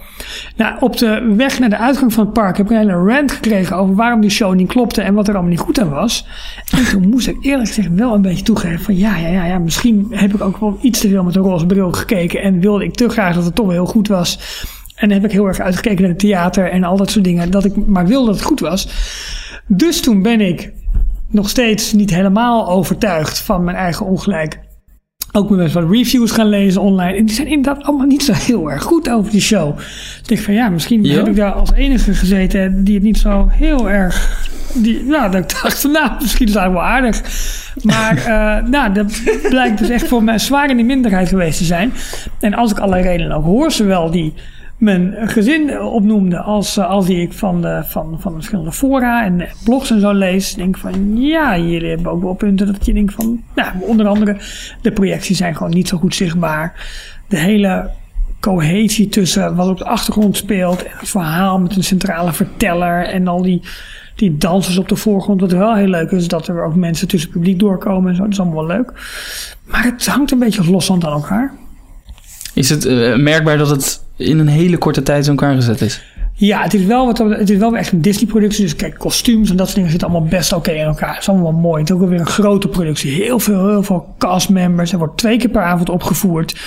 Nou, 0.56 0.76
op 0.80 0.98
de 0.98 1.34
weg 1.38 1.60
naar 1.60 1.70
de 1.70 1.78
uitgang 1.78 2.14
van 2.14 2.24
het 2.24 2.34
park 2.34 2.58
heb 2.58 2.66
ik 2.66 2.72
een 2.72 2.78
hele 2.78 3.14
rant 3.14 3.32
gekregen 3.32 3.78
over 3.78 3.96
waarom 3.96 4.22
die 4.22 4.30
show 4.30 4.54
niet 4.54 4.68
klopte 4.68 5.02
en 5.02 5.14
wat 5.14 5.28
er 5.28 5.34
allemaal 5.34 5.52
niet 5.52 5.60
goed 5.60 5.80
aan 5.80 5.90
was. 5.90 6.28
En 6.72 6.86
toen 6.86 7.10
moest 7.10 7.28
ik 7.28 7.38
eerlijk 7.42 7.68
gezegd 7.68 7.90
wel 7.96 8.14
een 8.14 8.22
beetje 8.22 8.44
toegeven 8.44 8.80
van, 8.80 8.98
ja, 8.98 9.18
ja, 9.18 9.28
ja, 9.28 9.46
ja, 9.46 9.58
misschien 9.60 10.08
heb 10.10 10.34
ik 10.34 10.42
ook 10.42 10.58
wel 10.58 10.78
iets 10.82 11.00
te 11.00 11.10
veel 11.10 11.24
met 11.24 11.36
een 11.36 11.42
roze 11.42 11.66
bril 11.66 11.92
gekeken 11.92 12.42
en 12.42 12.60
wilde 12.60 12.84
ik 12.84 12.94
te 12.94 13.10
graag 13.10 13.36
dat 13.36 13.46
het 13.46 13.56
toch 13.56 13.66
wel 13.66 13.76
heel 13.76 13.86
goed 13.86 14.08
was. 14.08 14.40
En 15.04 15.10
dan 15.10 15.18
heb 15.18 15.30
ik 15.30 15.36
heel 15.36 15.48
erg 15.48 15.60
uitgekeken 15.60 16.02
naar 16.02 16.10
het 16.10 16.20
theater 16.20 16.72
en 16.72 16.84
al 16.84 16.98
dat 16.98 17.12
soort 17.12 17.24
dingen. 17.24 17.52
Dat 17.52 17.66
ik 17.66 17.88
maar 17.88 18.08
wilde 18.08 18.26
dat 18.26 18.36
het 18.36 18.46
goed 18.46 18.60
was. 18.60 18.88
Dus 19.68 20.02
toen 20.02 20.22
ben 20.22 20.42
ik 20.42 20.72
nog 21.30 21.50
steeds 21.50 21.94
niet 21.94 22.10
helemaal 22.10 22.70
overtuigd 22.70 23.40
van 23.40 23.64
mijn 23.64 23.78
eigen 23.78 24.06
ongelijk. 24.06 24.60
Ook 25.32 25.50
met 25.50 25.72
wat 25.72 25.90
reviews 25.90 26.32
gaan 26.32 26.50
lezen 26.50 26.82
online. 26.82 27.18
En 27.18 27.26
die 27.26 27.36
zijn 27.36 27.48
inderdaad 27.48 27.84
allemaal 27.84 28.06
niet 28.06 28.24
zo 28.24 28.34
heel 28.34 28.72
erg 28.72 28.84
goed 28.84 29.10
over 29.10 29.32
die 29.32 29.42
show. 29.42 29.78
Dus 29.78 30.20
ik 30.22 30.28
denk 30.28 30.42
van 30.42 30.54
ja, 30.54 30.70
misschien 30.70 31.04
Ja? 31.04 31.16
heb 31.16 31.28
ik 31.28 31.36
daar 31.36 31.52
als 31.52 31.72
enige 31.72 32.14
gezeten 32.14 32.84
die 32.84 32.94
het 32.94 33.04
niet 33.04 33.18
zo 33.18 33.48
heel 33.52 33.90
erg. 33.90 34.48
Die, 34.74 35.04
nou, 35.04 35.32
dat 35.32 35.44
ik 35.44 35.62
dacht 35.62 35.82
van 35.82 35.92
nou, 36.02 36.12
misschien 36.22 36.48
is 36.48 36.54
dat 36.54 36.72
wel 36.72 36.84
aardig. 36.84 37.22
Maar 37.82 38.18
uh, 38.18 38.70
nou, 38.76 38.94
dat 38.94 39.22
blijkt 39.50 39.78
dus 39.78 39.90
echt 39.90 40.08
voor 40.08 40.24
mij 40.24 40.40
zwaar 40.40 40.70
in 40.70 40.78
de 40.78 40.84
minderheid 40.84 41.28
geweest 41.28 41.58
te 41.58 41.64
zijn. 41.64 41.94
En 42.40 42.54
als 42.54 42.72
ik 42.72 42.80
alle 42.80 43.02
redenen 43.02 43.38
ook 43.38 43.46
hoor, 43.46 43.72
zowel 43.72 44.12
die 44.12 44.34
mijn 44.78 45.16
gezin 45.30 45.82
opnoemde 45.82 46.40
als, 46.40 46.78
uh, 46.78 46.90
als 46.90 47.06
die 47.06 47.22
ik 47.22 47.34
van 47.34 47.62
de, 47.62 47.82
van, 47.86 48.16
van 48.20 48.32
de 48.32 48.38
verschillende 48.38 48.72
fora 48.72 49.26
en 49.26 49.48
blogs 49.64 49.92
en 49.92 50.00
zo 50.00 50.12
lees, 50.12 50.54
denk 50.54 50.78
van 50.78 51.22
ja, 51.22 51.58
jullie 51.58 51.90
hebben 51.90 52.12
ook 52.12 52.22
wel 52.22 52.34
punten 52.34 52.68
dat 52.68 52.86
je 52.86 52.94
denkt 52.94 53.14
van, 53.14 53.44
nou, 53.56 53.70
onder 53.82 54.08
andere 54.08 54.38
de 54.82 54.92
projecties 54.92 55.38
zijn 55.38 55.56
gewoon 55.56 55.74
niet 55.74 55.88
zo 55.88 55.98
goed 55.98 56.16
zichtbaar. 56.16 56.88
De 57.28 57.38
hele 57.38 57.90
cohesie 58.40 59.10
tussen 59.10 59.56
wat 59.56 59.68
op 59.68 59.78
de 59.78 59.86
achtergrond 59.86 60.38
speelt 60.38 60.84
en 60.84 60.92
het 60.98 61.10
verhaal 61.10 61.60
met 61.60 61.76
een 61.76 61.84
centrale 61.84 62.34
verteller 62.34 63.06
en 63.06 63.28
al 63.28 63.42
die, 63.42 63.62
die 64.16 64.38
dansers 64.38 64.78
op 64.78 64.90
de 64.90 64.96
voorgrond. 64.96 65.42
Wat 65.42 65.52
wel 65.52 65.76
heel 65.76 65.88
leuk 65.88 66.12
is, 66.12 66.28
dat 66.28 66.48
er 66.48 66.64
ook 66.64 66.76
mensen 66.76 67.08
tussen 67.08 67.30
het 67.30 67.40
publiek 67.40 67.60
doorkomen 67.60 68.10
en 68.10 68.16
zo. 68.16 68.24
Dat 68.24 68.32
is 68.32 68.40
allemaal 68.40 68.68
wel 68.68 68.76
leuk. 68.78 68.92
Maar 69.66 69.84
het 69.84 70.06
hangt 70.06 70.32
een 70.32 70.40
beetje 70.40 70.72
loszand 70.72 71.06
aan 71.06 71.12
elkaar. 71.12 71.54
Is 72.54 72.70
het 72.70 72.86
uh, 72.86 73.16
merkbaar 73.16 73.58
dat 73.58 73.70
het 73.70 74.04
in 74.16 74.40
een 74.40 74.48
hele 74.48 74.78
korte 74.78 75.04
tijd 75.04 75.24
in 75.24 75.30
elkaar 75.30 75.56
gezet 75.56 75.82
is? 75.82 76.02
Ja, 76.36 76.62
het 76.62 76.74
is 76.74 76.86
wel, 76.86 77.06
wat, 77.06 77.18
het 77.18 77.50
is 77.50 77.58
wel 77.58 77.78
echt 77.78 77.92
een 77.92 78.02
Disney-productie. 78.02 78.64
Dus 78.64 78.76
kijk, 78.76 78.98
kostuums 78.98 79.50
en 79.50 79.56
dat 79.56 79.66
soort 79.66 79.76
dingen 79.76 79.92
zitten 79.92 80.10
allemaal 80.10 80.30
best 80.30 80.54
oké 80.54 80.72
in 80.72 80.86
elkaar. 80.86 81.14
Het 81.14 81.22
is 81.22 81.30
allemaal 81.30 81.52
mooi. 81.52 81.82
Het 81.82 81.90
is 81.90 81.96
ook 81.96 82.10
weer 82.10 82.20
een 82.20 82.26
grote 82.26 82.68
productie. 82.68 83.12
Heel 83.12 83.40
veel, 83.40 83.70
heel 83.70 83.84
veel 83.84 84.16
castmembers. 84.18 84.92
Er 84.92 84.98
wordt 84.98 85.18
twee 85.18 85.38
keer 85.38 85.50
per 85.50 85.62
avond 85.62 85.90
opgevoerd. 85.90 86.62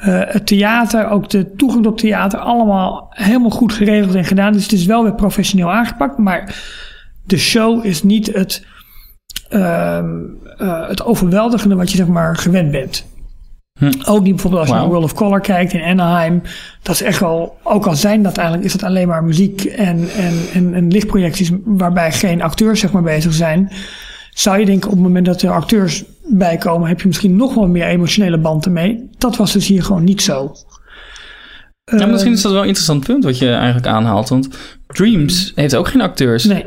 Uh, 0.00 0.20
het 0.24 0.46
theater, 0.46 1.08
ook 1.08 1.30
de 1.30 1.54
toegang 1.56 1.82
tot 1.82 1.98
theater, 1.98 2.38
allemaal 2.38 3.06
helemaal 3.10 3.50
goed 3.50 3.72
geregeld 3.72 4.14
en 4.14 4.24
gedaan. 4.24 4.52
Dus 4.52 4.62
het 4.62 4.72
is 4.72 4.86
wel 4.86 5.02
weer 5.02 5.14
professioneel 5.14 5.72
aangepakt. 5.72 6.18
Maar 6.18 6.54
de 7.24 7.38
show 7.38 7.84
is 7.84 8.02
niet 8.02 8.26
het, 8.26 8.66
uh, 9.50 9.98
uh, 10.58 10.88
het 10.88 11.04
overweldigende 11.04 11.74
wat 11.74 11.90
je 11.90 11.96
zeg 11.96 12.06
maar 12.06 12.36
gewend 12.36 12.70
bent. 12.70 13.06
Hm. 13.78 13.92
Ook 14.04 14.22
niet 14.22 14.32
bijvoorbeeld 14.32 14.60
als 14.60 14.70
je 14.70 14.74
wow. 14.74 14.82
naar 14.82 14.92
World 14.92 15.04
of 15.04 15.14
Color 15.14 15.40
kijkt 15.40 15.72
in 15.72 15.82
Anaheim. 15.82 16.42
Dat 16.82 16.94
is 16.94 17.02
echt 17.02 17.20
wel, 17.20 17.58
ook 17.62 17.86
al 17.86 17.94
zijn 17.94 18.22
dat 18.22 18.36
eigenlijk, 18.36 18.66
is 18.66 18.72
het 18.72 18.82
alleen 18.82 19.08
maar 19.08 19.24
muziek 19.24 19.64
en, 19.64 20.08
en, 20.16 20.34
en, 20.52 20.74
en 20.74 20.90
lichtprojecties 20.90 21.50
waarbij 21.64 22.12
geen 22.12 22.42
acteurs 22.42 22.80
zeg 22.80 22.92
maar 22.92 23.02
bezig 23.02 23.32
zijn. 23.32 23.72
Zou 24.30 24.58
je 24.58 24.66
denken 24.66 24.90
op 24.90 24.94
het 24.94 25.04
moment 25.04 25.26
dat 25.26 25.42
er 25.42 25.50
acteurs 25.50 26.04
bij 26.28 26.56
komen, 26.56 26.88
heb 26.88 27.00
je 27.00 27.06
misschien 27.06 27.36
nog 27.36 27.54
wel 27.54 27.66
meer 27.66 27.86
emotionele 27.86 28.38
band 28.38 28.64
ermee. 28.64 29.08
Dat 29.18 29.36
was 29.36 29.52
dus 29.52 29.66
hier 29.66 29.82
gewoon 29.82 30.04
niet 30.04 30.22
zo. 30.22 30.52
Ja, 31.84 32.06
misschien 32.06 32.32
is 32.32 32.42
dat 32.42 32.52
wel 32.52 32.60
een 32.60 32.66
interessant 32.66 33.04
punt 33.04 33.24
wat 33.24 33.38
je 33.38 33.50
eigenlijk 33.50 33.86
aanhaalt. 33.86 34.28
Want 34.28 34.48
Dreams 34.86 35.52
heeft 35.54 35.76
ook 35.76 35.88
geen 35.88 36.00
acteurs. 36.00 36.44
Nee. 36.44 36.64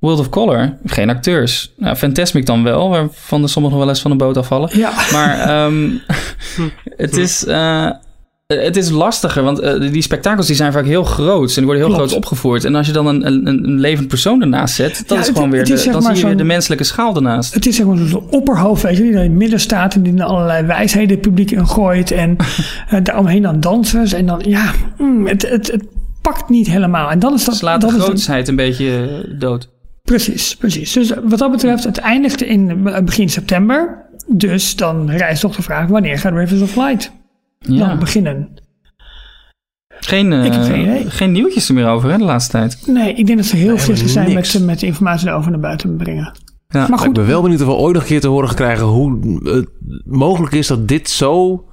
World 0.00 0.18
of 0.18 0.28
Color, 0.28 0.76
geen 0.84 1.10
acteurs. 1.10 1.72
Nou, 1.76 1.96
Fantasmic 1.96 2.46
dan 2.46 2.62
wel, 2.62 2.88
waarvan 2.88 3.42
de 3.42 3.48
sommigen 3.48 3.78
wel 3.78 3.88
eens 3.88 4.00
van 4.00 4.10
de 4.10 4.16
boot 4.16 4.36
afvallen. 4.36 4.70
Ja. 4.78 4.92
Maar 5.12 5.64
um, 5.66 6.00
het, 6.96 7.16
is, 7.16 7.44
uh, 7.46 7.90
het 8.46 8.76
is 8.76 8.90
lastiger, 8.90 9.42
want 9.42 9.62
uh, 9.62 9.80
die 9.92 10.02
spektakels 10.02 10.46
die 10.46 10.56
zijn 10.56 10.72
vaak 10.72 10.84
heel 10.84 11.04
groot. 11.04 11.48
En 11.48 11.54
die 11.54 11.64
worden 11.64 11.82
heel 11.82 11.94
Klopt. 11.94 12.10
groot 12.10 12.22
opgevoerd. 12.22 12.64
En 12.64 12.74
als 12.74 12.86
je 12.86 12.92
dan 12.92 13.06
een, 13.06 13.26
een, 13.26 13.46
een 13.46 13.80
levend 13.80 14.08
persoon 14.08 14.40
ernaast 14.40 14.74
zet, 14.74 14.96
dat 14.98 15.08
Ja, 15.08 15.18
is 15.18 15.26
het- 15.26 15.36
gewoon 15.36 15.50
weer, 15.50 15.60
het 15.60 15.68
de, 15.68 15.74
is 15.74 15.84
dan 15.84 16.02
zie 16.02 16.14
je 16.16 16.26
weer 16.26 16.36
de 16.36 16.44
menselijke 16.44 16.84
schaal 16.84 17.14
ernaast. 17.14 17.54
Het 17.54 17.66
is 17.66 17.76
zeg 17.76 17.86
maar 17.86 17.96
zo'n 17.96 18.26
opperhoofd, 18.30 18.82
weet 18.82 18.96
je, 18.96 19.02
die 19.02 19.12
in 19.12 19.18
het 19.18 19.30
midden 19.30 19.60
staat 19.60 19.94
en 19.94 20.02
die 20.02 20.16
er 20.16 20.24
allerlei 20.24 20.66
wijsheden 20.66 21.10
het 21.10 21.20
publiek 21.20 21.50
in 21.50 21.66
gooit. 21.66 22.10
En 22.10 22.36
uh, 22.92 23.00
daaromheen 23.02 23.42
dan 23.42 23.60
dansers. 23.60 24.12
En 24.12 24.26
dan, 24.26 24.40
ja, 24.46 24.72
mm, 24.98 25.26
het, 25.26 25.48
het, 25.50 25.66
het 25.72 25.84
pakt 26.22 26.48
niet 26.48 26.66
helemaal. 26.66 27.10
En 27.10 27.18
dan 27.18 27.34
is 27.34 27.44
dat. 27.44 27.54
Slaat 27.56 27.80
dat 27.80 27.90
de 27.90 27.96
is 27.96 28.02
een- 28.02 28.06
grootsheid 28.08 28.48
een 28.48 28.56
beetje 28.56 29.08
eh, 29.24 29.38
dood. 29.40 29.68
Precies, 30.10 30.56
precies. 30.56 30.92
Dus 30.92 31.12
wat 31.24 31.38
dat 31.38 31.50
betreft, 31.50 31.84
het 31.84 31.98
eindigde 31.98 32.46
in 32.46 32.86
eh, 32.88 33.02
begin 33.02 33.28
september. 33.28 34.04
Dus 34.26 34.76
dan 34.76 35.10
rijst 35.10 35.40
toch 35.40 35.56
de 35.56 35.62
vraag, 35.62 35.86
wanneer 35.88 36.18
gaat 36.18 36.32
Rivers 36.32 36.60
of 36.60 36.76
Light 36.76 37.12
Ja. 37.58 37.88
dan 37.88 37.98
beginnen? 37.98 38.48
Geen, 39.88 40.32
eh, 40.32 40.44
Ik 40.44 40.52
heb 40.52 40.62
geen 40.62 40.80
idee. 40.80 41.10
geen 41.10 41.32
nieuwtjes 41.32 41.68
er 41.68 41.74
meer 41.74 41.86
over 41.88 42.10
hè, 42.10 42.18
de 42.18 42.24
laatste 42.24 42.50
tijd. 42.50 42.86
Nee, 42.86 43.14
ik 43.14 43.26
denk 43.26 43.38
dat 43.38 43.46
ze 43.46 43.56
heel 43.56 43.66
Nee, 43.68 43.76
voorzichtig 43.76 44.08
zijn 44.10 44.32
met, 44.34 44.60
met 44.64 44.80
de 44.80 44.86
informatie 44.86 45.28
erover 45.28 45.50
naar 45.50 45.60
buiten 45.60 45.96
brengen. 45.96 46.24
Ja. 46.24 46.78
Maar 46.78 46.88
Maar 46.88 46.98
ik 46.98 47.04
goed, 47.04 47.14
ben 47.14 47.26
wel 47.26 47.42
benieuwd 47.42 47.60
of 47.60 47.66
we 47.66 47.72
ooit 47.72 47.92
nog 47.94 48.02
een 48.02 48.08
keer 48.08 48.20
te 48.20 48.28
horen 48.28 48.54
krijgen 48.54 48.86
hoe 48.86 49.18
het 49.42 49.68
mogelijk 50.04 50.52
is 50.54 50.66
dat 50.66 50.88
dit 50.88 51.10
zo, 51.10 51.64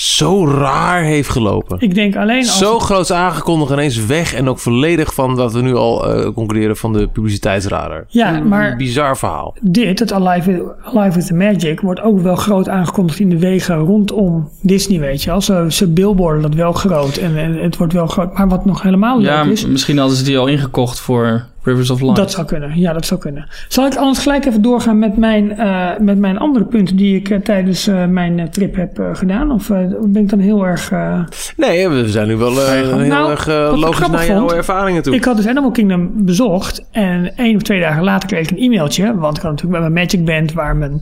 zo 0.00 0.46
raar 0.46 1.02
heeft 1.02 1.28
gelopen. 1.28 1.76
ik 1.80 1.94
denk 1.94 2.16
alleen 2.16 2.38
als... 2.38 2.58
Zo 2.58 2.78
groots 2.78 3.12
aangekondigd, 3.12 3.72
ineens 3.72 4.06
weg 4.06 4.34
en 4.34 4.48
ook 4.48 4.58
volledig 4.58 5.14
van 5.14 5.34
wat 5.34 5.52
we 5.52 5.60
nu 5.60 5.74
al 5.74 6.06
eh, 6.14 6.32
concluderen 6.34 6.76
van 6.76 6.92
de 6.92 7.08
publiciteitsradar. 7.08 8.04
Ja, 8.08 8.34
Een 8.36 8.48
maar- 8.48 8.76
bizar 8.76 9.16
verhaal. 9.16 9.56
dit, 9.60 9.98
het 9.98 10.12
Alive 10.12 10.50
with, 10.52 10.62
Alive 10.94 11.16
with 11.16 11.26
the 11.26 11.34
Magic, 11.34 11.80
wordt 11.80 12.00
ook 12.00 12.20
wel 12.20 12.36
groot 12.36 12.68
aangekondigd 12.68 13.18
in 13.18 13.28
de 13.30 13.38
wegen 13.38 13.76
rondom 13.76 14.48
Disney, 14.62 15.00
weet 15.00 15.22
je 15.22 15.30
wel. 15.30 15.40
Ze, 15.40 15.66
ze 15.68 15.86
billboarden 15.88 16.42
dat 16.42 16.54
wel 16.54 16.72
groot 16.72 17.16
en, 17.16 17.36
en 17.36 17.54
het 17.54 17.76
wordt 17.76 17.92
wel 17.92 18.06
groot. 18.06 18.38
Maar 18.38 18.48
wat 18.48 18.64
nog 18.64 18.82
helemaal 18.82 19.20
Ja, 19.20 19.42
leuk 19.42 19.52
is... 19.52 19.66
misschien 19.66 19.98
hadden 19.98 20.16
ze 20.16 20.24
die 20.24 20.38
al 20.38 20.46
ingekocht 20.46 21.00
voor 21.00 21.44
Rivers 21.68 21.90
of 21.90 22.00
Light. 22.00 22.16
Dat 22.16 22.30
zou 22.30 22.46
kunnen, 22.46 22.78
ja, 22.78 22.92
dat 22.92 23.06
zou 23.06 23.20
kunnen. 23.20 23.46
Zal 23.68 23.86
ik 23.86 23.94
anders 23.96 24.18
gelijk 24.18 24.44
even 24.44 24.62
doorgaan 24.62 24.98
met 24.98 25.16
mijn, 25.16 25.52
eh, 25.58 25.88
met 26.00 26.18
mijn 26.18 26.38
andere 26.38 26.64
punten 26.64 26.96
die 26.96 27.16
ik 27.16 27.30
eh, 27.30 27.38
tijdens 27.38 27.86
eh, 27.86 28.06
mijn 28.06 28.50
trip 28.50 28.74
heb 28.76 28.98
eh, 28.98 29.06
gedaan? 29.12 29.50
Of 29.52 29.68
ben 30.02 30.16
ik 30.22 30.28
dan 30.28 30.38
heel 30.38 30.66
erg... 30.66 30.90
eh, 30.90 31.20
Nee, 31.56 31.88
we 31.88 32.08
zijn 32.08 32.28
nu 32.28 32.36
wel 32.36 32.50
eh, 32.60 32.70
heel 32.70 32.96
Nou, 32.98 33.30
erg 33.30 33.46
logisch 33.76 34.08
naar 34.08 34.26
jouw 34.26 34.50
ervaringen 34.50 35.02
toe. 35.02 35.14
Ik 35.14 35.24
had 35.24 35.36
dus 35.36 35.46
Animal 35.46 35.70
Kingdom 35.70 36.10
bezocht 36.14 36.86
en 36.92 37.36
één 37.36 37.56
of 37.56 37.62
twee 37.62 37.80
dagen 37.80 38.02
later 38.04 38.28
kreeg 38.28 38.50
ik 38.50 38.50
een 38.50 38.62
e-mailtje. 38.62 39.14
Want 39.18 39.36
ik 39.36 39.42
had 39.42 39.50
natuurlijk 39.50 39.80
bij 39.80 39.90
mijn 39.90 40.04
Magic 40.06 40.24
Band 40.24 40.52
waar 40.52 40.76
mijn 40.76 41.00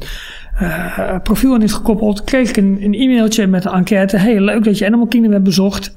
eh, 0.59 1.17
profiel 1.23 1.55
aan 1.55 1.63
is 1.63 1.73
gekoppeld. 1.73 2.25
Kreeg 2.25 2.49
ik 2.49 2.57
een, 2.57 2.79
een 2.81 2.95
e-mailtje 2.95 3.47
met 3.47 3.65
een 3.65 3.73
enquête. 3.73 4.17
Hey, 4.17 4.41
leuk 4.41 4.65
dat 4.65 4.79
je 4.79 4.87
Animal 4.87 5.07
Kingdom 5.07 5.33
hebt 5.33 5.45
bezocht. 5.45 5.97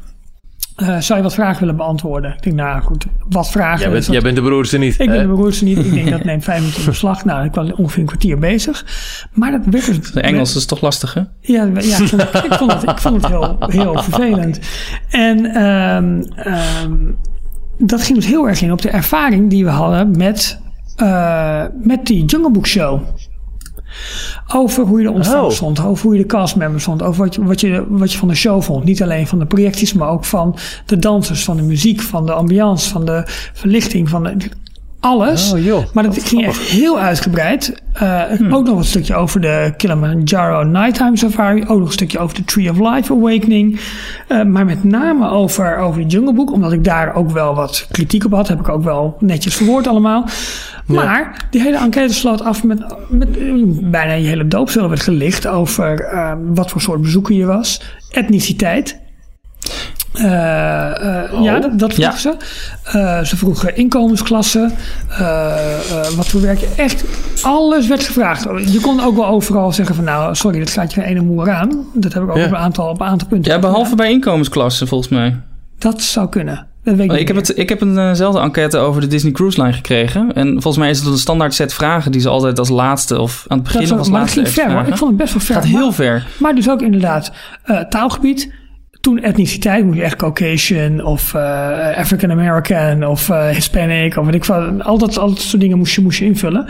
Eh, 0.80 0.98
zou 1.00 1.18
je 1.20 1.24
wat 1.24 1.34
vragen 1.34 1.60
willen 1.60 1.76
beantwoorden? 1.76 2.34
Ik 2.34 2.44
denk, 2.44 2.56
nou 2.56 2.82
goed, 2.82 3.06
wat 3.30 3.52
vragen? 3.52 3.80
Jij 3.80 3.88
bent, 3.90 4.00
Is 4.00 4.06
dat- 4.06 4.14
jij 4.16 4.24
bent 4.24 4.36
de 4.36 4.42
broerste 4.42 4.78
niet. 4.78 5.00
ik 5.00 5.10
ben 5.10 5.22
de 5.22 5.28
beroerdste 5.28 5.64
niet. 5.64 5.78
Ik 5.78 5.94
denk 5.94 6.10
dat 6.10 6.24
neemt 6.24 6.44
vijf 6.44 6.60
minuten 6.60 6.80
in 6.80 6.86
beslag. 6.86 7.26
Nou, 7.26 7.46
ik 7.46 7.54
was 7.54 7.72
ongeveer 7.74 8.00
een 8.00 8.06
kwartier 8.06 8.40
bezig. 8.40 8.86
Maar 9.34 9.52
dat 9.52 9.62
werd 9.66 9.86
dus... 9.86 10.12
De 10.12 10.22
Engels 10.22 10.56
is 10.56 10.66
toch 10.66 10.82
lastig, 10.82 11.14
hè? 11.14 11.22
Ja, 11.42 11.64
ja 11.80 11.98
ik, 11.98 12.08
vond, 12.08 12.22
ik, 12.22 12.54
vond 12.54 12.72
het, 12.74 12.84
ik 12.90 12.98
vond 12.98 13.16
het 13.16 13.28
heel, 13.28 13.56
heel 13.60 14.02
vervelend. 14.04 14.60
En 15.10 15.46
ehm, 15.46 16.22
ehm, 16.36 16.96
dat 17.78 18.02
ging 18.04 18.18
dus 18.18 18.28
heel 18.28 18.48
erg 18.48 18.62
in 18.62 18.72
op 18.72 18.82
de 18.82 18.90
ervaring 18.90 19.50
die 19.50 19.64
we 19.64 19.70
hadden 19.72 20.18
met, 20.18 20.62
eh, 20.96 21.64
met 21.82 22.06
die 22.06 22.26
Jungle 22.26 22.52
Book 22.52 22.68
Show. 22.68 23.02
Over 24.54 24.84
hoe 24.86 24.98
je 24.98 25.06
de 25.06 25.12
ontvangst 25.12 25.38
Oh. 25.50 25.52
stond, 25.52 25.80
over 25.80 26.04
hoe 26.04 26.16
je 26.16 26.22
de 26.22 26.28
castmembers 26.28 26.84
vond, 26.84 27.02
over 27.02 27.24
wat 27.24 27.36
je, 27.36 27.44
wat, 27.44 27.62
je, 27.62 27.86
wat 27.90 28.12
je 28.12 28.18
van 28.18 28.28
de 28.28 28.36
show 28.36 28.62
vond. 28.62 28.84
Niet 28.84 29.04
alleen 29.04 29.28
van 29.28 29.40
de 29.40 29.46
projecties, 29.46 29.94
maar 29.94 30.10
ook 30.10 30.26
van 30.26 30.56
de 30.86 30.98
dansers, 30.98 31.44
van 31.44 31.58
de 31.58 31.64
muziek, 31.64 32.02
van 32.02 32.26
de 32.26 32.32
ambiance, 32.32 32.90
van 32.90 33.06
de 33.06 33.24
verlichting. 33.54 34.10
Van 34.10 34.24
de, 34.24 34.38
alles. 35.00 35.54
Oh, 35.54 35.64
joh. 35.64 35.84
maar 35.94 36.04
dat 36.04 36.24
ging 36.24 36.46
echt 36.46 36.58
heel 36.58 37.00
uitgebreid. 37.00 37.82
Eh, 37.94 38.24
Ook 38.50 38.66
nog 38.66 38.78
een 38.78 38.84
stukje 38.84 39.16
over 39.16 39.42
de 39.42 39.74
Kilimanjaro 39.78 40.64
Nighttime 40.64 41.18
Safari. 41.18 41.62
Ook 41.68 41.78
nog 41.80 41.88
een 41.88 41.94
stukje 41.94 42.20
over 42.20 42.36
de 42.36 42.44
Tree 42.44 42.70
of 42.70 42.78
Life 42.96 43.14
Awakening. 43.14 43.80
Eh, 44.28 44.44
maar 44.44 44.66
met 44.66 44.84
name 44.84 45.30
over, 45.30 45.78
over 45.78 46.02
de 46.02 46.08
Jungle 46.08 46.34
Book. 46.34 46.52
Omdat 46.52 46.72
ik 46.72 46.84
daar 46.84 47.16
ook 47.16 47.32
wel 47.32 47.56
wat 47.56 47.88
kritiek 47.92 48.26
op 48.26 48.32
had. 48.32 48.48
Heb 48.48 48.60
ik 48.60 48.70
ook 48.70 48.84
wel 48.84 49.16
netjes 49.20 49.56
verwoord 49.56 49.88
allemaal. 49.88 50.26
Maar 50.86 51.48
die 51.50 51.62
hele 51.62 51.78
enquête 51.78 52.14
sloot 52.14 52.42
af 52.44 52.64
met, 52.64 52.80
met 53.10 53.30
bijna 53.92 54.14
je 54.14 54.28
hele 54.28 54.48
doopsel 54.48 54.90
werd 54.90 55.02
gelicht 55.02 55.48
over 55.48 56.00
eh, 56.04 56.34
wat 56.54 56.70
voor 56.72 56.82
soort 56.82 57.02
bezoeker 57.02 57.36
je 57.36 57.46
was. 57.46 57.82
Etniciteit. 58.12 59.00
Eh, 60.20 61.24
eh, 61.24 61.42
Ja, 61.44 61.60
dat, 61.60 61.80
dat 61.80 61.94
vroegen 61.94 62.20
ze. 62.20 62.36
Eh, 62.84 63.22
ze 63.24 63.38
vroegen 63.38 63.76
inkomensklasse. 63.78 64.70
eh, 65.10 65.20
eh, 65.20 66.08
wat 66.16 66.28
voor 66.28 66.42
werk 66.42 66.60
je. 66.60 66.68
Echt, 66.76 67.04
alles 67.42 67.88
werd 67.88 68.04
gevraagd. 68.04 68.44
Je 68.72 68.80
kon 68.82 69.02
ook 69.04 69.16
wel 69.16 69.28
overal 69.28 69.72
zeggen 69.72 69.96
van 69.96 70.04
nou, 70.04 70.36
sorry, 70.36 70.60
dat 70.60 70.70
gaat 70.70 70.94
je 70.94 71.02
geen 71.02 71.10
ene 71.10 71.22
moer 71.22 71.52
aan. 71.52 71.86
Dat 71.94 72.14
heb 72.14 72.24
ik 72.24 72.30
ook 72.30 72.38
Ja. 72.38 72.46
op, 72.46 72.52
een 72.52 72.58
aantal, 72.58 72.90
op 72.90 73.02
een 73.02 73.08
aantal 73.08 73.28
punten. 73.28 73.52
Ja, 73.52 73.60
behalve 73.60 73.82
gedaan. 73.90 73.98
bij 73.98 74.12
inkomensklassen 74.12 74.88
volgens 74.88 75.10
mij. 75.10 75.36
Dat 75.78 76.02
zou 76.02 76.30
kunnen. 76.30 76.68
Dat 76.84 76.96
weet 76.96 77.04
ik, 77.06 77.12
Oh, 77.12 77.18
niet 77.18 77.22
ik, 77.22 77.28
heb 77.28 77.36
het, 77.48 77.58
ik 77.58 77.70
heb 77.70 77.82
eenzelfde 77.82 78.40
enquête 78.40 78.78
over 78.78 79.02
de 79.02 79.08
Disney 79.08 79.32
Cruise 79.32 79.62
Line 79.62 79.74
gekregen. 79.74 80.34
En 80.34 80.52
volgens 80.52 80.78
mij 80.78 80.90
is 80.90 81.00
het 81.00 81.08
een 81.08 81.18
standaard 81.18 81.54
set 81.54 81.74
vragen 81.74 82.12
die 82.12 82.22
ze 82.22 82.30
altijd 82.30 82.60
als 82.60 82.70
laatste 82.70 83.20
of 83.20 83.46
aan 83.48 83.58
het 83.58 83.66
begin 83.68 83.82
of 83.92 83.98
als 83.98 84.10
maar 84.10 84.20
het 84.22 84.36
laatste 84.36 84.40
ging 84.40 84.48
even 84.48 84.54
ver 84.62 84.64
hoor. 84.64 84.72
vragen. 84.74 84.92
Ik 84.92 84.98
vond 84.98 85.10
het 85.12 85.20
best 85.20 85.34
wel 85.34 85.42
ver. 85.42 85.56
gaat 85.56 85.64
Maar- 85.64 85.82
heel 85.82 85.92
ver. 85.92 86.28
Maar 86.40 86.56
dus 86.56 86.70
ook 86.70 86.82
inderdaad 86.82 87.32
eh, 87.64 87.80
taalgebied. 87.80 88.52
Toen 89.02 89.20
etniciteit 89.22 89.86
moet 89.86 89.96
je 89.96 90.02
echt 90.04 90.16
Caucasian 90.16 91.04
of 91.06 91.34
eh, 91.34 91.98
African 91.98 92.32
American 92.32 93.04
of 93.06 93.30
eh, 93.30 93.48
Hispanic 93.48 94.18
of 94.18 94.26
weet 94.26 94.36
ik 94.36 94.46
wat. 94.46 94.84
Al 94.84 94.98
dat, 94.98 95.18
al 95.18 95.28
dat 95.30 95.40
soort 95.40 95.62
dingen 95.62 95.78
moest 95.78 95.96
je, 95.96 96.02
moest 96.02 96.20
je 96.20 96.26
invullen. 96.26 96.66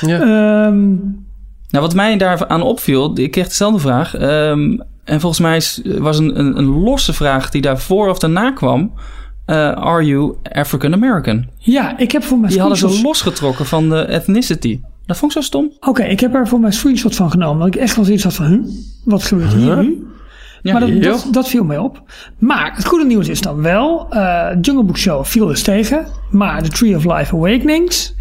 Ja. 0.00 0.20
Ehm, 0.20 0.86
Nou, 1.70 1.84
wat 1.84 1.94
mij 1.94 2.16
daar 2.16 2.46
aan 2.48 2.62
opviel, 2.62 3.18
ik 3.18 3.30
kreeg 3.30 3.48
dezelfde 3.48 3.78
vraag. 3.80 4.14
ehm, 4.14 4.76
en 5.04 5.20
volgens 5.20 5.40
mij 5.40 5.56
is- 5.56 5.80
was 5.98 6.18
een, 6.18 6.38
een, 6.38 6.58
een 6.58 6.64
losse 6.66 7.12
vraag 7.12 7.50
die 7.50 7.60
daarvoor 7.62 8.08
of 8.08 8.18
daarna 8.18 8.52
kwam. 8.52 8.92
eh, 9.46 9.56
are 9.72 10.04
you 10.04 10.34
African 10.52 10.92
American? 10.92 11.46
ja, 11.58 11.98
ik 11.98 12.12
heb 12.12 12.22
voor 12.24 12.38
mijn 12.38 12.50
Die 12.52 12.60
hadden 12.60 12.78
ze 12.78 13.00
losgetrokken 13.02 13.66
van 13.66 13.88
de 13.88 14.08
ethnicity. 14.08 14.80
Dat 15.06 15.16
vond 15.18 15.32
ik 15.36 15.38
zo 15.38 15.44
stom. 15.44 15.72
Oké, 15.80 16.02
ik 16.02 16.20
heb 16.20 16.34
er 16.34 16.48
voor 16.48 16.60
mijn 16.60 16.72
screenshot 16.72 17.16
van 17.16 17.30
genomen. 17.30 17.58
Dat 17.58 17.74
ik 17.74 17.80
echt 17.80 17.96
wel 17.96 18.04
zoiets 18.04 18.22
had 18.24 18.34
van, 18.34 18.46
huh? 18.46 18.58
wat 19.04 19.22
gebeurt 19.22 19.52
hier 19.52 19.76
nu? 19.82 20.06
Ja, 20.68 20.78
maar 20.78 20.88
dat, 20.90 21.02
dat, 21.02 21.28
dat 21.30 21.48
viel 21.48 21.64
mij 21.64 21.78
op. 21.78 22.02
Maar 22.38 22.72
het 22.74 22.84
goede 22.84 23.04
nieuws 23.04 23.28
is 23.28 23.40
dan 23.40 23.62
wel, 23.62 24.06
eh, 24.10 24.48
Jungle 24.60 24.84
Book 24.84 24.98
Show 24.98 25.24
viel 25.24 25.46
dus 25.46 25.62
tegen. 25.62 26.06
Maar 26.30 26.62
de 26.62 26.68
Tree 26.68 26.96
of 26.96 27.04
Life 27.04 27.34
Awakenings, 27.34 28.14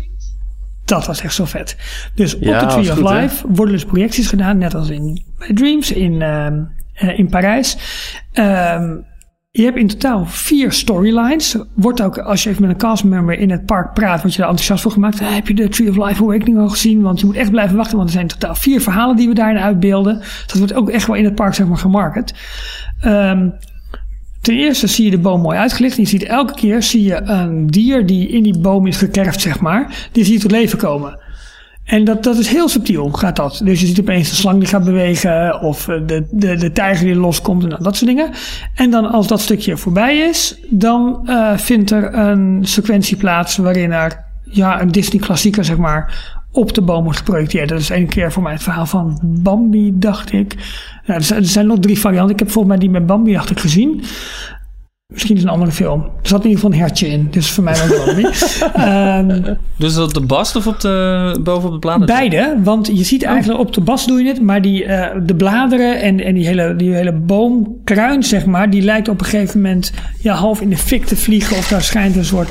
dat 0.86 1.06
was 1.06 1.22
echt 1.22 1.34
zo 1.34 1.46
vet. 1.46 1.78
Dus 2.16 2.36
op 2.36 2.42
Ja, 2.42 2.60
de 2.60 2.66
Tree 2.66 2.92
of 2.92 2.98
goed, 2.98 3.10
hè? 3.10 3.22
Life 3.22 3.46
worden 3.48 3.74
dus 3.74 3.86
projecties 3.86 4.28
gedaan, 4.28 4.58
net 4.58 4.76
als 4.76 4.90
in 4.90 5.24
Dreams 5.54 5.92
in, 5.92 6.22
ehm, 6.22 6.64
eh, 6.94 7.20
in 7.20 7.30
Parijs. 7.30 7.78
Ehm, 8.34 8.96
je 9.58 9.64
hebt 9.64 9.78
in 9.78 9.88
totaal 9.88 10.26
vier 10.26 10.72
storylines. 10.72 11.58
Wordt 11.74 12.02
ook, 12.02 12.18
als 12.18 12.44
je 12.44 12.50
even 12.50 12.62
met 12.62 12.72
een 12.72 12.78
castmember 12.78 13.40
in 13.40 13.52
het 13.52 13.66
park 13.66 13.94
praat, 13.94 14.22
word 14.22 14.34
je 14.34 14.42
er 14.42 14.48
enthousiast 14.48 14.82
voor 14.82 14.92
gemaakt. 14.92 15.20
Eh, 15.20 15.34
heb 15.34 15.48
je 15.48 15.54
de 15.54 15.70
Tree 15.70 15.90
of 15.90 16.08
Life 16.08 16.24
Awakening 16.24 16.58
al 16.58 16.70
gezien? 16.70 17.02
Want 17.02 17.20
je 17.20 17.26
moet 17.26 17.36
echt 17.36 17.52
blijven 17.52 17.76
wachten, 17.76 17.98
want 17.98 18.08
er 18.08 18.14
zijn 18.14 18.28
in 18.28 18.34
totaal 18.38 18.56
vier 18.56 18.82
verhalen 18.82 19.16
die 19.16 19.28
we 19.28 19.34
daarin 19.34 19.58
uitbeelden. 19.58 20.22
Dat 20.48 20.58
wordt 20.58 20.74
ook 20.74 20.90
echt 20.90 21.08
wel 21.08 21.16
in 21.16 21.24
het 21.24 21.36
park, 21.36 21.54
zeg 21.54 21.68
maar, 21.68 21.78
gemarket. 21.78 22.34
Ehm, 23.00 23.50
ten 24.42 24.56
eerste 24.56 24.88
zie 24.88 25.06
je 25.06 25.12
de 25.12 25.20
boom 25.20 25.42
mooi 25.42 25.58
uitgelicht. 25.58 25.98
En 25.98 26.04
je 26.04 26.10
ziet 26.10 26.24
elke 26.24 26.54
keer 26.54 26.84
zie 26.84 27.04
je 27.04 27.22
een 27.22 27.68
dier 27.68 28.06
die 28.06 28.28
in 28.28 28.44
die 28.44 28.60
boom 28.60 28.88
is 28.88 28.98
gekerfd, 28.98 29.42
zeg 29.42 29.60
maar. 29.60 30.08
Die 30.12 30.24
zie 30.24 30.34
je 30.34 30.40
tot 30.40 30.52
leven 30.52 30.78
komen. 30.78 31.20
En 31.88 32.04
dat, 32.04 32.24
dat 32.24 32.38
is 32.38 32.48
heel 32.48 32.70
subtiel, 32.70 33.10
gaat 33.10 33.36
dat. 33.36 33.62
Dus 33.64 33.82
je 33.82 33.88
ziet 33.88 34.00
opeens 34.00 34.30
de 34.30 34.36
slang 34.36 34.60
die 34.60 34.68
gaat 34.68 34.84
bewegen, 34.84 35.62
of 35.62 35.88
eh, 35.88 35.96
de, 36.06 36.28
de, 36.32 36.56
de 36.56 36.72
tijger 36.72 37.06
die 37.06 37.16
loskomt, 37.16 37.64
en 37.64 37.70
nou, 37.70 37.84
dat 37.84 37.96
soort 37.96 38.10
dingen. 38.10 38.30
En 38.74 38.90
dan 38.90 39.12
als 39.12 39.28
dat 39.28 39.42
stukje 39.42 39.78
voorbij 39.78 40.18
is, 40.18 40.60
dan 40.70 41.22
eh, 41.26 41.58
vindt 41.58 41.92
er 41.92 42.14
een 42.14 42.60
sequentie 42.62 43.18
plaats 43.18 43.58
waarin 43.58 43.92
er 43.92 44.26
ja, 44.44 44.82
een 44.82 44.92
Disney-klassieker, 44.92 45.66
zeg 45.66 45.78
maar, 45.78 46.36
op 46.52 46.74
de 46.74 46.82
boom 46.82 47.04
wordt 47.04 47.18
geprojecteerd. 47.18 47.70
Dat 47.70 47.80
is 47.80 47.90
één 47.90 48.08
keer 48.08 48.32
voor 48.32 48.44
mij 48.44 48.54
het 48.54 48.64
verhaal 48.64 48.86
van 48.86 49.20
Bambi, 49.24 49.92
dacht 49.96 50.34
ik. 50.34 50.56
Ja, 51.06 51.14
er, 51.14 51.24
zijn, 51.24 51.40
er 51.40 51.50
zijn 51.50 51.68
nog 51.68 51.80
drie 51.80 52.00
varianten. 52.00 52.34
Ik 52.34 52.40
heb 52.40 52.52
volgens 52.52 52.74
mij 52.74 52.84
die 52.84 52.90
met 52.90 53.06
Bambi, 53.06 53.34
dacht 53.34 53.50
ik, 53.50 53.60
gezien. 53.60 54.04
Misschien 55.14 55.36
is 55.36 55.42
het 55.42 55.52
een 55.52 55.58
andere 55.58 55.76
film. 55.76 56.02
Er 56.02 56.28
zat 56.28 56.44
in 56.44 56.50
ieder 56.50 56.64
geval 56.64 56.72
een 56.72 56.84
hertje 56.86 57.08
in, 57.08 57.28
dus 57.32 57.52
voor 57.52 57.64
mij 57.64 57.74
was 57.74 57.90
het. 58.16 58.70
Ehm 58.74 59.56
Dus 59.78 59.98
op 59.98 60.14
de 60.14 60.22
bast 60.22 60.56
of 60.56 60.68
op 60.68 60.80
de, 60.80 61.40
boven 61.44 61.68
op 61.68 61.74
de 61.74 61.80
bladen? 61.80 62.06
Beide, 62.06 62.58
want 62.64 62.88
je 62.88 63.04
ziet 63.04 63.24
eigenlijk 63.24 63.60
op 63.60 63.74
de 63.74 63.82
bas 63.82 64.06
doe 64.08 64.24
je 64.24 64.28
het, 64.28 64.42
maar 64.42 64.62
die, 64.62 64.86
eh, 64.86 65.16
de 65.26 65.36
bladeren 65.36 66.02
en, 66.02 66.20
en 66.20 66.34
die, 66.34 66.46
hele, 66.46 66.76
die 66.76 66.94
hele 66.94 67.14
boomkruin, 67.14 68.24
zeg 68.24 68.46
maar, 68.46 68.70
die 68.70 68.82
lijkt 68.82 69.10
op 69.10 69.20
een 69.20 69.26
gegeven 69.26 69.62
moment 69.62 69.92
ja, 70.22 70.34
half 70.34 70.62
in 70.62 70.70
de 70.70 70.78
fik 70.78 71.06
te 71.06 71.16
vliegen. 71.16 71.58
Of 71.58 71.68
daar 71.68 71.82
schijnt 71.82 72.16
een 72.16 72.26
soort. 72.26 72.50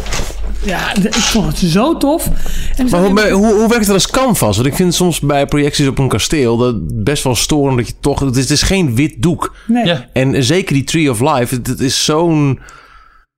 Ja, 0.64 0.94
ik 0.94 1.14
vond 1.14 1.46
het 1.46 1.70
zo 1.70 1.96
tof. 1.96 2.28
En 2.76 2.88
Maar 2.90 3.00
hoe, 3.00 3.30
hoe, 3.30 3.52
hoe 3.54 3.68
werkt 3.68 3.84
het 3.86 3.94
als 3.94 4.10
canvas? 4.10 4.56
Want 4.56 4.68
ik 4.68 4.74
vind 4.74 4.94
soms 4.94 5.20
bij 5.20 5.46
projecties 5.46 5.86
op 5.88 5.98
een 5.98 6.08
kasteel 6.08 6.56
dat 6.56 7.04
best 7.04 7.24
wel 7.24 7.34
storend 7.34 7.76
dat 7.76 7.86
je 7.86 7.94
toch... 8.00 8.20
Het 8.20 8.36
is, 8.36 8.42
het 8.42 8.50
is 8.50 8.62
geen 8.62 8.94
wit 8.94 9.22
doek. 9.22 9.54
nee, 9.66 9.84
Ja. 9.84 10.08
En 10.12 10.44
zeker 10.44 10.74
die 10.74 10.84
Tree 10.84 11.10
of 11.10 11.20
Life, 11.20 11.54
het, 11.54 11.66
het 11.66 11.80
is 11.80 12.04
zo'n... 12.04 12.60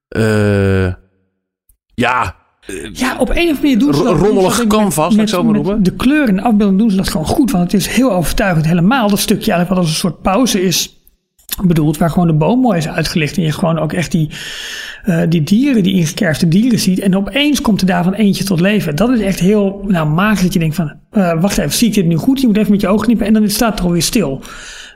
eh, 0.08 0.86
ja, 1.94 2.36
Ja, 2.92 3.16
op 3.18 3.28
een 3.28 3.34
of 3.34 3.38
andere 3.38 3.54
manier 3.60 3.78
doen 3.78 3.94
ze 3.94 4.02
dat. 4.02 4.18
rommelig 4.18 4.56
dat 4.56 4.66
canvas, 4.66 5.10
ik 5.12 5.16
met, 5.18 5.28
zo 5.28 5.42
maar 5.42 5.52
met 5.52 5.62
noemen. 5.62 5.82
De 5.82 5.94
kleur 5.96 6.28
en 6.28 6.36
de 6.36 6.42
afbeelding 6.42 6.78
doen 6.78 6.90
ze 6.90 6.96
dat 6.96 7.08
gewoon 7.08 7.26
goed. 7.26 7.50
Want 7.50 7.72
het 7.72 7.80
is 7.80 7.86
heel 7.86 8.12
overtuigend. 8.12 8.66
Helemaal 8.66 9.08
dat 9.08 9.18
stukje 9.18 9.52
eigenlijk 9.52 9.68
wat 9.68 9.78
als 9.78 9.88
een 9.88 10.10
soort 10.10 10.22
pauze 10.22 10.62
is 10.62 10.97
bedoeld. 11.66 11.98
Waar 11.98 12.10
gewoon 12.10 12.26
de 12.26 12.34
boom 12.34 12.60
mooi 12.60 12.78
is 12.78 12.88
uitgelicht. 12.88 13.36
En 13.36 13.42
je 13.42 13.52
gewoon 13.52 13.78
ook 13.78 13.92
echt 13.92 14.10
die, 14.10 14.30
eh, 15.04 15.22
die 15.28 15.42
dieren, 15.42 15.82
die 15.82 15.94
ingekerfde 15.94 16.48
dieren 16.48 16.78
ziet. 16.78 16.98
En 16.98 17.16
opeens 17.16 17.60
komt 17.60 17.80
er 17.80 17.86
daarvan 17.86 18.12
eentje 18.12 18.44
tot 18.44 18.60
leven. 18.60 18.96
Dat 18.96 19.10
is 19.10 19.20
echt 19.20 19.40
heel 19.40 19.84
nou, 19.86 20.08
magisch 20.08 20.42
dat 20.42 20.52
je 20.52 20.58
denkt 20.58 20.74
van... 20.74 20.92
eh, 21.10 21.40
wacht 21.40 21.58
even, 21.58 21.72
zie 21.72 21.88
ik 21.88 21.94
dit 21.94 22.06
nu 22.06 22.16
goed? 22.16 22.40
Je 22.40 22.46
moet 22.46 22.56
even 22.56 22.70
met 22.70 22.80
je 22.80 22.88
ogen 22.88 23.04
knippen 23.04 23.26
en 23.26 23.32
dan 23.32 23.48
staat 23.48 23.70
het 23.70 23.78
er 23.78 23.84
alweer 23.84 24.02
stil. 24.02 24.42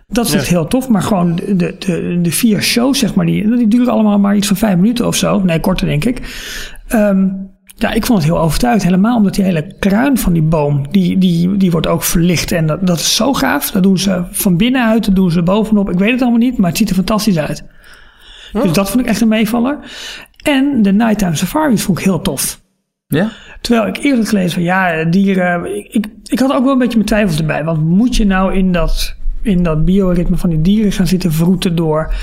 Dat 0.09 0.27
is 0.27 0.35
echt 0.35 0.49
heel 0.49 0.67
tof. 0.67 0.89
Maar 0.89 1.03
gewoon 1.03 1.37
de, 1.37 1.75
de, 1.79 2.19
de, 2.23 2.33
vier 2.33 2.63
shows, 2.63 2.99
zeg 2.99 3.15
maar, 3.15 3.27
die, 3.27 3.57
die 3.57 3.69
duren 3.69 3.93
allemaal 3.93 4.19
maar 4.19 4.37
iets 4.37 4.47
van 4.47 4.57
vijf 4.57 4.77
minuten 4.77 5.07
of 5.07 5.17
zo. 5.17 5.41
Nee, 5.41 5.61
korter 5.61 5.87
denk 5.87 6.05
ik. 6.05 6.21
Ehm, 6.89 7.29
ja, 7.83 7.93
ik 7.93 8.07
vond 8.07 8.19
het 8.19 8.29
heel 8.29 8.41
overtuigend. 8.41 8.85
Helemaal 8.85 9.17
omdat 9.17 9.35
die 9.35 9.45
hele 9.45 9.75
kruin 9.79 10.19
van 10.19 10.33
die 10.33 10.43
boom, 10.43 10.87
die, 10.91 11.19
die, 11.19 11.57
die 11.57 11.71
wordt 11.71 11.87
ook 11.87 12.03
verlicht. 12.03 12.53
En 12.53 12.67
dat, 12.67 12.87
dat 12.87 12.99
is 12.99 13.17
zo 13.17 13.33
gaaf. 13.33 13.71
Dat 13.71 13.83
doen 13.83 13.99
ze 13.99 14.25
van 14.31 14.57
binnenuit, 14.57 15.05
dat 15.05 15.15
doen 15.15 15.31
ze 15.31 15.43
bovenop. 15.43 15.91
Ik 15.91 15.99
weet 15.99 16.11
het 16.11 16.21
allemaal 16.21 16.39
niet, 16.39 16.59
maar 16.59 16.69
het 16.69 16.79
ziet 16.79 16.89
er 16.89 16.95
fantastisch 16.95 17.39
uit. 17.39 17.65
Dus 18.53 18.73
dat 18.73 18.91
vond 18.91 19.03
ik 19.03 19.09
echt 19.09 19.21
een 19.21 19.29
meevaller. 19.29 19.79
En 20.43 20.83
de 20.83 20.93
Nighttime 20.93 21.37
Safaris 21.37 21.83
vond 21.83 21.99
ik 21.99 22.05
heel 22.05 22.21
tof. 22.21 22.61
Ja? 23.07 23.31
Terwijl 23.61 23.87
ik 23.87 23.97
eerlijk 23.97 24.29
gelezen 24.29 24.53
van 24.53 24.63
ja, 24.63 25.05
dieren. 25.05 25.77
Ik, 25.77 25.87
ik, 25.95 26.07
ik 26.25 26.39
had 26.39 26.53
ook 26.53 26.63
wel 26.63 26.73
een 26.73 26.79
beetje 26.79 26.97
mijn 26.97 27.09
twijfels 27.09 27.39
erbij. 27.39 27.65
Want 27.65 27.85
moet 27.85 28.17
je 28.17 28.27
nou 28.27 28.55
in 28.55 28.73
dat, 28.73 29.17
in 29.43 29.63
dat 29.63 29.85
bioritme 29.85 30.37
van 30.37 30.51
die 30.51 30.61
dieren 30.61 30.93
gaan 30.93 31.07
zitten 31.07 31.33
vroeten 31.33 31.75
door 31.75 32.15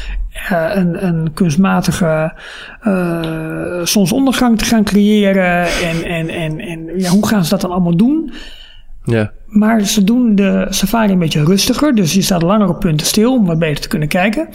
eh, 0.50 0.70
een, 0.74 1.06
een 1.06 1.34
kunstmatige 1.34 2.34
eh, 2.82 3.82
zonsondergang 3.84 4.58
te 4.58 4.66
gaan 4.66 4.84
creëren? 4.84 5.66
En, 5.66 6.04
en, 6.04 6.30
en, 6.30 6.60
en 6.60 6.90
ja, 6.98 7.10
hoe 7.10 7.28
gaan 7.28 7.44
ze 7.44 7.50
dat 7.50 7.62
dan 7.62 7.72
allemaal 7.72 7.98
doen? 7.98 8.32
ja. 9.04 9.32
Maar 9.50 9.82
ze 9.82 10.04
doen 10.04 10.36
de 10.36 10.66
safari 10.70 11.12
een 11.12 11.20
beetje 11.20 11.44
rustiger. 11.44 11.96
Dus 11.96 12.14
je 12.14 12.22
staat 12.22 12.42
langer 12.42 12.70
op 12.70 12.80
punten 12.80 13.08
stil 13.08 13.34
om 13.34 13.46
wat 13.46 13.60
beter 13.60 13.82
te 13.82 13.88
kunnen 13.88 14.08
kijken. 14.08 14.48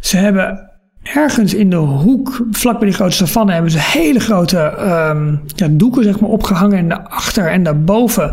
Ze 0.00 0.16
hebben 0.16 0.70
ergens 1.02 1.54
in 1.54 1.70
de 1.70 1.76
hoek, 1.76 2.46
vlak 2.50 2.78
bij 2.78 2.88
die 2.88 2.96
grote 2.96 3.14
savanne, 3.14 3.52
hebben 3.52 3.70
ze 3.70 3.78
hele 3.80 4.20
grote 4.20 4.58
ehm, 4.58 5.36
ja, 5.46 5.68
doeken 5.70 6.02
zeg 6.02 6.20
maar, 6.20 6.30
opgehangen. 6.30 6.78
En 6.78 6.88
daarachter 6.88 7.50
en 7.50 7.62
daarboven 7.62 8.32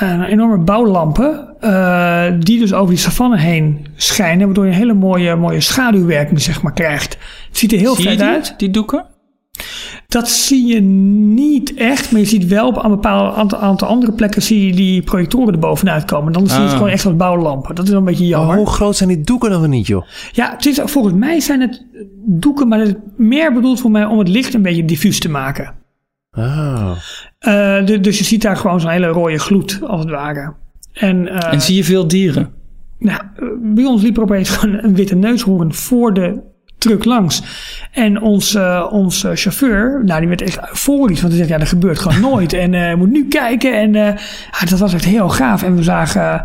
eh, 0.00 0.22
enorme 0.28 0.58
bouwlampen. 0.64 1.44
eh, 1.60 2.24
die 2.40 2.58
dus 2.58 2.72
over 2.72 2.88
die 2.94 2.98
savanne 3.02 3.38
heen 3.38 3.86
schijnen. 3.96 4.44
Waardoor 4.46 4.64
je 4.64 4.70
een 4.70 4.76
hele 4.76 4.94
mooie, 4.94 5.36
mooie 5.36 5.60
schaduwwerking 5.60 6.40
zeg 6.42 6.62
maar, 6.62 6.72
krijgt. 6.72 7.16
Het 7.48 7.58
ziet 7.58 7.72
er 7.72 7.78
heel 7.78 7.94
vet 7.94 8.20
uit. 8.20 8.54
die 8.56 8.70
doeken? 8.70 9.04
Dat 10.08 10.28
zie 10.28 10.66
je 10.66 10.80
niet 11.34 11.74
echt, 11.74 12.10
maar 12.12 12.20
je 12.20 12.26
ziet 12.26 12.46
wel 12.46 12.66
op 12.68 12.84
een 12.84 12.90
bepaald 12.90 13.36
aantal, 13.36 13.58
aantal 13.58 13.88
andere 13.88 14.12
plekken 14.12 14.42
zie 14.42 14.66
je 14.66 14.72
die 14.74 15.02
projectoren 15.02 15.52
er 15.52 15.58
bovenuit 15.58 16.04
komen. 16.04 16.32
Dan 16.32 16.46
zie 16.46 16.60
je 16.60 16.66
Ah. 16.66 16.72
gewoon 16.72 16.88
echt 16.88 17.04
wat 17.04 17.16
bouwlampen. 17.16 17.74
Dat 17.74 17.84
is 17.84 17.90
wel 17.90 17.98
een 17.98 18.04
beetje 18.06 18.22
Maar 18.22 18.38
jammer. 18.38 18.56
hoe 18.56 18.66
groot 18.66 18.96
zijn 18.96 19.08
die 19.08 19.20
doeken 19.20 19.50
dan 19.50 19.60
weer 19.60 19.68
niet, 19.68 19.86
joh? 19.86 20.04
Ja, 20.32 20.50
het 20.50 20.66
is, 20.66 20.80
volgens 20.84 21.14
mij 21.14 21.40
zijn 21.40 21.60
het 21.60 21.84
doeken, 22.26 22.68
maar 22.68 22.78
het 22.78 22.88
is 22.88 22.94
meer 23.16 23.52
bedoeld 23.52 23.80
voor 23.80 23.90
mij 23.90 24.04
om 24.04 24.18
het 24.18 24.28
licht 24.28 24.54
een 24.54 24.62
beetje 24.62 24.84
diffuus 24.84 25.20
te 25.20 25.28
maken. 25.28 25.74
Ah. 26.36 26.90
Eh, 27.38 27.86
de- 27.86 28.00
dus 28.00 28.18
je 28.18 28.24
ziet 28.24 28.42
daar 28.42 28.56
gewoon 28.56 28.80
zo'n 28.80 28.90
hele 28.90 29.06
rode 29.06 29.38
gloed, 29.38 29.78
als 29.86 30.00
het 30.00 30.10
ware. 30.10 30.54
En, 30.92 31.28
eh, 31.28 31.52
En 31.52 31.60
zie 31.60 31.76
je 31.76 31.84
veel 31.84 32.08
dieren? 32.08 32.50
nou, 32.98 33.20
eh, 33.36 33.46
bij 33.74 33.84
ons 33.84 34.02
liep 34.02 34.16
er 34.16 34.22
opeens 34.22 34.50
gewoon 34.50 34.78
een 34.84 34.94
witte 34.94 35.14
neushoorn 35.14 35.74
voor 35.74 36.14
de 36.14 36.40
truck 36.78 37.04
langs. 37.04 37.42
En 37.92 38.20
onze, 38.20 38.88
onze 38.90 39.30
chauffeur, 39.36 40.02
nou 40.04 40.18
die 40.20 40.28
werd 40.28 40.42
echt 40.42 40.58
euforisch. 40.68 41.20
Want 41.20 41.28
hij 41.32 41.36
zegt, 41.36 41.48
ja 41.48 41.58
dat 41.58 41.68
gebeurt 41.68 41.98
gewoon 41.98 42.20
nooit. 42.30 42.52
En 42.52 42.74
eh, 42.74 42.90
je 42.90 42.96
moet 42.96 43.10
nu 43.10 43.28
kijken. 43.28 43.80
En 43.80 43.94
eh, 43.94 44.16
ja, 44.60 44.66
dat 44.70 44.78
was 44.78 44.94
echt 44.94 45.04
heel 45.04 45.28
gaaf. 45.28 45.62
En 45.62 45.76
we 45.76 45.82
zagen 45.82 46.42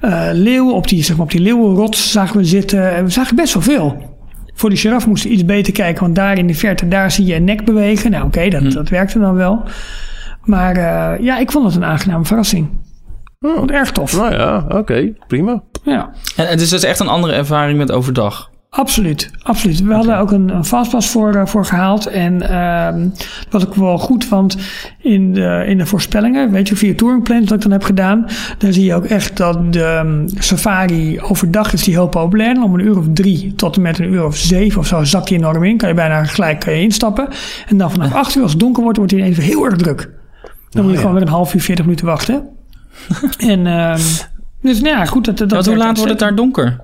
eh, 0.00 0.28
leeuwen 0.32 0.74
op 0.74 0.88
die, 0.88 1.02
zeg 1.04 1.16
maar, 1.16 1.24
op 1.24 1.30
die 1.30 1.40
leeuwenrots 1.40 2.10
zagen 2.10 2.36
we 2.36 2.44
zitten. 2.44 2.94
En 2.96 3.04
we 3.04 3.10
zagen 3.10 3.36
best 3.36 3.54
wel 3.54 3.62
veel. 3.62 4.14
Voor 4.56 4.70
die 4.70 4.78
giraf 4.78 5.06
moesten 5.06 5.28
we 5.30 5.34
iets 5.34 5.44
beter 5.44 5.72
kijken. 5.72 6.02
Want 6.02 6.14
daar 6.14 6.38
in 6.38 6.46
de 6.46 6.54
verte, 6.54 6.88
daar 6.88 7.10
zie 7.10 7.24
je 7.24 7.34
een 7.34 7.44
nek 7.44 7.64
bewegen. 7.64 8.10
Nou 8.10 8.24
oké, 8.24 8.48
dat, 8.48 8.72
dat 8.72 8.88
werkte 8.88 9.18
dan 9.18 9.34
wel. 9.34 9.62
Maar 10.44 10.76
eh, 10.76 11.24
ja, 11.24 11.38
ik 11.38 11.50
vond 11.50 11.64
het 11.66 11.74
een 11.74 11.84
aangename 11.84 12.24
verrassing. 12.24 12.68
Oh. 13.40 13.54
Vond 13.54 13.70
het 13.70 13.78
erg 13.78 13.92
tof. 13.92 14.16
Nou 14.16 14.32
ja, 14.34 14.64
oké, 14.68 15.12
prima. 15.26 15.62
Ja. 15.82 16.10
En 16.36 16.46
het 16.46 16.60
is 16.60 16.68
dus 16.68 16.82
echt 16.82 17.00
een 17.00 17.08
andere 17.08 17.32
ervaring 17.32 17.78
met 17.78 17.92
overdag. 17.92 18.50
Absoluut, 18.76 19.30
absoluut. 19.42 19.82
We 19.82 19.94
hadden 19.94 20.18
ook 20.18 20.30
een, 20.30 20.48
een 20.48 20.64
fastpass 20.64 21.08
voor, 21.08 21.34
eh, 21.34 21.46
voor 21.46 21.64
gehaald. 21.64 22.06
En 22.06 22.50
ehm 22.50 23.08
dat 23.48 23.62
was 23.62 23.66
ook 23.66 23.74
wel 23.74 23.98
goed, 23.98 24.28
want 24.28 24.56
in 24.98 25.34
de, 25.34 25.64
in 25.66 25.78
de 25.78 25.86
voorspellingen, 25.86 26.50
weet 26.50 26.68
je, 26.68 26.76
via 26.76 26.94
Touring 26.94 27.22
Plans 27.22 27.46
dat 27.46 27.56
ik 27.56 27.62
dan 27.62 27.70
heb 27.70 27.82
gedaan, 27.82 28.26
dan 28.58 28.72
zie 28.72 28.84
je 28.84 28.94
ook 28.94 29.04
echt 29.04 29.36
dat 29.36 29.72
de 29.72 29.82
ehm, 29.82 30.28
safari 30.38 31.20
overdag 31.20 31.72
is 31.72 31.84
die 31.84 31.94
heel 31.94 32.08
populair. 32.08 32.62
Om 32.62 32.74
een 32.74 32.80
uur 32.80 32.98
of 32.98 33.04
drie 33.12 33.54
tot 33.54 33.76
en 33.76 33.82
met 33.82 33.98
een 33.98 34.12
uur 34.12 34.24
of 34.24 34.36
zeven 34.36 34.80
of 34.80 34.86
zo 34.86 35.04
zak 35.04 35.28
je 35.28 35.34
enorm 35.34 35.64
in. 35.64 35.76
Kan 35.76 35.88
je 35.88 35.94
bijna 35.94 36.24
gelijk 36.24 36.60
kan 36.60 36.72
je 36.72 36.80
instappen. 36.80 37.28
En 37.68 37.76
dan 37.76 37.90
vanaf 37.90 38.14
acht 38.14 38.34
uur, 38.34 38.42
als 38.42 38.50
het 38.50 38.60
donker 38.60 38.82
wordt, 38.82 38.98
wordt 38.98 39.12
hij 39.12 39.20
ineens 39.20 39.38
heel 39.38 39.64
erg 39.64 39.76
druk. 39.76 40.10
Dan 40.70 40.82
moet 40.82 40.90
je 40.90 40.96
ja. 40.96 40.96
gewoon 40.96 41.12
weer 41.14 41.22
een 41.22 41.34
half 41.34 41.54
uur, 41.54 41.60
veertig 41.60 41.84
minuten 41.84 42.06
wachten. 42.06 42.48
en 43.52 43.66
ehm 43.66 44.00
dus 44.62 44.80
nou 44.80 44.96
ja, 44.96 45.04
goed. 45.04 45.24
Dat, 45.24 45.48
dat 45.48 45.66
hoe 45.66 45.76
laat 45.76 45.96
wordt 45.96 46.10
het 46.10 46.20
daar 46.20 46.34
donker? 46.34 46.80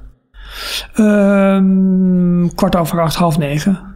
Ehm, 0.94 2.48
kwart 2.54 2.76
over 2.76 3.00
acht, 3.00 3.14
half 3.14 3.38
negen. 3.38 3.90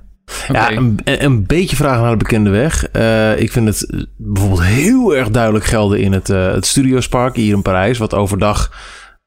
Ja, 0.48 0.64
Oké. 0.64 0.74
een, 0.76 1.00
een 1.04 1.46
beetje 1.46 1.76
vragen 1.76 2.02
naar 2.02 2.10
de 2.10 2.16
bekende 2.16 2.50
weg. 2.50 2.88
Eh, 2.88 3.40
ik 3.40 3.52
vind 3.52 3.66
het 3.68 4.06
bijvoorbeeld 4.16 4.62
heel 4.62 5.16
erg 5.16 5.30
duidelijk 5.30 5.64
gelden 5.64 6.00
in 6.00 6.12
het, 6.12 6.30
eh 6.30 6.52
het 6.52 6.66
Studiospark 6.66 7.36
hier 7.36 7.54
in 7.54 7.62
Parijs. 7.62 7.98
Wat 7.98 8.14
overdag 8.14 8.70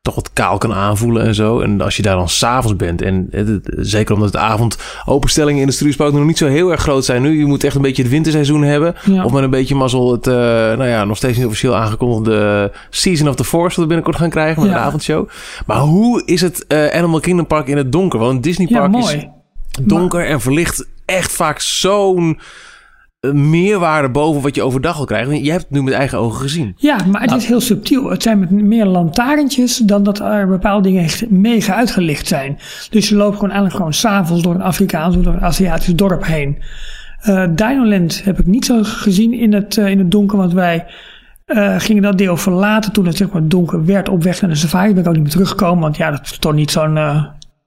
toch 0.01 0.15
wat 0.15 0.33
kaal 0.33 0.57
kan 0.57 0.73
aanvoelen 0.73 1.23
en 1.25 1.35
zo. 1.35 1.59
En 1.59 1.81
als 1.81 1.95
je 1.95 2.01
daar 2.01 2.15
dan 2.15 2.29
s'avonds 2.29 2.75
bent. 2.77 3.01
En 3.01 3.27
het- 3.31 3.69
zeker 3.77 4.15
omdat 4.15 4.31
de 4.31 4.37
avondopenstellingen 4.37 5.61
in 5.61 5.67
de 5.67 5.73
Studiospark 5.73 6.13
nog 6.13 6.25
niet 6.25 6.37
zo 6.37 6.47
heel 6.47 6.71
erg 6.71 6.81
groot 6.81 7.05
zijn 7.05 7.21
nu. 7.21 7.39
Je 7.39 7.45
moet 7.45 7.63
echt 7.63 7.75
een 7.75 7.81
beetje 7.81 8.01
het 8.01 8.11
winterseizoen 8.11 8.61
hebben. 8.63 8.95
Ja. 9.05 9.23
Of 9.23 9.31
met 9.31 9.43
een 9.43 9.49
beetje 9.49 9.75
mazzel 9.75 10.11
het, 10.11 10.27
eh, 10.27 10.33
nou 10.33 10.85
ja, 10.87 11.03
nog 11.05 11.17
steeds 11.17 11.37
niet 11.37 11.45
officieel 11.45 11.75
aangekondigde 11.75 12.71
Season 12.89 13.27
of 13.29 13.35
the 13.35 13.43
Force. 13.43 13.67
Dat 13.69 13.75
we 13.79 13.85
binnenkort 13.85 14.15
gaan 14.17 14.29
krijgen 14.29 14.61
met 14.61 14.71
Ja. 14.71 14.77
een 14.77 14.83
avondshow. 14.83 15.27
Maar 15.65 15.79
hoe 15.79 16.21
is 16.25 16.41
het 16.41 16.67
eh, 16.67 16.87
Animal 16.87 17.19
Kingdom 17.19 17.47
Park 17.47 17.67
in 17.67 17.77
het 17.77 17.91
donker? 17.91 18.19
Want 18.19 18.31
een 18.35 18.41
Disney 18.41 18.67
Ja, 18.69 18.87
Park 18.87 19.03
is 19.03 19.25
donker 19.81 20.25
en 20.25 20.41
verlicht 20.41 20.87
echt 21.05 21.31
vaak 21.31 21.59
zo'n 21.59 22.39
meerwaarde 23.28 24.09
boven 24.09 24.41
wat 24.41 24.55
je 24.55 24.63
overdag 24.63 24.99
al 24.99 25.05
krijgt. 25.05 25.30
Jij 25.30 25.51
hebt 25.51 25.63
het 25.63 25.72
nu 25.72 25.84
met 25.84 25.93
eigen 25.93 26.17
ogen 26.17 26.41
gezien. 26.41 26.74
Ja, 26.78 26.97
maar 27.11 27.22
het 27.22 27.32
is 27.32 27.45
heel 27.45 27.61
subtiel. 27.61 28.09
Het 28.09 28.24
zijn 28.24 28.39
met 28.39 28.51
meer 28.51 28.86
lantaarntjes 28.86 29.78
dan 29.78 30.03
dat 30.03 30.20
er 30.20 30.47
bepaalde 30.47 30.88
dingen 30.88 31.03
echt 31.03 31.30
mega 31.30 31.76
uitgelicht 31.76 32.28
zijn. 32.28 32.57
Dus 32.89 33.09
je 33.09 33.15
loopt 33.15 33.34
gewoon 33.34 33.49
eigenlijk 33.49 33.76
gewoon 33.76 33.93
s'avonds 33.93 34.43
door 34.43 34.55
een 34.55 34.61
Afrikaans 34.61 35.15
of 35.15 35.24
door 35.24 35.34
een 35.34 35.41
Aziatisch 35.41 35.95
dorp 35.95 36.26
heen. 36.26 36.57
Eh 37.20 37.47
Dinoland 37.49 38.24
heb 38.24 38.39
ik 38.39 38.45
niet 38.45 38.65
zo 38.65 38.80
gezien 38.84 39.34
in 39.34 39.53
het, 39.53 39.78
eh, 39.78 39.88
in 39.88 39.97
het 39.97 40.11
donker, 40.11 40.38
want 40.38 40.53
wij 40.53 40.86
eh, 41.45 41.76
gingen 41.78 42.03
dat 42.03 42.17
deel 42.17 42.38
verlaten 42.38 42.91
toen 42.91 43.05
het 43.05 43.17
zeg 43.17 43.30
maar 43.30 43.47
donker 43.47 43.86
werd 43.86 44.09
op 44.09 44.24
weg 44.24 44.41
naar 44.41 44.49
de 44.49 44.55
safari. 44.55 44.93
Ben 44.93 45.01
ik 45.01 45.07
ook 45.07 45.13
niet 45.13 45.24
meer 45.24 45.32
teruggekomen, 45.32 45.82
want 45.82 45.97
ja, 45.97 46.11
dat 46.11 46.22
is 46.24 46.38
toch 46.38 46.53
niet 46.53 46.72
zo'n... 46.72 46.97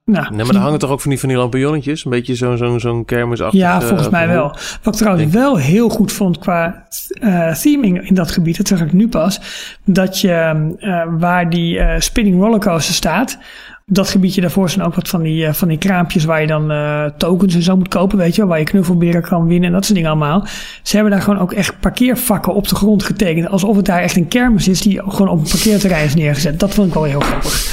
nou, 0.04 0.34
Nee, 0.34 0.44
maar 0.44 0.54
er 0.54 0.60
hangen 0.60 0.78
toch 0.78 0.90
ook 0.90 1.00
van 1.00 1.10
die, 1.10 1.20
van 1.20 1.28
die 1.28 1.38
lampionnetjes? 1.38 2.04
Een 2.04 2.10
beetje 2.10 2.34
zo'n 2.34 2.56
zo'n 2.56 2.80
zo'n 2.80 3.04
kermisachtig... 3.04 3.60
Ja, 3.60 3.80
eh, 3.80 3.86
volgens 3.86 4.08
mij 4.08 4.28
wel. 4.28 4.56
Wat 4.82 4.94
ik 4.94 5.00
trouwens 5.00 5.32
wel 5.32 5.56
heel 5.58 5.88
goed 5.88 6.12
vond 6.12 6.38
qua 6.38 6.86
eh, 7.20 7.54
theming 7.54 8.08
in 8.08 8.14
dat 8.14 8.30
gebied, 8.30 8.56
dat 8.56 8.68
zeg 8.68 8.80
ik 8.80 8.92
nu 8.92 9.08
pas, 9.08 9.40
dat 9.84 10.20
je 10.20 10.74
eh, 10.78 11.02
waar 11.18 11.50
die 11.50 11.78
eh, 11.78 12.00
spinning 12.00 12.40
rollercoaster 12.40 12.94
staat, 12.94 13.38
dat 13.86 14.08
gebiedje 14.08 14.40
daarvoor 14.40 14.70
zijn 14.70 14.86
ook 14.86 14.94
wat 14.94 15.08
van 15.08 15.22
die, 15.22 15.46
eh, 15.46 15.52
van 15.52 15.68
die 15.68 15.78
kraampjes 15.78 16.24
waar 16.24 16.40
je 16.40 16.46
dan 16.46 16.70
eh, 16.70 17.04
tokens 17.16 17.54
en 17.54 17.62
zo 17.62 17.76
moet 17.76 17.88
kopen, 17.88 18.18
weet 18.18 18.34
je 18.34 18.40
wel, 18.40 18.50
waar 18.50 18.58
je 18.58 18.64
knuffelberen 18.64 19.22
kan 19.22 19.46
winnen 19.46 19.66
en 19.68 19.72
dat 19.72 19.84
soort 19.84 19.94
dingen 19.94 20.10
allemaal. 20.10 20.46
Ze 20.82 20.94
hebben 20.94 21.12
daar 21.12 21.22
gewoon 21.22 21.38
ook 21.38 21.52
echt 21.52 21.80
parkeervakken 21.80 22.54
op 22.54 22.68
de 22.68 22.74
grond 22.74 23.02
getekend, 23.02 23.48
alsof 23.48 23.76
het 23.76 23.84
daar 23.84 24.02
echt 24.02 24.16
een 24.16 24.28
kermis 24.28 24.68
is 24.68 24.80
die 24.80 25.00
gewoon 25.06 25.28
op 25.28 25.38
een 25.38 25.50
parkeerterrein 25.50 26.04
is 26.04 26.14
neergezet. 26.14 26.60
Dat 26.60 26.74
vond 26.74 26.88
ik 26.88 26.94
wel 26.94 27.04
heel 27.04 27.20
grappig. 27.20 27.60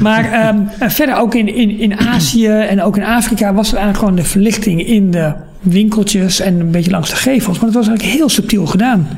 Maar 0.00 0.32
ehm, 0.32 0.90
verder 0.90 1.16
ook 1.16 1.34
in, 1.34 1.54
in, 1.54 1.78
in 1.78 1.98
Azië 1.98 2.48
en 2.48 2.82
ook 2.82 2.96
in 2.96 3.04
Afrika 3.04 3.54
was 3.54 3.68
er 3.68 3.76
eigenlijk 3.76 3.98
gewoon 3.98 4.22
de 4.22 4.30
verlichting 4.30 4.86
in 4.86 5.10
de 5.10 5.32
winkeltjes 5.60 6.40
en 6.40 6.60
een 6.60 6.70
beetje 6.70 6.90
langs 6.90 7.10
de 7.10 7.16
gevels. 7.16 7.56
Maar 7.56 7.66
het 7.66 7.74
was 7.74 7.86
eigenlijk 7.88 8.16
heel 8.16 8.28
subtiel 8.28 8.66
gedaan. 8.66 9.08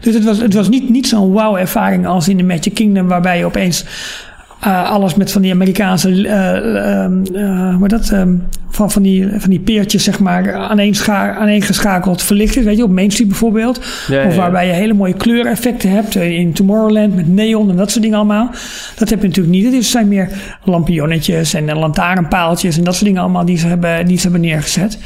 Dus 0.00 0.14
het 0.14 0.24
was, 0.24 0.38
het 0.38 0.54
was 0.54 0.68
niet, 0.68 0.88
niet 0.88 1.08
zo'n 1.08 1.32
wow-ervaring 1.32 2.06
als 2.06 2.28
in 2.28 2.36
de 2.36 2.42
Magic 2.42 2.74
Kingdom, 2.74 3.08
waarbij 3.08 3.38
je 3.38 3.44
opeens 3.44 3.84
eh, 4.60 4.90
alles 4.90 5.14
met 5.14 5.32
van 5.32 5.42
die 5.42 5.52
Amerikaanse, 5.52 6.08
hoe 6.08 7.78
heet 7.80 7.90
dat, 7.90 8.10
ehm, 8.10 8.34
van, 8.70 8.90
van, 8.90 9.02
die, 9.02 9.28
van 9.36 9.50
die 9.50 9.60
peertjes, 9.60 10.04
zeg 10.04 10.20
maar, 10.20 10.54
aaneengeschakeld 11.38 12.22
verlicht 12.22 12.56
is. 12.56 12.64
Weet 12.64 12.76
je, 12.76 12.82
op 12.82 12.90
Main 12.90 13.10
Street 13.10 13.28
bijvoorbeeld. 13.28 13.80
Ja, 14.08 14.26
of 14.26 14.32
ja. 14.32 14.38
waarbij 14.38 14.66
je 14.66 14.72
hele 14.72 14.94
mooie 14.94 15.14
kleureffecten 15.14 15.90
hebt 15.90 16.14
in 16.14 16.52
Tomorrowland 16.52 17.16
met 17.16 17.28
neon 17.28 17.70
en 17.70 17.76
dat 17.76 17.90
soort 17.90 18.02
dingen 18.02 18.18
allemaal. 18.18 18.50
Dat 18.96 19.10
heb 19.10 19.20
je 19.20 19.26
natuurlijk 19.26 19.56
niet. 19.56 19.74
Het 19.74 19.84
zijn 19.84 20.08
meer 20.08 20.28
lampionnetjes 20.64 21.54
en 21.54 21.72
lantaarnpaaltjes 21.74 22.78
en 22.78 22.84
dat 22.84 22.94
soort 22.94 23.06
dingen 23.06 23.22
allemaal 23.22 23.44
die 23.44 23.58
ze 23.58 23.66
hebben, 23.66 24.06
die 24.06 24.16
ze 24.16 24.22
hebben 24.22 24.40
neergezet. 24.40 24.98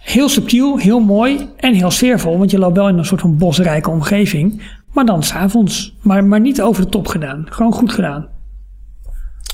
Heel 0.00 0.28
subtiel, 0.28 0.78
heel 0.78 1.00
mooi 1.00 1.48
en 1.56 1.74
heel 1.74 1.90
sfeervol. 1.90 2.38
Want 2.38 2.50
je 2.50 2.58
loopt 2.58 2.76
wel 2.76 2.88
in 2.88 2.98
een 2.98 3.04
soort 3.04 3.20
van 3.20 3.38
bosrijke 3.38 3.90
omgeving. 3.90 4.62
Maar 4.92 5.04
dan 5.04 5.22
s'avonds. 5.22 5.96
Maar, 6.02 6.24
maar 6.24 6.40
niet 6.40 6.62
over 6.62 6.82
de 6.82 6.88
top 6.88 7.06
gedaan. 7.06 7.46
Gewoon 7.48 7.72
goed 7.72 7.92
gedaan. 7.92 8.26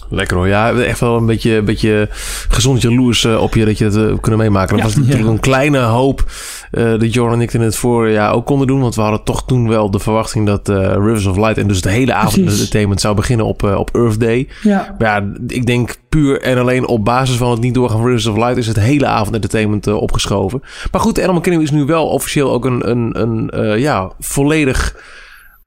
Lekker 0.09 0.36
hoor. 0.36 0.48
Ja, 0.48 0.72
echt 0.72 1.00
wel 1.00 1.16
een 1.16 1.26
beetje, 1.26 1.54
een 1.57 1.64
beetje 1.64 2.09
gezond 2.48 2.82
jaloers 2.82 3.24
eh, 3.24 3.42
op 3.42 3.54
je 3.54 3.64
dat 3.64 3.78
je 3.78 3.84
dat 3.88 3.96
eh, 3.96 4.14
kunnen 4.20 4.40
meemaken. 4.40 4.68
Dat 4.76 4.78
Ja. 4.78 4.84
was 4.84 4.96
natuurlijk 4.96 5.30
een 5.30 5.40
kleine 5.40 5.78
hoop 5.78 6.24
eh 6.70 6.84
dat 6.98 7.14
Jordan 7.14 7.34
en 7.38 7.40
ik 7.40 7.52
in 7.52 7.61
het 7.61 7.76
voorjaar 7.76 8.32
ook 8.32 8.46
konden 8.46 8.66
doen. 8.66 8.80
Want 8.80 8.94
we 8.94 9.00
hadden 9.00 9.24
toch 9.24 9.44
toen 9.46 9.68
wel 9.68 9.90
de 9.90 9.98
verwachting 9.98 10.46
dat 10.46 10.68
Rivers 10.68 11.26
of 11.26 11.36
Light 11.36 11.59
en 11.59 11.66
dus 11.68 11.80
de 11.80 11.90
hele 11.90 12.14
avond 12.14 12.34
het 12.44 12.52
entertainment 12.54 13.00
zou 13.00 13.14
beginnen 13.14 13.46
op, 13.46 13.62
op 13.62 13.94
Earth 13.94 14.20
Day. 14.20 14.48
Ja. 14.62 14.94
Maar 14.98 15.09
ja, 15.09 15.32
ik 15.46 15.66
denk 15.66 15.96
puur 16.09 16.40
en 16.40 16.59
alleen 16.59 16.86
op 16.86 17.04
basis 17.04 17.36
van 17.36 17.50
het 17.50 17.61
niet 17.61 17.74
doorgaan 17.74 17.96
van 17.98 18.07
Rivers 18.07 18.26
of 18.26 18.36
Light 18.36 18.57
is 18.57 18.66
het 18.66 18.80
hele 18.80 19.07
avond 19.07 19.34
entertainment 19.34 19.86
opgeschoven. 19.86 20.62
Maar 20.92 21.00
goed, 21.00 21.20
Animal 21.22 21.40
Kingdom 21.40 21.64
is 21.64 21.70
nu 21.70 21.84
wel 21.84 22.07
officieel 22.09 22.52
ook 22.52 22.64
een, 22.64 22.90
een, 22.90 23.22
een 23.22 23.80
ja, 23.80 24.11
volledig 24.20 24.94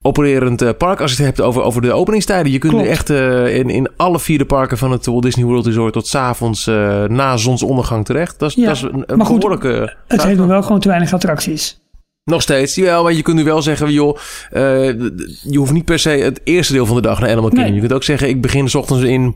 opererend 0.02 0.62
eh, 0.62 0.70
park. 0.78 1.02
Als 1.02 1.12
je 1.12 1.18
het 1.18 1.26
hebt 1.26 1.42
over, 1.42 1.62
over 1.62 1.82
de 1.82 1.92
openingstijden. 1.94 2.52
Je 2.52 2.58
kunt 2.58 2.74
nu 2.74 2.80
Klopt. 2.80 2.94
echt 2.94 3.10
eh, 3.10 3.56
in, 3.56 3.70
in 3.70 3.90
alle 3.98 4.20
vier 4.20 4.38
de 4.38 4.46
parken 4.46 4.78
van 4.78 4.92
het 4.92 5.06
Walt 5.06 5.24
Disney 5.24 5.46
World 5.46 5.66
Resort 5.66 5.94
tot 5.94 6.08
's 6.08 6.16
avonds 6.16 6.68
eh, 6.68 7.04
na 7.04 7.38
zonsondergang 7.38 8.06
terecht. 8.06 8.40
Dat 8.40 8.50
is, 8.50 8.56
Ja, 8.56 8.66
dat 8.66 8.76
is 8.76 8.82
een, 8.82 9.04
een 9.06 9.18
maar 9.18 9.26
goed, 9.26 9.40
behoorlijke... 9.40 9.96
Het 10.08 10.24
heeft 10.24 10.38
nog 10.38 10.48
wel 10.48 10.62
gewoon 10.62 10.80
te 10.80 10.88
weinig 10.88 11.14
attracties. 11.14 11.80
Nog 12.24 12.42
steeds, 12.42 12.76
jawel. 12.76 13.04
Maar 13.04 13.14
je 13.14 13.22
kunt 13.22 13.38
nu 13.38 13.44
wel 13.44 13.62
zeggen, 13.62 13.92
joh, 13.92 14.18
je 14.52 15.58
hoeft 15.58 15.72
niet 15.72 15.86
per 15.86 16.00
se 16.00 16.10
het 16.10 16.42
eerste 16.44 16.74
deel 16.74 16.86
van 16.86 16.96
de 16.96 17.02
dag 17.02 17.20
naar 17.20 17.30
Animal 17.30 17.50
Kingdom. 17.50 17.72
Nee. 17.72 17.74
Je 17.74 17.88
kunt 17.88 17.94
ook 17.94 18.04
zeggen, 18.04 18.28
ik 18.30 18.42
begin 18.42 18.70
's 18.70 18.76
ochtends 18.76 19.04
in 19.04 19.36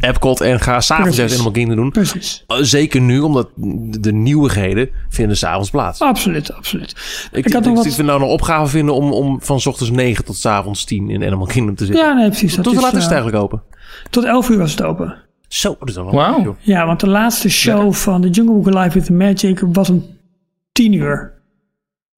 Epcot 0.00 0.40
en 0.40 0.60
ga 0.60 0.80
s'avonds 0.80 1.16
juist 1.16 1.34
Animal 1.34 1.52
Kingdom 1.52 1.76
doen. 1.76 1.90
Precies. 1.90 2.44
Uh, 2.48 2.56
Zeker 2.60 3.00
nu, 3.00 3.20
omdat 3.20 3.48
de 4.00 4.12
nieuwigheden 4.12 4.88
vinden 5.08 5.36
s'avonds 5.36 5.70
plaats. 5.70 6.00
Absoluut, 6.00 6.52
absoluut. 6.52 6.94
ik 7.32 7.46
ik 7.46 7.52
had 7.52 7.62
nog 7.62 7.70
ik, 7.70 7.76
wat- 7.76 7.86
ik 7.86 7.92
vind 7.92 8.06
nou 8.06 8.22
een 8.22 8.28
opgave 8.28 8.70
vinden 8.70 8.94
om, 8.94 9.12
om 9.12 9.42
van 9.42 9.60
's 9.60 9.66
ochtends 9.66 9.92
9 9.92 10.24
tot 10.24 10.36
's 10.36 10.46
avonds 10.46 10.84
10 10.84 11.10
in 11.10 11.24
Animal 11.24 11.46
Kingdom 11.46 11.74
te 11.74 11.84
zitten. 11.84 12.04
Ja, 12.04 12.12
nee, 12.12 12.28
precies. 12.28 12.54
Tot 12.54 12.64
hoe 12.66 12.74
laat 12.74 12.84
is 12.94 13.02
het 13.02 13.12
eh, 13.12 13.18
eigenlijk 13.18 13.42
open? 13.42 13.62
Tot 14.10 14.24
11 14.24 14.48
uur 14.48 14.58
was 14.58 14.70
het 14.70 14.82
open. 14.82 15.16
Zo, 15.48 15.76
dat 15.78 15.88
is 15.88 15.94
dan 15.94 16.10
wel 16.10 16.30
leuk, 16.36 16.44
joh. 16.44 16.56
Ja, 16.60 16.86
want 16.86 17.00
de 17.00 17.08
laatste 17.08 17.48
show 17.50 17.92
van 17.92 18.20
de 18.20 18.28
Jungle 18.30 18.54
Book 18.54 18.74
Live 18.74 18.90
with 18.98 19.04
the 19.04 19.12
Magic 19.12 19.60
was 19.72 19.90
om 19.90 20.04
10 20.72 20.92
uur. 20.92 21.32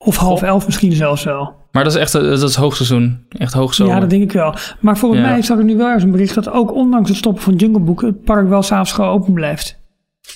Of 0.05 0.17
half 0.17 0.43
elf 0.43 0.67
misschien 0.67 0.93
zelfs 0.93 1.25
wel. 1.25 1.55
Maar 1.73 1.85
dat 1.85 1.93
is 1.93 1.99
echt 1.99 2.13
dat 2.13 2.43
is 2.43 2.55
hoogseizoen. 2.55 3.19
Echt 3.29 3.53
hoogzomer. 3.53 3.95
Ja, 3.95 4.01
dat 4.01 4.11
denk 4.11 4.23
ik 4.23 4.33
wel. 4.33 4.55
Maar 4.81 4.99
volgens 4.99 5.21
Ja. 5.21 5.27
mij 5.29 5.43
zag 5.43 5.59
ik 5.59 5.65
nu 5.65 5.77
wel 5.77 5.93
eens 5.93 6.03
een 6.03 6.11
bericht 6.11 6.35
dat 6.35 6.51
ook 6.51 6.75
ondanks 6.75 7.09
het 7.09 7.19
stoppen 7.19 7.43
van 7.43 7.55
Jungle 7.55 7.81
Book 7.81 8.03
het 8.03 8.25
park 8.25 8.49
wel 8.49 8.63
s'avonds 8.63 8.93
gewoon 8.93 9.11
open 9.11 9.33
blijft. 9.33 9.79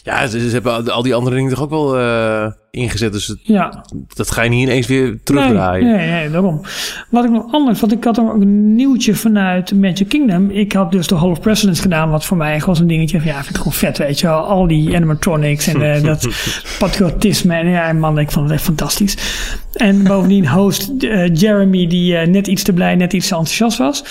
Ja, 0.03 0.27
ze, 0.27 0.41
ze 0.49 0.53
hebben 0.55 0.93
al- 0.93 1.03
die 1.03 1.15
andere 1.15 1.37
dingen 1.37 1.51
toch 1.51 1.63
ook 1.63 1.71
wel 1.71 1.99
eh, 1.99 2.47
ingezet. 2.71 3.13
Dus 3.13 3.27
het- 3.27 3.39
Ja, 3.43 3.85
dat 4.15 4.31
ga 4.31 4.43
je 4.43 4.51
niet 4.51 4.63
ineens 4.63 4.87
weer 4.87 5.21
terugdraaien. 5.23 5.85
Nee, 5.87 5.97
nee, 5.97 6.11
nee, 6.11 6.31
daarom. 6.31 6.61
Wat 7.11 7.25
ik 7.25 7.31
nog 7.31 7.53
anders, 7.53 7.81
want 7.81 7.93
ik 7.93 8.05
had 8.05 8.21
ook 8.21 8.35
een 8.35 8.75
nieuwtje 8.75 9.15
vanuit 9.15 9.75
Magic 9.75 10.09
Kingdom. 10.09 10.51
Ik 10.51 10.73
had 10.73 10.93
dus 10.93 11.07
de 11.07 11.15
Hall 11.17 11.31
of 11.31 11.41
Presidents 11.41 11.81
gedaan, 11.81 12.11
wat 12.11 12.25
voor 12.25 12.37
mij 12.37 12.63
was 12.67 12.79
een 12.79 12.87
dingetje 12.87 13.19
van 13.21 13.27
ja, 13.29 13.35
vind 13.35 13.49
ik 13.51 13.57
gewoon 13.57 13.73
vet, 13.73 13.99
weet 13.99 14.21
je 14.21 14.27
wel. 14.27 14.39
Al 14.45 14.67
die 14.67 14.97
animatronics 14.97 15.67
en 15.67 15.95
eh, 15.95 16.03
dat 16.03 16.29
patriotisme. 16.79 17.55
En 17.55 17.69
ja, 17.69 17.93
man, 17.93 18.19
ik 18.19 18.31
vond 18.31 18.45
het 18.45 18.55
echt 18.55 18.65
fantastisch. 18.65 19.17
En 19.73 20.03
bovendien 20.05 20.49
host 20.49 20.91
eh, 20.99 21.35
Jeremy, 21.35 21.87
die 21.87 22.17
net 22.17 22.47
iets 22.47 22.63
te 22.63 22.73
blij, 22.73 22.95
net 22.95 23.13
iets 23.13 23.29
te 23.29 23.35
enthousiast 23.35 23.79
was. 23.79 24.05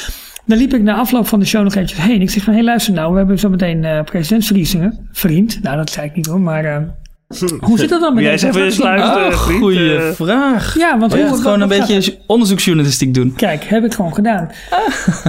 Dan 0.46 0.58
liep 0.58 0.74
ik 0.74 0.82
na 0.82 0.96
afloop 0.96 1.28
van 1.28 1.40
de 1.40 1.46
show 1.46 1.64
nog 1.64 1.74
eventjes 1.74 2.02
heen. 2.02 2.22
Ik 2.22 2.30
zeg 2.30 2.44
van, 2.44 2.54
hé 2.54 2.60
hey, 2.60 2.68
luister 2.68 2.94
nou, 2.94 3.12
we 3.12 3.18
hebben 3.18 3.40
zo 3.40 3.50
meteen 3.50 3.84
uh, 3.84 4.04
presidentsverkiezingen. 4.04 5.08
Vriend, 5.12 5.62
nou 5.62 5.78
dat 5.78 5.90
zei 5.90 6.08
ik 6.08 6.16
niet 6.16 6.26
hoor, 6.26 6.42
maar... 6.42 6.96
Uh, 7.42 7.50
hoe 7.62 7.78
zit 7.80 7.90
dat 7.90 8.02
dan 8.02 8.14
met 8.14 8.24
Jij 8.24 8.38
zegt 8.38 8.56
weer 8.56 8.72
sluiten, 8.72 9.10
Ah, 9.26 9.34
goeie 9.34 9.96
Eh, 9.98 10.12
vraag. 10.12 10.76
Ja, 10.78 10.98
want 11.00 11.14
Oh 11.14 11.20
ja, 11.20 11.28
hoe- 11.28 11.38
gewoon 11.42 11.62
een 11.62 11.70
gaat 11.72 11.88
beetje 11.88 12.18
onderzoeksjournalistiek 12.28 13.14
doen. 13.14 13.34
Kijk, 13.36 13.64
heb 13.64 13.84
ik 13.86 13.94
gewoon 13.94 14.14
gedaan. 14.14 14.50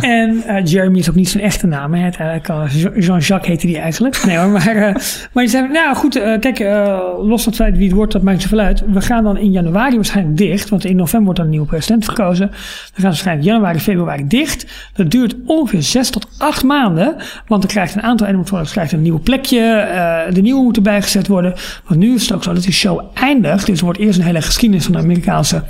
En 0.01 0.43
eh, 0.47 0.65
Jeremy 0.65 0.99
is 0.99 1.09
ook 1.09 1.15
niet 1.15 1.29
zijn 1.29 1.43
echte 1.43 1.67
naam. 1.67 1.95
Hè. 1.95 2.03
Uiteindelijk, 2.03 2.49
eh, 2.49 3.03
Jean-Jacques 3.07 3.47
heette 3.49 3.67
die 3.67 3.79
eigenlijk. 3.79 4.25
Nee 4.25 4.37
hoor, 4.37 4.49
maar, 4.49 4.67
eh, 4.77 4.95
maar 5.33 5.43
je 5.43 5.49
zei, 5.51 5.69
nou 5.69 5.95
goed, 5.97 6.13
kijk, 6.41 6.59
eh, 6.59 6.99
los 7.23 7.43
van 7.43 7.53
het 7.53 7.63
feit 7.63 7.77
wie 7.77 7.87
het 7.87 7.97
wordt, 7.97 8.13
dat 8.13 8.23
maakt 8.23 8.43
zoveel 8.43 8.59
uit. 8.59 8.83
We 8.93 9.01
gaan 9.01 9.25
dan 9.25 9.37
in 9.37 9.51
januari 9.51 9.95
waarschijnlijk 9.95 10.37
dicht, 10.37 10.69
want 10.69 10.85
in 10.85 10.97
november 10.97 11.23
wordt 11.25 11.37
dan 11.37 11.45
een 11.45 11.51
nieuwe 11.53 11.67
president 11.67 12.05
verkozen. 12.05 12.47
Dan 12.47 12.57
gaan 12.57 12.93
we 12.97 13.03
waarschijnlijk 13.03 13.47
januari, 13.47 13.79
februari 13.79 14.27
dicht. 14.27 14.67
Dat 14.95 15.11
duurt 15.11 15.35
ongeveer 15.47 15.83
zes 15.83 16.11
tot 16.11 16.29
acht 16.39 16.63
maanden, 16.65 17.17
want 17.47 17.63
dan 17.63 17.71
krijgt 17.71 17.95
een 17.95 18.03
aantal 18.03 18.27
animatronics 18.27 18.73
krijgt 18.73 18.93
een 18.93 19.03
nieuw 19.03 19.21
plekje. 19.21 19.63
eh, 19.95 20.35
de 20.35 20.41
nieuwe 20.41 20.63
moeten 20.63 20.83
bijgezet 20.83 21.27
worden. 21.27 21.55
Want 21.95 22.07
nu 22.07 22.15
is 22.15 22.23
het 22.23 22.33
ook 22.33 22.43
zo 22.43 22.53
dat 22.53 22.63
die 22.63 22.73
show 22.73 23.01
eindigt. 23.15 23.67
Dus 23.67 23.79
er 23.79 23.85
wordt 23.85 23.99
eerst 23.99 24.19
een 24.19 24.25
hele 24.25 24.43
geschiedenis 24.43 24.85
van 24.85 24.93
de 24.93 24.99
Amerikaanse 24.99 25.63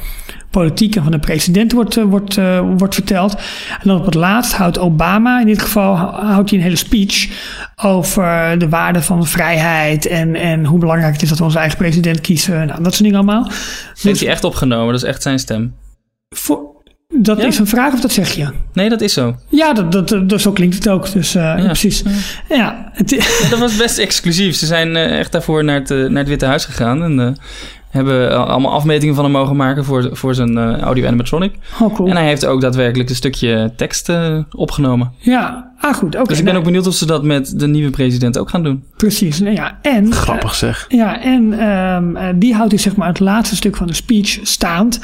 politiek 0.50 0.96
en 0.96 1.02
van 1.02 1.12
de 1.12 1.18
president 1.18 1.72
wordt, 1.72 1.96
eh, 1.96 2.04
wordt, 2.04 2.36
eh, 2.36 2.60
wordt 2.76 2.94
verteld. 2.94 3.34
En 3.70 3.80
dan 3.88 3.98
op 3.98 4.04
het 4.04 4.14
laatst 4.14 4.52
houdt 4.52 4.78
Obama, 4.78 5.40
in 5.40 5.46
dit 5.46 5.62
geval 5.62 5.96
hou- 5.96 6.24
houdt 6.24 6.50
hij 6.50 6.58
een 6.58 6.64
hele 6.64 6.76
speech 6.76 7.28
over 7.82 8.58
de 8.58 8.68
waarde 8.68 9.02
van 9.02 9.26
vrijheid 9.26 10.06
en, 10.06 10.34
en 10.34 10.64
hoe 10.64 10.78
belangrijk 10.78 11.12
het 11.12 11.22
is 11.22 11.28
dat 11.28 11.38
we 11.38 11.44
onze 11.44 11.58
eigen 11.58 11.78
president 11.78 12.20
kiezen. 12.20 12.66
Nou, 12.66 12.82
dat 12.82 12.92
soort 12.92 13.02
dingen 13.04 13.16
allemaal. 13.16 13.50
Heeft 14.02 14.20
hij 14.20 14.28
echt 14.28 14.44
opgenomen, 14.44 14.92
dat 14.92 15.02
is 15.02 15.08
echt 15.08 15.22
zijn 15.22 15.38
stem. 15.38 15.74
Voor, 16.28 16.73
dat 17.16 17.38
Ja? 17.38 17.46
is 17.46 17.58
een 17.58 17.66
vraag 17.66 17.92
of 17.92 18.00
dat 18.00 18.12
zeg 18.12 18.32
je? 18.32 18.48
Nee, 18.72 18.88
dat 18.88 19.00
is 19.00 19.12
zo. 19.12 19.36
Ja, 19.48 19.72
dat, 19.72 19.92
dat, 20.08 20.28
dat, 20.28 20.40
zo 20.40 20.52
klinkt 20.52 20.74
het 20.74 20.88
ook. 20.88 21.12
Dus 21.12 21.34
eh, 21.34 21.64
precies. 21.64 22.02
Ja, 22.48 22.92
Dat 23.50 23.58
was 23.58 23.76
best 23.76 23.98
exclusief. 23.98 24.56
Ze 24.56 24.66
zijn 24.66 24.96
eh, 24.96 25.18
echt 25.18 25.32
daarvoor 25.32 25.64
naar 25.64 25.78
het, 25.80 25.90
eh, 25.90 25.98
naar 25.98 26.18
het 26.18 26.28
Witte 26.28 26.46
Huis 26.46 26.64
gegaan. 26.64 27.02
En 27.02 27.36
hebben 27.94 28.36
al- 28.36 28.46
allemaal 28.46 28.72
afmetingen 28.72 29.14
van 29.14 29.24
hem 29.24 29.32
mogen 29.32 29.56
maken 29.56 29.84
voor, 29.84 30.08
voor 30.12 30.34
zijn 30.34 30.58
eh, 30.58 30.78
audio 30.80 31.06
animatronic. 31.06 31.54
oh, 31.80 31.94
cool. 31.94 32.08
En 32.08 32.16
hij 32.16 32.26
heeft 32.26 32.46
ook 32.46 32.60
daadwerkelijk 32.60 33.08
een 33.08 33.14
stukje 33.16 33.72
tekst 33.76 34.08
eh, 34.08 34.38
opgenomen. 34.50 35.12
Ja, 35.18 35.72
ah 35.78 35.94
goed. 35.94 36.14
Oké, 36.16 36.28
Dus 36.28 36.38
ik 36.38 36.44
ben 36.44 36.52
nou, 36.52 36.58
ook 36.58 36.70
benieuwd 36.70 36.86
of 36.86 36.94
ze 36.94 37.06
dat 37.06 37.22
met 37.22 37.58
de 37.60 37.66
nieuwe 37.66 37.90
president 37.90 38.38
ook 38.38 38.50
gaan 38.50 38.62
doen. 38.62 38.84
precies. 38.96 39.40
Nou 39.40 39.54
ja, 39.54 39.78
en 39.82 40.12
Grappig 40.12 40.54
zeg. 40.54 40.84
Ja, 40.88 41.20
en 41.22 41.52
ehm, 41.60 42.16
eh, 42.16 42.28
die 42.36 42.54
houdt 42.54 42.70
hij 42.72 42.80
zeg 42.80 42.96
maar 42.96 43.08
het 43.08 43.20
laatste 43.20 43.56
stuk 43.56 43.76
van 43.76 43.86
de 43.86 43.92
speech 43.94 44.38
staand. 44.42 45.00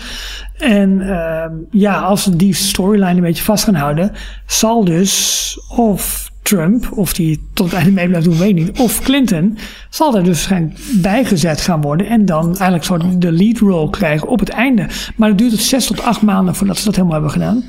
En 0.58 1.00
ehm, 1.00 1.52
ja, 1.70 2.00
als 2.00 2.22
ze 2.22 2.36
die 2.36 2.54
storyline 2.54 3.14
een 3.14 3.20
beetje 3.20 3.44
vast 3.44 3.64
gaan 3.64 3.74
houden, 3.74 4.12
zal 4.46 4.84
dus 4.84 5.58
of 5.76 6.29
Trump, 6.50 6.92
of 6.92 7.12
die 7.12 7.40
tot 7.52 7.66
het 7.66 7.74
einde 7.74 7.90
mee 7.90 8.08
blijft 8.08 8.26
doen, 8.26 8.38
weet 8.38 8.48
ik 8.48 8.54
niet, 8.54 8.78
of 8.78 9.02
Clinton, 9.02 9.58
zal 9.90 10.16
er 10.16 10.24
dus 10.24 10.36
waarschijnlijk 10.36 10.78
bijgezet 10.92 11.60
gaan 11.60 11.80
worden 11.80 12.06
en 12.06 12.24
dan 12.24 12.46
eigenlijk 12.46 12.84
soort 12.84 13.20
de 13.22 13.32
lead 13.32 13.58
role 13.58 13.90
krijgen 13.90 14.28
op 14.28 14.40
het 14.40 14.48
einde. 14.48 14.86
Maar 15.16 15.28
het 15.28 15.38
duurt 15.38 15.52
het 15.52 15.60
zes 15.60 15.86
tot 15.86 16.02
acht 16.02 16.22
maanden 16.22 16.54
voordat 16.54 16.78
ze 16.78 16.84
dat 16.84 16.94
helemaal 16.94 17.14
hebben 17.14 17.32
gedaan. 17.32 17.64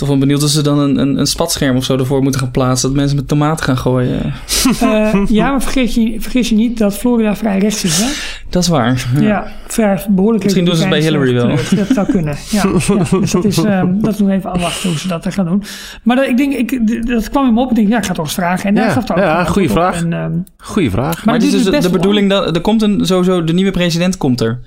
Toch 0.00 0.08
wel 0.08 0.18
benieuwd 0.18 0.42
of 0.42 0.48
ze 0.48 0.62
dan 0.62 0.78
een, 0.78 0.98
een, 0.98 1.18
een 1.18 1.26
spatscherm 1.26 1.76
of 1.76 1.84
zo 1.84 1.96
ervoor 1.98 2.22
moeten 2.22 2.40
gaan 2.40 2.50
plaatsen. 2.50 2.88
Dat 2.88 2.96
mensen 2.98 3.16
met 3.16 3.28
tomaten 3.28 3.64
gaan 3.64 3.76
gooien. 3.78 4.32
Eh, 4.80 5.14
ja, 5.38 5.50
maar 5.50 5.62
vergeet 5.62 5.94
je, 5.94 6.20
vergeet 6.20 6.48
je 6.48 6.54
niet 6.54 6.78
dat 6.78 6.96
Florida 6.96 7.36
vrij 7.36 7.58
rechts 7.58 7.84
is, 7.84 7.98
hè? 8.00 8.08
Dat 8.50 8.62
is 8.62 8.68
waar. 8.68 9.06
Ja, 9.18 9.46
vrij 9.66 10.04
behoorlijk. 10.10 10.44
Misschien 10.44 10.64
doen 10.64 10.74
ze 10.74 10.80
het 10.80 10.90
bij 10.90 11.00
Hillary 11.00 11.34
wel. 11.34 11.48
Dat 11.48 11.86
zou 11.94 12.10
kunnen. 12.10 12.36
Ja, 12.50 12.62
ja. 12.88 13.18
Dus 13.20 13.30
dat 13.30 13.44
is, 13.44 13.58
ehm, 13.64 14.00
dat 14.00 14.12
is 14.14 14.18
nog 14.18 14.30
even 14.30 14.52
afwachten 14.52 14.88
hoe 14.88 14.98
ze 14.98 15.08
dat 15.08 15.26
gaan 15.34 15.44
doen. 15.44 15.62
Maar 16.02 16.16
dat, 16.16 16.26
ik 16.26 16.36
denk, 16.36 16.52
ik, 16.52 17.06
dat 17.06 17.30
kwam 17.30 17.44
hem 17.44 17.58
op. 17.58 17.70
Ik 17.70 17.76
denk, 17.76 17.88
ja, 17.88 17.98
ik 17.98 18.04
ga 18.06 18.14
toch 18.14 18.24
eens 18.24 18.34
vragen. 18.34 18.68
En 18.68 18.74
Ja, 18.74 18.88
gaf 18.90 19.04
daar 19.04 19.16
ook 19.16 19.22
ja, 19.22 19.44
goede 19.44 19.68
vraag. 19.68 20.02
En, 20.02 20.12
ehm, 20.12 20.32
Goeie 20.56 20.90
vraag. 20.90 21.14
Maar 21.16 21.24
Maar 21.24 21.34
het 21.34 21.54
is 21.54 21.64
dus 21.64 21.82
de 21.82 21.90
bedoeling 21.90 22.30
dat 22.30 22.54
er 22.56 22.60
komt 22.62 22.82
een 22.82 23.06
sowieso 23.06 23.44
de 23.44 23.52
nieuwe 23.52 23.70
president 23.70 24.16
komt 24.16 24.40
er. 24.40 24.60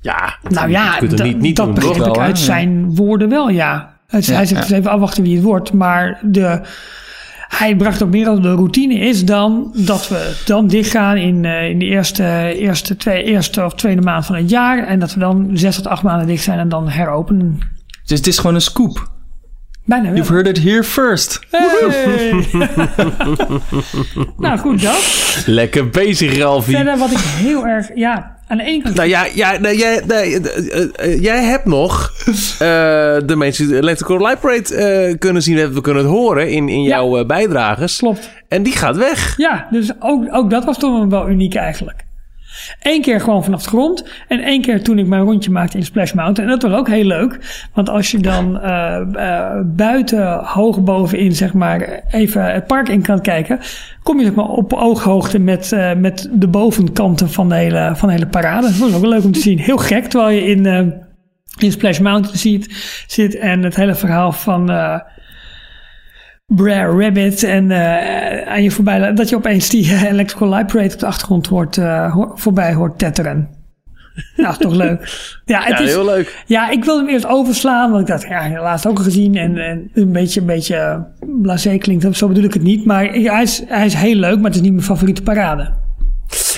Ja, 0.00 0.38
nou 0.48 0.70
ja, 0.70 1.00
dat- 1.00 1.22
niet, 1.22 1.40
niet 1.40 1.56
dat 1.56 1.80
toch? 1.80 1.96
ik 1.96 2.18
uit 2.18 2.38
Ja. 2.38 2.44
zijn 2.44 2.94
woorden 2.94 3.28
wel, 3.28 3.48
ja. 3.50 3.95
Ja, 4.08 4.34
hij 4.34 4.46
zegt 4.46 4.50
ja. 4.50 4.60
dus 4.60 4.70
even 4.70 4.90
afwachten 4.90 5.22
wie 5.22 5.34
het 5.34 5.44
wordt. 5.44 5.72
Maar 5.72 6.18
de, 6.22 6.60
hij 7.48 7.76
bracht 7.76 8.02
ook 8.02 8.10
meer 8.10 8.24
dat 8.24 8.42
de 8.42 8.54
routine 8.54 8.94
is 8.94 9.24
dan 9.24 9.72
dat 9.74 10.08
we 10.08 10.42
dan 10.44 10.66
dichtgaan 10.66 11.16
in, 11.16 11.44
eh, 11.44 11.68
in 11.68 11.78
de 11.78 11.84
eerste, 11.84 12.54
eerste, 12.56 12.96
twee, 12.96 13.24
eerste 13.24 13.64
of 13.64 13.74
tweede 13.74 14.00
maand 14.00 14.26
van 14.26 14.34
het 14.34 14.50
jaar. 14.50 14.86
En 14.86 14.98
dat 14.98 15.14
we 15.14 15.20
dan 15.20 15.50
zes 15.52 15.76
tot 15.76 15.86
acht 15.86 16.02
maanden 16.02 16.26
dicht 16.26 16.42
zijn 16.42 16.58
en 16.58 16.68
dan 16.68 16.88
heropenen. 16.88 17.58
Dus 18.04 18.18
het 18.18 18.26
is 18.26 18.38
gewoon 18.38 18.54
een 18.54 18.60
scoop. 18.60 19.14
Bijna 19.86 20.04
wel. 20.04 20.14
You've 20.14 20.32
heard 20.32 20.46
it 20.46 20.62
here 20.62 20.82
first. 20.84 21.40
Hey. 21.50 22.30
nou 24.38 24.58
goed, 24.58 24.82
dat. 24.82 25.42
Lekker 25.46 25.88
bezig, 25.88 26.38
Ralfie. 26.38 26.76
Verder 26.76 26.98
wat 26.98 27.10
ik 27.10 27.18
heel 27.18 27.66
erg... 27.66 27.88
Ja, 27.94 28.36
aan 28.48 28.56
de 28.56 28.62
ene 28.64 28.82
kant... 28.82 28.94
Nou 28.94 29.08
ja, 29.08 29.26
ja 29.34 29.58
nee, 29.58 29.76
jij, 29.76 30.02
nee, 30.06 30.40
eh, 30.40 30.80
eh, 30.80 30.88
eh, 30.96 31.22
jij 31.22 31.44
hebt 31.44 31.64
nog 31.64 32.12
eh, 32.18 32.58
de 33.26 33.34
mensen 33.36 33.66
die 33.66 33.76
Electrical 33.76 34.18
Light 34.18 34.40
Parade 34.40 34.74
eh, 34.74 35.18
kunnen 35.18 35.42
zien. 35.42 35.72
We 35.72 35.80
kunnen 35.80 36.02
het 36.02 36.12
horen 36.12 36.50
in, 36.50 36.68
in 36.68 36.82
Ja. 36.82 36.88
jouw 36.88 37.18
eh, 37.18 37.26
bijdrages. 37.26 37.96
Klopt. 37.96 38.30
En 38.48 38.62
die 38.62 38.72
gaat 38.72 38.96
weg. 38.96 39.34
Ja, 39.36 39.66
dus 39.70 39.90
ook, 40.00 40.24
ook 40.30 40.50
dat 40.50 40.64
was 40.64 40.78
toch 40.78 41.06
wel 41.06 41.28
uniek 41.28 41.54
eigenlijk. 41.54 42.04
Eén 42.82 43.02
keer 43.02 43.20
gewoon 43.20 43.44
vanaf 43.44 43.62
de 43.62 43.68
grond. 43.68 44.08
En 44.28 44.40
één 44.40 44.60
keer 44.60 44.82
toen 44.82 44.98
ik 44.98 45.06
mijn 45.06 45.22
rondje 45.22 45.50
maakte 45.50 45.76
in 45.76 45.84
Splash 45.84 46.12
Mountain. 46.12 46.50
En 46.50 46.58
dat 46.58 46.70
was 46.70 46.80
ook 46.80 46.88
heel 46.88 47.04
leuk. 47.04 47.66
Want 47.74 47.88
als 47.88 48.10
je 48.10 48.18
dan 48.18 48.60
eh, 48.60 49.00
buiten 49.64 50.34
hoog 50.44 50.80
bovenin, 50.80 51.32
zeg 51.32 51.52
maar, 51.52 52.02
even 52.10 52.52
het 52.52 52.66
park 52.66 52.88
in 52.88 53.02
kan 53.02 53.20
kijken. 53.20 53.60
Kom 54.02 54.18
je 54.18 54.24
zeg 54.24 54.34
maar 54.34 54.48
op 54.48 54.72
ooghoogte 54.72 55.38
met, 55.38 55.72
eh, 55.72 55.94
met 55.94 56.28
de 56.32 56.48
bovenkanten 56.48 57.30
van 57.30 57.48
de, 57.48 57.54
hele, 57.54 57.92
van 57.94 58.08
de 58.08 58.14
hele 58.14 58.26
parade. 58.26 58.66
Dat 58.66 58.76
was 58.76 58.94
ook 58.94 59.00
wel 59.00 59.10
leuk 59.10 59.24
om 59.24 59.32
te 59.32 59.40
zien. 59.40 59.58
Heel 59.58 59.76
gek, 59.76 60.04
terwijl 60.04 60.34
je 60.34 60.46
in, 60.46 60.66
in 61.58 61.72
Splash 61.72 61.98
Mountain 61.98 62.38
ziet, 62.38 63.04
zit. 63.06 63.36
En 63.36 63.62
het 63.62 63.76
hele 63.76 63.94
verhaal 63.94 64.32
van... 64.32 64.70
Brer 66.54 67.00
Rabbit 67.02 67.42
en 67.42 67.70
eh, 67.70 68.48
aan 68.52 68.62
je 68.62 68.70
voorbij, 68.70 69.12
dat 69.14 69.28
je 69.28 69.36
opeens 69.36 69.68
die 69.68 69.84
eh, 69.92 70.02
Electrical 70.02 70.48
Light 70.48 70.66
Parade 70.72 70.92
op 70.94 71.00
de 71.00 71.06
achtergrond 71.06 71.46
hoort, 71.46 71.78
eh, 71.78 72.16
voorbij 72.34 72.74
hoort 72.74 72.98
tetteren. 72.98 73.48
Nou, 74.36 74.56
toch 74.58 74.74
leuk. 74.74 74.98
Ja, 75.44 75.62
het 75.62 75.78
Ja, 75.78 75.84
is, 75.84 75.90
heel 75.90 76.04
leuk. 76.04 76.42
ja, 76.46 76.70
ik 76.70 76.84
wilde 76.84 77.04
hem 77.04 77.10
eerst 77.12 77.26
overslaan, 77.26 77.90
want 77.90 78.00
ik 78.02 78.06
dacht, 78.08 78.22
ja, 78.28 78.62
laatst 78.62 78.86
ook 78.86 78.98
gezien 78.98 79.36
en, 79.36 79.58
en 79.58 79.90
een 79.94 80.12
beetje, 80.12 80.40
een 80.40 80.46
beetje 80.46 81.06
blasé 81.42 81.76
klinkt, 81.78 82.16
zo 82.16 82.28
bedoel 82.28 82.44
ik 82.44 82.52
het 82.54 82.62
niet. 82.62 82.84
Maar 82.84 83.04
hij 83.04 83.42
is, 83.42 83.62
hij 83.66 83.86
is 83.86 83.94
heel 83.94 84.14
leuk, 84.14 84.36
maar 84.36 84.44
het 84.44 84.54
is 84.54 84.60
niet 84.60 84.72
mijn 84.72 84.84
favoriete 84.84 85.22
parade. 85.22 85.72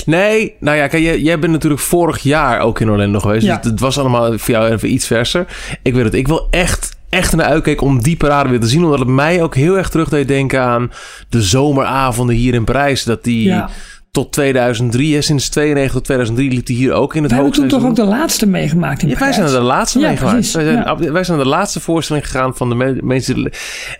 Nee, 0.04 0.54
nou 0.60 0.76
ja, 0.76 0.86
kijk, 0.86 1.02
jij, 1.02 1.18
jij 1.20 1.38
bent 1.38 1.52
natuurlijk 1.52 1.82
vorig 1.82 2.18
jaar 2.18 2.60
ook 2.60 2.80
in 2.80 2.90
Orlando 2.90 3.18
geweest. 3.20 3.46
Ja. 3.46 3.56
Dus 3.56 3.70
het 3.70 3.80
was 3.80 3.98
allemaal 3.98 4.38
voor 4.38 4.54
jou 4.54 4.70
even 4.72 4.92
iets 4.92 5.06
verser. 5.06 5.46
Ik 5.82 5.94
weet 5.94 6.04
het, 6.04 6.14
ik 6.14 6.28
wil 6.28 6.46
echt, 6.50 6.97
echt 7.10 7.36
naar 7.36 7.46
uitkijken 7.46 7.86
om 7.86 8.02
die 8.02 8.16
parade 8.16 8.48
weer 8.48 8.60
te 8.60 8.66
zien. 8.66 8.84
Omdat 8.84 8.98
het 8.98 9.08
mij 9.08 9.42
ook 9.42 9.54
heel 9.54 9.76
erg 9.76 9.88
terug 9.88 10.08
deed 10.08 10.28
denken 10.28 10.62
aan 10.62 10.90
de 11.28 11.42
zomeravonden 11.42 12.36
hier 12.36 12.54
in 12.54 12.64
Parijs. 12.64 13.04
Dat 13.04 13.24
die 13.24 13.42
Ja. 13.44 13.68
tot 14.10 14.32
2003, 14.32 15.14
hè, 15.14 15.20
sinds 15.20 15.48
92 15.48 15.92
tot 15.94 16.04
2003 16.04 16.50
liep 16.50 16.66
die 16.66 16.76
hier 16.76 16.92
ook 16.92 17.14
in 17.14 17.22
het 17.22 17.30
We 17.30 17.36
hebben 17.36 17.54
toen 17.54 17.68
toch 17.68 17.84
ook 17.84 17.96
de 17.96 18.04
laatste 18.04 18.46
meegemaakt 18.46 19.02
in 19.02 19.08
Ja, 19.08 19.18
wij 19.18 19.28
Parijs. 19.28 19.36
zijn 19.36 19.48
er 19.56 19.60
de 19.62 19.66
laatste 19.74 19.98
Ja, 19.98 20.06
mee 20.08 20.16
gemaakt. 20.16 20.34
precies, 20.36 20.54
Wij 20.54 20.64
zijn, 20.64 20.76
ja. 20.76 21.12
wij 21.12 21.24
zijn 21.24 21.38
de 21.38 21.46
laatste 21.46 21.80
voorstelling 21.80 22.24
gegaan 22.26 22.56
van 22.56 22.68
de 22.68 22.74
me- 22.74 22.98
mensen. 23.02 23.50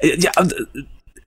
Ja, 0.01 0.33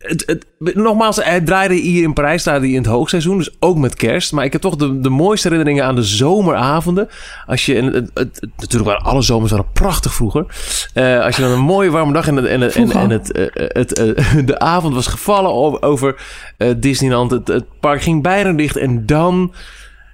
het, 0.01 0.45
nogmaals, 0.75 1.15
hij 1.23 1.41
draaide 1.41 1.73
hier 1.73 2.03
in 2.03 2.13
Parijs 2.13 2.43
draaide 2.43 2.65
hij 2.65 2.75
in 2.75 2.81
het 2.81 2.91
hoogseizoen, 2.91 3.37
dus 3.37 3.55
ook 3.59 3.77
met 3.77 3.95
kerst. 3.95 4.31
Maar 4.31 4.45
ik 4.45 4.51
heb 4.51 4.61
toch 4.61 4.75
de, 4.75 4.99
de 4.99 5.09
mooiste 5.09 5.47
herinneringen 5.47 5.85
aan 5.85 5.95
de 5.95 6.03
zomeravonden. 6.03 7.07
Als 7.45 7.65
je, 7.65 7.75
en 7.75 7.85
het, 7.93 8.47
natuurlijk 8.57 8.91
waren 8.91 9.05
alle 9.11 9.21
zomers 9.21 9.51
waren 9.51 9.65
prachtig 9.73 10.13
vroeger. 10.13 10.45
Eh, 10.93 11.23
als 11.25 11.35
je 11.35 11.41
dan 11.41 11.51
een 11.51 11.59
mooie 11.59 11.89
warme 11.89 12.13
dag 12.13 12.27
en, 12.27 12.47
en, 12.47 12.61
en, 12.63 12.71
Vroeger. 12.71 12.99
en 12.99 13.09
het, 13.09 13.31
eh, 13.31 13.45
het, 13.55 13.93
eh, 13.93 14.35
de 14.45 14.59
avond 14.59 14.93
was 14.93 15.07
gevallen 15.07 15.51
over, 15.53 15.81
over 15.81 16.21
eh, 16.57 16.69
Disneyland. 16.77 17.31
Het, 17.31 17.47
het 17.47 17.65
park 17.79 18.01
ging 18.01 18.23
bijna 18.23 18.51
dicht 18.51 18.77
en 18.77 19.05
dan 19.05 19.53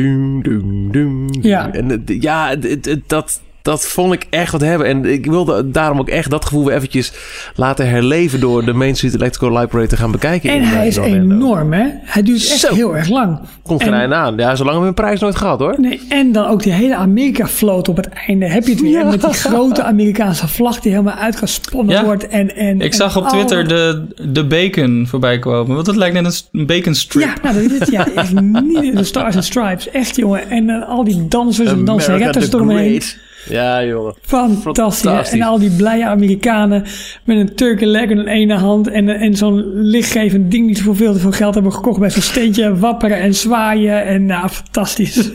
Ja. 1.40 1.72
En 1.72 2.02
ja, 2.06 2.48
het- 2.48 2.84
het- 2.86 3.00
dat, 3.06 3.40
dat 3.66 3.86
vond 3.86 4.12
ik 4.12 4.26
echt 4.30 4.52
wat 4.52 4.60
hebben. 4.60 4.86
En 4.86 5.04
ik 5.04 5.26
wilde 5.26 5.70
daarom 5.70 5.98
ook 5.98 6.08
echt 6.08 6.30
dat 6.30 6.44
gevoel 6.44 6.64
weer 6.64 6.74
eventjes 6.74 7.12
laten 7.54 7.88
herleven... 7.88 8.40
door 8.40 8.64
de 8.64 8.72
Main 8.72 8.96
Street 8.96 9.14
Electrical 9.14 9.50
Light 9.50 9.68
Parade 9.68 9.88
te 9.88 9.96
gaan 9.96 10.10
bekijken. 10.10 10.50
En 10.50 10.56
in, 10.56 10.62
hij 10.62 10.80
eh, 10.80 10.86
is 10.86 10.98
Orlando. 10.98 11.34
enorm, 11.34 11.72
hè? 11.72 11.84
Hij 12.02 12.22
duurt 12.22 12.50
echt 12.50 12.60
Zo. 12.60 12.74
heel 12.74 12.96
erg 12.96 13.08
lang. 13.08 13.38
Komt 13.62 13.82
geen 13.82 13.92
En- 13.92 13.98
einde 13.98 14.14
aan. 14.14 14.36
Ja, 14.36 14.54
zolang 14.56 14.58
hebben 14.76 14.80
we 14.80 14.86
een 14.86 14.94
prijs 14.94 15.20
nooit 15.20 15.36
gehad, 15.36 15.58
hoor. 15.58 15.74
Nee, 15.78 16.00
en 16.08 16.32
dan 16.32 16.46
ook 16.46 16.62
die 16.62 16.72
hele 16.72 16.94
Amerika-float 16.96 17.88
op 17.88 17.96
het 17.96 18.08
einde. 18.26 18.46
Heb 18.46 18.64
je 18.66 18.70
het 18.70 18.80
weer 18.80 19.06
met 19.06 19.20
die 19.20 19.32
grote 19.32 19.82
Amerikaanse 19.82 20.48
vlag 20.48 20.80
die 20.80 20.90
helemaal 20.92 21.14
uitgesponnen 21.14 21.94
Ja. 21.94 22.04
wordt. 22.04 22.28
En, 22.28 22.56
en, 22.56 22.80
Ik 22.80 22.90
en 22.90 22.96
zag 22.96 23.16
op 23.16 23.28
Twitter 23.28 23.68
de, 23.68 24.04
de 24.30 24.44
bacon 24.44 25.04
voorbij 25.08 25.38
komen. 25.38 25.74
Want 25.74 25.86
dat 25.86 25.96
lijkt 25.96 26.20
net 26.20 26.48
een 26.52 26.66
bacon 26.66 26.94
strip. 26.94 27.24
Ja, 27.24 27.34
nou 27.42 27.62
dat 27.62 27.72
is 27.72 27.78
het. 27.78 27.90
Ja, 27.90 28.06
echt 28.14 28.40
niet 28.40 28.96
de 28.96 29.04
Stars 29.04 29.34
and 29.34 29.44
Stripes. 29.44 29.90
Echt, 29.90 30.16
jongen. 30.16 30.50
En 30.50 30.70
eh, 30.70 30.88
al 30.88 31.04
die 31.04 31.28
dansers 31.28 31.68
en 31.68 31.84
danserettes 31.84 32.52
eromheen. 32.52 33.02
Ja, 33.48 33.84
jongen. 33.84 34.14
Fantastisch. 34.20 35.30
En 35.30 35.42
al 35.42 35.58
die 35.58 35.70
blije 35.70 36.06
Amerikanen 36.06 36.84
met 37.24 37.36
een 37.36 37.54
turkey 37.54 37.86
leg 37.86 38.08
in 38.08 38.16
de 38.16 38.30
ene 38.30 38.54
hand 38.54 38.88
en, 38.88 39.08
en 39.08 39.34
zo'n 39.34 39.64
lichtgevend 39.74 40.50
ding 40.50 40.66
die 40.66 40.76
ze 40.76 40.82
voor 40.82 40.96
veel 40.96 41.12
te 41.12 41.18
veel 41.18 41.32
geld 41.32 41.54
hebben 41.54 41.72
gekocht 41.72 42.00
bij 42.00 42.10
zo'n 42.10 42.22
steentje 42.22 42.78
wapperen 42.78 43.18
en 43.18 43.34
zwaaien. 43.34 44.04
En 44.04 44.26
nou, 44.26 44.48
fantastisch. 44.48 45.30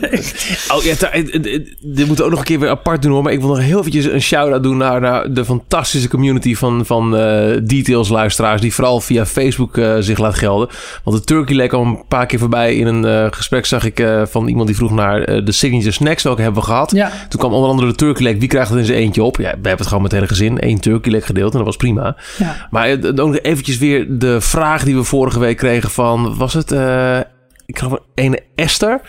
Oh 0.72 0.82
ja, 0.82 0.94
eh, 0.96 1.20
eh, 1.20 1.54
eh, 1.54 1.62
dit 1.80 2.06
moeten 2.06 2.16
we 2.16 2.22
ook 2.22 2.30
nog 2.30 2.38
een 2.38 2.44
keer 2.44 2.60
weer 2.60 2.68
apart 2.68 3.02
doen 3.02 3.12
hoor. 3.12 3.22
Maar 3.22 3.32
ik 3.32 3.40
wil 3.40 3.48
nog 3.48 3.60
heel 3.60 3.78
eventjes 3.78 4.04
een 4.04 4.22
shout-out 4.22 4.62
doen 4.62 4.76
naar, 4.76 5.00
naar 5.00 5.32
de 5.32 5.44
fantastische 5.44 6.08
community 6.08 6.54
van, 6.54 6.86
van 6.86 7.16
eh, 7.16 7.56
Details 7.62 8.08
luisteraars. 8.08 8.60
Die 8.60 8.74
vooral 8.74 9.00
via 9.00 9.26
Facebook 9.26 9.76
eh, 9.76 9.96
zich 9.98 10.18
laat 10.18 10.34
gelden. 10.34 10.68
Want 11.04 11.16
de 11.16 11.24
Turkey 11.24 11.56
Leg 11.56 11.68
kwam 11.68 11.88
een 11.88 12.06
paar 12.08 12.26
keer 12.26 12.38
voorbij. 12.38 12.76
In 12.76 12.86
een 12.86 13.04
eh, 13.04 13.26
gesprek 13.30 13.66
zag 13.66 13.84
ik 13.84 14.00
eh, 14.00 14.22
van 14.24 14.48
iemand 14.48 14.66
die 14.66 14.76
vroeg 14.76 14.90
naar 14.90 15.22
eh, 15.22 15.44
de 15.44 15.52
signature 15.52 15.90
snacks. 15.90 16.22
Welke 16.22 16.42
hebben 16.42 16.60
we 16.60 16.66
gehad? 16.66 16.90
Ja. 16.90 17.10
Toen 17.28 17.40
kwam 17.40 17.52
onder 17.52 17.70
andere 17.70 17.88
de 17.88 17.94
Turkey 18.02 18.24
Leg. 18.24 18.38
Wie 18.38 18.48
krijgt 18.48 18.70
het 18.70 18.78
in 18.78 18.84
zijn 18.84 18.98
eentje 18.98 19.22
op? 19.22 19.36
Ja, 19.36 19.42
we 19.42 19.48
hebben 19.52 19.76
het 19.76 19.86
gewoon 19.86 20.02
met 20.02 20.10
het 20.12 20.20
hele 20.20 20.32
gezin. 20.32 20.56
Eén 20.60 20.80
Turkey 20.80 21.12
Leg 21.12 21.26
gedeeld 21.26 21.50
en 21.50 21.56
dat 21.56 21.66
was 21.66 21.76
prima. 21.76 22.16
Ja. 22.38 22.68
Maar 22.70 22.88
eh, 22.88 23.08
ook 23.08 23.16
nog 23.16 23.38
eventjes 23.38 23.78
weer 23.78 24.18
de 24.18 24.40
vraag 24.40 24.84
die 24.84 24.96
we 24.96 25.04
vorige 25.04 25.38
week 25.38 25.56
kregen 25.56 25.90
van... 25.90 26.36
Was 26.36 26.54
het... 26.54 26.72
eh, 26.72 27.18
ik 27.66 27.78
geloof 27.78 27.98
een 28.14 28.40
Esther... 28.54 29.00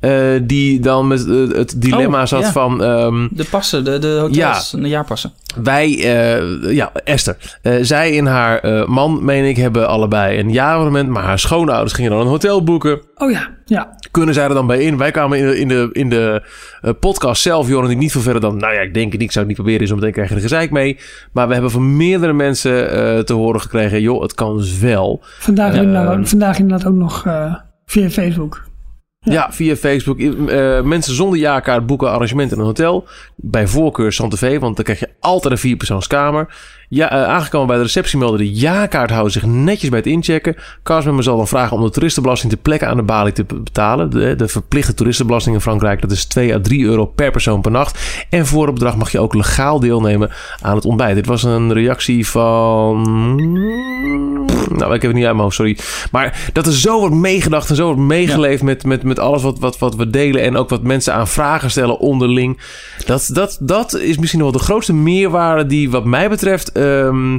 eh, 0.00 0.12
die 0.42 0.80
dan 0.80 1.06
met 1.06 1.26
eh, 1.28 1.34
het 1.56 1.74
dilemma 1.82 2.20
Oh, 2.20 2.26
zat 2.26 2.42
ja. 2.42 2.52
van... 2.52 2.82
ehm, 2.82 3.28
De 3.30 3.44
passen, 3.50 3.84
de, 3.84 3.98
de 3.98 4.16
hotels, 4.20 4.70
de 4.70 4.88
jaarpassen. 4.88 5.32
wij, 5.62 5.88
eh, 5.94 6.72
ja, 6.74 6.92
Esther. 7.04 7.36
Zij 7.80 8.18
en 8.18 8.26
haar 8.26 8.84
man, 8.90 9.24
meen 9.24 9.44
ik, 9.44 9.56
hebben 9.56 9.88
allebei 9.88 10.38
een 10.38 10.52
jaarabonnement. 10.52 11.08
Maar 11.08 11.22
haar 11.22 11.38
schoonouders 11.38 11.92
gingen 11.92 12.10
dan 12.10 12.20
een 12.20 12.26
hotel 12.26 12.64
boeken. 12.64 13.00
Oh 13.16 13.30
ja, 13.30 13.48
ja. 13.64 13.96
Kunnen 14.10 14.34
zij 14.34 14.44
er 14.44 14.54
dan 14.54 14.66
bij 14.66 14.82
in? 14.82 14.96
Wij 14.96 15.10
kwamen 15.10 15.38
in 15.38 15.46
de, 15.48 15.58
in 15.58 15.68
de, 15.68 15.88
in 15.92 16.08
de 16.08 16.42
podcast 17.00 17.42
zelf, 17.42 17.68
Joran, 17.68 17.90
ik 17.90 17.96
niet 17.98 18.12
veel 18.12 18.20
verder 18.20 18.40
dan... 18.40 18.56
Nou 18.56 18.74
ja, 18.74 18.80
ik 18.80 18.94
denk 18.94 19.10
het 19.12 19.20
niet, 19.20 19.28
ik 19.28 19.32
zou 19.32 19.46
het 19.46 19.54
niet 19.56 19.64
proberen, 19.64 19.86
is 19.86 19.94
meteen 19.94 20.12
krijg 20.12 20.28
je 20.28 20.34
er 20.34 20.40
gezeik 20.40 20.70
mee. 20.70 20.98
Maar 21.32 21.46
we 21.46 21.52
hebben 21.52 21.70
van 21.70 21.96
meerdere 21.96 22.32
mensen 22.32 22.86
te 23.26 23.32
horen 23.32 23.60
gekregen... 23.60 24.00
joh, 24.00 24.22
het 24.22 24.34
kan 24.34 24.56
dus 24.56 24.78
wel. 24.78 25.22
Vandaag, 25.38 25.72
Ehm. 25.74 25.82
inderdaad, 25.82 26.28
vandaag 26.28 26.58
inderdaad 26.58 26.86
ook 26.86 26.94
nog 26.96 27.26
via 27.86 28.10
Facebook. 28.10 28.66
Ja, 29.32 29.52
via 29.52 29.76
Facebook. 29.76 30.20
Eh, 30.20 30.82
mensen 30.82 31.14
zonder 31.14 31.38
jaarkaart 31.38 31.86
boeken 31.86 32.10
arrangement 32.10 32.52
in 32.52 32.58
een 32.58 32.64
hotel. 32.64 33.06
Bij 33.36 33.66
voorkeur 33.66 34.12
Santa 34.12 34.36
Fe, 34.36 34.58
want 34.58 34.76
dan 34.76 34.84
krijg 34.84 35.00
je 35.00 35.08
altijd 35.20 35.52
een 35.52 35.58
vierpersoonskamer. 35.58 36.54
Ja, 36.90 37.10
eh, 37.10 37.24
aangekomen 37.24 37.66
bij 37.66 37.76
de 37.76 37.82
receptie 37.82 38.18
melden 38.18 38.38
de 38.38 38.52
jaarkaarthouder 38.52 39.32
zich 39.32 39.46
netjes 39.46 39.90
bij 39.90 39.98
het 39.98 40.08
inchecken. 40.08 40.56
Castmember 40.82 41.24
zal 41.24 41.36
dan 41.36 41.48
vragen 41.48 41.76
om 41.76 41.82
de 41.82 41.90
toeristenbelasting 41.90 42.52
ter 42.52 42.60
plekke 42.62 42.86
aan 42.86 42.96
de 42.96 43.02
balie 43.02 43.32
te 43.32 43.44
be- 43.44 43.60
betalen. 43.60 44.10
De, 44.10 44.34
de 44.36 44.48
verplichte 44.48 44.94
toeristenbelasting 44.94 45.54
in 45.54 45.60
Frankrijk, 45.60 46.00
dat 46.00 46.10
is 46.10 46.24
2 46.24 46.54
à 46.54 46.60
3 46.60 46.84
euro 46.84 47.06
per 47.06 47.30
persoon 47.30 47.60
per 47.60 47.70
nacht. 47.70 48.26
En 48.30 48.46
voor 48.46 48.64
het 48.64 48.74
bedrag 48.74 48.96
mag 48.96 49.12
je 49.12 49.20
ook 49.20 49.34
legaal 49.34 49.80
deelnemen 49.80 50.30
aan 50.60 50.74
het 50.74 50.84
ontbijt. 50.84 51.14
Dit 51.14 51.26
was 51.26 51.42
een 51.42 51.72
reactie 51.72 52.26
van... 52.26 53.02
Nou, 54.68 54.94
ik 54.94 55.02
heb 55.02 55.10
het 55.10 55.14
niet 55.14 55.24
uit 55.24 55.32
mijn 55.32 55.38
hoofd, 55.38 55.54
sorry. 55.54 55.78
Maar 56.12 56.50
dat 56.52 56.66
er 56.66 56.72
zo 56.72 56.98
wordt 56.98 57.14
meegedacht 57.14 57.70
en 57.70 57.76
zo 57.76 57.84
wordt 57.84 58.00
meegeleefd 58.00 58.62
met, 58.62 58.84
met, 58.84 59.02
met 59.02 59.18
alles 59.18 59.42
wat, 59.42 59.58
wat, 59.58 59.78
wat 59.78 59.94
we 59.96 60.10
delen. 60.10 60.42
En 60.42 60.56
ook 60.56 60.68
wat 60.68 60.82
mensen 60.82 61.14
aan 61.14 61.28
vragen 61.28 61.70
stellen 61.70 61.98
onderling. 61.98 62.60
Dat, 63.06 63.30
dat, 63.32 63.58
dat 63.60 63.94
is 63.94 64.18
misschien 64.18 64.40
nog 64.40 64.50
wel 64.50 64.58
de 64.58 64.66
grootste 64.66 64.92
meerwaarde 64.92 65.66
die 65.66 65.90
wat 65.90 66.04
mij 66.04 66.28
betreft... 66.28 66.76
ehm, 66.78 67.38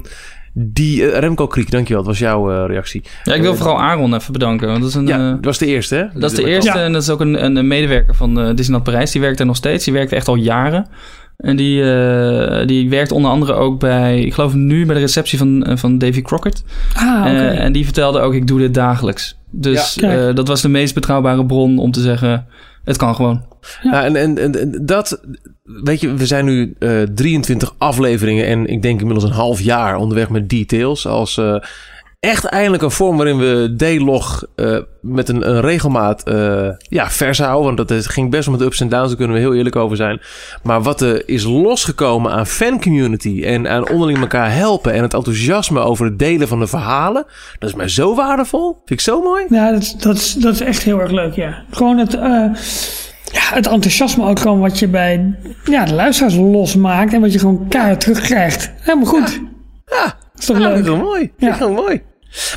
die 0.53 1.11
eh, 1.11 1.19
Remco 1.19 1.47
Kriek, 1.47 1.71
dankjewel. 1.71 2.03
Dat 2.03 2.11
was 2.11 2.19
jouw 2.21 2.51
eh, 2.51 2.63
reactie. 2.67 3.03
Ja, 3.23 3.33
ik 3.33 3.41
wil 3.41 3.51
Eh, 3.51 3.57
vooral 3.57 3.81
Aaron 3.81 4.13
even 4.13 4.33
bedanken. 4.33 4.67
Want 4.67 4.79
dat 4.79 4.89
is 4.89 4.95
een, 4.95 5.07
Ja, 5.07 5.17
eh, 5.17 5.29
dat 5.35 5.45
was 5.45 5.57
de 5.57 5.65
eerste, 5.65 5.95
hè? 5.95 6.19
dat 6.19 6.31
is 6.31 6.37
de 6.37 6.45
eerste 6.45 6.77
Ja. 6.77 6.83
en 6.83 6.93
dat 6.93 7.01
is 7.01 7.09
ook 7.09 7.19
een, 7.21 7.45
een, 7.57 7.67
medewerker 7.67 8.15
van 8.15 8.55
Disneyland 8.55 8.83
Parijs. 8.83 9.11
Die 9.11 9.21
werkt 9.21 9.39
er 9.39 9.45
nog 9.45 9.55
steeds. 9.55 9.83
Die 9.85 9.93
werkt 9.93 10.11
echt 10.11 10.27
al 10.27 10.35
jaren. 10.35 10.87
En 11.37 11.55
die, 11.55 11.93
eh, 11.93 12.67
die 12.67 12.89
werkt 12.89 13.11
onder 13.11 13.31
andere 13.31 13.53
ook 13.53 13.79
bij, 13.79 14.21
ik 14.21 14.33
geloof 14.33 14.53
nu 14.53 14.85
bij 14.85 14.95
de 14.95 15.01
receptie 15.01 15.37
van, 15.37 15.67
van 15.73 15.97
Davy 15.97 16.21
Crockett. 16.21 16.63
Ah, 16.95 17.17
oké. 17.19 17.29
Eh, 17.29 17.59
en 17.63 17.71
die 17.71 17.83
vertelde 17.83 18.19
ook, 18.19 18.33
ik 18.33 18.47
doe 18.47 18.59
dit 18.59 18.73
dagelijks. 18.73 19.37
Dus 19.51 19.93
Ja. 19.95 20.27
Eh, 20.27 20.35
dat 20.35 20.47
was 20.47 20.61
de 20.61 20.69
meest 20.69 20.93
betrouwbare 20.93 21.45
bron 21.45 21.77
om 21.77 21.91
te 21.91 22.01
zeggen, 22.01 22.45
het 22.83 22.97
kan 22.97 23.15
gewoon. 23.15 23.45
Ja, 23.81 24.03
en, 24.05 24.15
en, 24.15 24.37
en- 24.37 24.59
en 24.59 24.81
dat, 24.85 25.21
weet 25.83 26.01
je, 26.01 26.13
we 26.13 26.25
zijn 26.25 26.45
nu 26.45 26.75
eh 26.79 27.01
23 27.01 27.73
afleveringen 27.77 28.45
en 28.45 28.65
ik 28.65 28.81
denk 28.81 28.99
inmiddels 28.99 29.29
een 29.29 29.35
half 29.35 29.61
jaar 29.61 29.95
onderweg 29.95 30.29
met 30.29 30.49
details. 30.49 31.07
Als 31.07 31.37
eh, 31.37 31.55
echt 32.19 32.45
eindelijk 32.45 32.83
een 32.83 32.91
vorm 32.91 33.17
waarin 33.17 33.37
we 33.37 33.73
D-log 33.77 34.45
eh, 34.55 34.77
met 35.01 35.29
een, 35.29 35.49
een 35.49 35.61
regelmaat 35.61 36.23
eh, 36.23 36.69
ja, 36.79 37.09
vers 37.09 37.39
houden. 37.39 37.75
Want 37.75 37.87
dat 37.87 38.07
ging 38.07 38.29
best 38.29 38.45
wel 38.45 38.57
met 38.57 38.65
ups 38.65 38.81
en 38.81 38.89
downs, 38.89 39.07
daar 39.07 39.17
kunnen 39.17 39.35
we 39.35 39.41
heel 39.41 39.55
eerlijk 39.55 39.75
over 39.75 39.97
zijn. 39.97 40.21
Maar 40.63 40.81
wat 40.81 41.01
er 41.01 41.29
is 41.29 41.43
losgekomen 41.43 42.31
aan 42.31 42.47
fancommunity 42.47 43.43
en 43.43 43.67
aan 43.67 43.89
onderling 43.89 44.19
elkaar 44.19 44.53
helpen 44.53 44.93
en 44.93 45.01
het 45.01 45.13
enthousiasme 45.13 45.79
over 45.79 46.05
het 46.05 46.19
delen 46.19 46.47
van 46.47 46.59
de 46.59 46.67
verhalen, 46.67 47.25
dat 47.59 47.69
is 47.69 47.75
mij 47.75 47.87
zo 47.87 48.15
waardevol. 48.15 48.71
Vind 48.73 48.99
ik 48.99 48.99
zo 48.99 49.21
mooi. 49.21 49.45
Ja, 49.49 49.71
dat, 49.71 49.95
dat, 49.99 50.35
dat 50.39 50.53
is 50.53 50.61
echt 50.61 50.83
heel 50.83 50.99
erg 50.99 51.11
leuk, 51.11 51.33
ja. 51.33 51.63
Gewoon 51.71 51.97
het, 51.97 52.15
eh, 52.15 52.45
ja, 53.31 53.55
het 53.55 53.67
enthousiasme 53.67 54.25
ook 54.25 54.39
gewoon 54.39 54.59
wat 54.59 54.79
je 54.79 54.87
bij 54.87 55.35
ja, 55.63 55.85
de 55.85 55.93
luisteraars 55.93 56.35
losmaakt 56.35 57.13
en 57.13 57.21
wat 57.21 57.33
je 57.33 57.39
gewoon 57.39 57.67
keihard 57.67 57.99
terugkrijgt. 57.99 58.71
Helemaal 58.79 59.05
goed. 59.07 59.39
Ja, 59.85 60.03
Dat 60.03 60.15
is 60.39 60.45
toch 60.45 60.57
Ja, 60.57 60.63
dat 60.63 60.71
leuk? 60.71 60.81
is 60.81 60.87
wel 60.89 60.97
mooi. 60.97 61.19
Vind 61.19 61.33
Ja. 61.37 61.53
ik 61.53 61.59
wel 61.59 61.71
mooi. 61.71 62.01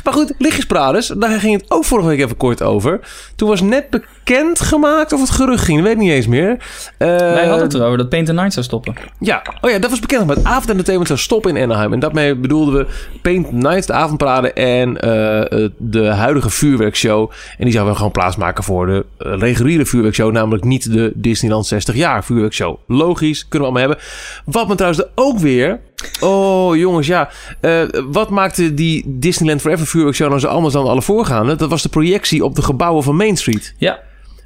Maar 0.03 0.13
goed, 0.13 0.33
lichtjespraders, 0.37 1.07
daar 1.07 1.39
ging 1.39 1.61
het 1.61 1.71
ook 1.71 1.85
vorige 1.85 2.07
week 2.07 2.19
even 2.19 2.37
kort 2.37 2.61
over. 2.63 2.99
Toen 3.35 3.49
was 3.49 3.61
net 3.61 3.89
bekend 3.89 4.59
gemaakt 4.59 5.13
of 5.13 5.19
het 5.19 5.29
gerucht 5.29 5.63
ging, 5.63 5.81
weet 5.81 5.91
ik 5.91 5.97
niet 5.97 6.11
eens 6.11 6.27
meer. 6.27 6.49
Eh, 6.97 7.07
Wij 7.07 7.45
hadden 7.47 7.63
het 7.65 7.73
erover 7.73 7.97
dat 7.97 8.09
Paint 8.09 8.25
the 8.25 8.33
Night 8.33 8.53
zou 8.53 8.65
stoppen. 8.65 8.95
Ja, 9.19 9.41
oh 9.61 9.71
ja, 9.71 9.79
dat 9.79 9.89
was 9.89 9.99
bekend. 9.99 10.25
Maar 10.25 10.35
het 10.35 10.45
avondentertainment 10.45 11.07
zou 11.07 11.19
stoppen 11.19 11.55
in 11.55 11.63
Anaheim. 11.63 11.93
En 11.93 11.99
daarmee 11.99 12.35
bedoelden 12.35 12.73
we 12.75 12.87
Paint 13.21 13.51
Night, 13.51 13.87
de 13.87 13.93
avondparade 13.93 14.53
en 14.53 14.99
eh, 15.01 15.63
eh, 15.63 15.69
de 15.77 16.05
huidige 16.07 16.49
vuurwerkshow. 16.49 17.31
En 17.57 17.63
die 17.63 17.71
zouden 17.71 17.91
we 17.93 17.97
gewoon 17.97 18.13
plaatsmaken 18.13 18.63
voor 18.63 18.85
de 18.85 19.05
eh, 19.17 19.37
reguliere 19.37 19.85
vuurwerkshow. 19.85 20.31
Namelijk 20.31 20.63
niet 20.63 20.91
de 20.93 21.11
Disneyland 21.15 21.65
60 21.65 21.95
jaar 21.95 22.23
vuurwerkshow. 22.23 22.77
Logisch, 22.87 23.47
kunnen 23.47 23.69
we 23.69 23.73
allemaal 23.75 23.89
hebben. 23.89 24.07
Wat 24.45 24.67
me 24.67 24.75
trouwens 24.75 25.03
er 25.03 25.09
ook 25.15 25.39
weer... 25.39 25.79
Oh 26.19 26.75
jongens, 26.75 27.07
ja. 27.07 27.29
Eh, 27.59 27.81
wat 28.11 28.29
maakte 28.29 28.73
die 28.73 29.03
Disneyland 29.07 29.61
Forever 29.63 29.87
vuurwerkshow 29.87 30.27
nou 30.27 30.39
zo 30.39 30.47
anders 30.47 30.73
dan 30.73 30.87
alle 30.87 31.01
voorgaande? 31.01 31.55
Dat 31.55 31.69
was 31.69 31.81
de 31.81 31.89
projectie 31.89 32.45
op 32.45 32.55
de 32.55 32.61
gebouwen 32.61 33.03
van 33.03 33.15
Main 33.15 33.37
Street. 33.37 33.73
Ja, 33.77 33.99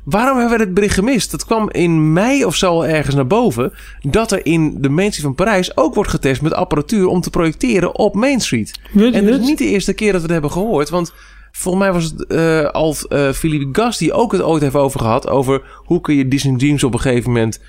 Waarom 0.10 0.38
hebben 0.38 0.58
we 0.58 0.66
dit 0.66 0.74
bericht 0.74 0.94
gemist? 0.94 1.32
Dat 1.32 1.46
kwam 1.46 1.70
in 1.72 2.14
mei 2.14 2.46
of 2.46 2.56
zo 2.56 2.82
ergens 2.82 3.16
naar 3.16 3.28
boven. 3.28 3.74
Dat 4.02 4.32
er 4.32 4.46
in 4.46 4.82
de 4.82 4.90
Main 4.90 5.08
Street 5.08 5.26
van 5.26 5.36
Parijs 5.36 5.78
ook 5.78 5.96
wordt 5.96 6.10
getest 6.10 6.42
met 6.42 6.54
apparatuur 6.54 7.08
om 7.08 7.22
te 7.22 7.30
projecteren 7.30 7.96
op 7.96 8.16
Main 8.16 8.40
Street. 8.40 8.80
Weet 8.92 9.14
En 9.14 9.26
het 9.26 9.42
is 9.42 9.48
niet 9.48 9.58
de 9.58 9.68
eerste 9.68 9.94
keer 9.94 10.12
dat 10.12 10.16
we 10.16 10.22
het 10.22 10.32
hebben 10.32 10.52
gehoord. 10.52 10.90
Want 10.90 11.14
volgens 11.52 11.84
mij 11.84 11.94
was 11.94 12.04
het 12.04 12.26
eh 12.26 12.66
al 12.66 12.96
eh 13.10 13.32
Philippe 13.32 13.82
Gas 13.82 13.98
die 13.98 14.14
ook 14.14 14.32
het 14.32 14.42
ooit 14.42 14.62
heeft 14.62 14.76
over 14.76 15.00
gehad. 15.00 15.28
Over 15.28 15.62
hoe 15.76 16.02
kun 16.02 16.16
je 16.16 16.28
Disney 16.28 16.58
Dreams 16.58 16.84
op 16.84 16.94
een 16.94 17.00
gegeven 17.00 17.32
moment 17.32 17.60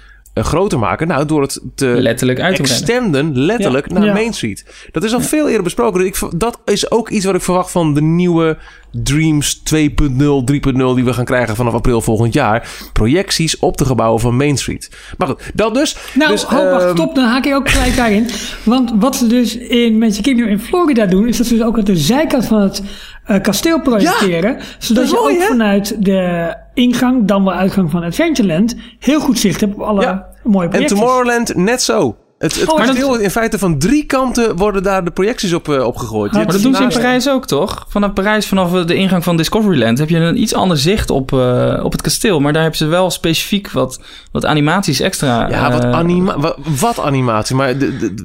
groter 0.45 0.79
maken. 0.79 1.09
Nou, 1.09 1.27
door 1.27 1.43
het 1.43 1.61
te 1.75 1.87
letterlijk 1.87 2.41
uit 2.41 2.57
te 2.57 2.63
breiden. 2.63 2.87
extenden, 2.87 3.39
letterlijk, 3.39 3.91
naar 3.91 4.05
Ja. 4.05 4.13
Main 4.13 4.33
Street. 4.33 4.65
Dat 4.93 5.05
is 5.05 5.15
al 5.15 5.21
veel 5.21 5.47
eerder 5.47 5.63
besproken. 5.63 6.01
Dus 6.01 6.09
ik, 6.09 6.41
dat 6.41 6.59
is 6.65 6.91
ook 6.91 7.09
iets 7.09 7.25
wat 7.25 7.35
ik 7.35 7.43
verwacht 7.43 7.71
van 7.71 7.95
de 7.95 8.03
nieuwe 8.03 8.57
Dreams 8.93 9.63
2.0, 9.75 9.75
3.0 9.75 10.95
die 10.95 11.05
we 11.05 11.13
gaan 11.13 11.25
krijgen 11.25 11.57
vanaf 11.57 11.73
april 11.75 12.01
volgend 12.01 12.33
jaar. 12.33 12.69
Projecties 12.93 13.59
op 13.59 13.77
de 13.77 13.85
gebouwen 13.85 14.21
van 14.21 14.37
Main 14.37 14.57
Street. 14.57 14.91
Maar 15.19 15.29
goed, 15.29 15.51
dat 15.55 15.75
dus. 15.75 15.97
Nou, 16.15 16.31
dus, 16.31 16.45
wacht, 16.45 16.83
ehm, 16.83 16.91
stop. 16.95 17.15
Dan 17.15 17.25
haak 17.25 17.45
ik 17.45 17.55
ook 17.55 17.69
gelijk 17.69 17.97
daarin. 17.97 18.27
Want 18.65 18.93
wat 18.99 19.17
ze 19.17 19.27
dus 19.27 19.57
in 19.57 19.99
Magic 19.99 20.23
Kingdom 20.23 20.49
in 20.49 20.61
Florida 20.61 21.07
doen... 21.07 21.29
is 21.29 21.37
dat 21.37 21.47
ze 21.47 21.55
dus 21.55 21.65
ook 21.65 21.79
aan 21.79 21.85
de 21.85 21.97
zijkant 21.97 22.47
van 22.47 22.61
het 22.61 22.83
eh, 23.25 23.41
kasteel 23.41 23.81
projecteren. 23.81 24.59
zodat 24.79 25.11
je 25.11 25.17
mooi, 25.17 25.35
ook 25.35 25.41
hè? 25.41 25.47
vanuit 25.47 26.05
de 26.05 26.55
ingang, 26.75 27.25
dan 27.25 27.45
wel 27.45 27.53
uitgang 27.55 27.91
van 27.91 28.03
Adventureland... 28.03 28.77
heel 28.99 29.21
goed 29.21 29.39
zicht 29.39 29.61
hebt 29.61 29.75
op 29.75 29.81
alle 29.81 30.01
Ja. 30.03 30.27
mooie 30.43 30.65
En 30.65 30.71
projecties. 30.71 30.99
Tomorrowland 30.99 31.57
net 31.57 31.83
zo. 31.83 32.17
Het, 32.39 32.61
het 32.61 32.69
Oh, 32.71 32.77
kasteel, 32.77 33.11
dat- 33.11 33.21
in 33.21 33.31
feite 33.31 33.59
van 33.59 33.79
drie 33.79 34.05
kanten 34.05 34.57
worden 34.57 34.83
daar 34.83 35.05
de 35.05 35.11
projecties 35.11 35.53
op, 35.53 35.69
eh, 35.69 35.85
opgegooid. 35.87 36.31
Je 36.31 36.37
Maar 36.37 36.45
Maar 36.47 36.55
dat 36.55 36.63
doen 36.63 36.75
ze 36.75 36.83
in 36.83 36.89
Parijs 36.89 37.29
ook, 37.29 37.47
toch? 37.47 37.87
Vanaf 37.89 38.13
Parijs, 38.13 38.47
vanaf 38.47 38.71
de 38.85 38.95
ingang 38.95 39.25
van 39.25 39.37
Discoveryland, 39.37 39.99
heb 39.99 40.09
je 40.09 40.17
een 40.17 40.41
iets 40.41 40.55
ander 40.55 40.77
zicht 40.77 41.11
op, 41.11 41.33
eh, 41.33 41.81
op 41.83 41.93
het 41.93 42.03
kasteel. 42.03 42.41
Maar 42.41 42.53
daar 42.53 42.61
hebben 42.63 42.79
ze 42.79 42.87
wel 42.87 43.11
specifiek 43.11 43.71
wat, 43.71 44.01
wat 44.33 44.45
animaties 44.45 45.01
extra. 45.01 45.49
Ja, 45.51 45.73
wat, 45.73 45.85
eh, 45.85 45.91
anima 45.93 46.39
wat, 46.39 46.57
wat 46.81 47.01
animatie. 47.01 47.57
Maar 47.57 47.79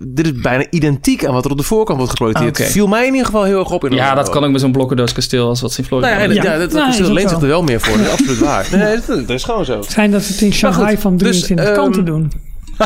dit 0.07 0.25
is 0.25 0.33
bijna 0.41 0.65
identiek 0.69 1.25
aan 1.25 1.33
wat 1.33 1.45
er 1.45 1.51
op 1.51 1.57
de 1.57 1.63
voorkant 1.63 1.97
wordt 1.97 2.11
geprojecteerd. 2.11 2.59
Ah. 2.61 2.65
Viel 2.65 2.87
mij 2.87 3.01
in 3.05 3.11
ieder 3.11 3.25
geval 3.25 3.43
heel 3.43 3.59
erg 3.59 3.71
op. 3.71 3.85
In 3.85 3.95
Ja, 3.95 4.15
dat 4.15 4.29
kan 4.29 4.43
ook 4.43 4.51
met 4.51 4.61
zo'n 4.61 4.71
blokkendoos 4.71 5.13
kasteel 5.13 5.47
als 5.47 5.61
wat 5.61 5.71
ze 5.71 5.79
in 5.81 5.85
Florida 5.87 6.07
Nou 6.09 6.21
ja, 6.21 6.27
hebben. 6.27 6.43
ja, 6.45 6.51
Ja. 6.53 6.59
dat, 6.59 6.71
dat 6.71 6.79
Nee, 6.79 6.89
kasteel 6.97 7.13
leent 7.13 7.29
zich 7.29 7.41
er 7.41 7.47
wel 7.47 7.63
meer 7.63 7.81
voor. 7.81 7.97
Dat 7.97 8.05
is 8.05 8.11
absoluut 8.19 8.39
waar. 8.39 8.67
Nee, 8.71 8.95
dat, 8.95 9.07
dat 9.07 9.29
is 9.29 9.43
gewoon 9.43 9.65
zo. 9.65 9.81
Zijn 9.87 10.11
dat 10.11 10.21
ze 10.23 10.31
het 10.31 10.41
in 10.41 10.53
Shanghai 10.53 10.91
goed, 10.93 11.01
van 11.01 11.17
dus, 11.17 11.39
23 11.41 11.65
ehm, 11.65 11.75
kanten 11.75 12.05
doen. 12.05 12.31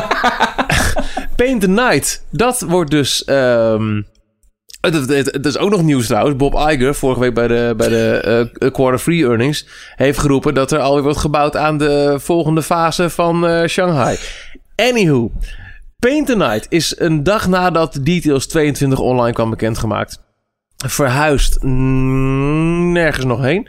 Paint 1.44 1.60
the 1.60 1.68
Night. 1.68 2.24
Dat 2.30 2.60
wordt 2.60 2.90
dus... 2.90 3.24
ehm 3.24 4.02
het, 4.80 5.46
is 5.46 5.58
ook 5.58 5.70
nog 5.70 5.82
nieuws 5.82 6.06
trouwens. 6.06 6.36
Bob 6.36 6.54
Iger, 6.54 6.94
vorige 6.94 7.20
week 7.20 7.34
bij 7.34 7.48
de, 7.48 7.74
bij 7.76 7.88
de 7.88 8.48
eh, 8.58 8.70
quarter 8.72 8.98
free 8.98 9.24
earnings... 9.24 9.66
heeft 9.96 10.18
geroepen 10.18 10.54
dat 10.54 10.72
er 10.72 10.78
alweer 10.78 11.02
wordt 11.02 11.18
gebouwd 11.18 11.56
aan 11.56 11.78
de 11.78 12.16
volgende 12.20 12.62
fase 12.62 13.10
van 13.10 13.46
eh, 13.46 13.66
Shanghai. 13.66 14.16
Anywho. 14.76 15.30
Paint 15.98 16.26
the 16.26 16.36
Night 16.36 16.66
is 16.68 16.98
een 16.98 17.22
dag 17.22 17.48
nadat 17.48 17.98
Details 18.02 18.46
22 18.46 18.98
online 18.98 19.32
kwam 19.32 19.50
bekendgemaakt. 19.50 20.27
Verhuisd 20.86 21.62
mm, 21.62 22.92
nergens 22.92 23.24
nog 23.24 23.40
heen. 23.40 23.68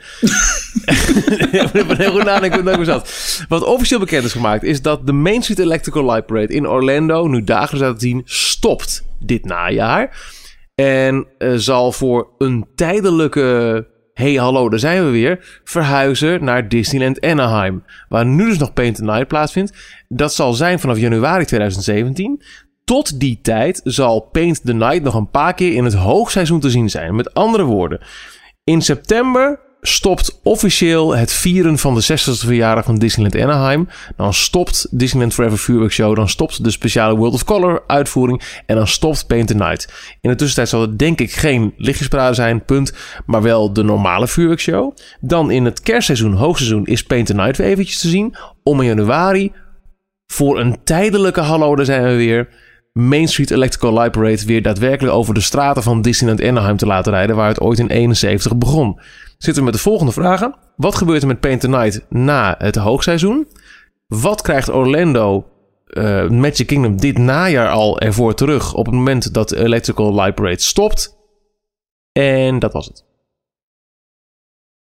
Ik 1.72 1.86
ben 1.86 1.96
heel 1.96 2.10
goed 2.10 2.24
nadenken 2.24 2.62
hoe 2.62 2.72
ik 2.72 2.84
zat. 2.84 3.44
Wat 3.48 3.64
officieel 3.64 4.00
bekend 4.00 4.24
is 4.24 4.32
gemaakt 4.32 4.62
is 4.62 4.82
dat 4.82 5.06
de 5.06 5.12
Main 5.12 5.42
Street 5.42 5.58
Electrical 5.58 6.04
Light 6.04 6.26
Parade 6.26 6.54
in 6.54 6.68
Orlando, 6.68 7.26
nu 7.26 7.44
dagelijks 7.44 7.86
uit 7.86 7.98
te 7.98 8.06
zien, 8.06 8.22
stopt 8.24 9.04
dit 9.18 9.44
najaar. 9.44 10.16
En 10.74 11.26
eh, 11.38 11.52
zal 11.54 11.92
voor 11.92 12.28
een 12.38 12.66
tijdelijke 12.74 13.86
hey 14.14 14.34
hallo, 14.34 14.68
daar 14.68 14.78
zijn 14.78 15.04
we 15.04 15.10
weer, 15.10 15.60
verhuizen 15.64 16.44
naar 16.44 16.68
Disneyland 16.68 17.20
Anaheim. 17.20 17.84
Waar 18.08 18.26
nu 18.26 18.48
dus 18.48 18.58
nog 18.58 18.72
Paint 18.72 18.96
the 18.96 19.04
Night 19.04 19.28
plaatsvindt. 19.28 20.02
Dat 20.08 20.34
zal 20.34 20.52
zijn 20.52 20.80
vanaf 20.80 20.98
januari 20.98 21.44
2017. 21.44 22.42
Tot 22.90 23.20
die 23.20 23.38
tijd 23.42 23.80
zal 23.84 24.20
Paint 24.20 24.60
the 24.64 24.72
Night 24.72 25.02
nog 25.02 25.14
een 25.14 25.30
paar 25.30 25.54
keer 25.54 25.74
in 25.74 25.84
het 25.84 25.94
hoogseizoen 25.94 26.60
te 26.60 26.70
zien 26.70 26.90
zijn. 26.90 27.14
Met 27.14 27.34
andere 27.34 27.64
woorden, 27.64 28.00
in 28.64 28.82
september 28.82 29.60
stopt 29.80 30.40
officieel 30.42 31.16
het 31.16 31.32
vieren 31.32 31.78
van 31.78 31.94
de 31.94 32.02
60ste 32.02 32.46
verjaardag 32.46 32.84
van 32.84 32.98
Disneyland 32.98 33.44
Anaheim. 33.44 33.88
Dan 34.16 34.34
stopt 34.34 34.86
Disneyland 34.90 35.34
Forever 35.34 35.58
Vuurwerkshow. 35.58 36.16
Dan 36.16 36.28
stopt 36.28 36.64
de 36.64 36.70
speciale 36.70 37.16
World 37.16 37.34
of 37.34 37.44
Color 37.44 37.82
uitvoering. 37.86 38.42
En 38.66 38.76
dan 38.76 38.88
stopt 38.88 39.26
Paint 39.26 39.46
the 39.46 39.54
Night. 39.54 39.92
In 40.20 40.30
de 40.30 40.36
tussentijd 40.36 40.68
zal 40.68 40.80
het 40.80 40.98
denk 40.98 41.20
ik 41.20 41.32
geen 41.32 41.74
lichtjesparade 41.76 42.34
zijn, 42.34 42.64
punt. 42.64 42.92
Maar 43.26 43.42
wel 43.42 43.72
de 43.72 43.82
normale 43.82 44.28
vuurwerkshow. 44.28 44.96
Dan 45.20 45.50
in 45.50 45.64
het 45.64 45.80
kerstseizoen, 45.80 46.32
hoogseizoen, 46.32 46.86
is 46.86 47.04
Paint 47.04 47.26
the 47.26 47.34
Night 47.34 47.56
weer 47.56 47.66
eventjes 47.66 47.98
te 47.98 48.08
zien. 48.08 48.36
Om 48.62 48.80
in 48.80 48.86
januari 48.86 49.52
voor 50.26 50.60
een 50.60 50.78
tijdelijke 50.84 51.40
hallo, 51.40 51.84
zijn 51.84 52.02
we 52.02 52.16
weer. 52.16 52.48
Main 52.92 53.28
Street 53.28 53.50
Electrical 53.50 53.92
Light 53.92 54.10
Parade 54.10 54.44
weer 54.44 54.62
daadwerkelijk 54.62 55.14
over 55.14 55.34
de 55.34 55.40
straten 55.40 55.82
van 55.82 56.02
Disneyland 56.02 56.42
Anaheim 56.42 56.76
te 56.76 56.86
laten 56.86 57.12
rijden, 57.12 57.36
waar 57.36 57.48
het 57.48 57.60
ooit 57.60 57.78
in 57.78 57.88
71 57.88 58.56
begon. 58.56 59.00
Zitten 59.38 59.62
we 59.62 59.68
met 59.68 59.78
de 59.78 59.84
volgende 59.84 60.12
vragen. 60.12 60.54
Wat 60.76 60.94
gebeurt 60.94 61.22
er 61.22 61.28
met 61.28 61.40
Paint 61.40 61.60
the 61.60 61.68
Night 61.68 62.06
na 62.08 62.54
het 62.58 62.76
hoogseizoen? 62.76 63.48
Wat 64.06 64.42
krijgt 64.42 64.70
Orlando 64.70 65.46
uh, 65.86 66.28
Magic 66.28 66.66
Kingdom 66.66 66.96
dit 66.96 67.18
najaar 67.18 67.68
al 67.68 68.00
ervoor 68.00 68.34
terug 68.34 68.74
op 68.74 68.86
het 68.86 68.94
moment 68.94 69.34
dat 69.34 69.48
de 69.48 69.56
Electrical 69.56 70.14
Light 70.14 70.34
Parade 70.34 70.60
stopt? 70.60 71.16
En 72.12 72.58
dat 72.58 72.72
was 72.72 72.86
het. 72.86 73.04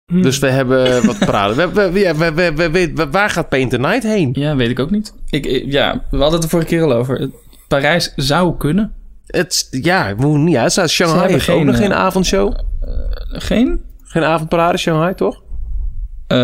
Hmm. 0.05 0.21
Dus 0.21 0.39
we 0.39 0.47
hebben 0.47 1.05
wat 1.05 1.19
praten. 1.31 1.73
we, 1.73 1.91
we, 1.91 2.69
we, 2.71 3.07
waar 3.11 3.29
gaat 3.29 3.49
Paint 3.49 3.69
the 3.69 3.77
Night 3.77 4.03
heen? 4.03 4.29
Ja, 4.33 4.55
weet 4.55 4.69
ik 4.69 4.79
ook 4.79 4.91
niet. 4.91 5.13
Ik, 5.29 5.45
ja, 5.65 6.05
we 6.11 6.17
hadden 6.17 6.33
het 6.33 6.43
er 6.43 6.49
vorige 6.49 6.67
keer 6.67 6.83
al 6.83 6.93
over. 6.93 7.29
Parijs 7.69 8.13
zou 8.15 8.57
kunnen. 8.57 8.93
Het, 9.25 9.67
ja, 9.71 10.13
niet. 10.17 10.53
Ja, 10.53 10.63
het 10.63 10.71
staat 10.71 10.89
Shanghai 10.89 11.19
hebben 11.19 11.37
heeft 11.37 11.49
ook 11.49 11.55
geen, 11.57 11.65
nog 11.65 11.75
eh, 11.75 11.81
geen 11.81 11.93
avondshow. 11.93 12.53
Geen? 13.31 13.81
Geen 14.03 14.23
avondparade 14.23 14.77
Shanghai, 14.77 15.15
toch? 15.15 15.41
Eh, 16.27 16.37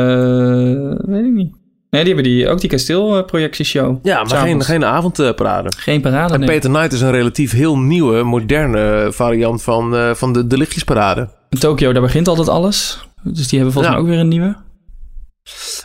weet 0.97 1.25
ik 1.25 1.31
niet. 1.33 1.55
Nee, 1.89 2.03
die 2.03 2.13
hebben 2.13 2.31
die, 2.31 2.49
ook 2.49 2.59
die 2.59 2.69
kasteelprojectieshow. 2.69 3.97
Ja, 4.03 4.23
maar 4.23 4.37
geen, 4.37 4.63
geen 4.63 4.85
avondparade. 4.85 5.71
Geen 5.77 6.01
parade, 6.01 6.33
En 6.33 6.39
nee. 6.39 6.49
Peter 6.49 6.69
Knight 6.69 6.93
is 6.93 7.01
een 7.01 7.11
relatief 7.11 7.51
heel 7.51 7.77
nieuwe, 7.77 8.23
moderne 8.23 9.07
variant 9.11 9.63
van, 9.63 9.95
eh, 9.95 10.13
van 10.13 10.33
de, 10.33 10.47
de 10.47 10.57
lichtjesparade. 10.57 11.29
In 11.49 11.59
Tokio, 11.59 11.93
daar 11.93 12.01
begint 12.01 12.27
altijd 12.27 12.49
alles. 12.49 13.07
Dus 13.23 13.47
die 13.47 13.59
hebben 13.59 13.73
volgens 13.73 13.93
Ja. 13.93 13.99
mij 13.99 13.99
ook 13.99 14.13
weer 14.13 14.19
een 14.23 14.27
nieuwe. 14.27 14.55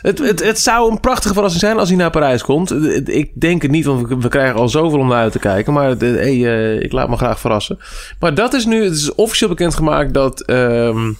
Het, 0.01 0.17
het, 0.19 0.43
het 0.43 0.59
zou 0.59 0.91
een 0.91 0.99
prachtige 0.99 1.33
verrassing 1.33 1.61
zijn 1.63 1.77
als 1.77 1.89
hij 1.89 1.97
naar 1.97 2.09
Parijs 2.09 2.41
komt. 2.43 2.69
Het- 2.69 3.09
Ik 3.09 3.39
denk 3.41 3.61
het 3.61 3.71
niet, 3.71 3.85
want 3.85 4.07
we, 4.23 4.27
krijgen 4.27 4.59
al 4.59 4.69
zoveel 4.69 4.99
om 4.99 5.07
naar 5.07 5.17
uit 5.17 5.31
te 5.31 5.39
kijken. 5.39 5.73
Maar 5.73 5.89
hey, 5.97 6.45
eh, 6.45 6.81
ik 6.81 6.91
laat 6.91 7.09
me 7.09 7.17
graag 7.17 7.39
verrassen. 7.39 7.77
Maar 8.19 8.33
dat 8.35 8.53
is 8.53 8.65
nu, 8.65 8.83
het 8.83 8.93
is 8.93 9.15
officieel 9.15 9.49
bekendgemaakt 9.49 10.13
dat 10.13 10.41
ehm, 10.41 11.13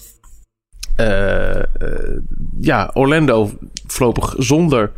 eh, 0.95 1.55
eh, 1.59 1.63
ja, 2.59 2.91
Orlando 2.93 3.51
voorlopig 3.88 4.34
zonder 4.38 4.91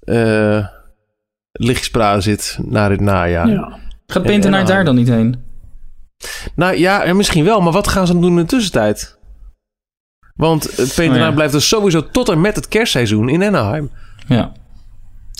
eh 0.00 0.66
lichtjesparade 1.52 2.20
zit 2.20 2.58
naar 2.64 2.90
het 2.90 3.00
najaar. 3.00 3.48
Ja. 3.48 3.78
Gaat 4.06 4.24
Night 4.24 4.66
daar 4.66 4.84
dan 4.84 4.94
niet 4.94 5.08
heen? 5.08 5.44
Nou 6.54 6.76
ja, 6.76 7.02
en 7.02 7.16
misschien 7.16 7.44
wel, 7.44 7.60
maar 7.60 7.72
wat 7.72 7.88
gaan 7.88 8.06
ze 8.06 8.12
dan 8.12 8.22
doen 8.22 8.30
in 8.30 8.36
de 8.36 8.44
tussentijd? 8.44 9.18
Want 10.42 10.76
het 10.76 10.98
Oh 10.98 11.16
ja. 11.16 11.30
Blijft 11.30 11.52
dus 11.52 11.68
sowieso 11.68 12.10
tot 12.10 12.28
en 12.28 12.40
met 12.40 12.56
het 12.56 12.68
kerstseizoen 12.68 13.28
in 13.28 13.42
Anaheim. 13.42 13.90
Ja. 14.26 14.52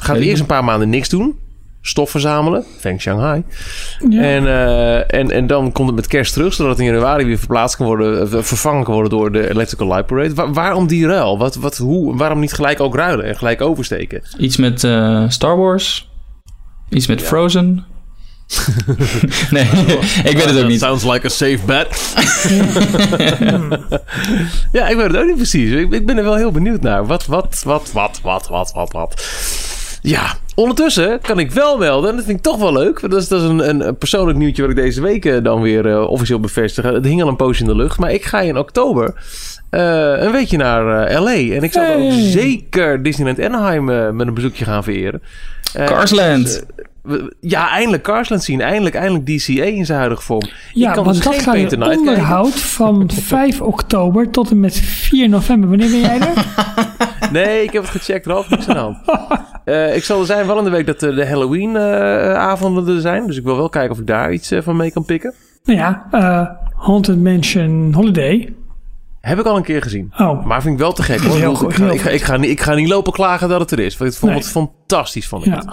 Gaat 0.03 0.17
eerst 0.17 0.41
een 0.41 0.47
paar 0.47 0.65
maanden 0.65 0.89
niks 0.89 1.09
doen. 1.09 1.39
Stof 1.81 2.11
verzamelen. 2.11 2.65
Feng 2.79 3.01
Shanghai. 3.01 3.43
Ja. 4.09 4.23
En, 4.23 4.47
eh, 4.47 5.15
en, 5.21 5.31
en 5.31 5.47
dan 5.47 5.73
komt 5.73 5.87
het 5.87 5.97
met 5.97 6.07
kerst 6.07 6.33
terug. 6.33 6.53
Zodat 6.55 6.71
het 6.71 6.81
in 6.87 6.93
januari 6.93 7.25
weer 7.25 7.39
verplaatst 7.39 7.77
kan 7.77 7.87
worden. 7.87 8.33
eh, 8.33 8.43
vervangen 8.43 8.85
kan 8.85 8.93
worden 8.95 9.11
door 9.11 9.33
de 9.33 9.51
Electrical 9.51 9.87
Light 9.89 10.07
Parade. 10.07 10.35
Wa- 10.35 10.51
waarom 10.53 10.87
die 10.87 11.07
ruil? 11.07 11.39
Wat, 11.39 11.55
wat, 11.55 11.77
hoe, 11.77 12.17
waarom 12.17 12.41
niet 12.41 12.53
gelijk 12.53 12.81
ook 12.81 12.95
ruilen 12.95 13.25
en 13.25 13.37
gelijk 13.37 13.61
oversteken? 13.61 14.23
Iets 14.39 14.57
met 14.57 14.85
eh, 14.85 15.25
Star 15.29 15.57
Wars. 15.57 16.11
Iets 16.89 17.07
met 17.07 17.23
Frozen. 17.23 17.85
Nee, 19.51 19.65
ik 20.31 20.37
weet 20.37 20.45
het 20.45 20.59
ook 20.59 20.69
niet. 20.69 20.81
Sounds 20.81 21.05
like 21.05 21.27
a 21.27 21.29
safe 21.29 21.59
bet. 21.67 21.87
ja, 24.73 24.89
ik 24.89 24.97
weet 24.97 25.07
het 25.07 25.17
ook 25.17 25.27
niet 25.27 25.37
precies. 25.37 25.71
Ik, 25.71 25.93
ik 25.93 26.07
ben 26.07 26.17
er 26.17 26.25
wel 26.25 26.37
heel 26.37 26.51
benieuwd 26.51 26.81
naar. 26.81 27.07
Wat, 27.07 27.27
wat, 27.27 27.63
wat, 27.65 27.93
wat, 27.93 28.21
wat, 28.23 28.49
wat, 28.49 28.73
wat, 28.73 28.93
wat. 28.93 29.27
Ja, 30.03 30.37
ondertussen 30.55 31.21
kan 31.21 31.39
ik 31.39 31.51
wel 31.51 31.79
melden, 31.79 32.11
en 32.11 32.17
dat 32.17 32.25
vind 32.25 32.37
ik 32.37 32.43
toch 32.43 32.59
wel 32.59 32.73
leuk. 32.73 33.01
Dat 33.01 33.15
is, 33.15 33.29
dat 33.29 33.43
is 33.43 33.49
een, 33.49 33.87
een, 33.87 33.97
persoonlijk 33.97 34.39
nieuwtje 34.39 34.63
wat 34.63 34.71
ik 34.71 34.77
deze 34.77 35.01
week 35.01 35.25
eh, 35.25 35.43
dan 35.43 35.61
weer 35.61 35.87
eh, 35.87 36.11
officieel 36.11 36.41
bevestig. 36.41 36.85
Het 36.85 37.05
hing 37.05 37.23
al 37.23 37.29
een 37.29 37.37
poosje 37.37 37.63
in 37.63 37.69
de 37.69 37.77
lucht, 37.77 37.99
maar 37.99 38.13
ik 38.13 38.25
ga 38.25 38.41
in 38.41 38.59
oktober 38.59 39.15
eh, 39.71 40.13
een 40.17 40.33
weekje 40.33 40.57
naar 40.57 41.13
LA. 41.21 41.35
En 41.35 41.63
ik 41.63 41.73
zal 41.73 41.87
dan 41.87 41.97
ook 41.97 42.11
Hey. 42.13 42.31
zeker 42.31 43.03
Disneyland 43.03 43.41
Anaheim 43.41 43.85
met 44.17 44.27
een 44.27 44.35
bezoekje 44.35 44.65
gaan 44.65 44.85
vereren. 44.85 45.23
Carsland. 45.73 46.45
dus, 46.45 46.85
ja, 47.41 47.71
eindelijk 47.71 48.03
Carsland 48.03 48.45
zien. 48.45 48.61
Eindelijk, 48.61 48.95
eindelijk 48.95 49.27
DCA 49.27 49.63
in 49.65 49.87
zijn 49.87 49.99
huidige 49.99 50.23
vorm. 50.23 50.49
Ja, 50.73 50.89
ik 50.89 50.95
kan 50.95 51.05
want 51.05 51.17
dus 51.17 51.25
dat 51.25 51.35
geen 51.35 51.43
gaat 51.43 51.55
kijken. 51.79 51.99
onderhoud 51.99 52.61
van 52.61 53.11
5 53.23 53.61
oktober 53.61 54.31
tot 54.31 54.51
en 54.51 54.61
met 54.61 54.77
4 54.77 55.29
november. 55.29 55.69
Wanneer 55.69 55.91
ben 55.91 56.01
jij 56.01 56.21
er? 56.21 56.47
Nee, 57.33 57.63
ik 57.63 57.73
heb 57.73 57.83
het 57.83 57.91
gecheckt, 57.91 58.27
Ralf. 58.27 58.51
Niks 58.51 58.69
aan 58.69 58.75
de 58.75 58.81
hand. 58.81 58.99
Eh, 59.65 59.97
ik 59.97 60.05
zal 60.05 60.21
er 60.21 60.27
zijn 60.27 60.47
wel 60.47 60.59
in 60.59 60.65
de 60.65 60.71
week 60.71 60.87
dat 60.87 61.03
eh, 61.03 61.15
de 61.15 61.27
Halloween-avonden 61.27 62.95
er 62.95 63.01
zijn. 63.01 63.27
Dus 63.27 63.37
ik 63.37 63.45
wil 63.45 63.57
wel 63.57 63.69
kijken 63.69 63.91
of 63.91 63.99
ik 63.99 64.07
daar 64.07 64.33
iets 64.33 64.51
eh, 64.51 64.63
van 64.63 64.77
mee 64.77 64.93
kan 64.93 65.05
pikken. 65.05 65.35
nou 65.65 65.79
ja, 65.79 66.07
eh, 66.11 66.47
Haunted 66.87 67.19
Mansion 67.23 67.93
Holiday. 67.95 68.55
Heb 69.21 69.39
ik 69.39 69.45
al 69.47 69.57
een 69.57 69.63
keer 69.63 69.83
gezien. 69.83 70.13
Oh, 70.19 70.45
Maar 70.47 70.63
vind 70.63 70.75
ik 70.75 70.81
wel 70.81 70.93
te 70.93 71.03
gek. 71.03 71.21
Hoor. 71.21 71.37
heel 71.37 71.51
Ik, 71.51 71.57
goed, 71.57 71.71
ik, 71.71 71.77
ga, 71.77 71.85
heel 71.85 71.93
ik, 71.95 72.01
ga, 72.01 72.11
ik, 72.11 72.23
ga 72.23 72.37
niet, 72.37 72.51
ik 72.51 72.61
ga 72.61 72.75
niet 72.75 72.89
lopen 72.89 73.13
klagen 73.13 73.49
dat 73.49 73.61
het 73.61 73.71
er 73.71 73.79
is. 73.79 73.97
Want 73.97 74.13
ik 74.13 74.19
vond 74.19 74.33
Nee. 74.33 74.41
het 74.41 74.51
fantastisch. 74.51 75.29
Vond 75.29 75.47
ik 75.47 75.53
het. 75.55 75.65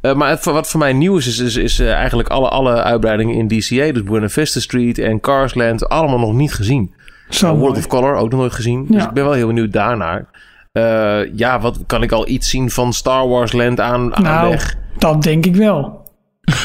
Eh, 0.00 0.14
maar 0.14 0.28
het, 0.28 0.44
wat 0.44 0.68
voor 0.70 0.80
mij 0.80 0.92
nieuw 0.92 1.16
is, 1.16 1.26
is, 1.26 1.38
is, 1.38 1.56
is, 1.56 1.78
eh, 1.78 1.92
eigenlijk 1.92 2.28
alle, 2.28 2.48
alle 2.48 2.82
uitbreidingen 2.82 3.34
in 3.34 3.48
DCA. 3.48 3.92
Dus 3.92 4.02
Buena 4.02 4.28
Vista 4.28 4.60
Street 4.60 4.98
en 4.98 5.20
Carsland. 5.20 5.88
Allemaal 5.88 6.18
nog 6.18 6.32
niet 6.32 6.54
gezien. 6.54 6.94
Zo 7.28 7.46
Uh, 7.46 7.50
World 7.52 7.66
mooi. 7.68 7.78
of 7.78 7.86
Color 7.86 8.14
ook 8.14 8.30
nog 8.30 8.40
nooit 8.40 8.52
gezien. 8.52 8.86
Dus 8.88 9.04
ik 9.04 9.10
ben 9.10 9.24
wel 9.24 9.32
heel 9.32 9.46
benieuwd 9.46 9.72
daarnaar. 9.72 10.26
Eh, 10.72 11.36
ja, 11.36 11.60
wat 11.60 11.78
kan 11.86 12.02
ik 12.02 12.12
al 12.12 12.28
iets 12.28 12.50
zien 12.50 12.70
van 12.70 12.92
Star 12.92 13.28
Wars 13.28 13.52
Land 13.52 13.80
aan, 13.80 14.16
aan 14.16 14.22
Nou, 14.22 14.48
weg? 14.50 14.76
dat 14.98 15.22
denk 15.22 15.46
ik 15.46 15.56
wel. 15.56 16.08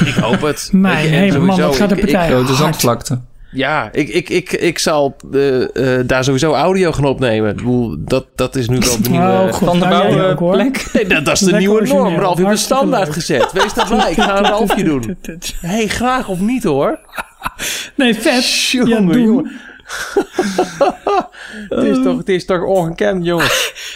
Ik 0.05 0.13
hoop 0.13 0.41
het. 0.41 0.69
Mijn 0.73 1.07
hele 1.09 1.39
man, 1.39 1.59
wat 1.59 1.75
gaat 1.75 1.89
de 1.89 1.95
ik- 1.95 2.03
ik- 2.03 2.11
partij 2.11 2.29
Grote 2.29 2.53
zandvlakte. 2.53 3.19
Ja, 3.51 3.89
ik, 3.91 4.09
ik, 4.09 4.29
ik, 4.29 4.51
ik 4.51 4.79
zal 4.79 5.15
eh, 5.33 5.97
eh, 5.99 6.07
daar 6.07 6.23
sowieso 6.23 6.53
audio 6.53 6.91
gaan 6.91 7.05
opnemen. 7.05 7.49
Ik 7.49 7.55
bedoel, 7.55 7.95
dat, 7.99 8.25
dat 8.35 8.55
is 8.55 8.69
nu 8.69 8.77
wel 8.77 9.01
de 9.01 9.09
nieuwe... 9.19 9.25
Oh. 9.25 9.53
Van 9.53 9.79
de 9.79 9.85
Nou, 9.85 10.15
jij 10.15 10.29
ook, 10.31 10.39
hoor. 10.39 10.51
bouwplek. 10.57 10.85
Nee, 10.93 11.05
dat, 11.07 11.25
dat 11.25 11.33
is 11.33 11.39
de 11.39 11.45
Lekker 11.45 11.59
nieuwe 11.61 11.75
origineel. 11.75 12.03
norm. 12.03 12.15
Ralf 12.15 12.37
een 12.39 12.45
Hartstikke 12.45 12.75
standaard 12.75 13.05
leuk. 13.05 13.13
gezet. 13.13 13.51
Wees 13.51 13.73
daar 13.73 13.87
blij. 13.87 14.11
Ik 14.11 14.21
ga 14.21 14.37
een 14.37 14.43
Ralfje 14.43 14.83
doen. 14.83 15.17
hey, 15.61 15.87
graag 15.87 16.27
of 16.29 16.39
niet 16.39 16.63
hoor. 16.63 16.99
Nee, 17.95 18.13
vet. 18.15 18.69
Ja, 18.69 18.83
Jongen, 18.83 19.11
doen. 19.13 19.21
jongen. 19.23 19.51
het, 21.69 21.83
is 21.83 21.97
toch, 22.03 22.17
het 22.17 22.29
is 22.29 22.45
toch 22.45 22.63
ongekend, 22.63 23.25
jongen. 23.25 23.47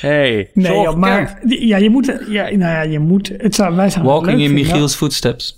Hey, 0.02 0.50
Nee, 0.54 0.82
joh, 0.82 0.96
maar 0.96 1.40
ja, 1.48 1.78
je 1.78 1.90
moet, 1.90 2.06
ja, 2.28 2.44
nou 2.44 2.58
ja, 2.60 2.82
je 2.82 3.00
moet, 3.00 3.32
het 3.38 3.56
zou, 3.56 3.76
wij 3.76 3.90
zijn 3.90 4.06
Walking 4.06 4.42
in. 4.42 4.54
Michiel's 4.54 4.96
footsteps. 4.96 5.58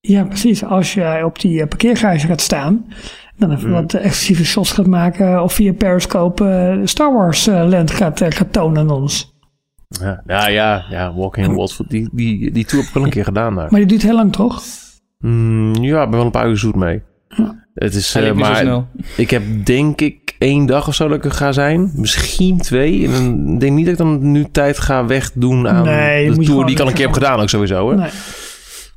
Ja, 0.00 0.24
precies. 0.24 0.64
Als 0.64 0.94
je 0.94 1.22
op 1.24 1.40
die 1.40 1.60
uh, 1.60 1.66
parkeergarage 1.68 2.26
gaat 2.26 2.40
staan, 2.40 2.84
dan 3.36 3.48
Mm. 3.50 3.54
even 3.56 3.70
wat 3.70 3.94
eh, 3.94 4.04
exclusieve 4.04 4.44
shots 4.44 4.72
gaat 4.72 4.86
maken 4.86 5.42
of 5.42 5.52
via 5.52 5.72
Periscope 5.72 6.44
eh, 6.48 6.86
Star 6.86 7.12
Wars 7.14 7.46
eh, 7.46 7.68
Land 7.68 7.90
gaat, 7.90 8.20
eh, 8.20 8.30
gaat 8.30 8.52
tonen 8.52 8.78
aan 8.78 8.90
ons. 8.90 9.36
Ja, 9.88 10.22
ja, 10.26 10.48
ja, 10.48 10.84
ja 10.90 11.14
Walking 11.14 11.46
in 11.46 11.54
Watford. 11.54 11.90
Die, 11.90 12.08
die, 12.12 12.50
die 12.50 12.64
tour 12.64 12.78
heb 12.80 12.88
ik 12.88 12.94
wel 12.94 13.04
een 13.04 13.10
keer 13.10 13.24
gedaan 13.24 13.54
daar. 13.54 13.66
Maar 13.70 13.80
die 13.80 13.88
duurt 13.88 14.02
heel 14.02 14.14
lang, 14.14 14.32
toch? 14.32 14.62
Mm, 15.18 15.74
ja, 15.74 16.02
ik 16.02 16.08
ben 16.08 16.16
wel 16.16 16.24
een 16.26 16.30
paar 16.30 16.48
uur 16.48 16.56
zoet 16.58 16.74
mee. 16.76 17.02
Het 17.74 17.94
is, 17.94 18.14
eh, 18.14 18.22
zo 18.26 18.34
maar 18.34 18.56
snel. 18.56 18.86
ik 19.16 19.30
heb 19.30 19.42
denk 19.64 20.00
ik 20.00 20.34
één 20.38 20.66
dag 20.66 20.88
of 20.88 20.94
zo 20.94 21.08
dat 21.08 21.16
ik 21.16 21.24
er 21.24 21.30
ga 21.30 21.52
zijn. 21.52 21.90
Misschien 21.94 22.58
twee. 22.58 23.06
En 23.06 23.12
dan 23.12 23.52
ik 23.54 23.60
denk 23.60 23.72
niet 23.76 23.84
dat 23.84 23.94
ik 23.94 24.00
dan 24.00 24.30
nu 24.32 24.44
tijd 24.52 24.78
ga 24.78 25.06
wegdoen 25.06 25.68
aan 25.68 25.84
Nee, 25.84 26.30
de 26.30 26.44
tour 26.44 26.64
die 26.66 26.74
ik 26.74 26.80
al 26.80 26.88
een 26.88 26.94
keer 26.94 27.04
heb 27.04 27.14
gedaan 27.14 27.40
ook 27.40 27.48
sowieso. 27.48 27.90
Hè? 27.90 27.96
Nee. 27.96 28.10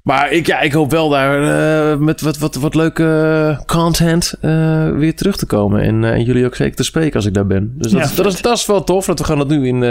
Maar 0.03 0.31
ik, 0.31 0.47
ja, 0.47 0.59
ik 0.59 0.71
hoop 0.73 0.91
wel 0.91 1.09
daar 1.09 1.43
eh, 1.91 1.97
met 1.97 2.21
wat, 2.21 2.37
wat, 2.37 2.55
wat 2.55 2.75
leuke 2.75 3.63
content 3.65 4.33
eh, 4.41 4.89
weer 4.89 5.15
terug 5.15 5.37
te 5.37 5.45
komen. 5.45 5.81
En, 5.81 6.03
eh, 6.03 6.11
en 6.11 6.23
jullie 6.23 6.45
ook 6.45 6.55
zeker 6.55 6.75
te 6.75 6.83
spreken 6.83 7.15
als 7.15 7.25
ik 7.25 7.33
daar 7.33 7.47
ben. 7.47 7.73
Dus 7.77 7.91
dat, 7.91 8.01
Ja, 8.01 8.07
is- 8.07 8.15
dat, 8.15 8.25
is, 8.25 8.41
dat 8.41 8.57
is 8.57 8.65
wel 8.65 8.83
tof 8.83 9.05
dat 9.05 9.19
we 9.19 9.25
gaan 9.25 9.37
dat 9.37 9.47
nu 9.47 9.67
in... 9.67 9.75
eh, 9.75 9.89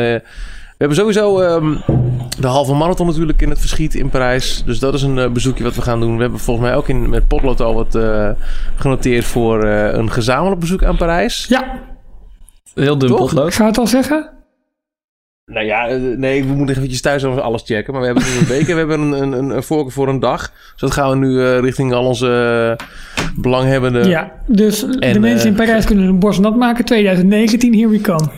we 0.78 0.86
hebben 0.86 0.96
sowieso 0.96 1.40
ehm, 1.40 1.74
de 2.38 2.46
halve 2.46 2.74
marathon 2.74 3.06
natuurlijk 3.06 3.42
in 3.42 3.50
het 3.50 3.58
verschiet 3.58 3.94
in 3.94 4.08
Parijs. 4.08 4.62
Dus 4.66 4.78
dat 4.78 4.94
is 4.94 5.02
een 5.02 5.18
eh, 5.18 5.30
bezoekje 5.30 5.64
wat 5.64 5.74
we 5.74 5.82
gaan 5.82 6.00
doen. 6.00 6.14
We 6.16 6.22
hebben 6.22 6.40
volgens 6.40 6.66
mij 6.66 6.76
ook 6.76 6.88
in, 6.88 7.08
met 7.08 7.26
Potlood 7.28 7.60
al 7.60 7.74
wat 7.74 7.94
eh, 7.94 8.28
genoteerd 8.76 9.24
voor 9.24 9.64
eh, 9.64 9.92
een 9.98 10.10
gezamenlijk 10.10 10.60
bezoek 10.60 10.84
aan 10.84 10.96
Parijs. 10.96 11.46
Ja, 11.48 11.78
Heel 12.74 12.98
dun 12.98 13.14
potlood. 13.14 13.46
ik 13.48 13.54
ga 13.54 13.66
het 13.66 13.78
al 13.78 13.86
zeggen. 13.86 14.30
Nou 15.50 15.66
ja, 15.66 15.88
eh, 15.88 15.96
nee, 16.16 16.44
we 16.44 16.52
moeten 16.52 16.76
eventjes 16.76 17.00
thuis 17.00 17.24
over 17.24 17.40
alles 17.40 17.62
checken. 17.64 17.92
Maar 17.92 18.00
we 18.02 18.06
hebben 18.08 18.24
nu 18.24 18.38
een 18.38 18.46
week 18.46 18.68
en 18.68 18.72
we 18.72 18.78
hebben 18.78 19.00
een, 19.00 19.32
een, 19.32 19.50
een, 19.50 19.62
voorkeur 19.62 19.92
voor 19.92 20.08
een 20.08 20.20
dag. 20.20 20.40
Dus 20.72 20.80
dat 20.80 20.90
gaan 20.90 21.10
we 21.10 21.16
nu 21.16 21.44
eh, 21.44 21.58
richting 21.58 21.92
al 21.92 22.04
onze 22.04 22.76
eh, 22.78 22.86
belanghebbenden. 23.36 24.08
Ja, 24.08 24.32
dus 24.46 24.80
de 24.80 24.98
En, 24.98 25.20
mensen 25.20 25.48
in 25.48 25.54
Parijs 25.54 25.84
kunnen 25.84 26.04
hun 26.04 26.18
borst 26.18 26.40
nat 26.40 26.56
maken. 26.56 26.84
2019, 26.84 27.74
here 27.74 27.88
we 27.88 28.00
come. 28.00 28.28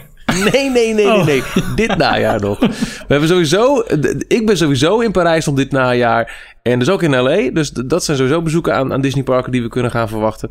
Nee, 0.53 0.71
nee, 0.71 0.95
nee, 0.95 1.07
Oh. 1.07 1.27
nee, 1.27 1.43
nee. 1.55 1.65
Dit 1.75 1.97
najaar 1.97 2.41
nog. 2.41 2.59
We 2.59 3.05
hebben 3.09 3.29
sowieso... 3.29 3.85
Ik 4.29 4.47
ben 4.47 4.57
sowieso 4.57 5.01
in 5.01 5.11
Parijs 5.11 5.49
op 5.49 5.57
dit 5.57 5.71
najaar. 5.71 6.55
En 6.63 6.79
dus 6.79 6.89
ook 6.89 7.03
in 7.03 7.17
L.A. 7.17 7.51
Dus 7.51 7.71
dat 7.71 8.05
zijn 8.05 8.17
sowieso 8.17 8.43
bezoeken 8.43 8.75
aan, 8.75 8.93
aan 8.93 9.01
Disneyparken 9.01 9.53
die 9.53 9.63
we 9.63 9.69
kunnen 9.69 9.91
gaan 9.91 10.09
verwachten. 10.09 10.51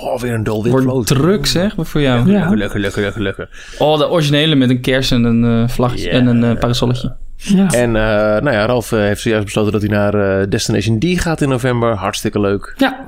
Oh, 0.00 0.20
weer 0.20 0.32
een 0.34 0.44
dolwit 0.44 0.72
Wordt 0.84 1.06
druk 1.06 1.46
zeg, 1.46 1.74
voor 1.78 2.00
jou. 2.00 2.30
Ja. 2.30 2.48
Lekker, 2.54 2.78
lekker, 2.80 3.02
lekker, 3.02 3.22
lekker. 3.22 3.48
Oh, 3.78 3.98
de 3.98 4.10
originele 4.10 4.54
met 4.54 4.70
een 4.70 4.80
kers 4.80 5.10
en 5.10 5.24
een 5.24 5.44
eh 5.62 5.68
vlaggetje 5.68 6.06
Ja. 6.08 6.12
en 6.12 6.26
een 6.26 6.44
eh, 6.44 6.58
parasolletje. 6.58 7.16
Ja. 7.36 7.70
En 7.72 7.96
eh, 7.96 8.02
nou 8.42 8.50
ja, 8.50 8.64
Ralf 8.66 8.90
heeft 8.90 9.20
zojuist 9.20 9.44
besloten 9.44 9.72
dat 9.72 9.80
hij 9.80 9.90
naar 9.90 10.14
eh, 10.40 10.46
Destination 10.48 10.98
D 10.98 11.04
gaat 11.20 11.40
in 11.40 11.48
november. 11.48 11.94
Hartstikke 11.94 12.40
leuk. 12.40 12.74
ja, 12.76 13.04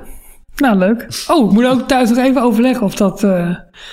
nou 0.56 0.76
leuk. 0.78 1.06
Oh, 1.28 1.46
ik 1.46 1.52
moet 1.52 1.66
ook 1.66 1.88
thuis 1.88 2.08
nog 2.10 2.18
even 2.18 2.42
overleggen 2.42 2.86
of 2.86 2.94
dat... 2.94 3.24
eh, 3.24 3.50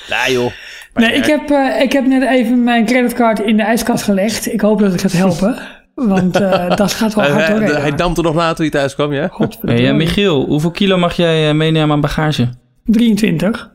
Ja 0.07 0.30
joh. 0.30 0.52
Nee, 0.94 1.11
ik 1.14 1.26
heb, 1.26 1.49
eh, 1.49 1.82
ik 1.82 1.91
heb 1.91 2.06
net 2.06 2.24
even 2.30 2.64
mijn 2.64 2.86
creditcard 2.86 3.40
in 3.40 3.57
de 3.57 3.64
ijskast 3.64 4.03
gelegd. 4.03 4.53
Ik 4.53 4.61
hoop 4.61 4.80
dat 4.80 4.91
het 4.91 5.02
gaat 5.02 5.11
helpen. 5.11 5.57
Want 5.95 6.36
eh, 6.41 6.70
dat 6.76 6.94
gaat 6.94 7.14
wel 7.14 7.24
Hij, 7.24 7.34
hard 7.34 7.48
hij, 7.48 7.60
doorheen. 7.60 7.82
hij 7.82 7.91
dampte 7.95 8.22
nog 8.22 8.36
na 8.36 8.48
toen 8.53 8.65
hij 8.65 8.70
thuis 8.70 8.94
kwam, 8.95 9.14
ja? 9.14 9.30
Hey, 9.61 9.94
Michiel, 9.94 10.45
hoeveel 10.45 10.72
kilo 10.72 10.98
mag 10.98 11.14
jij 11.15 11.53
meenemen 11.53 11.91
aan 11.91 12.02
bagage? 12.02 12.49
23. 12.85 13.72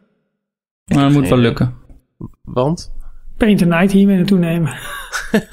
Nou, 0.85 1.03
dat 1.03 1.13
moet 1.13 1.29
wel 1.29 1.39
lukken. 1.39 1.75
Want? 2.43 2.93
Paint 3.37 3.59
the 3.59 3.65
Night 3.65 3.93
hier 3.93 4.07
mee 4.07 4.17
naartoe 4.17 4.39
nemen. 4.39 4.77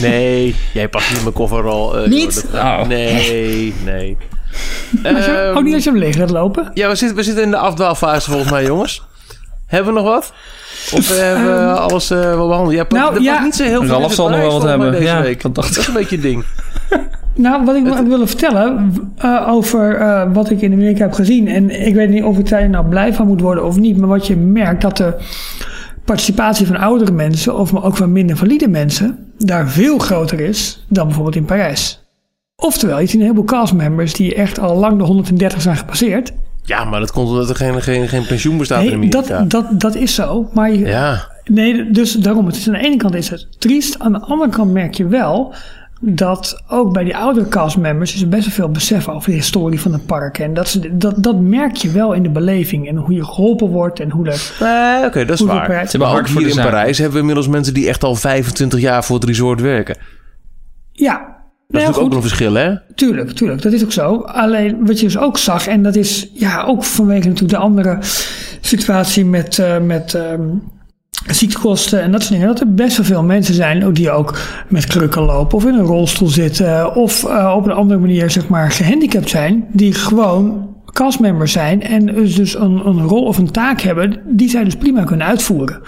Nee, 0.00 0.54
jij 0.74 0.88
past 0.88 1.08
niet 1.08 1.16
in 1.18 1.22
mijn 1.22 1.34
kofferrol. 1.34 1.96
eh, 1.98 2.08
Niet? 2.08 2.46
dat- 2.52 2.60
Oh. 2.60 2.86
Nee, 2.86 3.74
nee. 3.84 4.16
Ehm, 5.02 5.56
ook 5.56 5.62
niet 5.64 5.74
als 5.74 5.84
je 5.84 5.90
hem 5.90 5.98
leeg 5.98 6.16
gaat 6.16 6.30
lopen. 6.30 6.70
Ja, 6.74 6.88
we 6.88 6.94
zitten, 6.94 7.16
we 7.16 7.22
zitten 7.22 7.42
in 7.44 7.50
de 7.50 7.56
afdwaalfase 7.56 8.30
volgens 8.30 8.50
mij, 8.50 8.64
jongens. 8.64 9.02
Hebben 9.66 9.94
we 9.94 10.00
nog 10.00 10.08
wat? 10.08 10.32
Of 10.94 11.16
hebben 11.18 11.44
we 11.66 11.72
alles 11.72 12.10
eh, 12.10 12.18
wel 12.20 12.48
behandeld? 12.48 12.74
Ja, 12.76 12.84
nou, 12.88 13.22
ja. 13.22 13.42
niet 13.42 13.54
zo 13.54 13.64
heel 13.64 13.84
veel 13.84 13.98
Ralf 14.00 14.12
zal 14.14 14.28
nog 14.28 14.38
wel 14.38 14.52
wat 14.52 14.62
hebben. 14.62 14.92
Deze 14.92 15.04
Ja, 15.04 15.22
week. 15.22 15.40
fantastisch. 15.40 15.74
Dat 15.74 15.82
is 15.82 15.88
een 15.88 16.00
beetje 16.00 16.16
het 16.16 16.24
ding. 16.24 16.44
Nou, 17.34 17.64
wat 17.64 17.76
ik 17.76 17.84
wil 17.84 18.04
willen 18.04 18.28
vertellen 18.28 18.92
eh, 19.16 19.48
over 19.48 19.96
eh, 19.96 20.32
wat 20.32 20.50
ik 20.50 20.60
in 20.60 20.72
Amerika 20.72 21.02
heb 21.02 21.12
gezien. 21.12 21.48
En 21.48 21.86
ik 21.86 21.94
weet 21.94 22.10
niet 22.10 22.22
of 22.22 22.38
ik 22.38 22.48
daar 22.48 22.68
nou 22.68 22.88
blij 22.88 23.14
van 23.14 23.26
moet 23.26 23.40
worden 23.40 23.64
of 23.64 23.78
niet. 23.78 23.96
Maar 23.96 24.08
wat 24.08 24.26
je 24.26 24.36
merkt 24.36 24.82
dat 24.82 24.96
de 24.96 25.14
participatie 26.04 26.66
van 26.66 26.76
oudere 26.76 27.12
mensen, 27.12 27.58
of 27.58 27.72
maar 27.72 27.84
ook 27.84 27.96
van 27.96 28.12
minder 28.12 28.36
valide 28.36 28.68
mensen, 28.68 29.18
daar 29.38 29.68
veel 29.68 29.98
groter 29.98 30.40
is 30.40 30.84
dan 30.88 31.06
bijvoorbeeld 31.06 31.36
in 31.36 31.44
Parijs. 31.44 32.04
Oftewel, 32.56 33.00
je 33.00 33.06
ziet 33.06 33.14
een 33.14 33.20
heleboel 33.20 33.44
castmembers 33.44 34.12
die 34.12 34.34
echt 34.34 34.58
al 34.58 34.76
lang 34.76 34.98
de 34.98 35.04
130 35.04 35.60
zijn 35.60 35.76
gepasseerd. 35.76 36.32
Ja, 36.64 36.84
maar 36.84 37.00
dat 37.00 37.12
komt 37.12 37.28
omdat 37.28 37.48
er 37.48 37.56
geen, 37.56 37.82
geen, 37.82 38.08
geen 38.08 38.26
pensioen 38.26 38.58
bestaat 38.58 38.84
in 38.84 38.92
Amerika. 38.92 39.20
dat, 39.20 39.50
dat, 39.50 39.80
dat 39.80 39.94
is 39.94 40.14
zo. 40.14 40.50
Maar 40.52 40.72
je, 40.72 40.86
Ja, 40.86 41.28
Nee, 41.50 41.90
dus 41.90 42.12
daarom. 42.12 42.46
Het 42.46 42.56
is 42.56 42.66
aan 42.66 42.72
de 42.72 42.80
ene 42.80 42.96
kant 42.96 43.14
is 43.14 43.28
het 43.28 43.46
triest. 43.58 43.98
Aan 43.98 44.12
de 44.12 44.20
andere 44.20 44.50
kant 44.50 44.72
merk 44.72 44.94
je 44.94 45.06
wel 45.06 45.54
dat 46.02 46.62
ook 46.68 46.92
bij 46.92 47.04
die 47.04 47.16
oudere 47.16 47.48
castmembers 47.48 48.14
is 48.14 48.22
er 48.22 48.28
best 48.28 48.44
wel 48.44 48.54
veel 48.54 48.68
besef 48.68 49.08
over 49.08 49.30
de 49.30 49.36
historie 49.36 49.80
van 49.80 49.92
het 49.92 50.06
park. 50.06 50.38
En 50.38 50.54
dat, 50.54 50.68
ze, 50.68 50.96
dat, 50.96 51.22
dat 51.22 51.40
merk 51.40 51.76
je 51.76 51.90
wel 51.90 52.12
in 52.12 52.22
de 52.22 52.30
beleving. 52.30 52.88
En 52.88 52.96
hoe 52.96 53.14
je 53.14 53.24
geholpen 53.24 53.68
wordt 53.68 54.00
en 54.00 54.10
hoe 54.10 54.24
dat... 54.24 54.52
oké, 55.06 55.24
dat 55.24 55.40
is 55.40 55.46
waar. 55.46 55.90
Maar 55.98 56.18
ook 56.18 56.28
hier 56.28 56.48
in. 56.48 56.54
Parijs 56.54 56.96
hebben 56.98 57.14
we 57.14 57.20
inmiddels 57.20 57.48
mensen 57.48 57.74
die 57.74 57.88
echt 57.88 58.04
al 58.04 58.14
25 58.14 58.80
jaar 58.80 59.04
voor 59.04 59.16
het 59.16 59.24
resort 59.24 59.60
werken. 59.60 59.96
Ja, 60.92 61.16
Dat 61.16 61.26
nou 61.26 61.36
is 61.66 61.80
ja, 61.80 61.86
natuurlijk 61.86 62.06
ook 62.06 62.14
een 62.14 62.28
verschil, 62.28 62.54
hè? 62.54 62.74
Tuurlijk, 62.94 63.30
tuurlijk. 63.30 63.62
Dat 63.62 63.72
is 63.72 63.84
ook 63.84 63.92
zo. 63.92 64.16
Alleen 64.20 64.86
wat 64.86 65.00
je 65.00 65.06
dus 65.06 65.18
ook 65.18 65.38
zag, 65.38 65.66
en 65.66 65.82
dat 65.82 65.96
is 65.96 66.30
ja 66.34 66.64
ook 66.64 66.84
vanwege 66.84 67.28
natuurlijk 67.28 67.58
de 67.58 67.64
andere 67.66 67.98
situatie 68.60 69.24
met, 69.24 69.58
eh, 69.58 69.78
met 69.78 70.14
ehm, 70.14 70.40
ziektekosten 71.26 72.02
en 72.02 72.12
dat 72.12 72.20
soort 72.20 72.32
dingen. 72.32 72.46
Dat 72.46 72.60
er 72.60 72.74
best 72.74 72.96
wel 72.96 73.06
veel 73.06 73.22
mensen 73.22 73.54
zijn 73.54 73.84
ook 73.84 73.94
die 73.94 74.10
ook 74.10 74.38
met 74.68 74.86
krukken 74.86 75.22
lopen 75.22 75.56
of 75.56 75.66
in 75.66 75.74
een 75.74 75.84
rolstoel 75.84 76.28
zitten 76.28 76.94
of 76.94 77.24
eh, 77.24 77.54
op 77.56 77.66
een 77.66 77.72
andere 77.72 78.00
manier 78.00 78.30
zeg 78.30 78.48
maar 78.48 78.70
gehandicapt 78.70 79.28
zijn. 79.28 79.64
Die 79.72 79.94
gewoon 79.94 80.68
castmembers 80.92 81.52
zijn 81.52 81.82
en 81.82 82.06
dus, 82.06 82.34
dus 82.34 82.54
een, 82.54 82.86
een 82.86 83.02
rol 83.02 83.24
of 83.24 83.38
een 83.38 83.50
taak 83.50 83.80
hebben 83.80 84.20
die 84.26 84.48
zij 84.48 84.64
dus 84.64 84.76
prima 84.76 85.04
kunnen 85.04 85.26
uitvoeren. 85.26 85.80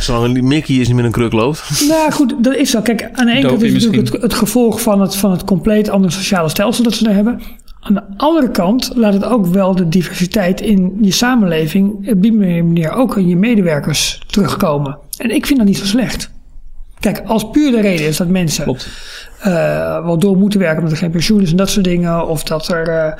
Zolang 0.00 0.42
Mickey 0.42 0.76
is 0.76 0.86
niet 0.86 0.96
met 0.96 1.04
een 1.04 1.10
kruk 1.10 1.32
loopt. 1.32 1.84
Nou 1.88 2.12
goed, 2.12 2.34
dat 2.38 2.54
is 2.54 2.70
zo. 2.70 2.80
Kijk, 2.80 3.08
aan 3.12 3.26
de 3.26 3.32
ene 3.32 3.48
kant 3.48 3.62
is 3.62 3.72
het 3.72 3.82
natuurlijk 3.82 4.12
het, 4.12 4.22
het 4.22 4.34
gevolg 4.34 4.80
van 4.80 5.00
het, 5.00 5.16
van 5.16 5.30
het 5.30 5.44
compleet 5.44 5.88
andere 5.88 6.12
sociale 6.12 6.48
stelsel 6.48 6.84
dat 6.84 6.94
ze 6.94 7.04
daar 7.04 7.14
hebben. 7.14 7.40
Aan 7.84 7.94
de 7.94 8.02
andere 8.16 8.50
kant 8.50 8.90
laat 8.94 9.12
het 9.12 9.24
ook 9.24 9.46
wel 9.46 9.74
de 9.74 9.88
diversiteit 9.88 10.60
in 10.60 10.98
je 11.00 11.10
samenleving 11.10 12.10
op 12.10 12.22
die 12.22 12.32
manier 12.32 12.92
ook 12.92 13.16
in 13.16 13.28
je 13.28 13.36
medewerkers 13.36 14.22
terugkomen. 14.26 14.98
En 15.18 15.30
ik 15.30 15.46
vind 15.46 15.58
dat 15.58 15.68
niet 15.68 15.78
zo 15.78 15.84
slecht. 15.84 16.30
Kijk, 17.00 17.22
als 17.26 17.50
puur 17.50 17.70
de 17.70 17.80
reden 17.80 18.06
is 18.06 18.16
dat 18.16 18.28
mensen 18.28 18.64
Klopt. 18.64 18.88
Eh, 19.44 20.04
wel 20.04 20.18
door 20.18 20.36
moeten 20.36 20.60
werken 20.60 20.78
omdat 20.78 20.92
er 20.92 20.98
geen 20.98 21.10
pensioen 21.10 21.40
is 21.40 21.50
en 21.50 21.56
dat 21.56 21.70
soort 21.70 21.84
dingen. 21.84 22.28
Of 22.28 22.42
dat, 22.42 22.68
er, 22.68 22.88
eh, 22.88 23.12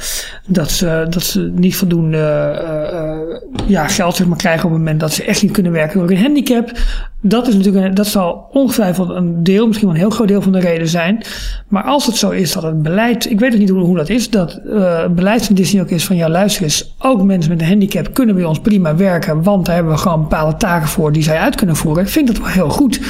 dat, 0.47 0.71
ze, 0.71 1.07
dat 1.11 1.23
ze 1.23 1.53
niet 1.55 1.77
voldoende 1.77 2.19
eh, 2.19 3.69
ja, 3.69 3.89
geld 3.89 4.17
zeg 4.17 4.27
maar, 4.27 4.37
krijgen 4.37 4.65
op 4.65 4.71
het 4.71 4.79
moment 4.79 5.01
dat 5.01 5.13
ze 5.13 5.25
echt 5.25 5.43
niet 5.43 5.51
kunnen 5.51 5.73
werken 5.73 5.99
door 5.99 6.11
een 6.11 6.23
handicap. 6.23 6.73
Dat, 7.21 7.49
is 7.49 7.55
natuurlijk 7.55 7.97
dat 7.97 8.07
zal 8.07 8.49
ongetwijfeld 8.53 9.09
een 9.09 9.43
deel, 9.43 9.67
misschien 9.67 9.87
wel 9.87 9.97
een 9.97 10.03
heel 10.03 10.11
groot 10.11 10.29
deel 10.29 10.43
van 10.43 10.53
de 10.53 10.59
reden 10.59 10.89
zijn. 10.89 11.23
Maar 11.69 11.83
als 11.83 12.07
het 12.07 12.17
zo 12.17 12.31
is 12.31 12.53
dat 12.53 12.63
het 12.63 12.83
beleid, 12.83 13.31
ik 13.31 13.41
weet 13.41 13.53
ook 13.53 13.59
niet 13.59 13.71
hoe, 13.71 13.81
hoe 13.81 13.97
dat 13.97 14.09
is, 14.09 14.31
dat 14.31 14.61
het 14.65 15.15
beleid 15.15 15.47
van 15.47 15.55
Disney 15.55 15.83
ook 15.83 15.91
is 15.91 16.05
van 16.05 16.17
ja 16.17 16.29
luister 16.29 16.63
eens, 16.63 16.95
ook 16.99 17.23
mensen 17.23 17.51
met 17.51 17.61
een 17.61 17.69
handicap 17.69 18.15
kunnen 18.15 18.35
bij 18.35 18.45
ons 18.45 18.61
prima 18.61 18.97
werken, 18.97 19.43
want 19.43 19.67
daar 19.67 19.75
hebben 19.75 19.93
we 19.93 19.99
gewoon 19.99 20.21
bepaalde 20.21 20.57
taken 20.57 20.89
voor 20.89 21.13
die 21.13 21.23
zij 21.23 21.39
uit 21.39 21.55
kunnen 21.55 21.77
voeren. 21.77 22.03
Ik 22.03 22.11
vind 22.11 22.27
dat 22.27 22.39
wel 22.39 22.47
heel 22.47 22.71
goed. 22.71 23.01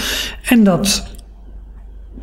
En 0.49 0.65
dat 0.65 1.13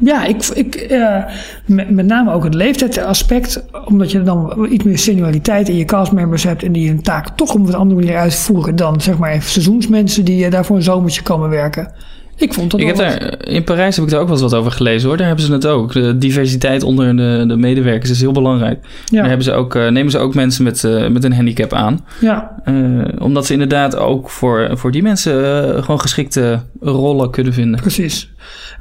ja, 0.03 0.25
ik, 0.25 0.45
ik, 0.45 0.75
eh, 0.75 1.23
met, 1.65 1.89
met 1.89 2.05
name 2.05 2.31
ook 2.31 2.43
het 2.43 2.53
leeftijdsaspect. 2.53 3.63
Omdat 3.85 4.11
je 4.11 4.23
dan 4.23 4.67
iets 4.69 4.83
meer 4.83 4.97
senioriteit 4.97 5.69
in 5.69 5.75
je 5.75 5.85
castmembers 5.85 6.43
hebt. 6.43 6.63
En 6.63 6.71
die 6.71 6.87
hun 6.87 7.01
taak 7.01 7.29
toch 7.29 7.53
op 7.53 7.67
een 7.67 7.75
andere 7.75 7.99
manier 7.99 8.17
uitvoeren. 8.17 8.75
Dan 8.75 9.01
zeg 9.01 9.17
maar 9.17 9.41
seizoensmensen 9.41 10.25
die 10.25 10.45
eh, 10.45 10.51
daar 10.51 10.65
voor 10.65 10.75
een 10.75 10.81
zomertje 10.81 11.21
komen 11.21 11.49
werken. 11.49 11.91
Ik 12.41 12.53
vond 12.53 12.71
dat 12.71 12.79
Ik 12.79 12.87
heb 12.87 12.95
daar, 12.95 13.47
in 13.47 13.63
Parijs 13.63 13.95
heb 13.95 14.05
ik 14.05 14.11
daar 14.11 14.19
ook 14.19 14.27
wel 14.27 14.35
eens 14.41 14.51
wat 14.51 14.59
over 14.59 14.71
gelezen 14.71 15.07
hoor. 15.07 15.17
Daar 15.17 15.27
hebben 15.27 15.45
ze 15.45 15.51
het 15.51 15.65
ook. 15.67 15.93
De 15.93 16.17
diversiteit 16.17 16.83
onder 16.83 17.15
de, 17.15 17.43
de 17.47 17.55
medewerkers 17.55 18.09
is 18.11 18.21
heel 18.21 18.31
belangrijk. 18.31 18.79
Ja, 19.05 19.17
Daar 19.19 19.27
hebben 19.27 19.45
ze 19.45 19.51
ook, 19.51 19.75
eh, 19.75 19.87
nemen 19.87 20.11
ze 20.11 20.17
ook 20.17 20.35
mensen 20.35 20.63
met, 20.63 20.83
eh, 20.83 21.07
met 21.07 21.23
een 21.23 21.33
handicap 21.33 21.73
aan. 21.73 22.05
ja, 22.21 22.61
Eh, 22.63 22.73
omdat 23.19 23.45
ze 23.45 23.53
inderdaad 23.53 23.95
ook 23.95 24.29
voor, 24.29 24.69
voor 24.77 24.91
die 24.91 25.01
mensen 25.01 25.33
gewoon 25.83 26.01
geschikte 26.01 26.59
rollen 26.81 27.31
kunnen 27.31 27.53
vinden. 27.53 27.79
precies. 27.79 28.29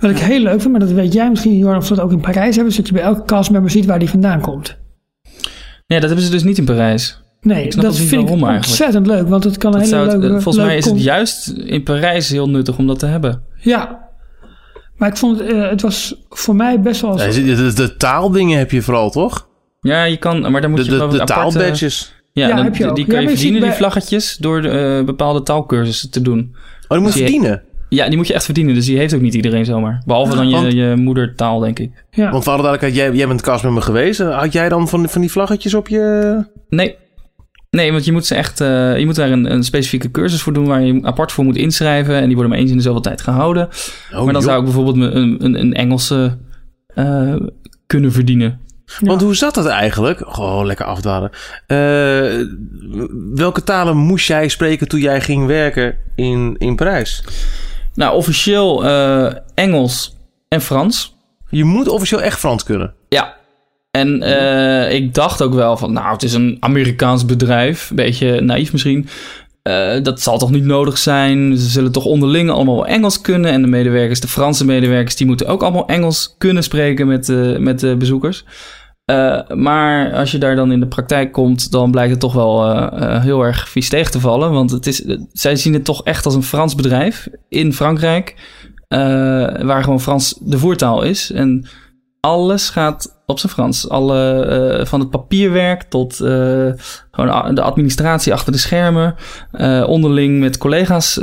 Wat 0.01 0.11
ik 0.11 0.19
heel 0.19 0.41
leuk 0.41 0.61
vind, 0.61 0.71
maar 0.71 0.81
dat 0.81 0.91
weet 0.93 1.13
jij 1.13 1.29
misschien, 1.31 1.59
Jorn, 1.59 1.77
of 1.77 1.87
ze 1.87 1.95
dat 1.95 2.05
ook 2.05 2.13
in 2.13 2.21
Parijs 2.21 2.55
hebben. 2.55 2.71
Is 2.73 2.77
dat 2.77 2.87
je 2.87 2.93
bij 2.93 3.03
elke 3.03 3.25
castmember 3.25 3.71
ziet 3.71 3.87
waar 3.87 3.99
die 3.99 4.09
vandaan 4.11 4.41
komt. 4.41 4.77
Ja, 5.87 5.97
dat 5.99 6.07
hebben 6.09 6.25
ze 6.25 6.31
dus 6.31 6.43
niet 6.45 6.59
in 6.59 6.65
Parijs. 6.65 7.21
Nee, 7.41 7.65
Ik 7.65 7.81
dat 7.81 7.97
vind 7.97 8.13
ik 8.23 8.29
eigenlijk. 8.29 8.57
ontzettend 8.57 9.07
leuk. 9.07 9.29
Want 9.29 9.45
het 9.45 9.59
kan 9.59 9.75
een 9.75 9.81
Dat 9.81 9.89
hele 9.91 10.11
het- 10.11 10.23
eh, 10.25 10.31
volgens 10.31 10.57
mij 10.57 10.77
is 10.77 10.85
het 10.85 11.03
juist 11.03 11.49
in 11.49 11.83
Parijs 11.83 12.29
heel 12.29 12.49
nuttig 12.51 12.79
om 12.79 12.87
dat 12.87 12.99
te 12.99 13.07
hebben. 13.07 13.43
Ja. 13.57 14.09
Maar 14.97 15.09
ik 15.09 15.17
vond 15.17 15.39
het, 15.41 15.49
eh, 15.53 15.69
het 15.71 15.83
was 15.83 16.25
voor 16.29 16.55
mij 16.57 16.81
best 16.81 17.01
wel... 17.01 17.19
Ja, 17.19 17.27
de, 17.31 17.43
de, 17.55 17.73
de 17.73 17.97
taaldingen 17.97 18.59
heb 18.59 18.71
je 18.71 18.83
vooral, 18.83 19.11
toch? 19.11 19.49
Ja, 19.81 20.05
je 20.05 20.17
kan, 20.17 20.51
maar 20.51 20.61
daar 20.61 20.71
moet 20.71 20.79
De, 20.85 20.93
je 20.93 20.99
de, 20.99 21.19
de 21.19 21.25
taalbadges. 21.25 22.15
Ja, 22.33 22.49
Ja, 22.49 22.55
dan- 22.57 22.65
heb 22.65 22.77
je 22.77 22.89
ook. 22.89 22.97
die 22.97 23.07
kan 23.07 23.23
je 23.23 23.29
verdienen, 23.29 23.61
die 23.61 23.71
vlaggetjes, 23.71 24.37
door 24.37 24.65
eh, 24.65 25.05
bepaalde 25.05 25.43
taalkursussen 25.43 26.11
te 26.11 26.23
doen. 26.23 26.39
Oh, 26.83 26.89
die 26.89 26.99
moet 26.99 27.13
je 27.15 27.21
Dus 27.21 27.31
verdienen. 27.31 27.63
Ja, 27.89 28.09
die 28.09 28.17
moet 28.17 28.27
je 28.27 28.35
echt 28.35 28.45
verdienen, 28.45 28.75
dus 28.75 28.87
die 28.87 28.97
heeft 28.99 29.15
ook 29.15 29.21
niet 29.21 29.35
iedereen 29.35 29.65
zomaar. 29.65 30.03
Behalve 30.07 30.37
dan 30.37 30.49
je, 30.49 30.55
Want- 30.55 30.73
je 30.73 30.95
moedertaal, 30.97 31.59
denk 31.59 31.79
ik. 31.79 32.05
Ja. 32.11 32.31
Want 32.31 32.45
voor 32.45 32.53
alle 32.53 32.63
duidelijkheid, 32.63 32.95
jij, 33.09 33.19
jij 33.19 33.29
bent 33.29 33.41
castmember 33.43 33.83
geweest. 33.83 34.21
Had 34.21 34.53
jij 34.53 34.69
dan 34.69 34.89
van, 34.89 35.09
van 35.09 35.21
die 35.21 35.31
vlaggetjes 35.31 35.75
op 35.75 35.89
je... 35.89 36.45
Nee, 36.69 36.97
Nee, 37.71 37.93
want 37.93 38.05
je 38.05 38.13
moet 38.13 38.27
ze 38.27 38.35
echt, 38.35 38.61
eh, 38.61 38.99
je 38.99 39.07
moet 39.07 39.15
daar 39.15 39.31
een, 39.31 39.53
een 39.53 39.65
specifieke 39.65 40.11
cursus 40.11 40.43
voor 40.43 40.53
doen 40.53 40.67
waar 40.67 40.83
je 40.83 41.03
apart 41.03 41.33
voor 41.33 41.45
moet 41.45 41.57
inschrijven. 41.57 42.15
En 42.15 42.25
die 42.25 42.35
worden 42.35 42.51
maar 42.51 42.59
eens 42.61 42.71
in 42.71 42.77
de 42.77 42.83
zoveel 42.83 43.01
tijd 43.01 43.21
gehouden. 43.21 43.69
Oh, 44.13 44.25
maar 44.25 44.33
dan 44.33 44.43
joh. 44.43 44.43
zou 44.43 44.59
ik 44.59 44.65
bijvoorbeeld 44.65 44.97
me 44.97 45.11
een, 45.11 45.45
een, 45.45 45.61
een 45.61 45.73
Engelse 45.73 46.39
eh, 46.87 47.37
kunnen 47.87 48.13
verdienen. 48.13 48.61
Want 48.99 49.21
hoe 49.21 49.35
zat 49.35 49.55
dat 49.55 49.67
eigenlijk? 49.67 50.23
Gewoon 50.27 50.67
lekker 50.67 50.87
afdwalen. 50.87 51.31
Eh, 51.67 52.47
welke 53.35 53.63
talen 53.65 53.97
moest 53.97 54.27
jij 54.27 54.49
spreken 54.49 54.89
toen 54.89 55.01
jij 55.01 55.21
ging 55.21 55.47
werken 55.47 55.97
in, 56.15 56.55
in 56.59 56.77
Parijs? 56.77 57.25
Nou, 57.95 58.17
officieel 58.17 58.85
eh, 58.85 59.35
Engels 59.55 60.17
en 60.49 60.61
Frans. 60.61 61.17
Je 61.49 61.65
moet 61.65 61.89
officieel 61.89 62.23
echt 62.23 62.39
Frans 62.39 62.63
kunnen. 62.63 62.95
En 63.91 64.23
eh, 64.23 64.93
ik 64.95 65.15
dacht 65.15 65.43
ook 65.43 65.55
wel 65.55 65.77
van, 65.77 65.93
nou, 65.93 66.13
het 66.13 66.23
is 66.23 66.33
een 66.33 66.57
Amerikaans 66.61 67.25
bedrijf. 67.25 67.91
Een 67.91 67.97
beetje 67.97 68.41
naïef 68.41 68.73
misschien. 68.73 69.09
Eh, 69.63 70.03
dat 70.03 70.21
zal 70.21 70.39
toch 70.39 70.51
niet 70.51 70.65
nodig 70.65 70.99
zijn. 70.99 71.57
Ze 71.57 71.69
zullen 71.69 71.93
toch 71.93 72.05
onderling 72.05 72.51
allemaal 72.51 72.75
wel 72.75 72.87
Engels 72.87 73.21
kunnen. 73.21 73.51
En 73.51 73.63
de 73.63 73.69
medewerkers, 73.69 74.21
de 74.21 74.29
Franse 74.29 74.65
medewerkers, 74.65 75.17
die 75.17 75.27
moeten 75.27 75.47
ook 75.47 75.63
allemaal 75.63 75.87
Engels 75.87 76.35
kunnen 76.39 76.63
spreken 76.63 77.07
met, 77.07 77.29
eh, 77.29 77.57
met 77.57 77.81
de 77.81 77.97
bezoekers. 77.97 78.45
Maar 79.55 80.13
als 80.13 80.31
je 80.31 80.39
daar 80.39 80.57
dan 80.57 80.73
in 80.73 80.81
de 80.81 80.87
praktijk 80.87 81.33
komt, 81.33 81.71
dan 81.71 81.91
blijkt 81.91 82.11
het 82.11 82.21
toch 82.21 82.33
wel 82.33 82.89
heel 83.21 83.43
erg 83.43 83.69
vies 83.69 83.89
tegen 83.89 84.13
te 84.13 84.21
vallen. 84.21 84.53
Want 84.53 84.71
het 84.71 84.87
is, 84.87 85.05
zij 85.33 85.57
zien 85.57 85.73
het 85.73 85.85
toch 85.85 86.05
echt 86.05 86.25
als 86.25 86.35
een 86.35 86.43
Frans 86.43 86.75
bedrijf 86.75 87.29
in 87.49 87.73
Frankrijk. 87.73 88.35
waar 88.89 89.83
gewoon 89.83 90.01
Frans 90.01 90.39
de 90.41 90.59
voertaal 90.59 91.03
is. 91.03 91.33
En 91.33 91.69
alles 92.21 92.69
gaat 92.69 93.21
op 93.27 93.39
zijn 93.39 93.53
Frans. 93.53 93.89
Alle, 93.89 94.45
eh, 94.45 94.87
van 94.87 95.01
het 95.01 95.11
papierwerk 95.11 95.83
tot 95.83 96.21
eh, 96.21 96.71
gewoon 97.11 97.55
de 97.55 97.63
administratie 97.63 98.33
achter 98.33 98.53
de 98.53 98.59
schermen. 98.59 99.15
Eh, 99.53 99.85
onderling 99.89 100.41
met 100.41 100.59
collega's 100.59 101.19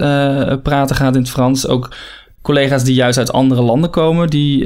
praten 0.63 0.95
gaat 0.95 1.15
in 1.15 1.21
het 1.21 1.29
Frans. 1.29 1.67
Ook 1.67 1.95
collega's 2.41 2.83
die 2.83 2.95
juist 2.95 3.17
uit 3.17 3.31
andere 3.31 3.61
landen 3.61 3.89
komen, 3.89 4.29
die 4.29 4.65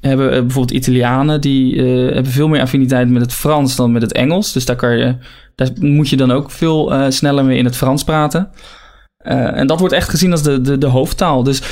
hebben 0.00 0.30
bijvoorbeeld 0.30 0.70
Italianen, 0.70 1.40
die 1.40 1.82
hebben 1.82 2.32
veel 2.32 2.48
meer 2.48 2.60
affiniteit 2.60 3.08
met 3.08 3.22
het 3.22 3.32
Frans 3.32 3.76
dan 3.76 3.92
met 3.92 4.02
het 4.02 4.12
Engels. 4.12 4.52
Dus 4.52 4.64
daar, 4.64 4.76
kan 4.76 4.98
je, 4.98 5.16
daar 5.54 5.68
moet 5.80 6.08
je 6.08 6.16
dan 6.16 6.30
ook 6.30 6.50
veel 6.50 6.92
sneller 7.08 7.44
mee 7.44 7.58
in 7.58 7.64
het 7.64 7.76
Frans 7.76 8.04
praten. 8.04 8.50
Eh, 9.20 9.56
en 9.56 9.66
dat 9.66 9.78
wordt 9.78 9.94
echt 9.94 10.08
gezien 10.08 10.30
als 10.30 10.42
de, 10.42 10.60
de, 10.60 10.78
de 10.78 10.86
hoofdtaal. 10.86 11.42
Dus 11.42 11.62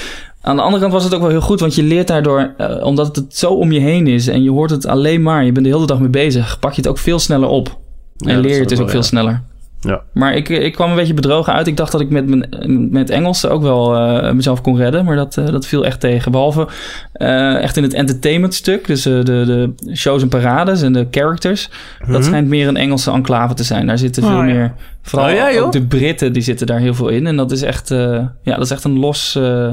aan 0.41 0.57
de 0.57 0.63
andere 0.63 0.81
kant 0.81 0.93
was 0.93 1.05
het 1.05 1.15
ook 1.15 1.21
wel 1.21 1.31
heel 1.31 1.41
goed, 1.41 1.61
want 1.61 1.75
je 1.75 1.83
leert 1.83 2.07
daardoor, 2.07 2.55
eh, 2.57 2.85
omdat 2.85 3.17
het 3.17 3.37
zo 3.37 3.51
om 3.51 3.73
je 3.73 3.81
heen 3.81 4.07
is 4.07 4.27
en 4.27 4.43
je 4.43 4.51
hoort 4.51 4.71
het 4.71 4.87
alleen 4.87 5.23
maar, 5.23 5.45
je 5.45 5.53
bent 5.53 5.67
de 5.67 5.73
hele 5.73 5.87
dag 5.87 5.99
mee 5.99 6.09
bezig, 6.09 6.59
pak 6.59 6.71
je 6.73 6.81
het 6.81 6.91
ook 6.91 6.99
veel 6.99 7.19
sneller 7.19 7.49
op. 7.49 7.79
En 8.19 8.41
leer 8.41 8.55
je 8.55 8.61
het 8.61 8.69
dus 8.69 8.79
ook 8.79 8.85
ook 8.85 8.93
wel, 8.93 9.03
veel 9.03 9.19
ja. 9.19 9.23
sneller. 9.23 9.43
Ja. 9.81 10.03
Maar 10.13 10.35
ik, 10.35 10.49
ik 10.49 10.73
kwam 10.73 10.91
een 10.91 10.97
beetje 10.97 11.15
bedrogen 11.15 11.53
uit. 11.53 11.67
Ik 11.67 11.77
dacht 11.77 11.93
dat 11.93 12.01
ik 12.01 12.11
met, 12.11 12.27
mijn, 12.27 12.89
met 12.91 13.11
Engels 13.11 13.47
ook 13.47 13.63
wel 13.63 13.97
eh, 13.97 14.33
mezelf 14.33 14.61
kon 14.61 14.77
redden. 14.77 15.05
Maar 15.05 15.17
dat, 15.17 15.37
eh, 15.37 15.47
dat 15.47 15.67
viel 15.67 15.85
echt 15.85 16.01
tegen. 16.01 16.33
Behalve 16.33 16.69
eh, 17.13 17.63
echt 17.63 17.77
in 17.77 17.83
het 17.83 17.95
entertainment 17.95 18.55
stuk. 18.55 18.87
Dus 18.87 19.03
de, 19.03 19.23
de 19.23 19.75
shows 19.95 20.23
en 20.23 20.29
parades 20.29 20.83
en 20.83 20.93
de 20.93 21.07
characters. 21.11 21.71
Dat 22.07 22.25
schijnt 22.25 22.49
meer 22.49 22.69
een 22.69 22.77
Engelse 22.77 23.11
enclave 23.11 23.55
te 23.55 23.65
zijn. 23.65 23.87
Daar 23.87 23.99
zitten 23.99 24.23
veel 24.23 24.33
Oh, 24.33 24.39
ja. 24.39 24.53
meer... 24.53 24.75
Vooral 25.03 25.29
Oh, 25.29 25.35
ja, 25.35 25.53
joh. 25.53 25.65
ook 25.67 25.73
de 25.73 25.87
Britten 25.87 26.33
die 26.33 26.43
zitten 26.43 26.67
daar 26.67 26.79
heel 26.79 26.95
veel 26.95 27.09
in. 27.09 27.27
En 27.27 27.37
dat 27.37 27.53
is 27.53 27.63
echt, 27.63 27.91
eh, 27.91 28.25
ja, 28.43 28.55
dat 28.55 28.65
is 28.65 28.71
echt 28.71 28.85
een 28.85 28.99
los, 28.99 29.35
eh, 29.35 29.71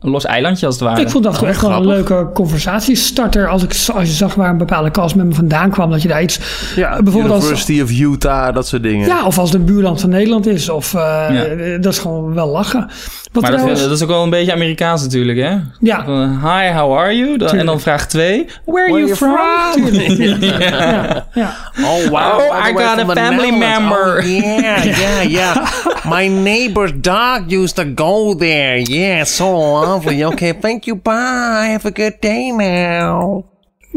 een 0.00 0.10
los 0.10 0.24
eilandje 0.24 0.66
als 0.66 0.74
het 0.74 0.84
ware. 0.84 1.00
Ik 1.00 1.10
vond 1.10 1.24
dat 1.24 1.42
Oh, 1.42 1.48
echt 1.48 1.60
wel 1.60 1.70
een 1.70 1.82
grappig. 1.82 2.08
leuke 2.08 2.32
conversatiestarter. 2.32 3.48
Als, 3.48 3.62
ik, 3.62 3.70
als 3.94 4.08
je 4.08 4.14
zag 4.14 4.34
waar 4.34 4.50
een 4.50 4.56
bepaalde 4.58 4.90
cast 4.90 5.14
met 5.14 5.26
me 5.26 5.34
vandaan 5.34 5.70
kwam, 5.70 5.90
dat 5.90 6.02
je 6.02 6.08
daar 6.08 6.22
iets. 6.22 6.40
Ja, 6.76 7.02
bijvoorbeeld 7.02 7.34
als- 7.34 7.42
University 7.44 7.80
of 7.80 7.90
Utah, 7.90 8.54
dat 8.54 8.66
soort 8.66 8.82
dingen. 8.82 9.06
Ja, 9.06 9.24
of 9.24 9.38
als 9.38 9.50
het 9.52 9.58
een 9.60 9.66
buurland 9.66 10.00
van 10.00 10.10
Nederland 10.10 10.46
is. 10.46 10.68
Of 10.68 10.94
eh, 10.94 11.00
Ja. 11.30 11.78
dat 11.78 11.92
is 11.92 11.98
gewoon 11.98 12.34
wel 12.34 12.48
lachen. 12.48 12.90
Wat 13.32 13.42
Maar 13.42 13.50
dat, 13.50 13.60
trouwens- 13.60 13.82
dat 13.88 13.96
is 13.96 14.02
ook 14.02 14.08
wel 14.08 14.22
een 14.22 14.30
beetje 14.30 14.52
Amerikaans 14.52 15.02
natuurlijk, 15.02 15.38
hè? 15.38 15.56
Ja. 15.80 16.04
Van, 16.04 16.30
Hi, 16.30 16.72
how 16.72 16.96
are 16.98 17.16
you? 17.16 17.36
Dan- 17.36 17.48
en 17.58 17.66
dan 17.66 17.80
vraag 17.80 18.06
2. 18.06 18.46
Where 18.64 18.92
are 18.92 18.98
you 19.04 19.16
from? 19.16 19.36
Tuurlijk. 19.74 20.42
ja, 20.70 21.26
ja. 21.34 21.56
Oh, 21.80 22.06
wow. 22.06 22.40
Oh, 22.40 22.66
I 22.68 22.72
got 22.72 22.98
a 22.98 23.06
family 23.06 23.50
Netherlands. 23.50 23.58
member. 23.58 24.18
Oh, 24.18 24.24
yeah, 24.26 24.84
yeah, 24.98 25.22
yeah. 25.22 25.66
My 26.04 26.26
neighbor's 26.28 26.92
dog 27.00 27.40
used 27.52 27.74
to 27.76 27.84
go 28.04 28.34
there. 28.36 28.80
Yeah, 28.82 29.24
so 29.24 29.44
lovely. 29.80 30.24
Okay, 30.24 30.52
thank 30.60 30.84
you. 30.84 30.96
Bye. 31.02 31.68
Have 31.70 31.84
a 31.88 31.92
good 31.92 32.16
day 32.20 32.50
now. 32.50 33.44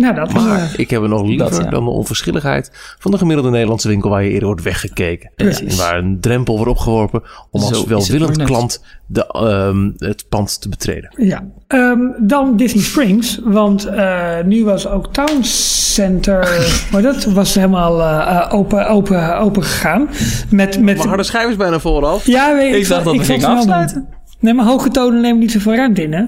Nou, 0.01 0.15
dat. 0.15 0.33
Maar 0.33 0.59
eh, 0.59 0.79
ik 0.79 0.89
heb 0.89 1.01
het 1.01 1.11
nog 1.11 1.21
liever 1.25 1.49
Dat, 1.49 1.57
ja. 1.57 1.69
dan 1.69 1.83
de 1.83 1.89
onverschilligheid 1.89 2.95
van 2.99 3.11
de 3.11 3.17
gemiddelde 3.17 3.49
Nederlandse 3.49 3.87
winkel 3.87 4.09
waar 4.09 4.23
je 4.23 4.29
eerder 4.29 4.47
wordt 4.47 4.63
weggekeken. 4.63 5.31
Precies. 5.35 5.71
En 5.71 5.77
waar 5.77 5.97
een 5.97 6.19
drempel 6.19 6.55
wordt 6.55 6.71
opgeworpen 6.71 7.21
om 7.49 7.61
als 7.61 7.71
is 7.71 7.83
welwillend 7.83 8.43
klant 8.43 8.81
de, 9.05 9.27
ehm, 9.27 9.91
het 9.97 10.25
pand 10.29 10.61
te 10.61 10.69
betreden. 10.69 11.13
Ja. 11.17 11.43
Ehm, 11.67 11.99
dan 12.19 12.57
Disney 12.57 12.83
Springs, 12.83 13.39
want 13.43 13.85
eh, 13.85 14.41
nu 14.45 14.63
was 14.63 14.87
ook 14.87 15.13
Town 15.13 15.43
Center, 15.43 16.67
maar 16.91 17.01
dat 17.01 17.23
was 17.23 17.55
helemaal 17.55 18.01
eh, 18.01 18.37
eh, 18.37 18.53
open, 18.53 18.87
open, 18.87 19.37
open 19.37 19.63
gegaan. 19.63 20.09
Met, 20.49 20.79
met, 20.81 20.97
Maar 20.97 21.07
harde 21.07 21.23
schijf 21.23 21.49
is 21.49 21.55
bijna 21.55 21.79
vooraf. 21.79 22.25
ja, 22.25 22.55
weet, 22.55 22.75
Ik 22.75 22.87
dacht 22.87 23.03
dat 23.03 23.15
we 23.15 23.23
gingen 23.23 23.41
snel 23.41 23.49
doen. 23.49 23.59
afsluiten. 23.59 24.07
Nee, 24.39 24.53
maar 24.53 24.65
hoge 24.65 24.89
tonen 24.89 25.21
nemen 25.21 25.39
niet 25.39 25.51
zoveel 25.51 25.75
ruimte 25.75 26.03
in, 26.03 26.13
hè? 26.13 26.23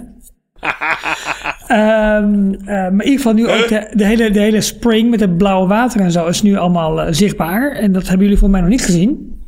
Ehm, 1.68 2.54
eh, 2.54 2.66
maar 2.66 2.92
in 2.92 3.04
ieder 3.04 3.18
geval 3.18 3.34
nu 3.34 3.48
ook 3.48 3.68
de, 3.68 3.88
de, 3.94 4.06
hele, 4.06 4.32
de 4.32 4.40
hele 4.40 4.62
spring 4.62 5.10
met 5.10 5.20
het 5.20 5.38
blauwe 5.38 5.68
water 5.68 6.02
en 6.02 6.12
zo 6.12 6.28
is 6.28 6.42
nu 6.42 6.58
allemaal 6.58 7.02
eh, 7.02 7.14
zichtbaar. 7.14 7.72
En 7.72 7.92
dat 7.92 8.08
hebben 8.08 8.22
jullie 8.22 8.38
volgens 8.38 8.52
mij 8.52 8.70
nog 8.70 8.78
niet 8.80 8.86
gezien. 8.86 9.42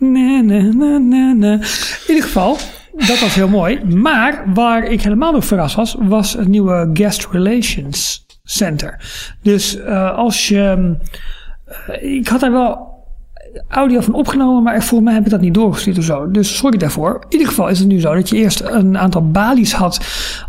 Nee, 0.00 0.42
nee, 0.42 0.62
nee, 0.62 1.34
nee. 1.34 1.52
In 1.52 1.60
ieder 2.08 2.22
geval, 2.22 2.56
dat 2.96 3.20
was 3.20 3.34
heel 3.34 3.48
mooi. 3.48 3.84
Maar 3.84 4.44
waar 4.54 4.84
ik 4.84 5.02
helemaal 5.02 5.32
door 5.32 5.42
verrast 5.42 5.74
was, 5.74 5.96
was 5.98 6.32
het 6.32 6.48
nieuwe 6.48 6.90
Guest 6.92 7.28
Relations 7.30 8.26
Center. 8.44 9.00
Dus 9.42 9.78
eh, 9.78 10.16
als 10.16 10.48
je... 10.48 10.94
ik 12.00 12.28
had 12.28 12.40
daar 12.40 12.52
wel 12.52 12.91
audio 13.68 14.00
van 14.00 14.14
opgenomen, 14.14 14.62
maar 14.62 14.82
volgens 14.82 15.00
mij 15.00 15.14
heb 15.14 15.24
ik 15.24 15.30
dat 15.30 15.40
niet 15.40 15.54
doorgestuurd 15.54 15.98
of 15.98 16.04
zo. 16.04 16.30
Dus 16.30 16.56
sorry 16.56 16.78
daarvoor. 16.78 17.14
In 17.14 17.32
ieder 17.32 17.48
geval 17.48 17.68
is 17.68 17.78
het 17.78 17.88
nu 17.88 18.00
zo 18.00 18.14
dat 18.14 18.28
je 18.28 18.36
eerst 18.36 18.60
een 18.60 18.98
aantal 18.98 19.30
balies 19.30 19.72
had 19.72 20.00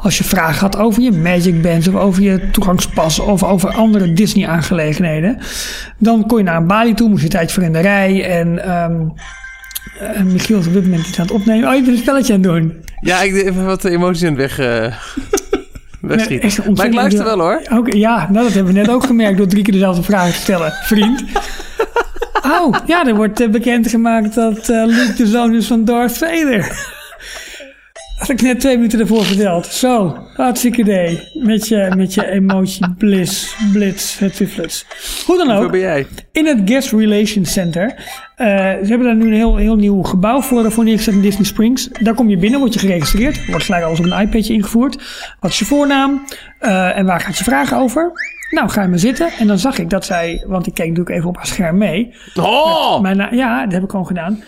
als 0.02 0.18
je 0.18 0.24
vragen 0.24 0.60
had 0.60 0.78
over 0.78 1.02
je 1.02 1.12
Magic 1.12 1.62
Bands 1.62 1.88
of 1.88 1.96
over 1.96 2.24
je 2.24 2.50
toegangspas 2.52 3.20
of 3.20 3.44
over 3.44 3.70
andere 3.70 4.14
Disney 4.14 4.48
aangelegenheden. 4.48 5.38
Dan 5.98 6.28
kon 6.28 6.38
je 6.38 6.44
naar 6.44 6.58
een 6.58 6.68
balie 6.68 6.94
toe, 6.94 7.10
moest 7.10 7.24
je 7.24 7.30
tijdje 7.30 7.54
voor 7.54 7.64
in 7.64 7.74
de 7.74 7.80
rij 7.80 8.40
en... 8.40 8.64
ehm 8.64 9.02
eh, 10.00 10.22
Michiel 10.22 10.60
is 10.60 10.68
op 10.68 10.74
dit 10.74 10.84
moment 10.84 11.08
iets 11.08 11.20
aan 11.20 11.26
het 11.26 11.34
opnemen. 11.34 11.70
Oh, 11.70 11.76
je 11.76 11.82
bent 11.82 11.96
een 11.96 12.02
spelletje 12.02 12.34
aan 12.34 12.42
het 12.42 12.50
doen. 12.50 12.84
Ja, 13.02 13.22
ik 13.22 13.34
even 13.34 13.66
wat 13.66 13.84
emoties 13.84 14.22
in 14.22 14.28
het 14.28 14.38
weg, 14.38 14.60
eh 14.60 14.94
wegschieten. 16.02 16.64
Nee, 16.66 16.76
maar 16.76 16.86
ik 16.86 16.94
luister 16.94 17.24
wel 17.24 17.40
hoor. 17.40 17.62
Ja, 17.96 18.28
nou, 18.32 18.46
dat 18.46 18.54
hebben 18.54 18.74
we 18.74 18.80
net 18.80 18.90
ook 18.90 19.06
gemerkt 19.06 19.38
door 19.38 19.48
drie 19.48 19.64
keer 19.64 19.74
dezelfde 19.74 20.04
vraag 20.04 20.32
te 20.32 20.42
stellen, 20.42 20.72
vriend. 20.92 21.24
Oh, 22.46 22.76
ja, 22.86 23.06
er 23.06 23.16
wordt 23.16 23.40
eh, 23.40 23.50
bekendgemaakt 23.50 24.36
dat 24.36 24.70
eh, 24.70 24.84
Luke 24.86 25.14
de 25.18 25.28
zoon 25.28 25.56
is 25.56 25.68
van 25.68 25.86
Darth 25.86 26.18
Vader. 26.18 26.58
Dat 28.18 28.28
had 28.28 28.30
ik 28.30 28.42
net 28.42 28.60
twee 28.60 28.76
minuten 28.76 29.00
ervoor 29.00 29.26
verteld. 29.26 29.66
Zo, 29.66 30.18
hartstikke 30.36 30.82
idee. 30.82 31.20
Met 31.34 31.68
je, 31.68 31.94
met 31.98 32.14
je 32.14 32.28
emotie 32.28 32.90
bliss, 32.98 33.56
blitz, 33.72 34.20
het 34.20 34.86
Hoe 35.26 35.38
dan 35.38 35.52
ook 35.52 35.72
ben 35.72 35.80
jij? 35.80 36.08
in 36.32 36.46
het 36.46 36.60
Guest 36.66 36.92
Relations 36.92 37.52
Center. 37.54 37.94
eh, 38.36 38.48
ze 38.48 38.86
hebben 38.88 39.04
daar 39.08 39.16
nu 39.16 39.26
een 39.26 39.34
heel, 39.34 39.56
heel 39.56 39.76
nieuw 39.76 40.02
gebouw 40.02 40.42
voor, 40.42 40.72
voor 40.72 40.84
neergezet 40.84 41.14
in 41.14 41.22
Disney 41.22 41.46
Springs. 41.46 41.88
Daar 42.00 42.14
kom 42.14 42.30
je 42.30 42.38
binnen, 42.38 42.60
word 42.60 42.74
je 42.74 42.80
geregistreerd. 42.80 43.46
Wordt 43.46 43.66
gelijk 43.66 43.84
alles 43.84 44.00
op 44.00 44.06
een 44.06 44.20
iPadje 44.20 44.54
ingevoerd. 44.54 45.04
Wat 45.40 45.52
is 45.52 45.60
je 45.60 45.66
voornaam? 45.66 46.26
En 46.60 47.06
waar 47.06 47.20
gaat 47.20 47.38
je 47.38 47.44
vragen 47.44 47.78
over? 47.78 48.12
Nou, 48.54 48.70
ga 48.70 48.82
je 48.82 48.88
maar 48.88 49.00
zitten. 49.00 49.32
En 49.40 49.48
dan 49.48 49.60
zag 49.60 49.78
ik 49.78 49.90
dat 49.90 50.06
zij, 50.06 50.44
want 50.48 50.68
ik 50.68 50.74
keek 50.74 50.88
natuurlijk 50.88 51.16
even 51.16 51.30
op 51.30 51.36
haar 51.36 51.48
scherm 51.48 51.78
mee. 51.78 52.14
Oh! 52.36 53.02
Ja, 53.32 53.64
dat 53.64 53.74
heb 53.74 53.84
ik 53.84 53.90
gewoon 53.90 54.08
gedaan. 54.08 54.44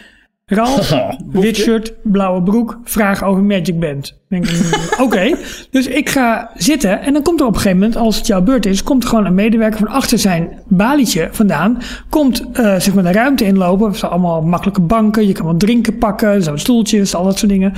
Ralf, 0.46 0.96
wit 1.32 1.56
shirt, 1.56 1.94
blauwe 2.04 2.44
broek, 2.44 2.80
vraag 2.84 3.24
over 3.24 3.44
Magic 3.44 3.80
Band. 3.80 4.18
Denk, 4.30 4.52
mm, 4.52 4.60
Oké, 5.06 5.36
dus 5.72 5.88
ik 5.88 6.10
ga 6.10 6.52
zitten 6.56 7.02
en 7.02 7.14
dan 7.14 7.22
komt 7.22 7.40
er 7.40 7.46
op 7.46 7.54
een 7.54 7.60
gegeven 7.60 7.80
moment, 7.80 7.98
als 7.98 8.18
het 8.18 8.28
jouw 8.28 8.42
beurt 8.42 8.66
is, 8.66 8.84
komt 8.84 9.04
er 9.04 9.10
gewoon 9.10 9.26
een 9.26 9.34
medewerker 9.34 9.80
van 9.80 9.88
achter 9.88 10.20
zijn 10.20 10.60
balietje 10.68 11.28
vandaan. 11.32 11.78
Komt 12.10 12.46
eh, 12.54 12.80
zeg 12.80 12.94
maar 12.94 13.04
de 13.04 13.12
ruimte 13.12 13.46
inlopen. 13.46 13.88
Er 13.88 13.96
zijn 13.96 14.12
allemaal 14.12 14.42
makkelijke 14.42 14.82
banken, 14.82 15.28
je 15.28 15.34
kan 15.34 15.46
wat 15.46 15.60
drinken 15.60 15.98
pakken, 15.98 16.44
zo 16.44 16.56
stoeltjes, 16.56 17.16
al 17.16 17.24
dat 17.24 17.38
soort 17.38 17.52
dingen. 17.52 17.74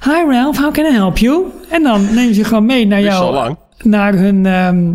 Hi 0.00 0.30
Ralph, 0.30 0.58
how 0.58 0.72
can 0.72 0.84
I 0.84 0.92
help 0.94 1.18
you? 1.18 1.44
En 1.68 1.82
dan 1.82 2.00
ze 2.00 2.34
je 2.34 2.44
gewoon 2.44 2.66
mee 2.66 2.86
naar 2.86 3.02
jou, 3.02 3.32
lang. 3.32 3.56
naar 3.82 4.14
hun, 4.14 4.46
ehm, 4.46 4.92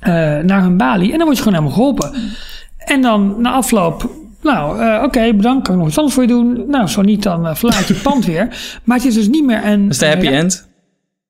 eh, 0.00 0.12
naar 0.38 0.62
hun 0.62 0.76
balie. 0.76 1.12
En 1.12 1.16
dan 1.16 1.26
word 1.26 1.36
je 1.36 1.42
gewoon 1.42 1.58
helemaal 1.58 1.78
geholpen. 1.78 2.12
En 2.76 3.02
dan 3.02 3.40
na 3.40 3.50
afloop, 3.50 4.10
nou 4.42 4.80
eh, 4.80 5.02
oké, 5.02 5.34
bedankt, 5.34 5.64
kan 5.64 5.74
ik 5.74 5.80
nog 5.80 5.88
iets 5.88 5.98
anders 5.98 6.14
voor 6.14 6.24
je 6.24 6.28
doen? 6.28 6.64
Nou, 6.68 6.88
zo 6.88 7.02
niet, 7.02 7.22
dan 7.22 7.46
eh, 7.46 7.54
verlaat 7.54 7.86
je 7.86 7.94
het 7.94 8.02
pand 8.02 8.24
weer. 8.24 8.78
Maar 8.84 8.96
het 8.96 9.06
is 9.06 9.14
dus 9.14 9.28
niet 9.28 9.44
meer 9.44 9.64
een... 9.64 9.82
Dat 9.82 9.90
is 9.90 9.98
de 9.98 10.06
happy 10.06 10.26
end. 10.26 10.68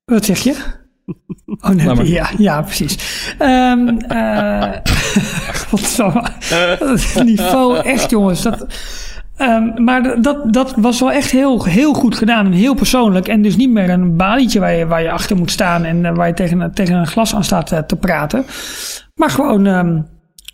Wat 0.05 0.25
zeg 0.25 0.39
je? 0.39 0.55
Oh 1.61 1.69
nee, 1.69 1.85
Laat 1.85 2.07
ja, 2.07 2.29
ja, 2.37 2.61
precies. 2.61 2.97
Ehm 3.37 3.87
eh 3.97 4.71
godsamme. 5.67 6.23
Het 6.79 7.23
niveau, 7.23 7.77
echt 7.77 8.09
jongens. 8.09 8.41
Dat, 8.41 8.65
ehm, 9.37 9.83
maar 9.83 10.21
dat, 10.21 10.53
dat 10.53 10.73
was 10.75 10.99
wel 10.99 11.11
echt 11.11 11.31
heel, 11.31 11.63
heel 11.63 11.93
goed 11.93 12.15
gedaan 12.15 12.45
en 12.45 12.51
heel 12.51 12.73
persoonlijk. 12.73 13.27
En 13.27 13.41
dus 13.41 13.55
niet 13.55 13.69
meer 13.69 13.89
een 13.89 14.15
balietje 14.15 14.59
waar 14.59 14.73
je, 14.73 14.85
waar 14.87 15.01
je 15.01 15.11
achter 15.11 15.37
moet 15.37 15.51
staan 15.51 15.83
en 15.83 16.05
eh, 16.05 16.15
waar 16.15 16.27
je 16.27 16.33
tegen, 16.33 16.71
tegen 16.73 16.95
een 16.95 17.07
glas 17.07 17.35
aan 17.35 17.43
staat 17.43 17.71
eh, 17.71 17.79
te 17.79 17.95
praten. 17.95 18.45
Maar 19.15 19.29
gewoon 19.29 19.65
ehm, 19.65 20.01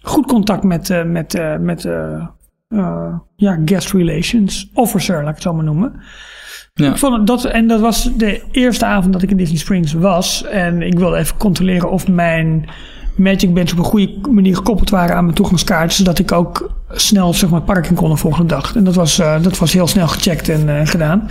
goed 0.01 0.25
contact 0.25 0.63
met, 0.63 0.89
eh, 0.89 1.03
met, 1.03 1.41
met 1.59 1.87
ja, 3.35 3.59
guest 3.65 3.91
relations 3.91 4.69
officer, 4.73 5.15
laat 5.15 5.29
ik 5.29 5.33
het 5.33 5.43
zo 5.43 5.53
maar 5.53 5.63
noemen. 5.63 6.01
Ja. 6.73 6.89
Ik 6.89 6.97
vond 6.97 7.27
dat, 7.27 7.45
en 7.45 7.67
dat 7.67 7.79
was 7.79 8.17
de 8.17 8.43
eerste 8.51 8.85
avond 8.85 9.13
dat 9.13 9.21
ik 9.21 9.29
in 9.29 9.37
Disney 9.37 9.57
Springs 9.57 9.93
was. 9.93 10.43
En 10.43 10.81
ik 10.81 10.97
wilde 10.97 11.17
even 11.17 11.37
controleren 11.37 11.91
of 11.91 12.07
mijn 12.07 12.69
Magic 13.15 13.53
Bands 13.53 13.71
op 13.71 13.77
een 13.77 13.83
goede 13.83 14.13
manier 14.31 14.55
gekoppeld 14.55 14.89
waren 14.89 15.15
aan 15.15 15.23
mijn 15.23 15.35
toegangskaart. 15.35 15.93
Zodat 15.93 16.19
ik 16.19 16.31
ook 16.31 16.69
snel 16.91 17.33
zeg 17.33 17.49
maar, 17.49 17.61
parking 17.61 17.97
kon 17.97 18.09
de 18.09 18.17
volgende 18.17 18.47
dag. 18.47 18.75
En 18.75 18.83
dat 18.83 18.95
was, 18.95 19.19
eh, 19.19 19.41
dat 19.41 19.57
was 19.57 19.73
heel 19.73 19.87
snel 19.87 20.07
gecheckt 20.07 20.49
en 20.49 20.79
eh, 20.79 20.87
gedaan. 20.87 21.27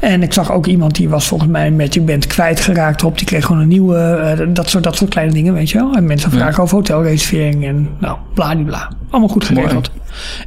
En 0.00 0.22
ik 0.22 0.32
zag 0.32 0.52
ook 0.52 0.66
iemand 0.66 0.94
die 0.94 1.08
was 1.08 1.26
volgens 1.26 1.50
mij 1.50 1.66
een 1.66 1.76
Magic 1.76 2.06
Band 2.06 2.26
kwijtgeraakt. 2.26 3.04
Op, 3.04 3.18
die 3.18 3.26
kreeg 3.26 3.44
gewoon 3.44 3.62
een 3.62 3.68
nieuwe. 3.68 3.96
eh, 3.98 4.46
dat, 4.48 4.70
soort, 4.70 4.84
dat 4.84 4.96
soort 4.96 5.10
kleine 5.10 5.32
dingen, 5.32 5.54
weet 5.54 5.70
je 5.70 5.78
wel. 5.78 5.94
En 5.94 6.06
mensen 6.06 6.30
vragen 6.30 6.62
over 6.62 6.76
hotelreservering 6.76 7.66
en 7.66 7.88
nou, 7.98 8.18
bladibla. 8.34 8.90
Allemaal 9.10 9.28
goed 9.30 9.44
geregeld. 9.44 9.90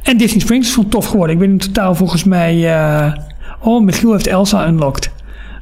En 0.02 0.16
Disney 0.16 0.40
Springs 0.40 0.66
is 0.68 0.74
gewoon 0.74 0.90
tof 0.90 1.06
geworden. 1.06 1.34
Ik 1.34 1.40
ben 1.40 1.50
in 1.50 1.58
totaal 1.58 1.94
volgens 1.94 2.24
mij... 2.24 2.78
oh, 3.60 3.84
Michiel 3.84 4.12
heeft 4.12 4.26
Elsa 4.26 4.66
unlocked. 4.66 5.10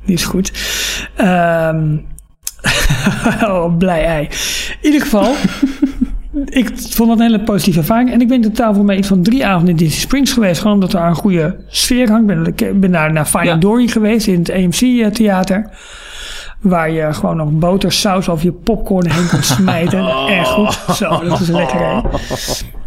Die 0.05 0.15
is 0.15 0.25
goed. 0.25 0.53
Ehm 1.17 1.87
oh, 3.49 3.77
blij 3.77 4.05
ei. 4.05 4.23
In 4.81 4.87
ieder 4.87 5.01
geval, 5.01 5.35
ik 6.63 6.71
vond 6.77 7.09
dat 7.09 7.19
een 7.19 7.25
hele 7.25 7.41
positieve 7.43 7.79
ervaring. 7.79 8.13
En 8.13 8.21
ik 8.21 8.29
ben 8.29 8.37
in 8.37 8.43
totaal 8.53 8.75
voor 8.75 8.85
mij 8.85 8.97
iets 8.97 9.09
van 9.09 9.23
drie 9.23 9.47
avonden 9.47 9.71
in 9.71 9.77
Disney 9.77 10.01
Springs 10.01 10.33
geweest. 10.33 10.61
Gewoon 10.61 10.75
omdat 10.75 10.93
er 10.93 11.03
een 11.03 11.15
goede 11.15 11.57
sfeer 11.69 12.11
hangt. 12.11 12.47
Ik 12.61 12.81
ben 12.81 12.91
daar 12.93 13.13
naar 13.13 13.25
Finding 13.27 13.53
Ja. 13.55 13.61
Dory 13.61 13.87
geweest 13.89 14.27
in 14.27 14.39
het 14.39 14.51
AMC-theater. 14.51 15.71
Waar 16.61 16.91
je 16.91 17.13
gewoon 17.13 17.37
nog 17.37 17.51
botersaus 17.51 18.29
over 18.29 18.45
je 18.45 18.53
popcorn 18.53 19.11
heen 19.11 19.29
kunt 19.29 19.45
smijten. 19.57 20.09
Echt 20.29 20.49
goed. 20.49 20.79
Zo, 20.97 21.21
dat 21.29 21.41
is 21.41 21.49
lekker. 21.49 21.81
hè. 21.81 22.01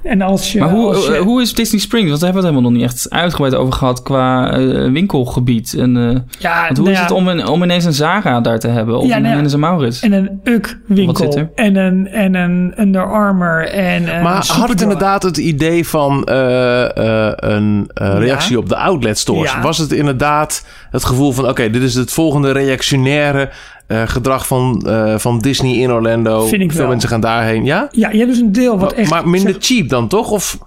En 0.08 0.22
als 0.22 0.52
je... 0.52 0.60
Maar 0.60 0.70
hoe, 0.70 0.88
als 0.96 1.06
je- 1.06 1.14
eh, 1.16 1.22
hoe 1.22 1.42
is 1.42 1.54
Disney 1.54 1.80
Springs? 1.82 2.10
Want 2.10 2.22
daar 2.22 2.34
hebben 2.34 2.52
we 2.52 2.58
het 2.58 2.58
helemaal 2.66 2.82
nog 2.88 2.92
niet 2.92 3.02
echt 3.04 3.10
uitgebreid 3.22 3.56
over 3.56 3.74
gehad 3.74 4.02
qua 4.02 4.52
eh, 4.52 4.92
winkelgebied. 4.92 5.74
En, 5.74 5.98
eh, 5.98 6.20
ja, 6.40 6.64
want 6.66 6.78
hoe 6.78 6.86
nou 6.86 6.90
is 6.90 6.96
ja, 6.98 7.02
het 7.02 7.12
om, 7.12 7.28
een, 7.28 7.48
om 7.48 7.64
ineens 7.64 7.86
een 7.86 7.94
Zara 7.94 8.42
daar 8.42 8.60
te 8.60 8.68
hebben? 8.68 8.98
Of 8.98 9.08
Ja, 9.08 9.16
een 9.16 9.22
nou 9.22 9.28
ja. 9.28 9.34
Hennis 9.34 9.54
en 9.54 9.60
Maurits? 9.60 10.02
En 10.02 10.12
een 10.12 10.40
UK 10.44 10.78
Wat 10.88 10.98
zit 10.98 10.98
winkel. 10.98 11.36
er? 11.38 11.50
En 11.56 11.76
een, 11.76 12.08
en 12.08 12.36
een 12.36 12.74
Under 12.78 13.12
Armour. 13.12 13.68
En 13.70 14.16
een 14.16 14.24
Maar 14.24 14.46
had 14.48 14.70
het 14.70 14.82
inderdaad 14.82 15.24
het 15.24 15.38
idee 15.38 15.88
van 15.88 16.24
eh, 16.24 17.28
eh, 17.28 17.34
een 17.36 17.90
eh, 17.94 18.16
reactie 18.18 18.52
Ja. 18.52 18.58
op 18.58 18.70
de 18.70 18.76
outlet 18.78 19.18
stores? 19.18 19.52
Ja. 19.52 19.62
Was 19.62 19.78
het 19.78 19.92
inderdaad 19.92 20.66
het 20.92 21.04
gevoel 21.06 21.32
van... 21.32 21.48
oké, 21.50 21.70
dit 21.70 21.82
is 21.82 21.96
het 21.96 22.12
volgende 22.12 22.52
reactionaire 22.52 23.50
eh, 23.88 24.02
gedrag 24.06 24.48
van, 24.48 24.82
eh, 24.88 25.18
van 25.18 25.40
Disney 25.40 25.74
in 25.74 25.92
Orlando. 25.92 26.46
Vind 26.46 26.62
ik 26.62 26.72
Veel 26.72 26.80
wel. 26.80 26.90
mensen 26.90 27.10
gaan 27.10 27.22
daarheen. 27.22 27.66
Ja? 27.66 27.88
Ja, 27.92 28.10
je 28.12 28.18
hebt 28.18 28.30
dus 28.30 28.40
een 28.40 28.52
deel 28.52 28.78
wat 28.80 28.94
echt... 28.94 29.10
maar 29.10 29.28
minder 29.28 29.54
zeg- 29.54 29.64
cheap 29.64 29.90
dan 29.90 30.08
toch? 30.08 30.32
Of 30.32 30.58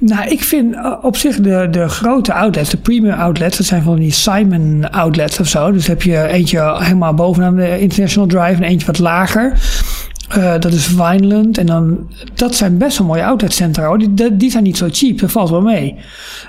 nou, 0.00 0.28
ik 0.28 0.42
vind 0.44 0.74
uh, 0.74 0.92
op 1.02 1.16
zich 1.16 1.36
de, 1.40 1.68
de 1.70 1.88
grote 1.88 2.32
outlets, 2.34 2.70
de 2.70 2.76
premium 2.76 3.12
outlets, 3.18 3.56
dat 3.56 3.66
zijn 3.66 3.82
van 3.82 3.96
die 3.96 4.12
Simon 4.12 4.90
outlets 4.90 5.40
of 5.40 5.46
zo. 5.46 5.72
Dus 5.72 5.86
heb 5.86 6.02
je 6.02 6.26
eentje 6.26 6.76
helemaal 6.78 7.14
bovenaan 7.14 7.56
de 7.56 7.80
International 7.80 8.28
Drive 8.28 8.62
en 8.62 8.68
eentje 8.68 8.86
wat 8.86 8.98
lager. 8.98 9.52
Eh, 10.28 10.52
dat 10.58 10.72
is 10.72 10.86
Vineland. 10.86 11.58
En 11.58 11.66
dan, 11.66 12.10
dat 12.34 12.54
zijn 12.54 12.78
best 12.78 12.98
wel 12.98 13.06
mooie 13.06 13.24
outletcentra 13.24 13.86
hoor. 13.86 13.98
Die, 13.98 14.14
die, 14.14 14.36
die 14.36 14.50
zijn 14.50 14.62
niet 14.62 14.76
zo 14.76 14.88
cheap, 14.90 15.18
dat 15.18 15.32
valt 15.32 15.50
wel 15.50 15.60
mee. 15.62 15.96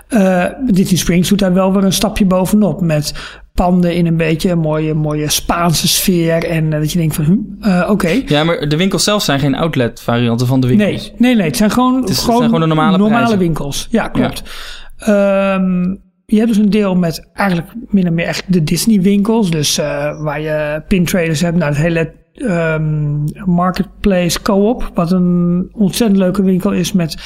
Eh 0.07 0.45
Disney 0.71 0.97
Springs 0.99 1.29
doet 1.29 1.39
daar 1.39 1.53
wel 1.53 1.73
weer 1.73 1.83
een 1.83 1.93
stapje 1.93 2.25
bovenop. 2.25 2.81
Met 2.81 3.13
panden 3.56 3.95
in 3.95 4.06
een 4.06 4.18
beetje 4.18 4.52
een 4.52 4.60
mooie, 4.60 4.94
mooie 4.94 5.30
Spaanse 5.30 5.88
sfeer. 5.88 6.44
En 6.44 6.73
eh, 6.73 6.80
dat 6.80 6.91
je 6.91 6.98
denkt 6.98 7.15
van, 7.15 7.26
hm, 7.61 7.82
oké. 7.91 8.22
Ja, 8.26 8.44
maar 8.44 8.69
de 8.69 8.77
winkels 8.77 9.03
zelf 9.03 9.23
zijn 9.23 9.40
geen 9.40 9.56
outlet 9.56 10.02
varianten 10.02 10.48
van 10.48 10.60
de 10.60 10.68
winkels. 10.68 11.02
Nee, 11.02 11.14
nee, 11.18 11.36
nee. 11.36 11.45
Het 11.45 11.57
zijn 11.57 11.72
gewoon, 11.72 12.02
het 12.02 12.18
gewoon, 12.18 12.38
zijn 12.38 12.49
gewoon 12.49 12.69
de 12.69 12.76
normale 12.76 13.07
prijzen. 13.07 13.38
winkels. 13.38 13.88
Ja, 13.91 14.07
klopt. 14.07 14.44
Ehm, 14.98 15.84
je 16.26 16.38
hebt 16.38 16.48
dus 16.48 16.57
een 16.57 16.69
deel 16.69 16.95
met 16.95 17.30
eigenlijk 17.34 17.68
min 17.88 18.07
of 18.07 18.14
meer 18.14 18.26
echt 18.26 18.44
de 18.48 18.64
Disney 18.64 19.02
winkels. 19.02 19.52
Dus 19.52 19.77
eh, 19.77 20.22
waar 20.22 20.41
je 20.41 20.84
pintraders 20.88 21.41
hebt. 21.41 21.57
Nou, 21.57 21.72
het 21.72 21.82
hele 21.82 22.14
ehm, 22.35 23.23
Marketplace 23.45 24.41
Co-op. 24.41 24.91
Wat 24.93 25.11
een 25.11 25.69
ontzettend 25.71 26.19
leuke 26.19 26.43
winkel 26.43 26.71
is 26.71 26.91
met, 26.93 27.17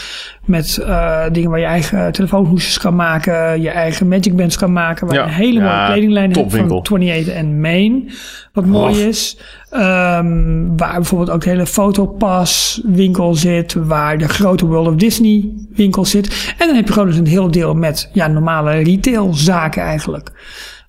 met 0.45 0.77
eh, 0.77 1.23
dingen 1.31 1.49
waar 1.49 1.59
je 1.59 1.65
eigen 1.65 2.11
telefoonhoesjes 2.11 2.77
kan 2.77 2.95
maken. 2.95 3.61
Je 3.61 3.69
eigen 3.69 4.07
Magic 4.07 4.35
Bands 4.35 4.57
kan 4.57 4.73
maken. 4.73 5.07
Waar 5.07 5.15
Ja. 5.15 5.23
een 5.23 5.29
hele 5.29 5.59
mooie 5.59 5.71
Ja, 5.71 5.85
kledinglijn 5.85 6.25
hebt 6.25 6.35
van 6.39 6.43
topwinkel. 6.49 6.77
28 6.77 7.33
en 7.33 7.61
Main. 7.61 8.09
Wat 8.53 8.65
mooi 8.65 9.07
is. 9.07 9.37
Ehm, 9.69 10.75
waar 10.77 10.93
bijvoorbeeld 10.95 11.29
ook 11.29 11.43
de 11.43 11.49
hele 11.49 11.65
Fotopass 11.65 12.81
winkel 12.85 13.33
zit. 13.35 13.73
Waar 13.73 14.17
de 14.17 14.27
grote 14.27 14.65
World 14.65 14.87
of 14.87 14.95
Disney 14.95 15.49
winkel 15.73 16.05
zit. 16.05 16.53
En 16.57 16.67
dan 16.67 16.75
heb 16.75 16.87
je 16.87 16.93
gewoon 16.93 17.07
dus 17.07 17.17
een 17.17 17.27
heel 17.27 17.51
deel 17.51 17.73
met 17.73 18.09
ja, 18.13 18.27
normale 18.27 18.71
retailzaken 18.71 19.81
eigenlijk. 19.83 20.31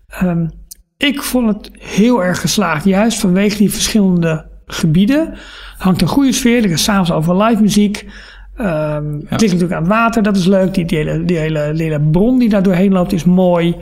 Ehm, 0.08 0.46
ik 1.08 1.22
vond 1.22 1.48
het 1.48 1.70
heel 1.78 2.24
erg 2.24 2.40
geslaagd. 2.40 2.84
Juist 2.84 3.20
vanwege 3.20 3.56
die 3.56 3.70
verschillende 3.72 4.46
gebieden. 4.66 5.34
Hangt 5.78 6.02
een 6.02 6.08
goede 6.08 6.32
sfeer. 6.32 6.64
Er 6.64 6.70
is 6.70 6.82
s'avonds 6.84 7.12
over 7.12 7.42
live 7.42 7.62
muziek. 7.62 8.06
Ehm, 8.56 9.04
Het 9.26 9.40
ligt 9.40 9.52
natuurlijk 9.52 9.72
aan 9.72 9.82
het 9.82 9.88
water. 9.92 10.22
Dat 10.22 10.36
is 10.36 10.46
leuk. 10.46 10.74
Die, 10.74 10.84
die, 10.84 10.98
hele, 10.98 11.24
die 11.24 11.36
hele, 11.36 11.72
die 11.72 11.82
hele 11.82 12.00
bron 12.00 12.38
die 12.38 12.48
daar 12.48 12.62
doorheen 12.62 12.92
loopt 12.92 13.12
is 13.12 13.24
mooi. 13.24 13.76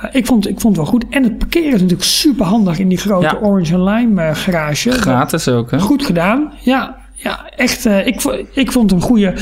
Eh, 0.00 0.08
ik, 0.12 0.26
vond, 0.26 0.48
ik 0.48 0.60
vond 0.60 0.76
het 0.76 0.84
wel 0.84 0.92
goed. 0.94 1.04
En 1.10 1.22
het 1.22 1.38
parkeren 1.38 1.72
is 1.72 1.80
natuurlijk 1.80 2.08
super 2.08 2.46
handig 2.46 2.78
in 2.78 2.88
die 2.88 2.98
grote 2.98 3.24
Ja. 3.26 3.38
Orange 3.42 3.82
Lime 3.82 4.22
eh, 4.22 4.34
garage. 4.34 4.90
Gratis 4.90 5.48
ook, 5.48 5.70
hè? 5.70 5.78
Goed 5.80 6.04
gedaan. 6.06 6.52
Ja, 6.60 6.96
ja 7.14 7.50
echt. 7.56 7.86
eh, 7.86 8.06
ik, 8.06 8.46
ik 8.52 8.72
vond 8.72 8.90
het 8.90 9.00
een 9.00 9.06
goede. 9.06 9.32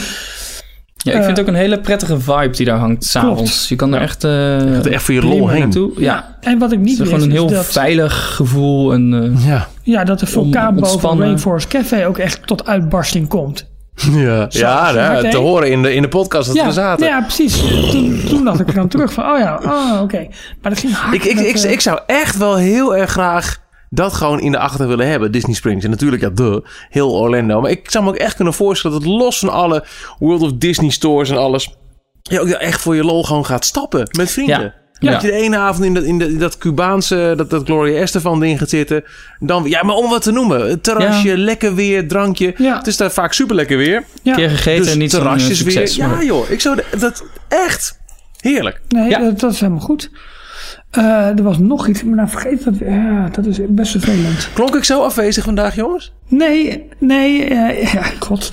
Ja, 1.04 1.12
ik 1.12 1.24
vind 1.24 1.36
het 1.36 1.40
ook 1.40 1.46
een 1.46 1.60
hele 1.60 1.80
prettige 1.80 2.20
vibe 2.20 2.50
die 2.50 2.66
daar 2.66 2.78
hangt 2.78 3.04
s'avonds. 3.04 3.68
Je 3.68 3.76
kan 3.76 3.94
er 3.94 4.00
echt, 4.00 4.24
eh 4.24 4.84
echt 4.92 5.02
voor 5.02 5.14
je 5.14 5.22
lol 5.22 5.48
heen. 5.48 5.60
naartoe. 5.60 5.90
Ja, 5.96 6.00
Ja. 6.02 6.36
En 6.40 6.58
wat 6.58 6.72
ik 6.72 6.78
het 6.78 6.86
niet 6.88 7.00
is 7.00 7.04
gewoon 7.08 7.22
een 7.22 7.30
heel 7.30 7.48
dat, 7.48 7.66
veilig 7.66 8.34
gevoel. 8.34 8.92
En, 8.92 9.34
eh, 9.36 9.46
ja. 9.46 9.68
ja, 9.82 10.04
dat 10.04 10.18
de 10.18 10.26
vulkaan 10.26 10.74
boven. 10.74 11.18
Rainforest 11.18 11.68
Café 11.68 12.06
ook 12.06 12.18
echt 12.18 12.46
tot 12.46 12.66
uitbarsting 12.66 13.28
komt. 13.28 13.72
Ja, 14.12 14.46
Zo, 14.50 14.58
ja 14.58 14.94
hè? 14.94 15.30
te 15.30 15.36
horen 15.36 15.70
in 15.70 15.82
de, 15.82 15.94
in 15.94 16.02
de 16.02 16.08
podcast 16.08 16.46
dat 16.46 16.56
Ja, 16.56 16.66
we 16.66 16.72
zaten. 16.72 17.06
ja, 17.06 17.20
precies. 17.20 17.60
Toen, 17.90 18.20
toen 18.28 18.44
dacht 18.44 18.60
ik 18.60 18.68
er 18.68 18.78
aan 18.78 18.88
terug 18.88 19.12
van, 19.12 19.24
oh 19.30 19.38
ja, 19.38 19.60
oh, 19.64 20.00
oké. 20.02 20.26
Maar 20.62 20.70
dat 20.70 20.78
ging 20.78 20.94
hard. 20.94 21.14
Ik, 21.14 21.24
ik, 21.24 21.36
dat, 21.36 21.44
ik, 21.46 21.56
eh, 21.56 21.70
ik 21.70 21.80
zou 21.80 21.98
echt 22.06 22.36
wel 22.36 22.56
heel 22.56 22.96
erg 22.96 23.10
graag 23.10 23.62
dat 23.94 24.12
gewoon 24.12 24.40
in 24.40 24.52
de 24.52 24.58
achter 24.58 24.88
willen 24.88 25.08
hebben. 25.08 25.32
Disney 25.32 25.54
Springs. 25.54 25.84
En 25.84 25.90
natuurlijk, 25.90 26.22
ja, 26.22 26.28
de 26.30 26.62
heel 26.90 27.12
Orlando. 27.12 27.60
Maar 27.60 27.70
ik 27.70 27.90
zou 27.90 28.04
me 28.04 28.10
ook 28.10 28.16
echt 28.16 28.34
kunnen 28.34 28.54
voorstellen 28.54 29.00
dat 29.00 29.08
los 29.08 29.38
van 29.38 29.48
alle 29.48 29.84
World 30.18 30.42
of 30.42 30.52
Disney 30.52 30.90
stores 30.90 31.30
en 31.30 31.36
alles. 31.36 31.74
Je 32.22 32.40
ook 32.40 32.48
echt 32.48 32.80
voor 32.80 32.94
je 32.96 33.04
lol 33.04 33.24
gewoon 33.24 33.46
gaat 33.46 33.64
stappen 33.64 34.08
met 34.18 34.30
vrienden. 34.30 34.74
Ja. 34.98 35.10
Dat 35.12 35.22
je 35.22 35.28
de 35.28 35.34
ene 35.34 35.56
avond 35.56 35.84
in 35.84 35.94
dat, 35.94 36.04
in 36.04 36.18
dat, 36.18 36.28
in 36.28 36.38
dat 36.38 36.58
Cubaanse, 36.58 37.34
dat, 37.36 37.50
dat 37.50 37.64
Gloria 37.64 38.00
Estefan 38.00 38.40
ding 38.40 38.58
gaat 38.58 38.68
zitten. 38.68 39.04
Dan, 39.38 39.64
ja, 39.68 39.82
maar 39.82 39.94
om 39.96 40.10
wat 40.10 40.22
te 40.22 40.30
noemen. 40.32 40.68
Het 40.68 40.82
terrasje, 40.82 41.38
lekker 41.38 41.74
weer, 41.74 42.08
drankje. 42.08 42.54
Ja. 42.56 42.76
Het 42.76 42.86
is 42.86 42.96
daar 42.96 43.10
vaak 43.10 43.32
super 43.32 43.54
lekker 43.56 43.76
weer. 43.76 44.04
ja. 44.22 44.34
keer 44.34 44.50
gegeten 44.50 44.82
Dus 44.82 44.92
en 44.92 44.98
niet 44.98 45.12
eh, 45.14 45.18
terrasjes 45.20 45.58
succes. 45.58 45.96
weer. 45.96 46.06
Ja 46.08 46.22
joh, 46.22 46.50
ik 46.50 46.60
zou 46.60 46.76
de- 46.76 46.98
dat 46.98 47.24
echt 47.48 47.98
heerlijk. 48.40 48.80
Nee, 48.88 49.08
Ja. 49.10 49.18
dat, 49.18 49.40
dat 49.40 49.52
is 49.52 49.60
helemaal 49.60 49.82
goed. 49.82 50.10
Eh, 50.94 51.28
er 51.38 51.42
was 51.42 51.58
nog 51.58 51.88
iets, 51.88 52.04
maar 52.04 52.14
nou 52.16 52.28
vergeet 52.28 52.64
dat. 52.64 52.78
Ja, 52.78 53.28
dat 53.28 53.46
is 53.46 53.58
best 53.68 53.90
vervelend. 53.90 54.48
Klonk 54.54 54.74
ik 54.74 54.84
zo 54.84 55.02
afwezig 55.02 55.44
vandaag, 55.44 55.74
jongens? 55.74 56.14
Nee, 56.28 56.88
nee, 56.98 57.44
eh, 57.44 57.92
ja, 57.92 58.02
god. 58.18 58.52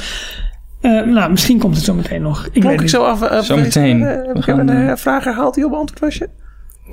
Eh, 0.81 1.01
nou, 1.01 1.31
misschien 1.31 1.59
komt 1.59 1.75
het 1.75 1.85
zo 1.85 1.93
meteen 1.93 2.21
nog. 2.21 2.45
Ik 2.45 2.53
weet 2.53 2.63
Klonk 2.63 2.81
ik 2.81 2.89
zo 2.89 3.03
af, 3.03 3.21
afwezig? 3.21 3.45
Zometeen. 3.45 4.03
Eh, 4.05 4.17
We 4.21 4.27
Heb 4.33 4.41
gaan, 4.43 4.67
een 4.67 4.97
vraag 4.97 5.23
herhaald 5.23 5.53
die 5.55 5.65
op 5.65 5.73
antwoord 5.73 5.99
was 5.99 6.15
je? 6.17 6.29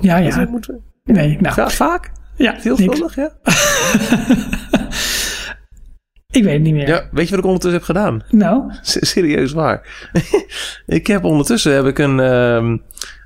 Ja, 0.01 0.17
ja. 0.17 0.35
Dat 0.37 0.49
moeten. 0.49 0.81
Nee, 1.03 1.37
nou. 1.39 1.53
Va- 1.53 1.69
Vaak? 1.69 2.11
Ja. 2.35 2.55
Veelvuldig, 2.59 3.15
ja? 3.15 3.31
Ik 6.31 6.43
weet 6.43 6.53
het 6.53 6.61
niet 6.61 6.73
meer. 6.73 6.87
Ja, 6.87 7.07
weet 7.11 7.23
je 7.25 7.29
wat 7.29 7.39
ik 7.39 7.45
ondertussen 7.45 7.71
heb 7.79 7.83
gedaan? 7.83 8.21
Nou, 8.29 8.71
S- 8.81 8.97
Serieus 9.11 9.51
waar. 9.51 10.09
ik 10.85 11.07
heb 11.07 11.23
ondertussen 11.23 11.73
heb 11.73 11.85
ik 11.85 11.97
een, 11.97 12.19
ehm 12.19 12.77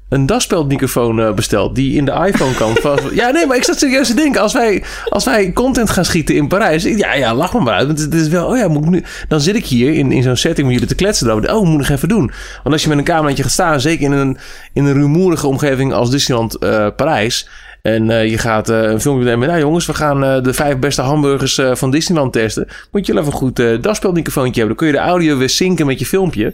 een 0.10 0.26
daspeldmicrofoon 0.26 1.20
eh, 1.20 1.34
besteld 1.34 1.76
die 1.76 1.98
in 1.98 2.06
de 2.06 2.12
iPhone 2.12 2.54
kan. 2.54 2.78
Ja, 3.14 3.30
nee, 3.30 3.46
maar 3.46 3.58
ik 3.58 3.64
zat 3.64 3.80
serieus 3.80 4.08
te 4.08 4.14
denken. 4.14 4.42
Als 4.42 4.54
wij, 4.54 4.84
als 5.10 5.26
wij 5.26 5.54
content 5.54 5.90
gaan 5.90 6.06
schieten 6.06 6.36
in 6.36 6.48
Parijs. 6.48 6.84
Ja, 6.84 7.14
ja, 7.14 7.36
lach 7.36 7.54
me 7.54 7.60
maar 7.60 7.74
uit. 7.74 7.88
Want 7.88 8.00
het 8.00 8.14
is 8.14 8.28
wel, 8.28 8.48
oh 8.48 8.58
ja, 8.58 8.68
moet 8.68 8.84
ik 8.84 8.90
nu, 8.90 9.04
dan 9.28 9.42
zit 9.42 9.56
ik 9.56 9.66
hier 9.66 9.94
in, 9.94 10.12
in 10.12 10.24
zo'n 10.24 10.36
setting 10.36 10.68
met 10.68 10.76
jullie 10.76 10.90
te 10.90 10.96
kletsen. 10.96 11.28
Dan, 11.28 11.52
oh, 11.52 11.64
moet 11.64 11.74
ik 11.74 11.78
nog 11.78 11.98
even 11.98 12.08
doen. 12.08 12.32
Want 12.64 12.74
als 12.76 12.82
je 12.82 12.90
met 12.90 12.98
een 12.98 13.04
cameraatje 13.04 13.44
gaat 13.44 13.52
staan, 13.52 13.82
zeker 13.82 14.06
in 14.06 14.12
een, 14.12 14.38
in 14.74 14.86
een 14.86 14.94
rumoerige 14.94 15.48
omgeving 15.48 15.94
als 15.94 16.12
Disneyland 16.12 16.58
eh, 16.58 16.88
Parijs. 16.96 17.50
En 17.82 18.10
eh, 18.10 18.30
je 18.30 18.38
gaat 18.38 18.70
een 18.70 19.02
filmpje 19.02 19.26
nemen. 19.26 19.48
Nou 19.48 19.60
jongens, 19.60 19.86
we 19.86 19.94
gaan 19.94 20.44
de 20.44 20.54
vijf 20.54 20.78
beste 20.78 21.02
hamburgers 21.02 21.62
van 21.72 21.92
Disneyland 21.92 22.34
testen. 22.34 22.68
Moet 22.92 23.06
je 23.06 23.14
wel 23.14 23.22
even 23.22 23.34
een 23.34 23.40
goed 23.40 23.60
uh, 23.60 23.82
daspeelmicrofoontje 23.82 24.60
hebben. 24.60 24.78
Dan 24.78 24.88
kun 24.88 24.98
je 24.98 25.04
de 25.04 25.10
audio 25.10 25.38
weer 25.38 25.50
synken 25.50 25.86
met 25.86 26.00
je 26.00 26.06
filmpje. 26.06 26.54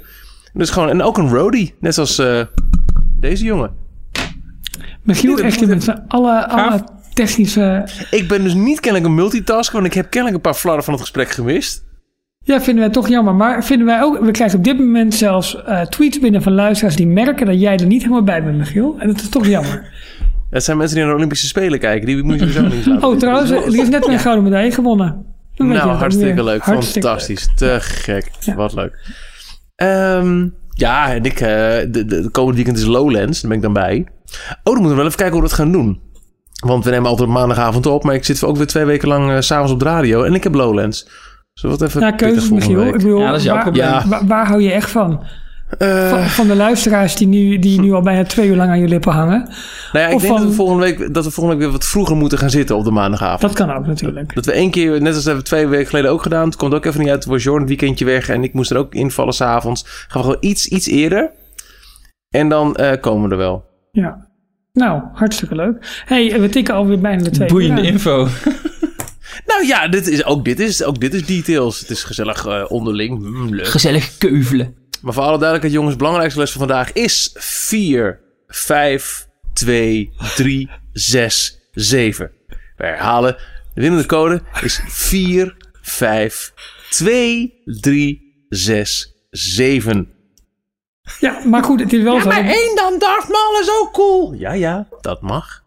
Dus 0.53 0.69
gewoon, 0.69 0.89
en 0.89 1.01
ook 1.01 1.17
een 1.17 1.30
roadie. 1.30 1.76
Net 1.80 1.93
zoals 1.93 2.19
eh, 2.19 2.41
deze 3.19 3.43
jongen. 3.43 3.71
Michiel 5.03 5.39
echt 5.39 5.67
met 5.67 5.83
z'n 5.83 6.03
alle, 6.07 6.47
alle 6.47 6.83
technische... 7.13 7.87
Ik 8.11 8.27
ben 8.27 8.43
dus 8.43 8.53
niet 8.53 8.79
kennelijk 8.79 9.09
een 9.09 9.15
multitasker. 9.15 9.73
Want 9.75 9.85
ik 9.85 9.93
heb 9.93 10.09
kennelijk 10.09 10.35
een 10.35 10.51
paar 10.51 10.59
flarden 10.59 10.83
van 10.83 10.93
het 10.93 11.01
gesprek 11.01 11.29
gemist. 11.29 11.87
Ja, 12.43 12.61
vinden 12.61 12.83
wij 12.83 12.93
toch 12.93 13.07
jammer. 13.07 13.35
Maar 13.35 13.63
vinden 13.63 13.87
wij 13.87 14.01
ook... 14.01 14.19
We 14.19 14.31
krijgen 14.31 14.57
op 14.57 14.63
dit 14.63 14.77
moment 14.77 15.13
zelfs 15.13 15.63
eh, 15.63 15.81
tweets 15.81 16.19
binnen 16.19 16.41
van 16.41 16.53
luisteraars... 16.53 16.95
die 16.95 17.07
merken 17.07 17.45
dat 17.45 17.59
jij 17.59 17.77
er 17.77 17.85
niet 17.85 18.01
helemaal 18.01 18.23
bij 18.23 18.43
bent, 18.43 18.57
Michiel. 18.57 18.95
En 18.99 19.07
dat 19.07 19.21
is 19.21 19.29
toch 19.29 19.45
jammer. 19.47 19.83
Het 20.49 20.63
zijn 20.63 20.77
mensen 20.77 20.95
die 20.95 21.03
naar 21.03 21.13
de 21.13 21.19
Olympische 21.19 21.47
Spelen 21.47 21.79
kijken. 21.79 22.05
Die 22.05 22.23
moet 22.23 22.39
je 22.39 22.51
zo 22.51 22.61
niet 22.61 22.85
laten 22.85 23.03
Oh, 23.09 23.17
trouwens, 23.17 23.51
er 23.51 23.79
is 23.79 23.89
net 23.89 24.07
een 24.07 24.19
gouden 24.19 24.43
medaille 24.43 24.71
gewonnen. 24.71 25.25
Dan 25.55 25.67
Nou, 25.67 25.89
hartstikke 25.89 26.43
leuk. 26.43 26.61
Hartstikke 26.61 27.07
Fantastisch. 27.07 27.49
Te 27.55 27.77
gek. 27.79 28.31
Ja. 28.39 28.55
Wat 28.55 28.73
leuk. 28.73 28.97
Ehm, 29.75 30.47
ja, 30.80 31.14
en 31.14 31.23
ik, 31.26 31.39
eh, 31.39 31.47
de, 31.47 31.89
de, 31.91 32.06
de 32.06 32.30
komende 32.31 32.56
weekend 32.56 32.77
is 32.77 32.85
Lowlands. 32.85 33.41
Daar 33.41 33.49
ben 33.49 33.57
ik 33.57 33.64
dan 33.64 33.73
bij. 33.73 34.07
Oh, 34.64 34.73
dan 34.73 34.73
moeten 34.73 34.89
we 34.89 34.95
wel 34.95 35.06
even 35.06 35.18
kijken 35.18 35.34
hoe 35.34 35.43
we 35.43 35.47
dat 35.47 35.57
gaan 35.57 35.72
doen. 35.72 36.01
Want 36.65 36.84
we 36.85 36.91
nemen 36.91 37.10
altijd 37.10 37.27
op 37.27 37.34
maandagavond 37.35 37.85
op. 37.85 38.03
Maar 38.03 38.15
ik 38.15 38.26
zit 38.26 38.43
ook 38.43 38.57
weer 38.57 38.68
twee 38.68 38.85
weken 38.85 39.07
lang 39.07 39.31
eh, 39.31 39.39
s 39.39 39.45
s'avonds 39.45 39.72
op 39.72 39.80
de 39.80 39.85
radio. 39.85 40.23
En 40.23 40.34
ik 40.34 40.43
heb 40.43 40.53
Lowlands. 40.53 41.07
Zullen 41.53 41.77
we 41.77 41.81
wat 41.84 41.89
even 41.89 42.01
Ja, 42.01 42.11
keuzes. 42.11 42.49
Ik 42.49 42.91
bedoel, 42.91 43.19
Ja, 43.19 43.30
dat 43.30 43.38
is 43.38 43.43
jouw 43.43 43.53
waar, 43.53 43.64
probleem. 43.64 43.85
Ja. 43.85 44.07
Waar, 44.07 44.26
waar 44.27 44.47
hou 44.47 44.61
je 44.61 44.72
echt 44.72 44.89
van? 44.89 45.23
Eh, 45.77 46.09
van? 46.09 46.23
Van 46.29 46.47
de 46.47 46.55
luisteraars 46.55 47.15
die 47.15 47.27
nu, 47.27 47.59
die 47.59 47.79
nu 47.79 47.91
al 47.93 48.01
bijna 48.01 48.23
twee 48.23 48.47
uur 48.47 48.55
lang 48.55 48.69
aan 48.69 48.79
je 48.79 48.87
lippen 48.87 49.11
hangen. 49.11 49.39
nou 49.93 50.05
ja, 50.05 50.07
ik 50.07 50.15
of 50.15 50.21
denk 50.21 50.33
dat, 50.33 50.41
van- 50.41 50.49
we 50.49 50.55
volgende 50.55 50.83
week, 50.83 51.13
dat 51.13 51.23
we 51.25 51.31
volgende 51.31 51.59
week 51.59 51.67
weer 51.69 51.77
wat 51.79 51.87
vroeger 51.87 52.15
moeten 52.15 52.37
gaan 52.37 52.49
zitten 52.49 52.75
op 52.75 52.83
de 52.83 52.91
maandagavond. 52.91 53.41
Dat 53.41 53.53
kan 53.53 53.71
ook 53.71 53.85
natuurlijk. 53.85 54.35
Dat 54.35 54.45
we 54.45 54.51
één 54.51 54.71
keer, 54.71 55.01
net 55.01 55.15
als 55.15 55.23
dat 55.23 55.35
we 55.35 55.41
twee 55.41 55.67
weken 55.67 55.87
geleden 55.87 56.11
ook 56.11 56.21
gedaan. 56.21 56.45
Het 56.45 56.55
komt 56.55 56.73
ook 56.73 56.85
even 56.85 56.99
niet 56.99 57.09
uit. 57.09 57.21
Toen 57.21 57.31
was 57.31 57.43
Jorn 57.43 57.59
het 57.59 57.67
weekendje 57.67 58.05
weg. 58.05 58.29
En 58.29 58.43
ik 58.43 58.53
moest 58.53 58.71
er 58.71 58.77
ook 58.77 58.93
invallen 58.93 59.33
s'avonds. 59.33 59.83
Gaan 59.85 60.21
we 60.21 60.27
gewoon 60.27 60.37
iets, 60.39 60.67
iets 60.67 60.87
eerder. 60.87 61.31
En 62.29 62.49
dan 62.49 62.75
eh, 62.75 63.01
komen 63.01 63.25
we 63.27 63.31
er 63.31 63.37
wel. 63.41 63.63
Ja. 63.91 64.27
Nou, 64.73 65.01
hartstikke 65.13 65.55
leuk. 65.55 66.03
hey, 66.05 66.39
we 66.41 66.49
tikken 66.49 66.73
alweer 66.75 66.99
bijna 66.99 67.23
de 67.23 67.29
twee 67.29 67.47
uur 67.47 67.53
Boeiende 67.53 67.81
info. 67.81 68.27
Nou 69.45 69.65
ja, 69.65 69.87
dit 69.87 70.07
is, 70.07 70.25
ook, 70.25 70.45
dit 70.45 70.59
is, 70.59 70.83
ook 70.83 70.99
dit 70.99 71.13
is 71.13 71.25
details. 71.25 71.79
Het 71.79 71.89
is 71.89 72.03
gezellig 72.03 72.45
eh, 72.45 72.65
onderling. 72.67 73.19
Mm, 73.19 73.53
leuk. 73.55 73.67
Gezellig 73.67 74.17
keuvelen. 74.17 74.75
Maar 75.01 75.13
voor 75.13 75.23
alle 75.23 75.38
duidelijkheid, 75.38 75.73
jongens. 75.73 75.95
belangrijkste 75.95 76.39
les 76.39 76.51
van 76.51 76.59
vandaag 76.59 76.91
is 76.91 77.30
4, 77.34 78.19
5, 78.47 79.27
2, 79.53 80.11
3, 80.35 80.69
6, 80.93 81.59
7. 81.71 82.31
We 82.77 82.85
herhalen. 82.85 83.38
De 83.73 83.81
winnende 83.81 84.05
code 84.05 84.41
is 84.61 84.81
4, 84.88 85.55
5, 85.81 86.53
2, 86.89 87.61
3, 87.65 88.45
6, 88.49 89.13
7. 89.30 90.13
Ja, 91.19 91.41
maar 91.45 91.63
goed, 91.63 91.80
het 91.80 91.93
is 91.93 92.03
wel 92.03 92.21
zo. 92.21 92.27
Maar 92.27 92.45
één 92.45 92.76
dan, 92.76 92.99
Darth 92.99 93.27
Maul 93.27 93.59
is 93.61 93.69
ook 93.80 93.93
cool. 93.93 94.34
Ja, 94.34 94.53
ja, 94.53 94.88
dat 95.01 95.21
mag. 95.21 95.63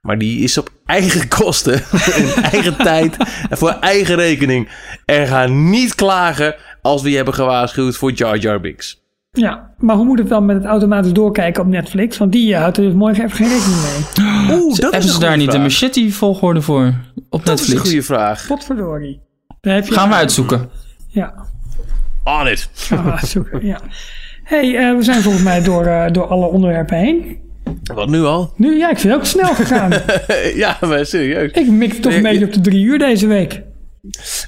Maar 0.00 0.18
die 0.18 0.42
is 0.42 0.58
op 0.58 0.70
eigen 0.86 1.28
kosten, 1.28 1.74
in 2.16 2.42
eigen 2.42 2.76
tijd 2.76 3.16
en 3.48 3.58
voor 3.58 3.70
eigen 3.70 4.16
rekening. 4.16 4.68
En 5.04 5.26
ga 5.26 5.46
niet 5.46 5.94
klagen 5.94 6.56
als 6.82 7.02
we 7.02 7.10
je 7.10 7.16
hebben 7.16 7.34
gewaarschuwd 7.34 7.96
voor 7.96 8.12
Jar 8.12 8.38
Jar 8.38 8.60
Binks. 8.60 9.00
Ja, 9.30 9.70
maar 9.78 9.96
hoe 9.96 10.04
moet 10.04 10.18
het 10.18 10.28
dan 10.28 10.44
met 10.44 10.56
het 10.56 10.64
automatisch 10.64 11.12
doorkijken 11.12 11.62
op 11.62 11.68
Netflix? 11.68 12.18
Want 12.18 12.32
die 12.32 12.54
eh, 12.54 12.60
houdt 12.60 12.76
er 12.76 12.82
dus 12.84 12.92
morgen 12.94 13.24
even 13.24 13.36
geen 13.36 13.48
rekening 13.48 13.80
mee. 13.82 14.56
Oeh, 14.60 14.76
dat 14.76 14.92
Hebben 14.92 15.10
ze 15.10 15.18
daar 15.18 15.36
niet 15.36 15.54
een 15.54 15.60
machete-volgorde 15.62 16.62
voor 16.62 16.94
op 17.30 17.44
Dat 17.44 17.58
is 17.58 17.66
een 17.68 17.74
Netflix? 17.74 17.80
goede 17.80 18.02
vraag. 18.02 18.46
Potverdorie. 18.46 19.20
Daar 19.60 19.74
heb 19.74 19.86
je 19.86 19.92
Gaan 19.92 20.08
we 20.08 20.14
uitzoeken. 20.14 20.68
Ja, 21.08 21.34
On 22.24 22.46
it. 22.48 22.68
gaan 22.74 23.04
we 23.04 23.10
uitzoeken. 23.10 23.66
Ja. 23.66 23.80
hey, 24.44 24.76
eh, 24.76 24.96
we 24.96 25.02
zijn 25.02 25.22
volgens 25.22 25.44
mij 25.44 25.62
door, 25.62 25.84
eh, 25.86 26.10
door 26.12 26.26
alle 26.26 26.46
onderwerpen 26.46 26.96
heen. 26.96 27.38
Wat 27.94 28.08
nu 28.08 28.22
al? 28.22 28.52
Nu, 28.56 28.78
ja, 28.78 28.90
ik 28.90 28.98
vind 28.98 29.12
het 29.12 29.22
ook 29.22 29.28
snel 29.28 29.54
gegaan. 29.54 29.90
ja, 30.62 30.76
maar 30.80 31.06
serieus. 31.06 31.50
ik 31.52 31.68
mik 31.68 31.92
toch 31.94 32.12
een 32.12 32.22
beetje 32.22 32.44
op 32.44 32.52
de 32.52 32.60
drie 32.60 32.84
uur 32.84 32.98
deze 32.98 33.26
week. 33.26 33.62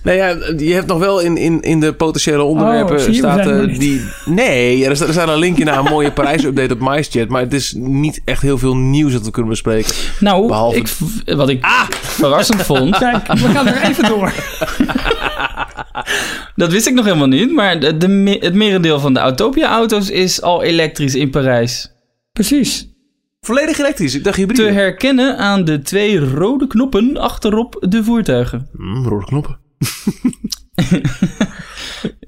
Nou 0.03 0.17
ja, 0.17 0.29
je 0.57 0.73
hebt 0.73 0.87
nog 0.87 0.99
wel 0.99 1.21
in, 1.21 1.37
in, 1.37 1.61
in 1.61 1.81
de 1.81 1.93
potentiële 1.93 2.43
onderwerpen 2.43 2.97
Oh, 2.97 3.13
staat 3.13 3.47
eh, 3.47 3.79
die... 3.79 4.05
Nee, 4.25 4.79
ja, 4.79 4.89
er 4.89 4.97
staat, 4.97 5.09
er 5.09 5.15
staat 5.15 5.29
een 5.29 5.39
linkje 5.39 5.65
naar 5.65 5.79
een 5.79 5.85
mooie 5.85 6.13
Parijs-update 6.13 6.75
op 6.75 6.81
MySchat. 6.81 7.29
Maar 7.29 7.41
het 7.41 7.53
is 7.53 7.73
niet 7.77 8.21
echt 8.25 8.43
heel 8.43 8.59
veel 8.59 8.77
nieuws 8.77 9.13
dat 9.13 9.25
we 9.25 9.31
kunnen 9.31 9.51
bespreken. 9.51 9.95
Nou, 10.21 10.47
Behalve- 10.47 10.77
ik, 10.77 10.89
wat 11.37 11.49
ik 11.49 11.67
verrassend 11.91 12.63
vond, 12.63 12.99
Kijk, 12.99 13.27
we 13.27 13.37
gaan 13.49 13.67
er 13.67 13.83
even 13.83 14.09
door. 14.09 14.33
dat 16.57 16.73
wist 16.73 16.87
ik 16.87 16.95
nog 16.95 17.05
helemaal 17.05 17.27
niet. 17.27 17.53
Maar 17.53 17.81
de, 17.81 18.39
het 18.41 18.55
merendeel 18.55 19.01
van 19.01 19.15
de 19.15 19.21
Autopia-auto's 19.21 20.11
is 20.11 20.43
al 20.43 20.63
elektrisch 20.63 21.15
in 21.15 21.31
Parijs. 21.31 21.93
Precies. 22.33 22.94
Volledig 23.45 23.79
elektrisch. 23.79 24.15
Ik 24.15 24.25
dacht 24.25 24.35
Te 24.35 24.41
hybride. 24.41 24.73
herkennen 24.73 25.39
aan 25.39 25.65
de 25.65 25.83
twee 25.83 26.19
rode 26.19 26.67
knoppen 26.67 27.17
achterop 27.17 27.77
de 27.89 28.05
voertuigen. 28.05 28.69
Hmm, 28.77 29.07
rode 29.09 29.25
knoppen. 29.25 29.59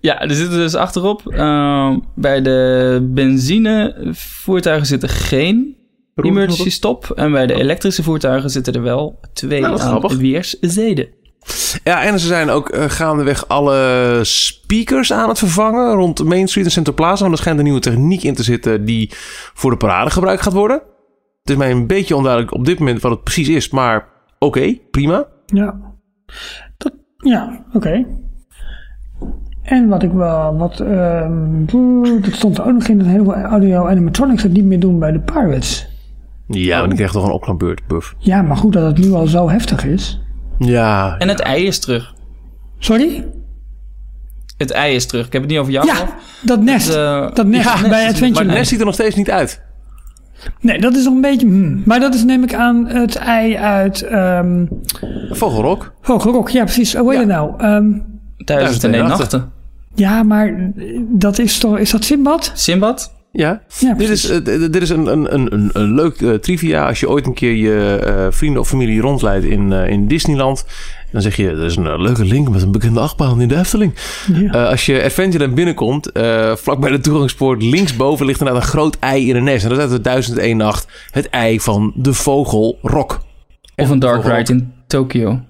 Ja, 0.01 0.21
er 0.21 0.35
zitten 0.35 0.59
dus 0.59 0.75
achterop. 0.75 1.27
ehm, 1.33 1.99
bij 2.15 2.43
de 2.43 3.09
benzinevoertuigen 3.11 4.87
zitten 4.87 5.09
geen 5.09 5.77
Rode 6.15 6.29
emergency 6.29 6.55
knoppen? 6.57 6.77
stop. 6.77 7.11
En 7.11 7.33
bij 7.33 7.47
de 7.47 7.55
elektrische 7.55 8.03
voertuigen 8.03 8.51
zitten 8.51 8.75
er 8.75 8.83
wel 8.83 9.21
twee 9.33 9.61
Nou, 9.61 9.73
aan 9.73 9.79
grappig. 9.89 10.17
weerszijden. 10.17 11.09
Ja, 11.85 12.03
en 12.03 12.21
ze 12.21 12.27
zijn 12.27 12.51
ook 12.51 12.69
eh, 12.69 12.85
gaandeweg 12.91 13.49
alle 13.49 14.19
speakers 14.23 15.13
aan 15.13 15.29
het 15.29 15.39
vervangen 15.39 15.93
rond 15.95 16.25
Main 16.25 16.49
Street 16.49 16.67
en 16.67 16.73
Central 16.73 16.95
Plaza. 16.95 17.21
Want 17.21 17.33
er 17.33 17.39
schijnt 17.39 17.59
een 17.59 17.65
nieuwe 17.65 17.81
techniek 17.81 18.23
in 18.23 18.35
te 18.35 18.43
zitten 18.43 18.85
die 18.85 19.11
voor 19.55 19.71
de 19.71 19.77
parade 19.77 20.11
gebruikt 20.11 20.43
gaat 20.43 20.53
worden. 20.53 20.83
Het 21.47 21.55
is 21.55 21.61
mij 21.61 21.71
een 21.71 21.87
beetje 21.87 22.17
onduidelijk 22.17 22.55
op 22.55 22.65
dit 22.65 22.79
moment 22.79 23.01
wat 23.01 23.11
het 23.11 23.23
precies 23.23 23.49
is, 23.49 23.71
maar 23.71 24.09
oké, 24.39 24.75
prima. 24.91 25.27
Ja. 25.47 25.77
Dat, 26.77 26.93
ja, 27.17 27.65
oké. 27.73 28.07
En 29.63 29.89
wat 29.89 30.03
ik 30.03 30.13
wel, 30.13 30.57
wat, 30.57 30.81
ehm, 30.81 31.65
dat 32.21 32.33
stond 32.33 32.59
er 32.59 32.65
ook 32.67 32.73
nog 32.73 32.89
in 32.89 32.99
dat 32.99 33.07
heel 33.07 33.25
veel 33.25 33.35
audio 33.35 33.87
animatronics 33.87 34.43
het 34.43 34.53
niet 34.53 34.65
meer 34.65 34.81
doen 34.81 34.99
bij 34.99 35.13
de 35.13 35.21
Pirates. 35.21 35.89
Ja, 36.47 36.81
maar 36.81 36.91
ik 36.91 36.97
krijg 36.97 37.13
toch 37.13 37.25
een 37.25 37.33
opknapbeurt, 37.33 37.87
buff. 37.87 38.15
Ja, 38.19 38.43
maar 38.43 38.57
goed 38.57 38.73
dat 38.73 38.97
het 38.97 39.05
nu 39.07 39.13
al 39.13 39.27
zo 39.27 39.49
heftig 39.51 39.85
is. 39.85 40.21
Ja, 40.59 41.19
En 41.19 41.29
het 41.29 41.41
ei 41.41 41.67
is 41.67 41.79
terug. 41.79 42.15
Sorry? 42.79 43.27
Het 44.57 44.71
ei 44.71 44.95
is 44.95 45.07
terug. 45.07 45.27
Ik 45.27 45.33
heb 45.33 45.43
het 45.43 45.51
niet 45.51 45.61
over 45.61 45.73
jou. 45.73 45.87
Ja, 45.87 46.09
dat 46.43 46.61
nest. 46.63 46.95
eh, 46.95 47.31
dat 47.35 47.47
nest 47.47 47.65
ja, 47.83 47.89
bij 47.89 48.05
Adventure 48.07 48.33
maar 48.33 48.45
Land. 48.45 48.59
Nest 48.59 48.69
ziet 48.71 48.79
er 48.81 48.85
nog 48.85 48.95
steeds 48.95 49.15
niet 49.15 49.31
uit. 49.31 49.65
Nee, 50.61 50.79
dat 50.79 50.95
is 50.97 51.05
nog 51.05 51.15
een 51.15 51.21
beetje... 51.21 51.47
hmm. 51.47 51.83
Maar 51.85 52.01
dat 52.01 52.15
is 52.15 52.25
neem 52.25 52.43
ik 52.43 52.55
aan 52.55 52.87
het 52.87 53.17
ei 53.17 53.57
uit... 53.57 54.03
ehm 54.03 54.65
Vogelrok. 55.31 55.93
Hogerok, 56.03 56.49
ja 56.49 56.65
precies. 56.65 56.95
Hoe 56.95 57.11
heet 57.11 57.19
het 57.19 57.29
nou? 57.29 57.53
Ehm, 57.59 57.93
Duizend 58.37 58.85
en 58.85 58.95
één 58.95 59.03
nachten. 59.09 59.19
nachten. 59.39 59.53
ja, 59.95 60.23
maar 60.23 60.71
dat 61.09 61.39
is 61.39 61.59
toch... 61.59 61.79
Is 61.79 61.91
dat 61.91 62.05
Simbad? 62.05 62.51
Simbad? 62.55 63.15
Ja, 63.37 63.63
Ja, 63.79 63.95
dit 63.95 64.09
is, 64.09 64.29
eh, 64.29 64.45
dit 64.45 64.83
is 64.83 64.89
een, 64.89 65.07
een, 65.07 65.35
een, 65.35 65.71
een, 65.73 65.95
leuk 65.95 66.21
eh, 66.21 66.33
trivia. 66.33 66.87
Als 66.87 67.01
je 67.01 67.09
ooit 67.09 67.27
een 67.27 67.35
keer 67.35 67.53
je 67.53 67.99
eh, 67.99 68.27
vrienden 68.31 68.61
of 68.61 68.69
familie 68.69 69.01
rondleidt 69.01 69.45
in, 69.45 69.73
in 69.73 70.09
Disneyland. 70.09 70.65
Dan 71.13 71.23
zeg 71.23 71.37
je, 71.37 71.49
er 71.49 71.65
is 71.65 71.77
een 71.77 72.03
leuke 72.03 72.25
link 72.25 72.49
met 72.49 72.63
een 72.63 72.73
bekende 72.73 73.01
achtbaan 73.01 73.41
in 73.41 73.49
de 73.49 73.57
Efteling. 73.57 73.95
Ja. 74.33 74.65
Als 74.65 74.87
je 74.87 75.03
Adventureland 75.03 75.55
binnenkomt, 75.55 76.11
vlak 76.55 76.81
bij 76.81 76.91
de 76.91 77.01
toegangspoort 77.01 77.63
linksboven 77.63 78.27
ligt 78.27 78.41
inderdaad 78.41 78.63
een 78.63 78.69
groot 78.69 78.97
ei 79.01 79.29
in 79.29 79.37
een 79.37 79.45
nest. 79.45 79.65
En 79.65 79.69
dat 79.69 79.79
is 79.79 79.85
uit 79.85 79.93
de 79.93 80.01
1001 80.01 80.57
nacht 80.57 80.87
het 81.11 81.31
ei 81.31 81.61
van 81.61 81.93
de 81.97 82.13
vogel 82.13 82.79
Rock. 82.83 83.21
Of 83.77 83.91
een 83.91 83.99
dark 83.99 84.25
ride 84.25 84.53
in 84.53 84.73
Tokio. 84.87 85.41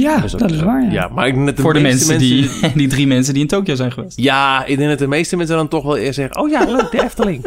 Ja, 0.00 0.22
ook 0.22 0.38
dat 0.38 0.50
is 0.50 0.60
waar, 0.60 0.82
ja. 0.82 0.92
Ja, 0.92 1.08
maar 1.08 1.26
ik 1.26 1.34
denk 1.34 1.46
dat 1.46 1.56
de 1.56 1.62
Voor 1.62 1.72
de 1.72 1.80
mensen 1.80 2.18
die, 2.18 2.50
die 2.74 2.88
drie 2.88 3.06
mensen 3.06 3.32
die 3.32 3.42
in 3.42 3.48
Tokio 3.48 3.74
zijn 3.74 3.92
geweest. 3.92 4.20
Ja, 4.20 4.64
ik 4.64 4.76
denk 4.76 4.88
dat 4.88 4.98
de 4.98 5.06
meeste 5.06 5.36
mensen 5.36 5.56
dan 5.56 5.68
toch 5.68 5.84
wel 5.84 5.96
eerst 5.96 6.14
zeggen... 6.14 6.38
Oh 6.38 6.50
ja, 6.50 6.64
leuk, 6.64 6.90
de 6.90 7.02
Efteling. 7.02 7.44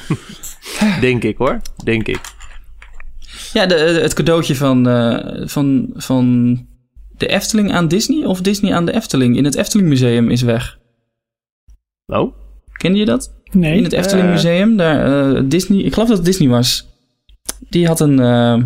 denk 1.00 1.24
ik 1.24 1.36
hoor, 1.36 1.60
denk 1.84 2.08
ik. 2.08 2.20
Ja, 3.52 3.66
de, 3.66 3.74
het 3.74 4.14
cadeautje 4.14 4.56
van, 4.56 4.88
eh, 4.88 5.46
van, 5.46 5.90
van 5.94 6.56
de 7.16 7.26
Efteling 7.26 7.72
aan 7.72 7.88
Disney 7.88 8.24
of 8.24 8.40
Disney 8.40 8.74
aan 8.74 8.86
de 8.86 8.92
Efteling 8.94 9.36
in 9.36 9.44
het 9.44 9.54
Efteling 9.54 9.88
Museum 9.88 10.30
is 10.30 10.42
weg. 10.42 10.78
Nou, 12.06 12.32
Kende 12.78 12.98
je 12.98 13.04
dat? 13.04 13.32
Nee. 13.50 13.76
In 13.76 13.82
het 13.82 13.92
Efteling 13.92 14.26
Eh. 14.26 14.32
Museum, 14.32 14.76
daar 14.76 15.34
eh, 15.34 15.42
Disney, 15.44 15.78
ik 15.78 15.92
geloof 15.92 16.08
dat 16.08 16.16
het 16.16 16.26
Disney 16.26 16.48
was. 16.48 16.88
Die 17.68 17.86
had 17.86 18.00
een 18.00 18.20
eh, 18.20 18.62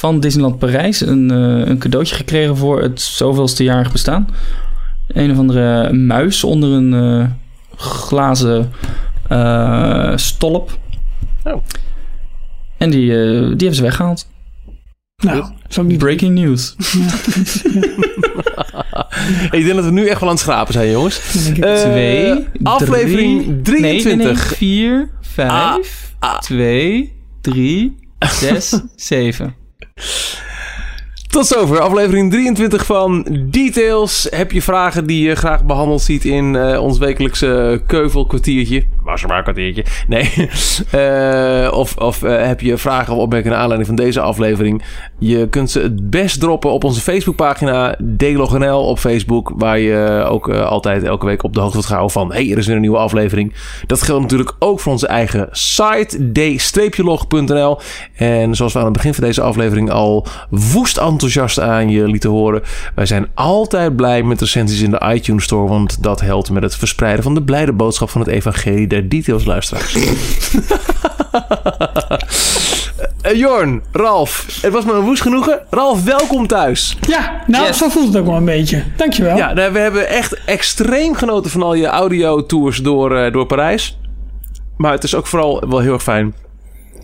van 0.00 0.20
Disneyland 0.20 0.58
Parijs 0.58 1.00
een, 1.00 1.32
uh, 1.32 1.66
een 1.68 1.78
cadeautje 1.78 2.14
gekregen 2.14 2.56
voor 2.56 2.82
het 2.82 3.00
zoveelste 3.00 3.64
jarig 3.64 3.92
bestaan. 3.92 4.28
Een 5.08 5.30
of 5.30 5.38
andere 5.38 5.92
muis 5.92 6.44
onder 6.44 6.70
een 6.70 6.92
uh, 6.92 7.26
glazen 7.76 8.72
uh, 9.32 10.16
stolp. 10.16 10.78
Oh. 11.44 11.64
En 12.78 12.90
die, 12.90 13.06
die 13.08 13.48
hebben 13.48 13.74
ze 13.74 13.82
weggehaald. 13.82 14.28
Nou. 15.16 15.96
Breaking 15.96 16.34
news. 16.34 16.74
ik 19.50 19.64
denk 19.64 19.74
dat 19.74 19.84
we 19.84 19.90
nu 19.90 20.06
echt 20.06 20.20
wel 20.20 20.28
aan 20.28 20.34
het 20.34 20.44
schrapen 20.44 20.72
zijn, 20.72 20.90
jongens. 20.90 21.18
Twee, 21.54 22.46
aflevering 22.62 23.64
23. 23.64 24.54
4, 24.56 25.10
5, 25.20 26.14
2, 26.40 27.12
3, 27.40 27.96
6, 28.18 28.80
7. 28.96 29.59
Tot 31.30 31.46
zover 31.46 31.80
aflevering 31.80 32.30
23 32.30 32.86
van 32.86 33.26
Details. 33.50 34.26
Heb 34.30 34.52
je 34.52 34.62
vragen 34.62 35.06
die 35.06 35.28
je 35.28 35.34
graag 35.34 35.64
behandeld 35.64 36.02
ziet 36.02 36.24
in 36.24 36.56
eh, 36.56 36.82
ons 36.82 36.98
wekelijkse 36.98 37.82
keuvelkwartiertje? 37.86 38.84
Was 39.10 39.22
er 39.22 39.28
maar 39.28 39.36
een 39.36 39.42
kwartiertje. 39.42 39.84
Nee. 40.08 40.30
Eh, 40.90 41.68
of 41.72 41.96
of 41.96 42.22
eh, 42.22 42.46
heb 42.46 42.60
je 42.60 42.76
vragen 42.76 43.14
of 43.14 43.20
opmerkingen 43.20 43.52
naar 43.52 43.62
aanleiding 43.62 43.96
van 43.96 44.04
deze 44.04 44.20
aflevering? 44.20 44.82
Je 45.18 45.48
kunt 45.48 45.70
ze 45.70 45.80
het 45.80 46.10
best 46.10 46.40
droppen 46.40 46.70
op 46.70 46.84
onze 46.84 47.00
Facebookpagina 47.00 47.96
DLogNL 48.16 48.86
op 48.86 48.98
Facebook. 48.98 49.52
Waar 49.56 49.78
je 49.78 50.24
ook 50.28 50.48
eh, 50.48 50.66
altijd 50.66 51.02
elke 51.02 51.26
week 51.26 51.42
op 51.42 51.54
de 51.54 51.58
hoogte 51.60 51.74
wordt 51.74 51.88
gehouden 51.88 52.16
van... 52.16 52.32
hey, 52.32 52.50
er 52.50 52.58
is 52.58 52.66
weer 52.66 52.74
een 52.74 52.80
nieuwe 52.80 52.98
aflevering. 52.98 53.54
Dat 53.86 54.02
geldt 54.02 54.22
natuurlijk 54.22 54.52
ook 54.58 54.80
voor 54.80 54.92
onze 54.92 55.06
eigen 55.06 55.48
site 55.50 56.32
d-log.nl. 56.32 57.80
En 58.14 58.54
zoals 58.54 58.72
we 58.72 58.78
aan 58.78 58.84
het 58.84 58.94
begin 58.94 59.14
van 59.14 59.24
deze 59.24 59.42
aflevering 59.42 59.90
al 59.90 60.26
woest 60.50 60.96
enthousiast 60.96 61.60
aan 61.60 61.90
je 61.90 62.08
lieten 62.08 62.30
horen... 62.30 62.62
wij 62.94 63.06
zijn 63.06 63.28
altijd 63.34 63.96
blij 63.96 64.22
met 64.22 64.40
recensies 64.40 64.82
in 64.82 64.90
de 64.90 65.02
iTunes 65.14 65.44
Store... 65.44 65.68
want 65.68 66.02
dat 66.02 66.20
helpt 66.20 66.50
met 66.50 66.62
het 66.62 66.76
verspreiden 66.76 67.22
van 67.22 67.34
de 67.34 67.42
blijde 67.42 67.72
boodschap 67.72 68.10
van 68.10 68.20
het 68.20 68.30
evangelie 68.30 68.88
details 69.08 69.44
luisteraars. 69.44 69.96
Eh, 73.22 73.34
Jorn, 73.38 73.82
Ralf, 73.92 74.58
het 74.62 74.72
was 74.72 74.84
me 74.84 74.92
een 74.92 75.00
woest 75.04 75.22
genoegen. 75.22 75.60
Ralf, 75.70 76.04
welkom 76.04 76.46
thuis. 76.46 76.96
Ja, 77.08 77.42
nou, 77.46 77.66
Yes. 77.66 77.78
zo 77.78 77.88
voelt 77.88 78.06
het 78.06 78.16
ook 78.16 78.26
wel 78.26 78.36
een 78.36 78.44
beetje. 78.44 78.82
Dankjewel. 78.96 79.36
Ja, 79.36 79.52
nou, 79.52 79.72
we 79.72 79.78
hebben 79.78 80.08
echt 80.08 80.44
extreem 80.44 81.14
genoten 81.14 81.50
van 81.50 81.62
al 81.62 81.74
je 81.74 81.86
audio-tours 81.86 82.78
door, 82.78 83.16
eh, 83.16 83.32
door 83.32 83.46
Parijs. 83.46 83.98
Maar 84.76 84.92
het 84.92 85.04
is 85.04 85.14
ook 85.14 85.26
vooral 85.26 85.68
wel 85.68 85.78
heel 85.78 85.92
erg 85.92 86.02
fijn 86.02 86.34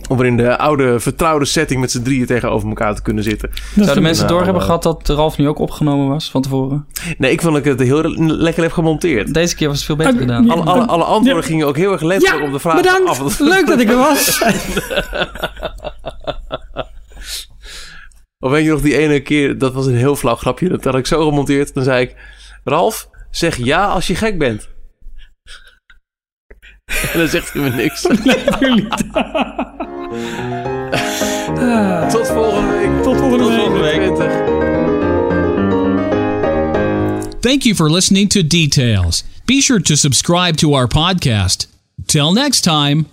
om 0.08 0.16
weer 0.16 0.26
in 0.26 0.36
de 0.36 0.58
oude, 0.58 1.00
vertrouwde 1.00 1.44
setting 1.44 1.80
met 1.80 1.90
z'n 1.90 2.02
drieën 2.02 2.26
tegenover 2.26 2.68
elkaar 2.68 2.94
te 2.94 3.02
kunnen 3.02 3.24
zitten. 3.24 3.50
Zouden 3.74 4.02
mensen 4.02 4.24
Nou, 4.24 4.34
door 4.36 4.44
hebben 4.44 4.60
eh, 4.62 4.66
gehad 4.66 4.82
dat 4.82 5.08
Ralf 5.08 5.38
nu 5.38 5.48
ook 5.48 5.58
opgenomen 5.58 6.08
was 6.08 6.30
van 6.30 6.42
tevoren? 6.42 6.86
Nee, 7.18 7.30
ik 7.32 7.40
vond 7.40 7.54
dat 7.54 7.64
ik 7.64 7.70
het 7.70 7.80
heel 7.88 8.02
lekker 8.18 8.62
heb 8.62 8.72
gemonteerd. 8.72 9.34
Deze 9.34 9.54
keer 9.56 9.68
was 9.68 9.76
het 9.76 9.86
veel 9.86 9.96
beter 9.96 10.12
Oké, 10.12 10.20
gedaan. 10.20 10.50
Alle, 10.50 10.62
alle, 10.62 10.84
alle 10.86 11.04
antwoorden 11.04 11.42
Ja. 11.42 11.48
gingen 11.48 11.66
ook 11.66 11.76
heel 11.76 11.92
erg 11.92 12.02
letterlijk 12.02 12.40
Ja, 12.40 12.46
op 12.46 12.52
de 12.52 12.58
vraag 12.58 12.76
bedankt. 12.76 13.08
af. 13.08 13.38
Leuk 13.54 13.66
dat 13.66 13.80
ik 13.80 13.88
er 13.90 13.96
was. 13.96 14.42
Of 18.38 18.50
weet 18.50 18.64
je 18.64 18.70
nog 18.70 18.80
die 18.80 18.96
ene 18.98 19.20
keer, 19.20 19.58
dat 19.58 19.72
was 19.74 19.86
een 19.86 19.96
heel 19.96 20.16
flauw 20.16 20.34
grapje. 20.36 20.68
Dat 20.68 20.84
had 20.84 20.94
ik 20.94 21.06
zo 21.06 21.28
gemonteerd. 21.28 21.74
Dan 21.74 21.84
zei 21.84 22.02
ik, 22.02 22.14
Ralf, 22.64 23.08
zeg 23.30 23.56
ja 23.56 23.86
als 23.86 24.06
je 24.06 24.14
gek 24.14 24.38
bent. 24.38 24.68
En 27.12 27.18
dan 27.18 27.28
zegt 27.28 27.52
hij 27.52 27.62
me 27.62 27.68
niks. 27.70 28.06
Ah. 31.58 32.08
Tot 32.10 32.26
volgende 32.26 32.78
week. 32.78 33.02
Tot 33.02 33.16
volgende 33.16 33.44
week. 33.44 33.58
volgende 33.58 33.82
week. 33.82 34.00
20. 34.16 34.46
Thank 37.40 37.64
you 37.64 37.74
for 37.74 37.90
listening 37.90 38.28
to 38.28 38.42
Details. 38.42 39.24
Be 39.46 39.60
sure 39.60 39.80
to 39.80 39.96
subscribe 39.96 40.56
to 40.56 40.74
our 40.74 40.88
podcast. 40.88 41.66
Till 42.06 42.32
next 42.32 42.62
time. 42.62 43.06